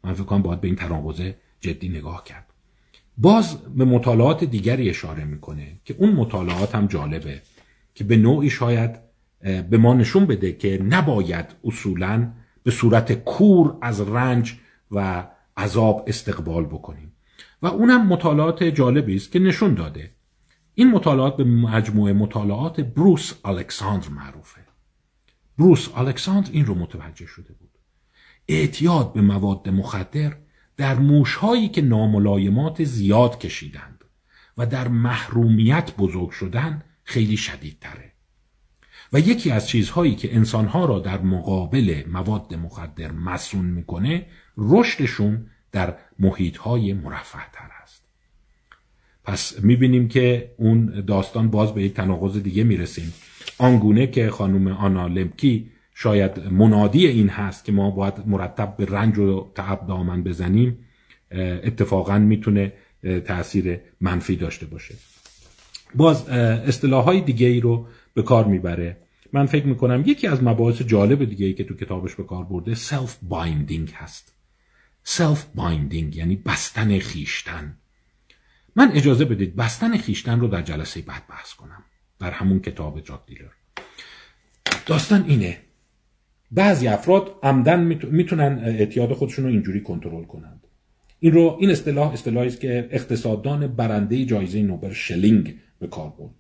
من 0.05 0.12
فکر 0.12 0.24
کنم 0.24 0.42
باید 0.42 0.61
به 0.61 0.68
این 0.68 0.76
تناقض 0.76 1.30
جدی 1.61 1.88
نگاه 1.88 2.24
کرد. 2.24 2.46
باز 3.18 3.62
به 3.62 3.84
مطالعات 3.84 4.44
دیگری 4.44 4.90
اشاره 4.90 5.24
می‌کنه 5.24 5.80
که 5.84 5.94
اون 5.98 6.12
مطالعات 6.12 6.74
هم 6.74 6.86
جالبه 6.86 7.42
که 7.94 8.05
به 8.05 8.16
نوعی 8.16 8.51
شاید 8.51 8.98
به 9.40 9.78
ما 9.78 9.94
نشون 9.94 10.26
بده 10.26 10.53
که 10.53 10.82
نباید 10.82 11.46
اصولا 11.64 12.32
به 12.62 12.70
صورت 12.70 13.12
کور 13.12 13.78
از 13.82 14.01
رنج 14.01 14.55
و 14.90 15.26
عذاب 15.57 16.05
استقبال 16.07 16.64
بکنیم. 16.64 17.12
و 17.62 17.66
اونم 17.66 18.07
مطالعات 18.07 18.64
جالبی 18.64 19.16
است 19.16 19.32
که 19.32 19.38
نشون 19.38 19.74
داده. 19.74 20.11
این 20.74 20.91
مطالعات 20.91 21.37
به 21.37 21.45
مجموعه 21.45 22.12
مطالعات 22.12 22.80
بروس 22.80 23.33
الکساندر 23.45 24.08
معروفه. 24.08 24.61
بروس 25.58 25.88
الکساندر 25.96 26.50
این 26.53 26.66
رو 26.66 26.74
متوجه 26.74 27.26
شده 27.26 27.53
بود. 27.53 27.70
اعتیاد 28.50 29.12
به 29.12 29.20
مواد 29.20 29.68
مخدر 29.68 30.32
در 30.76 30.94
موشهایی 30.94 31.68
که 31.68 31.82
ناملایمات 31.82 32.84
زیاد 32.84 33.38
کشیدند 33.38 34.04
و 34.58 34.66
در 34.66 34.88
محرومیت 34.88 35.96
بزرگ 35.96 36.30
شدن 36.30 36.82
خیلی 37.04 37.36
شدید 37.36 37.76
تره. 37.80 38.12
و 39.12 39.20
یکی 39.20 39.50
از 39.50 39.68
چیزهایی 39.68 40.14
که 40.14 40.34
انسانها 40.34 40.84
را 40.84 40.98
در 40.98 41.20
مقابل 41.20 42.02
مواد 42.12 42.54
مخدر 42.54 43.12
مسون 43.12 43.64
می‌کنه 43.64 44.26
رشدشون 44.56 45.46
در 45.72 45.96
محیطهای 46.18 46.92
مرفه 46.92 47.50
تر 47.52 47.70
است 47.82 48.04
پس 49.24 49.60
می‌بینیم 49.62 50.08
که 50.08 50.54
اون 50.58 51.04
داستان 51.06 51.50
باز 51.50 51.74
به 51.74 51.82
یک 51.82 51.94
تناقض 51.94 52.38
دیگه 52.42 52.64
می‌رسیم 52.64 53.14
آنگونه 53.58 54.06
که 54.06 54.30
خانم 54.30 54.68
آنا 54.68 55.06
لمکی 55.06 55.70
شاید 56.02 56.38
منادی 56.38 57.06
این 57.06 57.28
هست 57.28 57.64
که 57.64 57.72
ما 57.72 57.90
باید 57.90 58.14
مرتب 58.26 58.76
به 58.76 58.84
رنج 58.84 59.18
و 59.18 59.52
تعب 59.54 59.86
دامن 59.86 60.22
بزنیم 60.22 60.78
اتفاقا 61.32 62.18
می‌تونه 62.18 62.72
تاثیر 63.26 63.80
منفی 64.00 64.36
داشته 64.36 64.66
باشه. 64.66 64.94
باز 65.94 66.28
اصطلاح 66.28 67.04
های 67.04 67.20
دیگه 67.20 67.46
ای 67.46 67.60
رو 67.60 67.88
به 68.14 68.22
کار 68.22 68.44
می‌بره. 68.44 68.96
من 69.32 69.46
فکر 69.46 69.66
می‌کنم 69.66 70.02
یکی 70.06 70.26
از 70.26 70.42
مباحث 70.42 70.82
جالب 70.82 71.24
دیگه 71.24 71.46
ای 71.46 71.54
که 71.54 71.64
تو 71.64 71.74
کتابش 71.74 72.14
به 72.14 72.24
کار 72.24 72.44
برده 72.44 72.74
self 72.74 73.18
binding 73.22 73.91
هست. 73.96 74.32
self 75.04 75.46
binding 75.54 76.16
یعنی 76.16 76.36
بستن 76.36 76.98
خویشتن. 76.99 77.76
من 78.76 78.92
اجازه 78.92 79.24
بدید 79.24 79.56
بستن 79.56 79.96
خویشتن 79.96 80.41
رو 80.40 80.48
در 80.48 80.62
جلسه 80.62 81.02
بعد 81.02 81.26
بحث 81.28 81.54
کنم. 81.54 81.82
در 82.18 82.30
همون 82.30 82.60
کتاب 82.60 83.00
Drug 83.00 83.20
Dealer. 83.26 83.50
داستان 84.86 85.24
اینه. 85.28 85.58
بعضی 86.50 86.88
افراد 86.88 87.34
عمدا 87.42 87.84
می‌تونن 88.10 88.58
اعتیاد 88.64 89.12
خودشون 89.12 89.44
رو 89.44 89.50
اینجوری 89.50 89.80
کنترل 89.80 90.24
کنند. 90.24 90.66
این 91.20 91.32
رو 91.32 91.56
این 91.60 91.70
اصطلاح 91.70 92.12
اصطلاحی 92.12 92.46
است 92.46 92.60
که 92.60 92.88
اقتصاددان 92.90 93.66
برنده 93.66 94.24
جایزه 94.24 94.62
نوبل 94.62 94.92
شلینگ 94.92 95.54
به 95.78 95.86
کار 95.86 96.10
برد. 96.18 96.34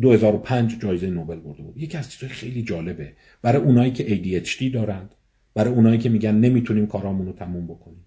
2005 0.00 0.78
جایزه 0.78 1.10
نوبل 1.10 1.36
برده 1.36 1.62
بود. 1.62 1.76
یکی 1.76 1.96
از 1.96 2.10
چیزهای 2.10 2.32
خیلی 2.32 2.62
جالبه. 2.62 3.12
برای 3.42 3.62
اونایی 3.62 3.92
که 3.92 4.04
ADHD 4.06 4.72
دارند 4.74 5.14
برای 5.54 5.74
اونایی 5.74 5.98
که 5.98 6.08
میگن 6.08 6.34
نمی‌تونیم 6.34 6.86
کارامون 6.86 7.26
رو 7.26 7.32
تموم 7.32 7.66
بکنیم. 7.66 8.04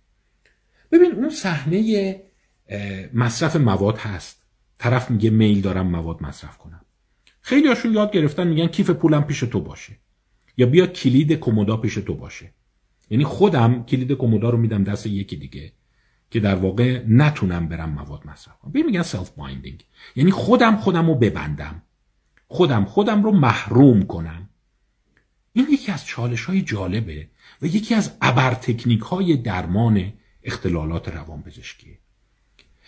ببین 0.91 1.11
اون 1.11 1.29
صحنه 1.29 2.15
مصرف 3.13 3.55
مواد 3.55 3.97
هست. 3.97 4.43
طرف 4.77 5.11
میگه 5.11 5.29
میل 5.29 5.61
دارم 5.61 5.87
مواد 5.87 6.23
مصرف 6.23 6.57
کنم. 6.57 6.81
خیلی 7.41 7.67
هاشون 7.67 7.93
یاد 7.93 8.11
گرفتن 8.11 8.47
میگن 8.47 8.67
کیف 8.67 8.89
پولم 8.89 9.23
پیش 9.23 9.39
تو 9.39 9.61
باشه. 9.61 9.93
یا 10.59 10.65
بیا 10.65 10.87
کلید 10.87 11.33
کمودا 11.33 11.77
پیش 11.77 11.95
تو 11.95 12.13
باشه. 12.13 12.51
یعنی 13.09 13.23
خودم 13.23 13.83
کلید 13.83 14.11
کمدا 14.11 14.49
رو 14.49 14.57
میدم 14.57 14.83
دست 14.83 15.05
یکی 15.05 15.35
دیگه 15.35 15.71
که 16.31 16.39
در 16.39 16.55
واقع 16.55 17.03
نتونم 17.07 17.67
برم 17.67 17.89
مواد 17.89 18.21
مصرف 18.25 18.59
کنم. 18.59 18.85
میگن 18.85 19.01
self 19.01 19.29
binding 19.29 19.85
یعنی 20.15 20.31
خودم 20.31 20.75
خودم 20.75 21.07
رو 21.07 21.15
ببندم. 21.15 21.81
خودم 22.47 22.85
خودم 22.85 23.23
رو 23.23 23.31
محروم 23.31 24.03
کنم. 24.03 24.49
این 25.53 25.67
یکی 25.71 25.91
از 25.91 26.05
چالش 26.05 26.45
های 26.45 26.61
جالبه 26.61 27.27
و 27.61 27.65
یکی 27.65 27.95
از 27.95 28.11
ابر 28.21 28.53
تکنیک 28.53 28.99
های 28.99 29.37
درمان 29.37 30.13
اختلالات 30.43 31.09
روانپزشکی 31.09 31.97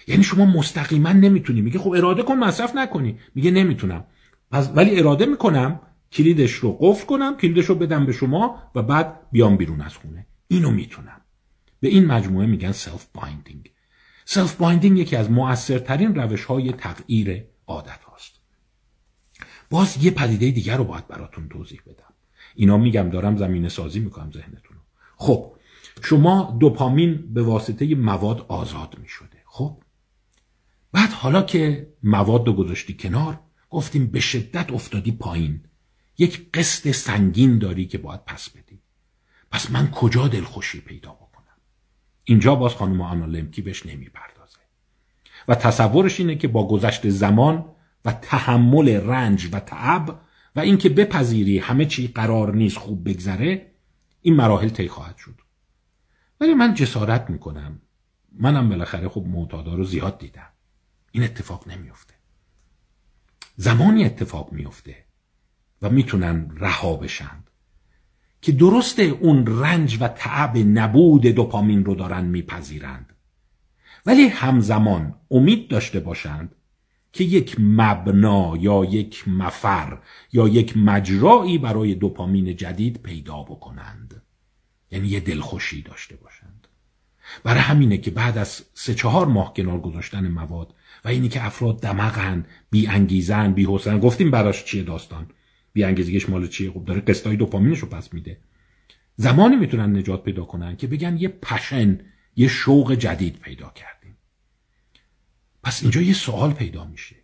یعنی 0.07 0.23
شما 0.23 0.45
مستقیما 0.45 1.11
نمی‌تونی. 1.11 1.61
میگه 1.61 1.79
خب 1.79 1.91
اراده 1.91 2.23
کن 2.23 2.35
مصرف 2.35 2.75
نکنی. 2.75 3.17
میگه 3.35 3.51
نمی‌تونم. 3.51 4.03
ولی 4.51 4.99
اراده 4.99 5.25
می‌کنم 5.25 5.79
کلیدش 6.11 6.51
رو 6.51 6.77
قفل 6.81 7.05
کنم 7.05 7.37
کلیدش 7.37 7.65
رو 7.65 7.75
بدم 7.75 8.05
به 8.05 8.11
شما 8.11 8.71
و 8.75 8.81
بعد 8.81 9.31
بیام 9.31 9.57
بیرون 9.57 9.81
از 9.81 9.95
خونه. 9.95 10.27
اینو 10.47 10.71
می‌تونم. 10.71 11.21
به 11.79 11.87
این 11.87 12.05
مجموعه 12.05 12.45
میگن 12.47 12.71
self 12.71 13.07
binding 13.13 13.71
self 14.25 14.55
binding 14.55 14.97
یکی 14.97 15.15
از 15.15 15.31
مؤثرترین 15.31 16.15
روش 16.15 16.45
های 16.45 16.71
تغییر 16.71 17.45
عادت 17.67 18.03
هاست. 18.03 18.41
باز 19.69 20.05
یه 20.05 20.11
پدیده 20.11 20.51
دیگر 20.51 20.77
رو 20.77 20.83
باید 20.83 21.07
براتون 21.07 21.49
توضیح 21.49 21.81
بدم. 21.85 22.13
اینا 22.55 22.77
میگم 22.77 23.09
دارم 23.09 23.37
زمینه 23.37 23.69
سازی 23.69 23.99
می‌کنم 23.99 24.31
ذهنتون 24.31 24.77
خب 25.15 25.51
شما 26.03 26.57
دوپامین 26.59 27.33
به 27.33 27.41
واسطه 27.41 27.95
مواد 27.95 28.45
آزاد 28.47 28.97
می‌شده. 29.01 29.37
خب؟ 29.45 29.77
بعد 30.91 31.09
حالا 31.09 31.41
که 31.41 31.93
مواد 32.03 32.47
رو 32.47 32.53
گذاشتی 32.53 32.93
کنار 32.93 33.39
گفتیم 33.69 34.07
به 34.07 34.19
شدت 34.19 34.71
افتادی 34.71 35.11
پایین. 35.11 35.63
یک 36.21 36.51
قسط 36.53 36.91
سنگین 36.91 37.57
داری 37.57 37.85
که 37.85 37.97
باید 37.97 38.25
پس 38.25 38.49
بدی. 38.49 38.81
پس 39.51 39.71
من 39.71 39.91
کجا 39.91 40.27
دلخوشی 40.27 40.81
پیدا 40.81 41.11
بکنم؟ 41.11 41.57
اینجا 42.23 42.55
باز 42.55 42.75
خانم 42.75 43.01
آنا 43.01 43.25
لمکی 43.25 43.61
بهش 43.61 43.85
نمی‌پردازه. 43.85 44.59
و 45.47 45.55
تصورش 45.55 46.19
اینه 46.19 46.35
که 46.35 46.47
با 46.47 46.67
گذشت 46.67 47.09
زمان 47.09 47.65
و 48.05 48.13
تحمل 48.13 48.89
رنج 48.89 49.49
و 49.51 49.59
تعب 49.59 50.21
و 50.55 50.59
اینکه 50.59 50.89
بپذیری 50.89 51.59
همه 51.59 51.85
چی 51.85 52.07
قرار 52.07 52.55
نیست 52.55 52.77
خوب 52.77 53.09
بگذره 53.09 53.71
این 54.21 54.35
مراحل 54.35 54.69
طی 54.69 54.87
خواهد 54.87 55.17
شد. 55.17 55.41
ولی 56.39 56.53
من 56.53 56.73
جسارت 56.73 57.29
می‌کنم. 57.29 57.81
منم 58.31 58.69
بالاخره 58.69 59.09
خب 59.09 59.25
معتادا 59.27 59.75
رو 59.75 59.83
زیاد 59.83 60.19
دیدم. 60.19 60.49
این 61.11 61.23
اتفاق 61.23 61.67
نمیفته 61.67 62.13
زمانی 63.55 64.05
اتفاق 64.05 64.51
میفته 64.51 65.00
و 65.81 65.89
می‌تونن 65.89 66.51
رها 66.57 66.95
بشند 66.95 67.49
که 68.41 68.51
درست 68.51 68.99
اون 68.99 69.61
رنج 69.61 69.97
و 70.01 70.07
تعب 70.07 70.57
نبود 70.57 71.21
دوپامین 71.21 71.85
رو 71.85 71.95
دارن 71.95 72.25
میپذیرند. 72.25 73.13
ولی 74.05 74.27
همزمان 74.27 75.15
امید 75.31 75.67
داشته 75.67 75.99
باشند 75.99 76.55
که 77.13 77.23
یک 77.23 77.55
مبنا 77.59 78.57
یا 78.59 78.85
یک 78.85 79.27
مفر 79.27 79.97
یا 80.33 80.47
یک 80.47 80.77
مجرایی 80.77 81.57
برای 81.57 81.95
دوپامین 81.95 82.55
جدید 82.55 83.01
پیدا 83.03 83.43
بکنند. 83.43 84.21
یعنی 84.91 85.07
یه 85.07 85.19
دلخوشی 85.19 85.81
داشته 85.81 86.15
باشند. 86.15 86.67
برای 87.43 87.59
همینه 87.59 87.97
که 87.97 88.11
بعد 88.11 88.37
از 88.37 88.63
سه 88.73 88.93
چهار 88.93 89.25
ماه 89.25 89.53
کنار 89.53 89.79
گذاشتن 89.79 90.27
مواد 90.27 90.73
و 91.05 91.07
اینی 91.07 91.29
که 91.29 91.45
افراد 91.45 91.81
دمغن 91.81 92.45
بی 92.69 92.87
انگیزن 92.87 93.53
بی 93.53 93.67
حسن 93.69 93.99
گفتیم 93.99 94.31
براش 94.31 94.65
چیه 94.65 94.83
داستان؟ 94.83 95.27
بی 95.73 95.83
انگیزگیش 95.83 96.29
مال 96.29 96.47
چیه؟ 96.47 96.71
خب 96.71 96.85
داره 96.85 97.01
قسطای 97.01 97.35
دوپامینش 97.35 97.79
رو 97.79 97.87
پس 97.87 98.13
میده. 98.13 98.37
زمانی 99.15 99.55
می‌تونن 99.55 99.97
نجات 99.97 100.23
پیدا 100.23 100.45
کنن 100.45 100.75
که 100.75 100.87
بگن 100.87 101.17
یه 101.17 101.27
پشن 101.27 101.99
یه 102.35 102.47
شوق 102.47 102.93
جدید 102.93 103.39
پیدا 103.39 103.69
کردیم. 103.69 104.17
پس 105.63 105.81
اینجا 105.81 106.01
یه 106.01 106.13
سوال 106.13 106.53
پیدا 106.53 106.85
میشه. 106.85 107.15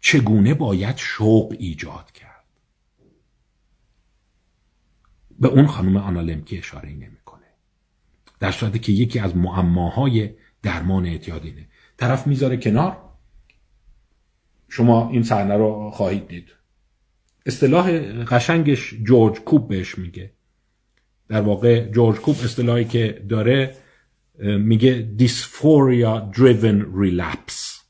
چگونه 0.00 0.54
باید 0.54 0.96
شوق 0.96 1.56
ایجاد 1.58 2.12
کرد؟ 2.12 2.44
به 5.40 5.48
اون 5.48 5.66
خانم 5.66 5.96
آنالمکی 5.96 6.58
اشاره 6.58 6.88
ای 6.88 6.94
نمی‌کنه. 6.94 7.46
در 8.40 8.52
صورتی 8.52 8.78
که 8.78 8.92
یکی 8.92 9.18
از 9.18 9.36
معماهای 9.36 10.30
درمان 10.62 11.06
اعتیاد 11.06 11.44
اینه. 11.44 11.68
طرف 11.96 12.26
می‌ذاره 12.26 12.56
کنار. 12.56 13.10
شما 14.68 15.10
این 15.10 15.22
صحنه 15.22 15.56
رو 15.56 15.90
خواهید 15.90 16.28
دید. 16.28 16.59
اصطلاح 17.46 17.90
قشنگش 18.22 18.94
جورج 19.02 19.40
کوب 19.40 19.68
بهش 19.68 19.98
میگه. 19.98 20.32
در 21.28 21.40
واقع 21.40 21.88
جورج 21.88 22.16
کوب 22.16 22.36
اصطلاحی 22.44 22.84
که 22.84 23.24
داره 23.28 23.76
میگه 24.38 25.08
dysphoria 25.18 26.36
driven 26.36 26.84
relapse. 27.02 27.80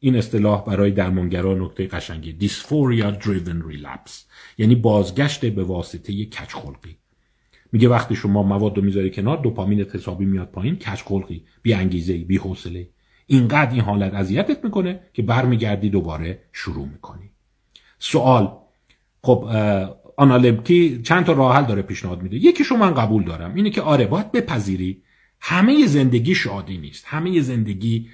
این 0.00 0.16
اصطلاح 0.16 0.64
برای 0.64 0.90
درمانگرا 0.90 1.54
نکته 1.54 1.86
قشنگی. 1.86 2.48
dysphoria 2.48 3.22
driven 3.22 3.72
relapse. 3.72 4.12
یعنی 4.58 4.74
بازگشت 4.74 5.46
به 5.46 5.64
واسطه 5.64 6.24
کچ 6.24 6.54
خلقی 6.54 6.96
میگه 7.72 7.88
وقتی 7.88 8.16
شما 8.16 8.42
مواد 8.42 8.76
رو 8.76 8.84
می‌ذاری 8.84 9.10
کنار 9.10 9.36
دوپامین 9.36 9.80
حسابی 9.80 10.24
میاد 10.24 10.50
پایین 10.50 10.76
کچ 10.76 11.02
خلقی 11.02 11.44
بی 11.62 11.74
انگیزه 11.74 12.18
بی 12.18 12.36
حوصله 12.36 12.88
اینقدر 13.26 13.70
این 13.70 13.80
حالت 13.80 14.14
اذیتت 14.14 14.64
می‌کنه 14.64 15.00
که 15.12 15.22
برمیگردی 15.22 15.90
دوباره 15.90 16.42
شروع 16.52 16.88
می‌کنی. 16.88 17.30
سوال 17.98 18.50
خب 19.22 19.48
آنالبکی 20.16 21.02
چند 21.02 21.24
تا 21.24 21.32
راه 21.32 21.56
حل 21.56 21.64
داره 21.64 21.82
پیشنهاد 21.82 22.22
میده. 22.22 22.36
یکی 22.36 22.64
شما 22.64 22.78
من 22.78 22.94
قبول 22.94 23.24
دارم 23.24 23.54
اینه 23.54 23.70
که 23.70 23.82
آره 23.82 24.06
باید 24.06 24.32
بپذیری 24.32 25.02
همه 25.40 25.86
زندگی 25.86 26.34
شادی 26.34 26.78
نیست 26.78 27.04
همه 27.06 27.40
زندگی 27.40 28.08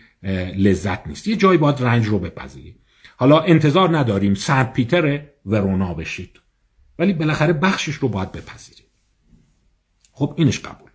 لذت 0.57 1.07
نیست. 1.07 1.29
یه 1.29 1.37
جایی 1.37 1.59
باید 1.59 1.83
رنج 1.83 2.07
رو 2.07 2.19
بپذیری. 2.19 2.77
حالا 3.17 3.41
انتظار 3.41 3.99
نداریم 3.99 4.35
سنت 4.35 4.73
پیتر 4.73 5.21
ورونا 5.47 5.95
بشید 5.95 6.41
ولی 6.99 7.13
بالاخره 7.13 7.53
بخشش 7.53 7.95
رو 7.95 8.09
باید 8.09 8.33
بپذیری. 8.33 8.83
خب 10.13 10.35
اینش 10.37 10.61
قبول. 10.61 10.91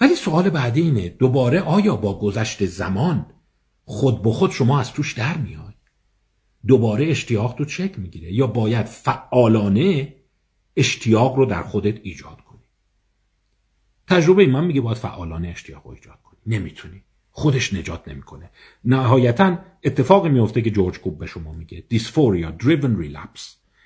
ولی 0.00 0.14
سوال 0.14 0.50
بعدی 0.50 0.80
اینه 0.80 1.08
دوباره 1.08 1.60
آیا 1.60 1.96
با 1.96 2.18
گذشت 2.18 2.66
زمان 2.66 3.26
خود 3.84 4.22
به 4.22 4.32
خود 4.32 4.50
شما 4.50 4.80
از 4.80 4.92
توش 4.92 5.12
در 5.12 5.36
میای 5.36 5.67
دوباره 6.66 7.06
اشتیاق 7.06 7.54
تو 7.54 7.64
چک 7.64 7.98
می‌گیره 7.98 8.32
یا 8.32 8.46
باید 8.46 8.86
فعالانه 8.86 10.14
اشتیاق 10.76 11.36
رو 11.36 11.46
در 11.46 11.62
خودت 11.62 12.00
ایجاد 12.02 12.40
کنی. 12.40 12.64
تجربه 14.06 14.46
من 14.46 14.64
میگه 14.64 14.80
باید 14.80 14.96
فعالانه 14.96 15.48
اشتیاق 15.48 15.86
رو 15.86 15.92
ایجاد 15.92 16.18
کنی. 16.22 16.38
نمی‌تونی. 16.46 17.02
خودش 17.30 17.74
نجات 17.74 18.08
نمی‌کنه. 18.08 18.50
نهایتا 18.84 19.58
اتفاقی 19.84 20.28
میفته 20.28 20.62
که 20.62 20.70
جورج 20.70 20.98
کوب 20.98 21.18
به 21.18 21.26
شما 21.26 21.52
میگه. 21.52 21.84
دیسفوریا 21.88 22.56
driven 22.60 23.02
relapse. 23.02 23.42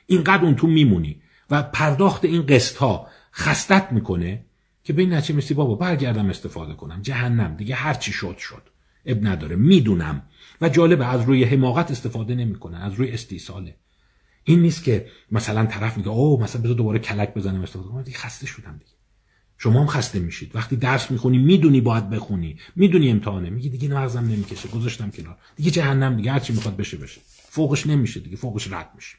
اینقدر 0.06 0.44
اون 0.44 0.54
تو 0.54 0.66
میمونی 0.66 1.22
و 1.50 1.62
پرداخت 1.62 2.24
این 2.24 2.46
قسط 2.46 2.76
ها 2.76 3.06
خستت 3.32 3.92
می‌کنه 3.92 4.44
که 4.84 4.92
به 4.92 5.02
این 5.02 5.12
نچه 5.12 5.34
مثلی 5.34 5.54
بابا 5.54 5.74
برگردم 5.74 6.28
استفاده 6.30 6.74
کنم. 6.74 7.02
جهنم. 7.02 7.56
دیگه 7.56 7.74
هر 7.74 7.94
چی 7.94 8.12
شد 8.12 8.36
شد. 8.38 8.62
اب 9.06 9.26
نداره. 9.26 9.56
می‌دونم 9.56 10.22
و 10.62 10.68
جالبه 10.68 11.06
از 11.06 11.22
روی 11.22 11.44
حماقت 11.44 11.90
استفاده 11.90 12.34
نمی‌کنه 12.34 12.84
از 12.84 12.94
روی 12.94 13.10
استیصاله. 13.10 13.76
این 14.44 14.60
نیست 14.62 14.84
که 14.84 15.06
مثلا 15.30 15.66
طرف 15.66 15.96
میگه 15.96 16.08
اوه 16.08 16.42
مثلا 16.42 16.62
بذار 16.62 16.74
دوباره 16.74 16.98
کلک 16.98 17.34
بزنم 17.34 17.62
استفاده 17.62 18.02
دیگه 18.02 18.18
خسته 18.18 18.46
شدم 18.46 18.72
دیگه. 18.78 18.92
شما 19.58 19.80
هم 19.80 19.86
خسته 19.86 20.18
میشید. 20.18 20.56
وقتی 20.56 20.76
درس 20.76 21.10
می‌خونی 21.10 21.38
می‌دونی 21.38 21.80
باید 21.80 22.10
بخونی. 22.10 22.56
می‌دونی 22.76 23.10
امتحانه. 23.10 23.50
میگی 23.50 23.68
دیگه 23.68 23.88
مغزم 23.88 24.24
نمی‌کشه. 24.24 24.68
گذاشتم 24.68 25.10
کنار. 25.10 25.36
دیگه 25.56 25.70
جهنم 25.70 26.16
دیگه. 26.16 26.32
هرچی 26.32 26.52
می‌خواد 26.52 26.76
بشه 26.76 26.96
بشه. 26.96 27.20
فوقش 27.26 27.86
نمیشه 27.86 28.20
دیگه. 28.20 28.36
فوقش 28.36 28.72
رد 28.72 28.90
میشه. 28.94 29.16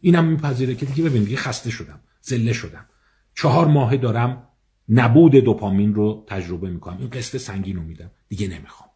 اینم 0.00 0.24
میپذیره 0.24 0.74
که 0.74 0.86
دیگه 0.86 1.04
ببین 1.04 1.24
دیگه 1.24 1.36
خسته 1.36 1.70
شدم. 1.70 2.00
زله 2.20 2.52
شدم. 2.52 2.86
چهار 3.34 3.66
ماه 3.66 3.96
دارم 3.96 4.48
نبود 4.88 5.32
دوپامین 5.36 5.94
رو 5.94 6.26
تجربه 6.28 6.70
می‌کنم. 6.70 6.98
این 6.98 7.08
قسط 7.10 7.36
سنگین 7.36 7.76
رو 7.76 7.82
میدم. 7.82 8.10
دیگه 8.28 8.48
نمی‌خوام. 8.48 8.89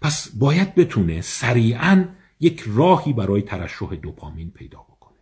پس 0.00 0.28
باید 0.28 0.74
بتونه 0.74 1.20
سریعا 1.20 2.04
یک 2.40 2.64
راهی 2.66 3.12
برای 3.12 3.42
ترشح 3.42 3.94
دوپامین 3.94 4.50
پیدا 4.50 4.78
بکنه. 4.78 5.18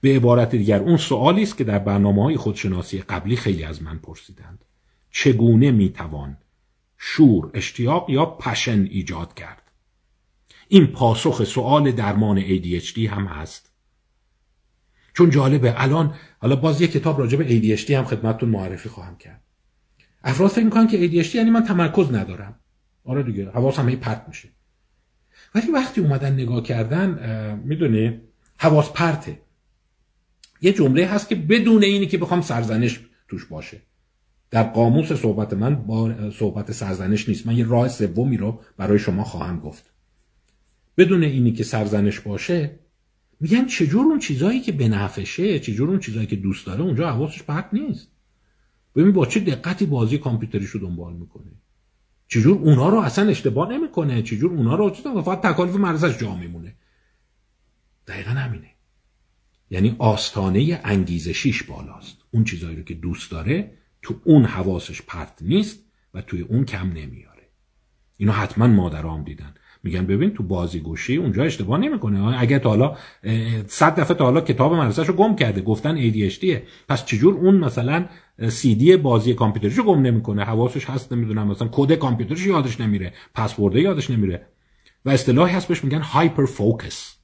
به 0.00 0.16
عبارت 0.16 0.50
دیگر 0.50 0.78
اون 0.78 0.96
سوالی 0.96 1.42
است 1.42 1.56
که 1.56 1.64
در 1.64 1.78
برنامه 1.78 2.22
های 2.22 2.36
خودشناسی 2.36 2.98
قبلی 2.98 3.36
خیلی 3.36 3.64
از 3.64 3.82
من 3.82 3.98
پرسیدند. 3.98 4.64
چگونه 5.10 5.70
می‌توان 5.70 6.36
شور 6.98 7.50
اشتیاق 7.54 8.10
یا 8.10 8.26
پشن 8.26 8.88
ایجاد 8.90 9.34
کرد؟ 9.34 9.62
این 10.68 10.86
پاسخ 10.86 11.44
سوال 11.44 11.92
درمان 11.92 12.40
ADHD 12.40 12.98
هم 12.98 13.26
هست. 13.26 13.72
چون 15.14 15.30
جالبه 15.30 15.82
الان 15.82 16.14
حالا 16.38 16.56
باز 16.56 16.80
یه 16.80 16.88
کتاب 16.88 17.18
راجع 17.18 17.38
به 17.38 17.76
ADHD 17.76 17.90
هم 17.90 18.04
خدمتتون 18.04 18.48
معرفی 18.48 18.88
خواهم 18.88 19.16
کرد. 19.16 19.42
افراد 20.24 20.50
فکر 20.50 20.64
می‌کنن 20.64 20.86
که 20.86 21.08
ADHD 21.08 21.34
یعنی 21.34 21.50
من 21.50 21.64
تمرکز 21.64 22.12
ندارم. 22.12 22.61
آره 23.04 23.22
دیگه 23.22 23.50
حواسم 23.50 23.88
هی 23.88 23.96
پرت 23.96 24.24
میشه. 24.28 24.48
ولی 25.54 25.70
وقتی 25.70 26.00
اومدن 26.00 26.32
نگاه 26.32 26.62
کردن 26.62 27.60
می‌دونی 27.64 28.20
حواس 28.56 28.92
پرته. 28.92 29.38
یه 30.60 30.72
جمله 30.72 31.06
هست 31.06 31.28
که 31.28 31.34
بدون 31.34 31.82
اینی 31.82 32.06
که 32.06 32.18
بخوام 32.18 32.40
سرزنش 32.40 33.00
توش 33.28 33.44
باشه. 33.44 33.80
در 34.50 34.62
قاموس 34.62 35.12
صحبت 35.12 35.52
من 35.52 35.74
با 35.74 36.30
صحبت 36.30 36.72
سرزنش 36.72 37.28
نیست. 37.28 37.46
من 37.46 37.56
یه 37.56 37.66
راه 37.66 37.88
سومی 37.88 38.36
رو 38.36 38.60
برای 38.76 38.98
شما 38.98 39.24
خواهم 39.24 39.60
گفت. 39.60 39.92
بدون 40.96 41.22
اینی 41.22 41.52
که 41.52 41.64
سرزنش 41.64 42.20
باشه 42.20 42.78
میگن 43.40 43.66
چجور 43.66 44.06
اون 44.06 44.18
چیزایی 44.18 44.60
که 44.60 44.72
به 44.72 44.88
نفشه 44.88 45.58
چجور 45.58 45.90
اون 45.90 46.00
چیزایی 46.00 46.26
که 46.26 46.36
دوست 46.36 46.66
داره 46.66 46.80
اونجا 46.82 47.10
حواسش 47.10 47.42
پرت 47.42 47.68
نیست. 47.72 48.08
ببین 48.96 49.12
با 49.12 49.26
چه 49.26 49.40
دقتی 49.40 49.86
بازی 49.86 50.18
کامپیوتریشو 50.18 50.78
دنبال 50.78 51.12
می‌کنه 51.12 51.50
چجور 52.28 52.58
اونها 52.58 52.88
رو 52.88 52.98
اصلا 52.98 53.28
اشتباه 53.28 53.72
نمی‌کنه؟ 53.72 54.22
چجور 54.22 54.52
اونها 54.52 54.74
رو 54.74 54.90
فقط 55.22 55.40
تکالیف 55.40 55.74
مرزش 55.76 56.18
جا 56.18 56.34
میمونه. 56.34 56.74
دقیقا 58.06 58.30
همینه. 58.30 58.70
یعنی 59.70 59.96
آستانه 59.98 60.80
انگیزشیش 60.84 61.62
بالاست. 61.62 62.16
اون 62.30 62.44
چیزایی 62.44 62.76
رو 62.76 62.82
که 62.82 62.94
دوست 62.94 63.30
داره 63.30 63.78
تو 64.02 64.20
اون 64.24 64.44
حواسش 64.44 65.02
پرت 65.02 65.38
نیست 65.40 65.78
و 66.14 66.22
توی 66.22 66.40
اون 66.40 66.64
کم 66.64 66.92
نمیاره. 66.92 67.48
اینو 68.16 68.32
حتما 68.32 68.66
مادرام 68.66 69.24
دیدن. 69.24 69.54
میگن 69.82 70.06
ببین 70.06 70.30
تو 70.30 70.42
بازی 70.42 70.80
گوشی 70.80 71.16
اونجا 71.16 71.42
اشتباه 71.42 71.78
نمی‌کنه. 71.78 72.40
اگه 72.40 72.58
تا 72.58 72.68
حالا 72.68 72.96
صد 73.66 74.00
دفعه 74.00 74.16
تا 74.16 74.24
حالا 74.24 74.40
کتاب 74.40 74.74
مدرسهش 74.74 75.08
رو 75.08 75.14
گم 75.14 75.36
کرده 75.36 75.60
گفتن 75.60 76.10
ADHD 76.10 76.44
پس 76.88 77.04
چجور 77.04 77.34
اون 77.34 77.56
مثلا 77.56 78.04
سی 78.48 78.74
دی 78.74 78.96
بازی 78.96 79.34
کامپیوترش 79.34 79.78
رو 79.78 79.84
گم 79.84 80.02
نمی‌کنه؟ 80.02 80.44
حواسش 80.44 80.90
هست 80.90 81.12
نمی‌دونم 81.12 81.48
مثلا 81.48 81.68
کد 81.72 81.92
کامپیوترش 81.92 82.46
یادش 82.46 82.80
نمیره 82.80 83.12
پسورد 83.34 83.76
یادش 83.76 84.10
نمیره. 84.10 84.46
و 85.04 85.10
اصطلاحی 85.10 85.54
هست 85.54 85.68
بهش 85.68 85.84
میگن 85.84 86.00
hyperfocus 86.00 87.16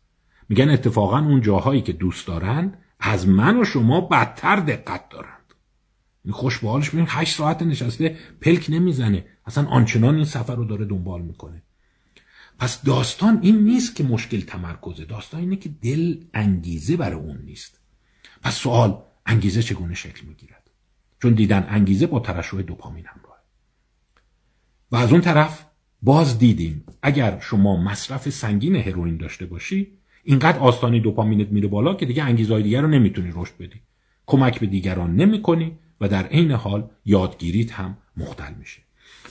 میگن 0.48 0.70
اتفاقا 0.70 1.18
اون 1.18 1.40
جاهایی 1.40 1.80
که 1.80 1.92
دوست 1.92 2.26
دارن 2.26 2.74
از 3.00 3.28
من 3.28 3.60
و 3.60 3.64
شما 3.64 4.00
بدتر 4.00 4.56
دقت 4.56 5.08
دارند 5.08 5.54
این 6.24 6.32
خوش 6.32 6.58
به 6.58 6.68
حالش 6.68 6.90
8 6.94 7.36
ساعت 7.36 7.62
نشسته 7.62 8.16
پلک 8.40 8.66
نمی‌زنه. 8.68 9.24
اصلا 9.46 9.66
آنچنان 9.66 10.14
این 10.14 10.24
سفر 10.24 10.54
رو 10.54 10.64
داره 10.64 10.84
دنبال 10.84 11.22
می‌کنه. 11.22 11.62
پس 12.58 12.82
داستان 12.82 13.38
این 13.42 13.64
نیست 13.64 13.96
که 13.96 14.04
مشکل 14.04 14.40
تمرکزه. 14.40 15.04
داستان 15.04 15.40
اینه 15.40 15.56
که 15.56 15.68
دل 15.82 16.24
انگیزه 16.34 16.96
برای 16.96 17.20
اون 17.20 17.42
نیست. 17.44 17.80
پس 18.42 18.54
سوال 18.54 19.02
انگیزه 19.26 19.62
چگونه 19.62 19.94
شکل 19.94 20.26
می‌گیرد؟ 20.26 20.70
چون 21.22 21.34
دیدن 21.34 21.66
انگیزه 21.68 22.06
با 22.06 22.20
ترشح 22.20 22.62
دوپامین 22.62 23.04
همراه 23.06 23.38
و 24.92 24.96
از 24.96 25.12
اون 25.12 25.20
طرف 25.20 25.64
باز 26.02 26.38
دیدیم 26.38 26.84
اگر 27.02 27.40
شما 27.40 27.76
مصرف 27.76 28.30
سنگین 28.30 28.76
هروئین 28.76 29.16
داشته 29.16 29.46
باشی 29.46 29.98
اینقدر 30.24 30.58
آستانی 30.58 31.00
دوپامینت 31.00 31.48
میره 31.48 31.68
بالا 31.68 31.94
که 31.94 32.06
دیگه 32.06 32.22
انگیزهای 32.22 32.62
دیگر 32.62 32.80
رو 32.80 32.88
نمی‌تونی 32.88 33.32
رشد 33.34 33.56
بدی. 33.58 33.80
کمک 34.26 34.60
به 34.60 34.66
دیگران 34.66 35.16
نمی‌کنی 35.16 35.78
و 36.00 36.08
در 36.08 36.26
عین 36.26 36.50
حال 36.50 36.90
یادگیریت 37.04 37.72
هم 37.72 37.96
مختل 38.16 38.54
میشه. 38.54 38.82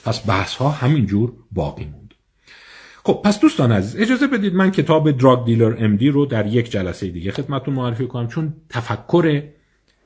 پس 0.04 0.28
بحث 0.28 0.54
ها 0.54 0.70
همینجور 0.70 1.32
باقی 1.52 1.84
موند. 1.84 2.07
خب 3.08 3.20
پس 3.24 3.40
دوستان 3.40 3.72
عزیز 3.72 4.00
اجازه 4.02 4.26
بدید 4.26 4.54
من 4.54 4.70
کتاب 4.70 5.10
دراگ 5.10 5.44
دیلر 5.44 5.76
ام 5.78 5.96
دی 5.96 6.08
رو 6.08 6.26
در 6.26 6.46
یک 6.46 6.70
جلسه 6.70 7.08
دیگه 7.08 7.32
خدمتتون 7.32 7.74
معرفی 7.74 8.06
کنم 8.06 8.28
چون 8.28 8.54
تفکر 8.68 9.42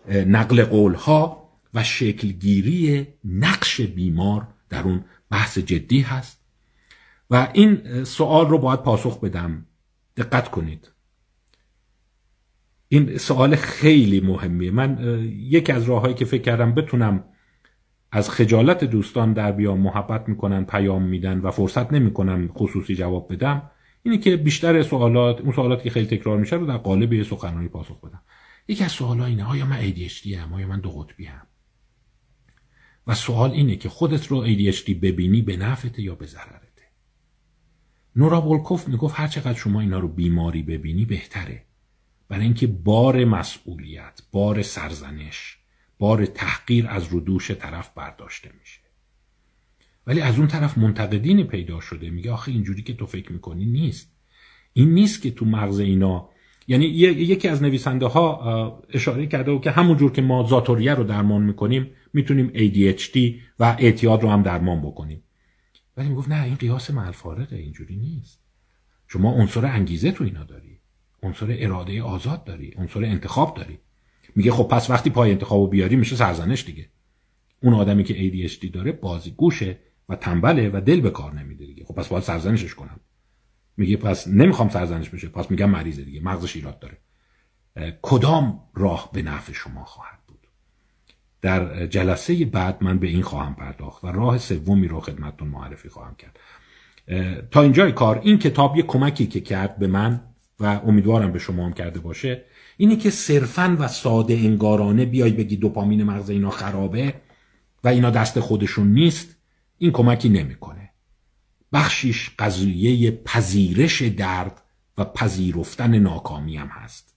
نقل 0.09 0.65
قول 0.65 0.95
ها 0.95 1.51
و 1.75 1.85
شکلگیری 1.85 3.07
نقش 3.25 3.81
بیمار 3.81 4.47
در 4.71 4.83
اون 4.83 5.05
بحث 5.31 5.59
جدی 5.59 6.01
هست. 6.01 6.45
و 7.31 7.49
این 7.53 8.05
سوال 8.05 8.49
رو 8.49 8.59
باید 8.59 8.83
پاسخ 8.83 9.21
بدم. 9.21 9.67
دقت 10.17 10.51
کنید. 10.51 10.91
این 12.89 13.19
سوال 13.19 13.57
خیلی 13.57 14.21
مهمیه. 14.21 14.71
من 14.71 14.99
یکی 15.39 15.73
از 15.73 15.85
راههایی 15.85 16.15
که 16.15 16.25
فکر 16.25 16.43
کردم 16.43 16.75
بتونم 16.75 17.25
از 18.15 18.31
خجالت 18.31 18.85
دوستان 18.85 19.33
در 19.33 19.53
بیام 19.53 19.81
محبت 19.81 20.29
می‌کنن 20.29 20.65
پیام 20.65 21.03
میدن 21.03 21.39
و 21.39 21.51
فرصت 21.51 21.93
نمی‌کنن 21.93 22.49
خصوصی 22.49 22.95
جواب 22.95 23.33
بدم. 23.33 23.71
اینی 24.03 24.19
که 24.19 24.37
بیشتر 24.37 24.83
سوالات 24.83 25.41
اون 25.41 25.53
سوالاتی 25.53 25.83
که 25.83 25.91
خیلی 25.91 26.07
تکرار 26.07 26.39
میشه 26.39 26.57
رو 26.57 26.67
در 26.67 26.77
قالب 26.77 27.13
یه 27.13 27.23
سخنرانی 27.23 27.69
پاسخ 27.69 28.01
بدم. 28.01 28.23
یکی 28.69 28.85
از 28.85 28.93
سوالا 28.93 29.25
اینه 29.25 29.45
آیا 29.45 29.67
من 29.67 29.93
ADHD 29.93 30.39
ام؟ 30.39 30.53
آیا 30.53 30.67
من 30.67 30.81
دو 30.81 30.91
قطبی 30.91 31.27
ام؟ 31.27 31.47
و 33.07 33.15
سوال 33.15 33.51
اینه 33.51 33.77
که 33.77 33.89
خودت 33.89 34.27
رو 34.27 34.47
ADHD 34.47 34.91
ببینی 34.91 35.43
به 35.43 35.57
نفعته 35.57 36.03
یا 36.03 36.15
به 36.15 36.27
ضررته؟ 36.27 36.83
نورا 38.17 38.41
بولکوف 38.41 38.89
می‌گفت 38.89 39.15
هر 39.21 39.27
چقدر 39.27 39.59
شما 39.59 39.81
اینا 39.81 39.99
رو 39.99 40.09
بیماری 40.09 40.63
ببینی 40.63 41.05
بهتره. 41.05 41.63
برای 42.29 42.45
اینکه 42.45 42.67
بار 42.67 43.25
مسئولیت 43.25 44.23
بار 44.33 44.63
سرزنش 44.63 45.62
بار 46.03 46.27
تحقیر 46.27 46.87
از 46.89 47.09
رو 47.09 47.21
دوش 47.21 47.51
طرف 47.51 47.91
برداشته 47.95 48.51
میشه. 48.61 48.81
ولی 50.07 50.21
از 50.21 50.39
اون 50.39 50.49
طرف 50.49 50.79
منتقدینی 50.79 51.45
پیدا 51.45 51.81
شده. 51.81 52.11
میگه 52.11 52.33
آخه 52.33 52.53
اینجوری 52.53 52.83
که 52.83 52.95
تو 52.95 53.07
فکر 53.07 53.33
می‌کنی 53.33 53.65
نیست. 53.65 54.13
این 54.73 54.95
نیست 54.95 55.23
که 55.23 55.31
تو 55.31 55.45
مغز 55.45 55.79
اینا 55.79 56.29
یعنی 56.69 56.85
یکی 56.85 57.49
از 57.49 57.63
نویسنده 57.63 58.07
ها 58.07 58.83
اشاره 58.91 59.27
کرده 59.27 59.51
و 59.51 59.61
که 59.61 59.71
همون 59.71 59.97
جور 59.97 60.13
که 60.13 60.23
ما 60.23 60.43
زاتوریه 60.43 60.95
رو 60.95 61.05
درمان 61.05 61.43
می‌کنیم 61.43 61.91
می‌تونیم 62.13 62.49
ADHD 62.55 63.19
و 63.59 63.77
اعتیاد 63.79 64.23
رو 64.23 64.31
هم 64.31 64.43
درمان 64.43 64.83
بکنیم. 64.83 65.23
ولی 65.97 66.09
می‌گفت 66.09 66.29
نه 66.29 66.45
این 66.45 66.55
قیاس 66.55 66.91
ملفارقه 66.91 67.57
اینجوری 67.57 67.97
نیست. 67.97 68.41
شما 69.09 69.33
عنصر 69.33 69.67
انگیزه 69.67 70.13
تو 70.13 70.25
اینا 70.25 70.45
داری. 70.45 70.81
عنصر 71.23 71.47
اراده 71.59 72.03
آزاد 72.03 72.45
داری. 72.45 72.75
عنصر 72.77 73.05
انتخاب 73.05 73.57
داری. 73.57 73.79
میگه 74.37 74.53
خب 74.53 74.69
پس 74.69 74.91
وقتی 74.91 75.11
پای 75.11 75.31
انتخابو 75.31 75.67
بیاری 75.67 75.97
میشه 75.97 76.17
سرزنش 76.17 76.65
دیگه. 76.65 76.89
اون 77.63 77.75
آدمی 77.75 78.05
که 78.05 78.15
ADHD 78.15 78.71
داره 78.73 78.93
بازی 78.93 79.31
گوشه 79.31 79.79
و 80.09 80.17
تنبله 80.17 80.71
و 80.75 80.81
دل 80.81 81.01
به 81.01 81.11
کار 81.11 81.35
نمیده 81.35 81.67
دیگه. 81.67 81.85
خب 81.85 81.95
پس 81.95 82.09
باید 82.09 82.25
سرزنشش 82.25 82.75
کنم. 82.75 83.01
میگه 83.77 83.97
پس 83.97 84.29
نمی‌خوام 84.29 84.69
سرزنش 84.69 85.09
بشه. 85.09 85.29
پس 85.29 85.51
میگم 85.51 85.71
مریضه 85.71 86.05
دیگه. 86.05 86.21
مغزش 86.21 86.57
ایراد 86.57 86.79
داره. 86.79 86.99
کدام 88.03 88.61
راه 88.75 89.11
به 89.13 89.23
نفع 89.23 89.53
شما 89.53 89.85
خواهد 89.85 90.19
بود؟ 90.27 90.47
در 91.43 91.87
جلسه 91.87 92.45
بعد 92.45 92.85
من 92.85 92.99
به 92.99 93.07
این 93.07 93.23
خواهم 93.23 93.55
پرداخت 93.55 94.05
و 94.05 94.07
راه 94.07 94.39
سومی 94.39 94.89
رو 94.89 95.01
خدمتتون 95.01 95.49
معرفی 95.49 95.89
خواهم 95.89 96.15
کرد. 96.15 96.39
تا 97.51 97.63
اینجای 97.63 97.93
کار 97.93 98.21
این 98.25 98.39
کتاب 98.39 98.77
یه 98.77 98.83
کمکی 98.83 99.27
که 99.27 99.41
کرد 99.41 99.79
به 99.79 99.87
من 99.87 100.21
و 100.61 100.67
امیدوارم 100.67 101.33
به 101.33 101.39
شما 101.39 101.67
هم 101.67 101.73
کرده 101.73 102.01
باشه. 102.01 102.45
اینی 102.83 102.97
که 102.97 103.11
صرفا 103.11 103.77
و 103.79 103.89
ساده 103.89 104.35
انگارانه 104.35 105.05
بیای 105.05 105.33
بگی 105.33 105.57
دوپامین 105.57 106.03
مغز 106.03 106.31
اینا 106.31 106.51
خرابه 106.51 107.15
و 107.85 107.89
اینا 107.89 108.11
دست 108.11 108.41
خودشون 108.41 108.93
نیست 108.93 109.37
این 109.79 109.91
کمکی 109.93 110.29
نمی‌کنه. 110.29 110.91
بخشیش 111.73 112.31
قضیه 112.39 113.11
پذیرش 113.11 114.03
درد 114.03 114.63
و 114.99 115.05
پذیرفتن 115.05 115.99
ناکامی 115.99 116.57
هم 116.57 116.67
هست. 116.67 117.17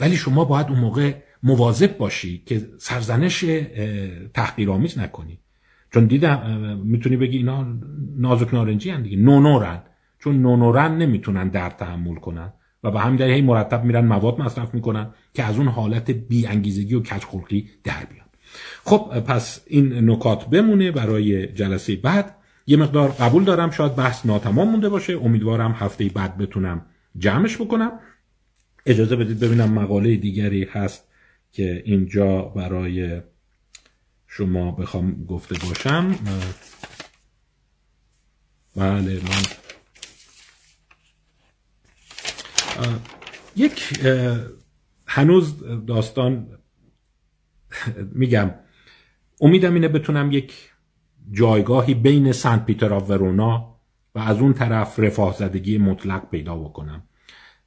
ولی 0.00 0.16
شما 0.16 0.44
باید 0.44 0.66
اون 0.66 0.78
موقع 0.78 1.14
مواظب 1.42 1.96
باشی 1.98 2.42
که 2.46 2.68
سرزنش 2.78 3.44
تحقیرآمیز 4.34 4.98
نکنی. 4.98 5.38
چون 5.92 6.06
دیدم 6.06 6.80
می‌تونی 6.84 7.16
بگی 7.16 7.36
اینا 7.36 7.66
نازک 8.16 8.54
نارنجی 8.54 8.90
هن 8.90 9.02
دیگه. 9.02 9.16
نونورن. 9.16 9.82
چون 10.18 10.42
نونورن 10.42 10.98
نمی‌تونن 10.98 11.48
درد 11.48 11.76
تحمل 11.76 12.14
کنن. 12.14 12.52
و 12.86 12.90
به 12.90 13.00
همین 13.00 13.16
دلیل 13.16 13.44
مرتب 13.44 13.84
میرن 13.84 14.06
مواد 14.06 14.40
مصرف 14.40 14.74
می‌کنن 14.74 15.10
که 15.34 15.44
از 15.44 15.56
اون 15.56 15.68
حالت 15.68 16.10
بی 16.10 16.46
انگیزگی 16.46 16.94
و 16.94 17.00
کچخلقی 17.00 17.70
در 17.84 18.04
بیان. 18.04 18.26
خب 18.84 19.20
پس 19.20 19.60
این 19.66 20.10
نکات 20.10 20.44
بمونه 20.44 20.92
برای 20.92 21.46
جلسه 21.46 21.96
بعد. 21.96 22.36
یه 22.66 22.76
مقدار 22.76 23.08
قبول 23.08 23.44
دارم 23.44 23.70
شاید 23.70 23.96
بحث 23.96 24.26
ناتمام 24.26 24.70
مونده 24.70 24.88
باشه. 24.88 25.12
امیدوارم 25.12 25.72
هفته 25.72 26.08
بعد 26.08 26.38
بتونم 26.38 26.86
جمعش 27.18 27.56
بکنم. 27.56 27.92
اجازه 28.86 29.16
بدید 29.16 29.40
ببینم 29.40 29.72
مقاله 29.72 30.16
دیگری 30.16 30.64
هست 30.64 31.04
که 31.52 31.82
اینجا 31.84 32.42
برای 32.42 33.20
شما 34.26 34.70
بخوام 34.70 35.24
گفته 35.24 35.54
باشم. 35.66 36.14
بله 38.76 39.14
من 39.14 39.65
یک 43.56 44.00
هنوز 45.06 45.54
داستان 45.86 46.58
میگم 48.12 48.54
امیدم 49.40 49.74
اینه 49.74 49.88
بتونم 49.88 50.32
یک 50.32 50.70
جایگاهی 51.30 51.94
بین 51.94 52.32
سنت 52.32 52.66
پیتر 52.66 52.92
و 52.92 52.98
ورونا 52.98 53.80
و 54.14 54.18
از 54.18 54.38
اون 54.38 54.52
طرف 54.52 54.98
رفاه 54.98 55.36
زدگی 55.36 55.78
مطلق 55.78 56.30
پیدا 56.30 56.56
بکنم. 56.56 57.02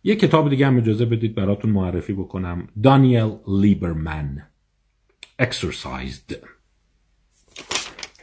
یه 0.03 0.15
کتاب 0.15 0.49
دیگه 0.49 0.67
هم 0.67 0.77
اجازه 0.77 1.05
بدید 1.05 1.35
براتون 1.35 1.71
معرفی 1.71 2.13
بکنم. 2.13 2.67
دانیل 2.83 3.37
لیبرمن 3.47 4.49
Exercised. 5.41 6.35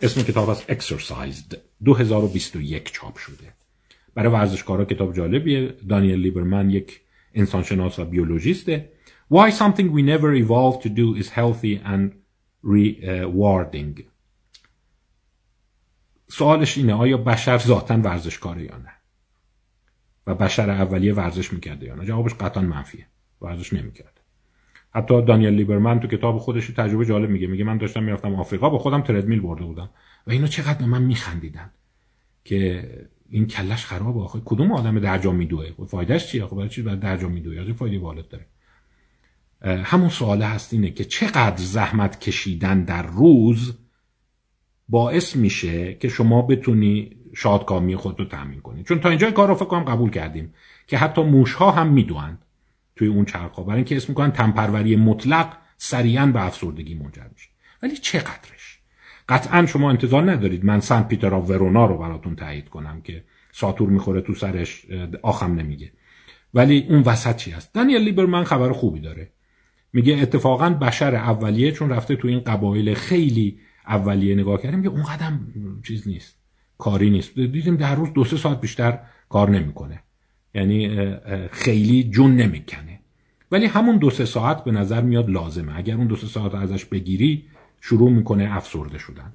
اسم 0.03 0.23
کتاب 0.23 0.51
از 0.51 0.63
Exercised 0.63 1.57
2021 1.85 2.93
چاپ 2.93 3.17
شده. 3.17 3.53
برای 4.17 4.33
ورزشکارا 4.33 4.85
کتاب 4.85 5.15
جالبیه. 5.15 5.75
دانیل 5.89 6.21
لیبرمن 6.21 6.71
یک 6.71 7.01
انسانشناس 7.35 7.99
و 7.99 8.05
بیولوژیسته. 8.05 8.91
Why 9.33 9.51
something 9.51 9.89
we 9.97 10.03
never 10.03 10.31
evolved 10.45 10.83
to 10.83 10.89
do 10.89 11.23
is 11.23 11.29
healthy 11.29 11.81
and 11.85 12.11
rewarding. 12.65 14.03
سوالش 16.29 16.79
اینه 16.79 16.95
آیا 16.95 17.17
بشر 17.17 17.59
ذاتا 17.59 17.95
ورزشکاره 17.97 18.63
یا 18.63 18.77
نه؟ 18.77 18.93
و 20.27 20.35
بشر 20.35 20.71
اولیه 20.71 21.15
ورزش 21.15 21.53
می‌کرده 21.53 21.87
یا 21.87 21.95
نه؟ 21.95 22.05
جوابش 22.05 22.35
قطعا 22.35 22.63
منفیه. 22.63 23.07
ورزش 23.41 23.73
نمی‌کرده. 23.73 24.21
حتی 24.91 25.25
دانیل 25.25 25.55
لیبرمن 25.55 26.01
تو 26.01 26.09
کتاب 26.09 26.39
خودش 26.39 26.67
تجربه 26.67 27.05
جالب 27.07 27.31
میگه. 27.31 27.47
میگه 27.47 27.65
من 27.65 27.79
داشتم 27.79 28.03
می‌رفتم 28.03 28.35
آفریقا 28.35 28.71
با 28.71 28.79
خودم 28.79 29.03
تردمیل 29.03 29.41
برده 29.41 29.65
بودم. 29.65 29.91
و 30.27 30.31
اینا 30.31 30.47
چقدر 30.47 30.87
من 30.87 31.03
میخندیدن 31.03 31.71
که 32.45 32.89
این 33.31 33.47
کلش 33.47 33.85
خرابه 33.87 34.21
آخه. 34.21 34.41
کدوم 34.45 34.73
آدم 34.73 35.01
درجا 35.01 35.33
میدوه؟ 35.33 35.87
فایدهش 35.89 36.27
چیه؟ 36.27 36.47
خب 36.47 36.57
برای 36.57 36.69
چی 36.69 36.83
بعد 36.83 37.01
درجا 37.01 37.29
میدوه 37.29 37.61
از 37.61 37.69
فایده 37.69 37.99
والد 37.99 38.29
داره. 38.29 38.47
همون 39.85 40.09
سوال 40.09 40.43
هست 40.43 40.73
اینه 40.73 40.91
که 40.91 41.05
چقدر 41.05 41.57
زحمت 41.57 42.21
کشیدن 42.21 42.85
در 42.85 43.03
روز 43.03 43.79
باعث 44.89 45.37
میشه 45.37 45.95
که 45.95 46.09
شما 46.09 46.43
بتونی 46.43 47.17
شادکامی 47.35 47.97
خود 47.97 48.21
رو 48.21 48.27
تامین 48.27 48.61
کنی؟ 48.61 48.83
چون 48.83 49.01
تا 49.01 49.09
اینجا 49.09 49.31
کار 49.31 49.49
رو 49.49 49.55
فکر 49.55 49.65
کنم 49.65 49.85
قبول 49.85 50.11
کردیم 50.11 50.55
که 50.87 50.99
حتی 50.99 51.23
موش 51.23 51.53
ها 51.53 51.71
هم 51.71 51.93
می‌دوند 51.93 52.39
توی 52.97 53.09
اون 53.09 53.25
چرخ 53.25 53.59
برای 53.59 53.77
اینکه 53.77 53.97
اسم 53.97 54.07
می‌کنن 54.09 54.33
تنپروری 54.33 54.97
مطلق 54.97 55.57
سریعا 55.77 56.27
به 56.27 56.47
افسردگی 56.47 56.95
منجر 56.95 57.27
میشه. 57.33 57.49
ولی 57.83 57.97
چقدرش 57.97 58.56
قطعا 59.29 59.67
شما 59.67 59.91
انتظار 59.91 60.31
ندارید 60.31 60.65
من 60.65 60.81
سن 60.81 61.03
پیتر 61.03 61.35
آف 61.35 61.51
ورونا 61.51 61.87
رو 61.87 61.99
براتون 61.99 62.37
تایید 62.37 62.69
کنم 62.69 63.01
که 63.01 63.25
ساتور 63.53 63.89
می‌خوره 63.89 64.21
تو 64.21 64.35
سرش 64.35 64.87
آخم 65.23 65.55
نمیگه. 65.55 65.93
ولی 66.55 66.87
اون 66.89 67.03
وسط 67.03 67.37
چی 67.37 67.51
هست؟ 67.51 67.75
دانیل 67.75 68.03
لیبرمن 68.03 68.45
خبر 68.45 68.73
خوبی 68.73 69.01
داره. 69.01 69.33
میگه 69.93 70.19
اتفاقا 70.23 70.71
بشر 70.71 71.15
اولیه 71.15 71.73
چون 71.73 71.91
رفته 71.91 72.17
تو 72.17 72.29
این 72.29 72.41
قبایل 72.41 72.95
خیلی 72.95 73.59
اولیه 73.87 74.35
نگاه 74.35 74.63
کردیم 74.63 74.83
که 74.83 74.89
اون 74.89 75.03
قدم 75.03 75.47
چیز 75.87 76.09
نیست 76.09 76.37
کاری 76.79 77.11
نیست. 77.11 77.35
دیدیم 77.35 77.77
در 77.77 77.95
روز 77.95 78.13
دو 78.13 78.25
سه 78.25 78.37
ساعت 78.37 78.61
بیشتر 78.61 78.99
کار 79.29 79.51
نمی‌کنه. 79.51 80.03
یعنی 80.55 80.99
خیلی 81.51 82.05
جون 82.05 82.37
نمی‌کنه. 82.37 83.01
ولی 83.53 83.67
همون 83.67 83.97
دو 83.97 84.11
سه 84.11 84.25
ساعت 84.25 84.65
به 84.65 84.71
نظر 84.71 85.01
میاد 85.01 85.31
لازمه. 85.31 85.77
اگر 85.77 85.95
اون 85.95 86.07
دو 86.07 86.17
سه 86.17 86.27
ساعت 86.27 86.55
ازش 86.55 86.85
بگیری 86.85 87.45
شروع 87.89 88.11
می‌کنه 88.11 88.49
افسرده 88.51 88.99
شدن. 88.99 89.33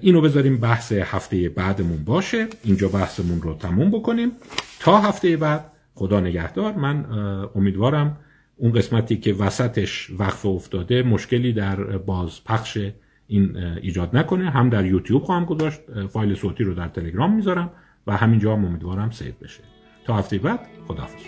اینو 0.00 0.20
بذاریم 0.20 0.56
بحث 0.56 0.92
هفته 0.92 1.48
بعدمون 1.48 2.04
باشه. 2.04 2.46
اینجا 2.64 2.88
بحثمون 2.88 3.42
رو 3.42 3.54
تموم 3.54 3.90
بکنیم. 3.90 4.32
تا 4.80 4.98
هفته 4.98 5.36
بعد 5.36 5.64
خدا 5.94 6.20
نگهدار. 6.20 6.72
من 6.72 7.06
امیدوارم 7.54 8.16
اون 8.56 8.72
قسمتی 8.72 9.16
که 9.16 9.32
وسطش 9.32 10.10
وقف 10.18 10.46
افتاده 10.46 11.02
مشکلی 11.02 11.52
در 11.52 11.76
بازپخش 11.98 12.78
این 13.26 13.56
ایجاد 13.56 14.16
نکنه. 14.16 14.50
هم 14.50 14.70
در 14.70 14.86
یوتیوب 14.86 15.22
خواهم 15.22 15.44
گذاشت. 15.44 15.80
فایل 16.08 16.34
صوتی 16.34 16.64
رو 16.64 16.74
در 16.74 16.88
تلگرام 16.88 17.36
می‌ذارم 17.36 17.70
و 18.06 18.16
همینجا 18.16 18.56
هم 18.56 18.64
امیدوارم 18.64 19.10
سیو 19.10 19.32
بشه. 19.42 19.60
تا 20.04 20.16
هفته 20.16 20.38
بعد 20.38 20.60
خداحافظ. 20.88 21.22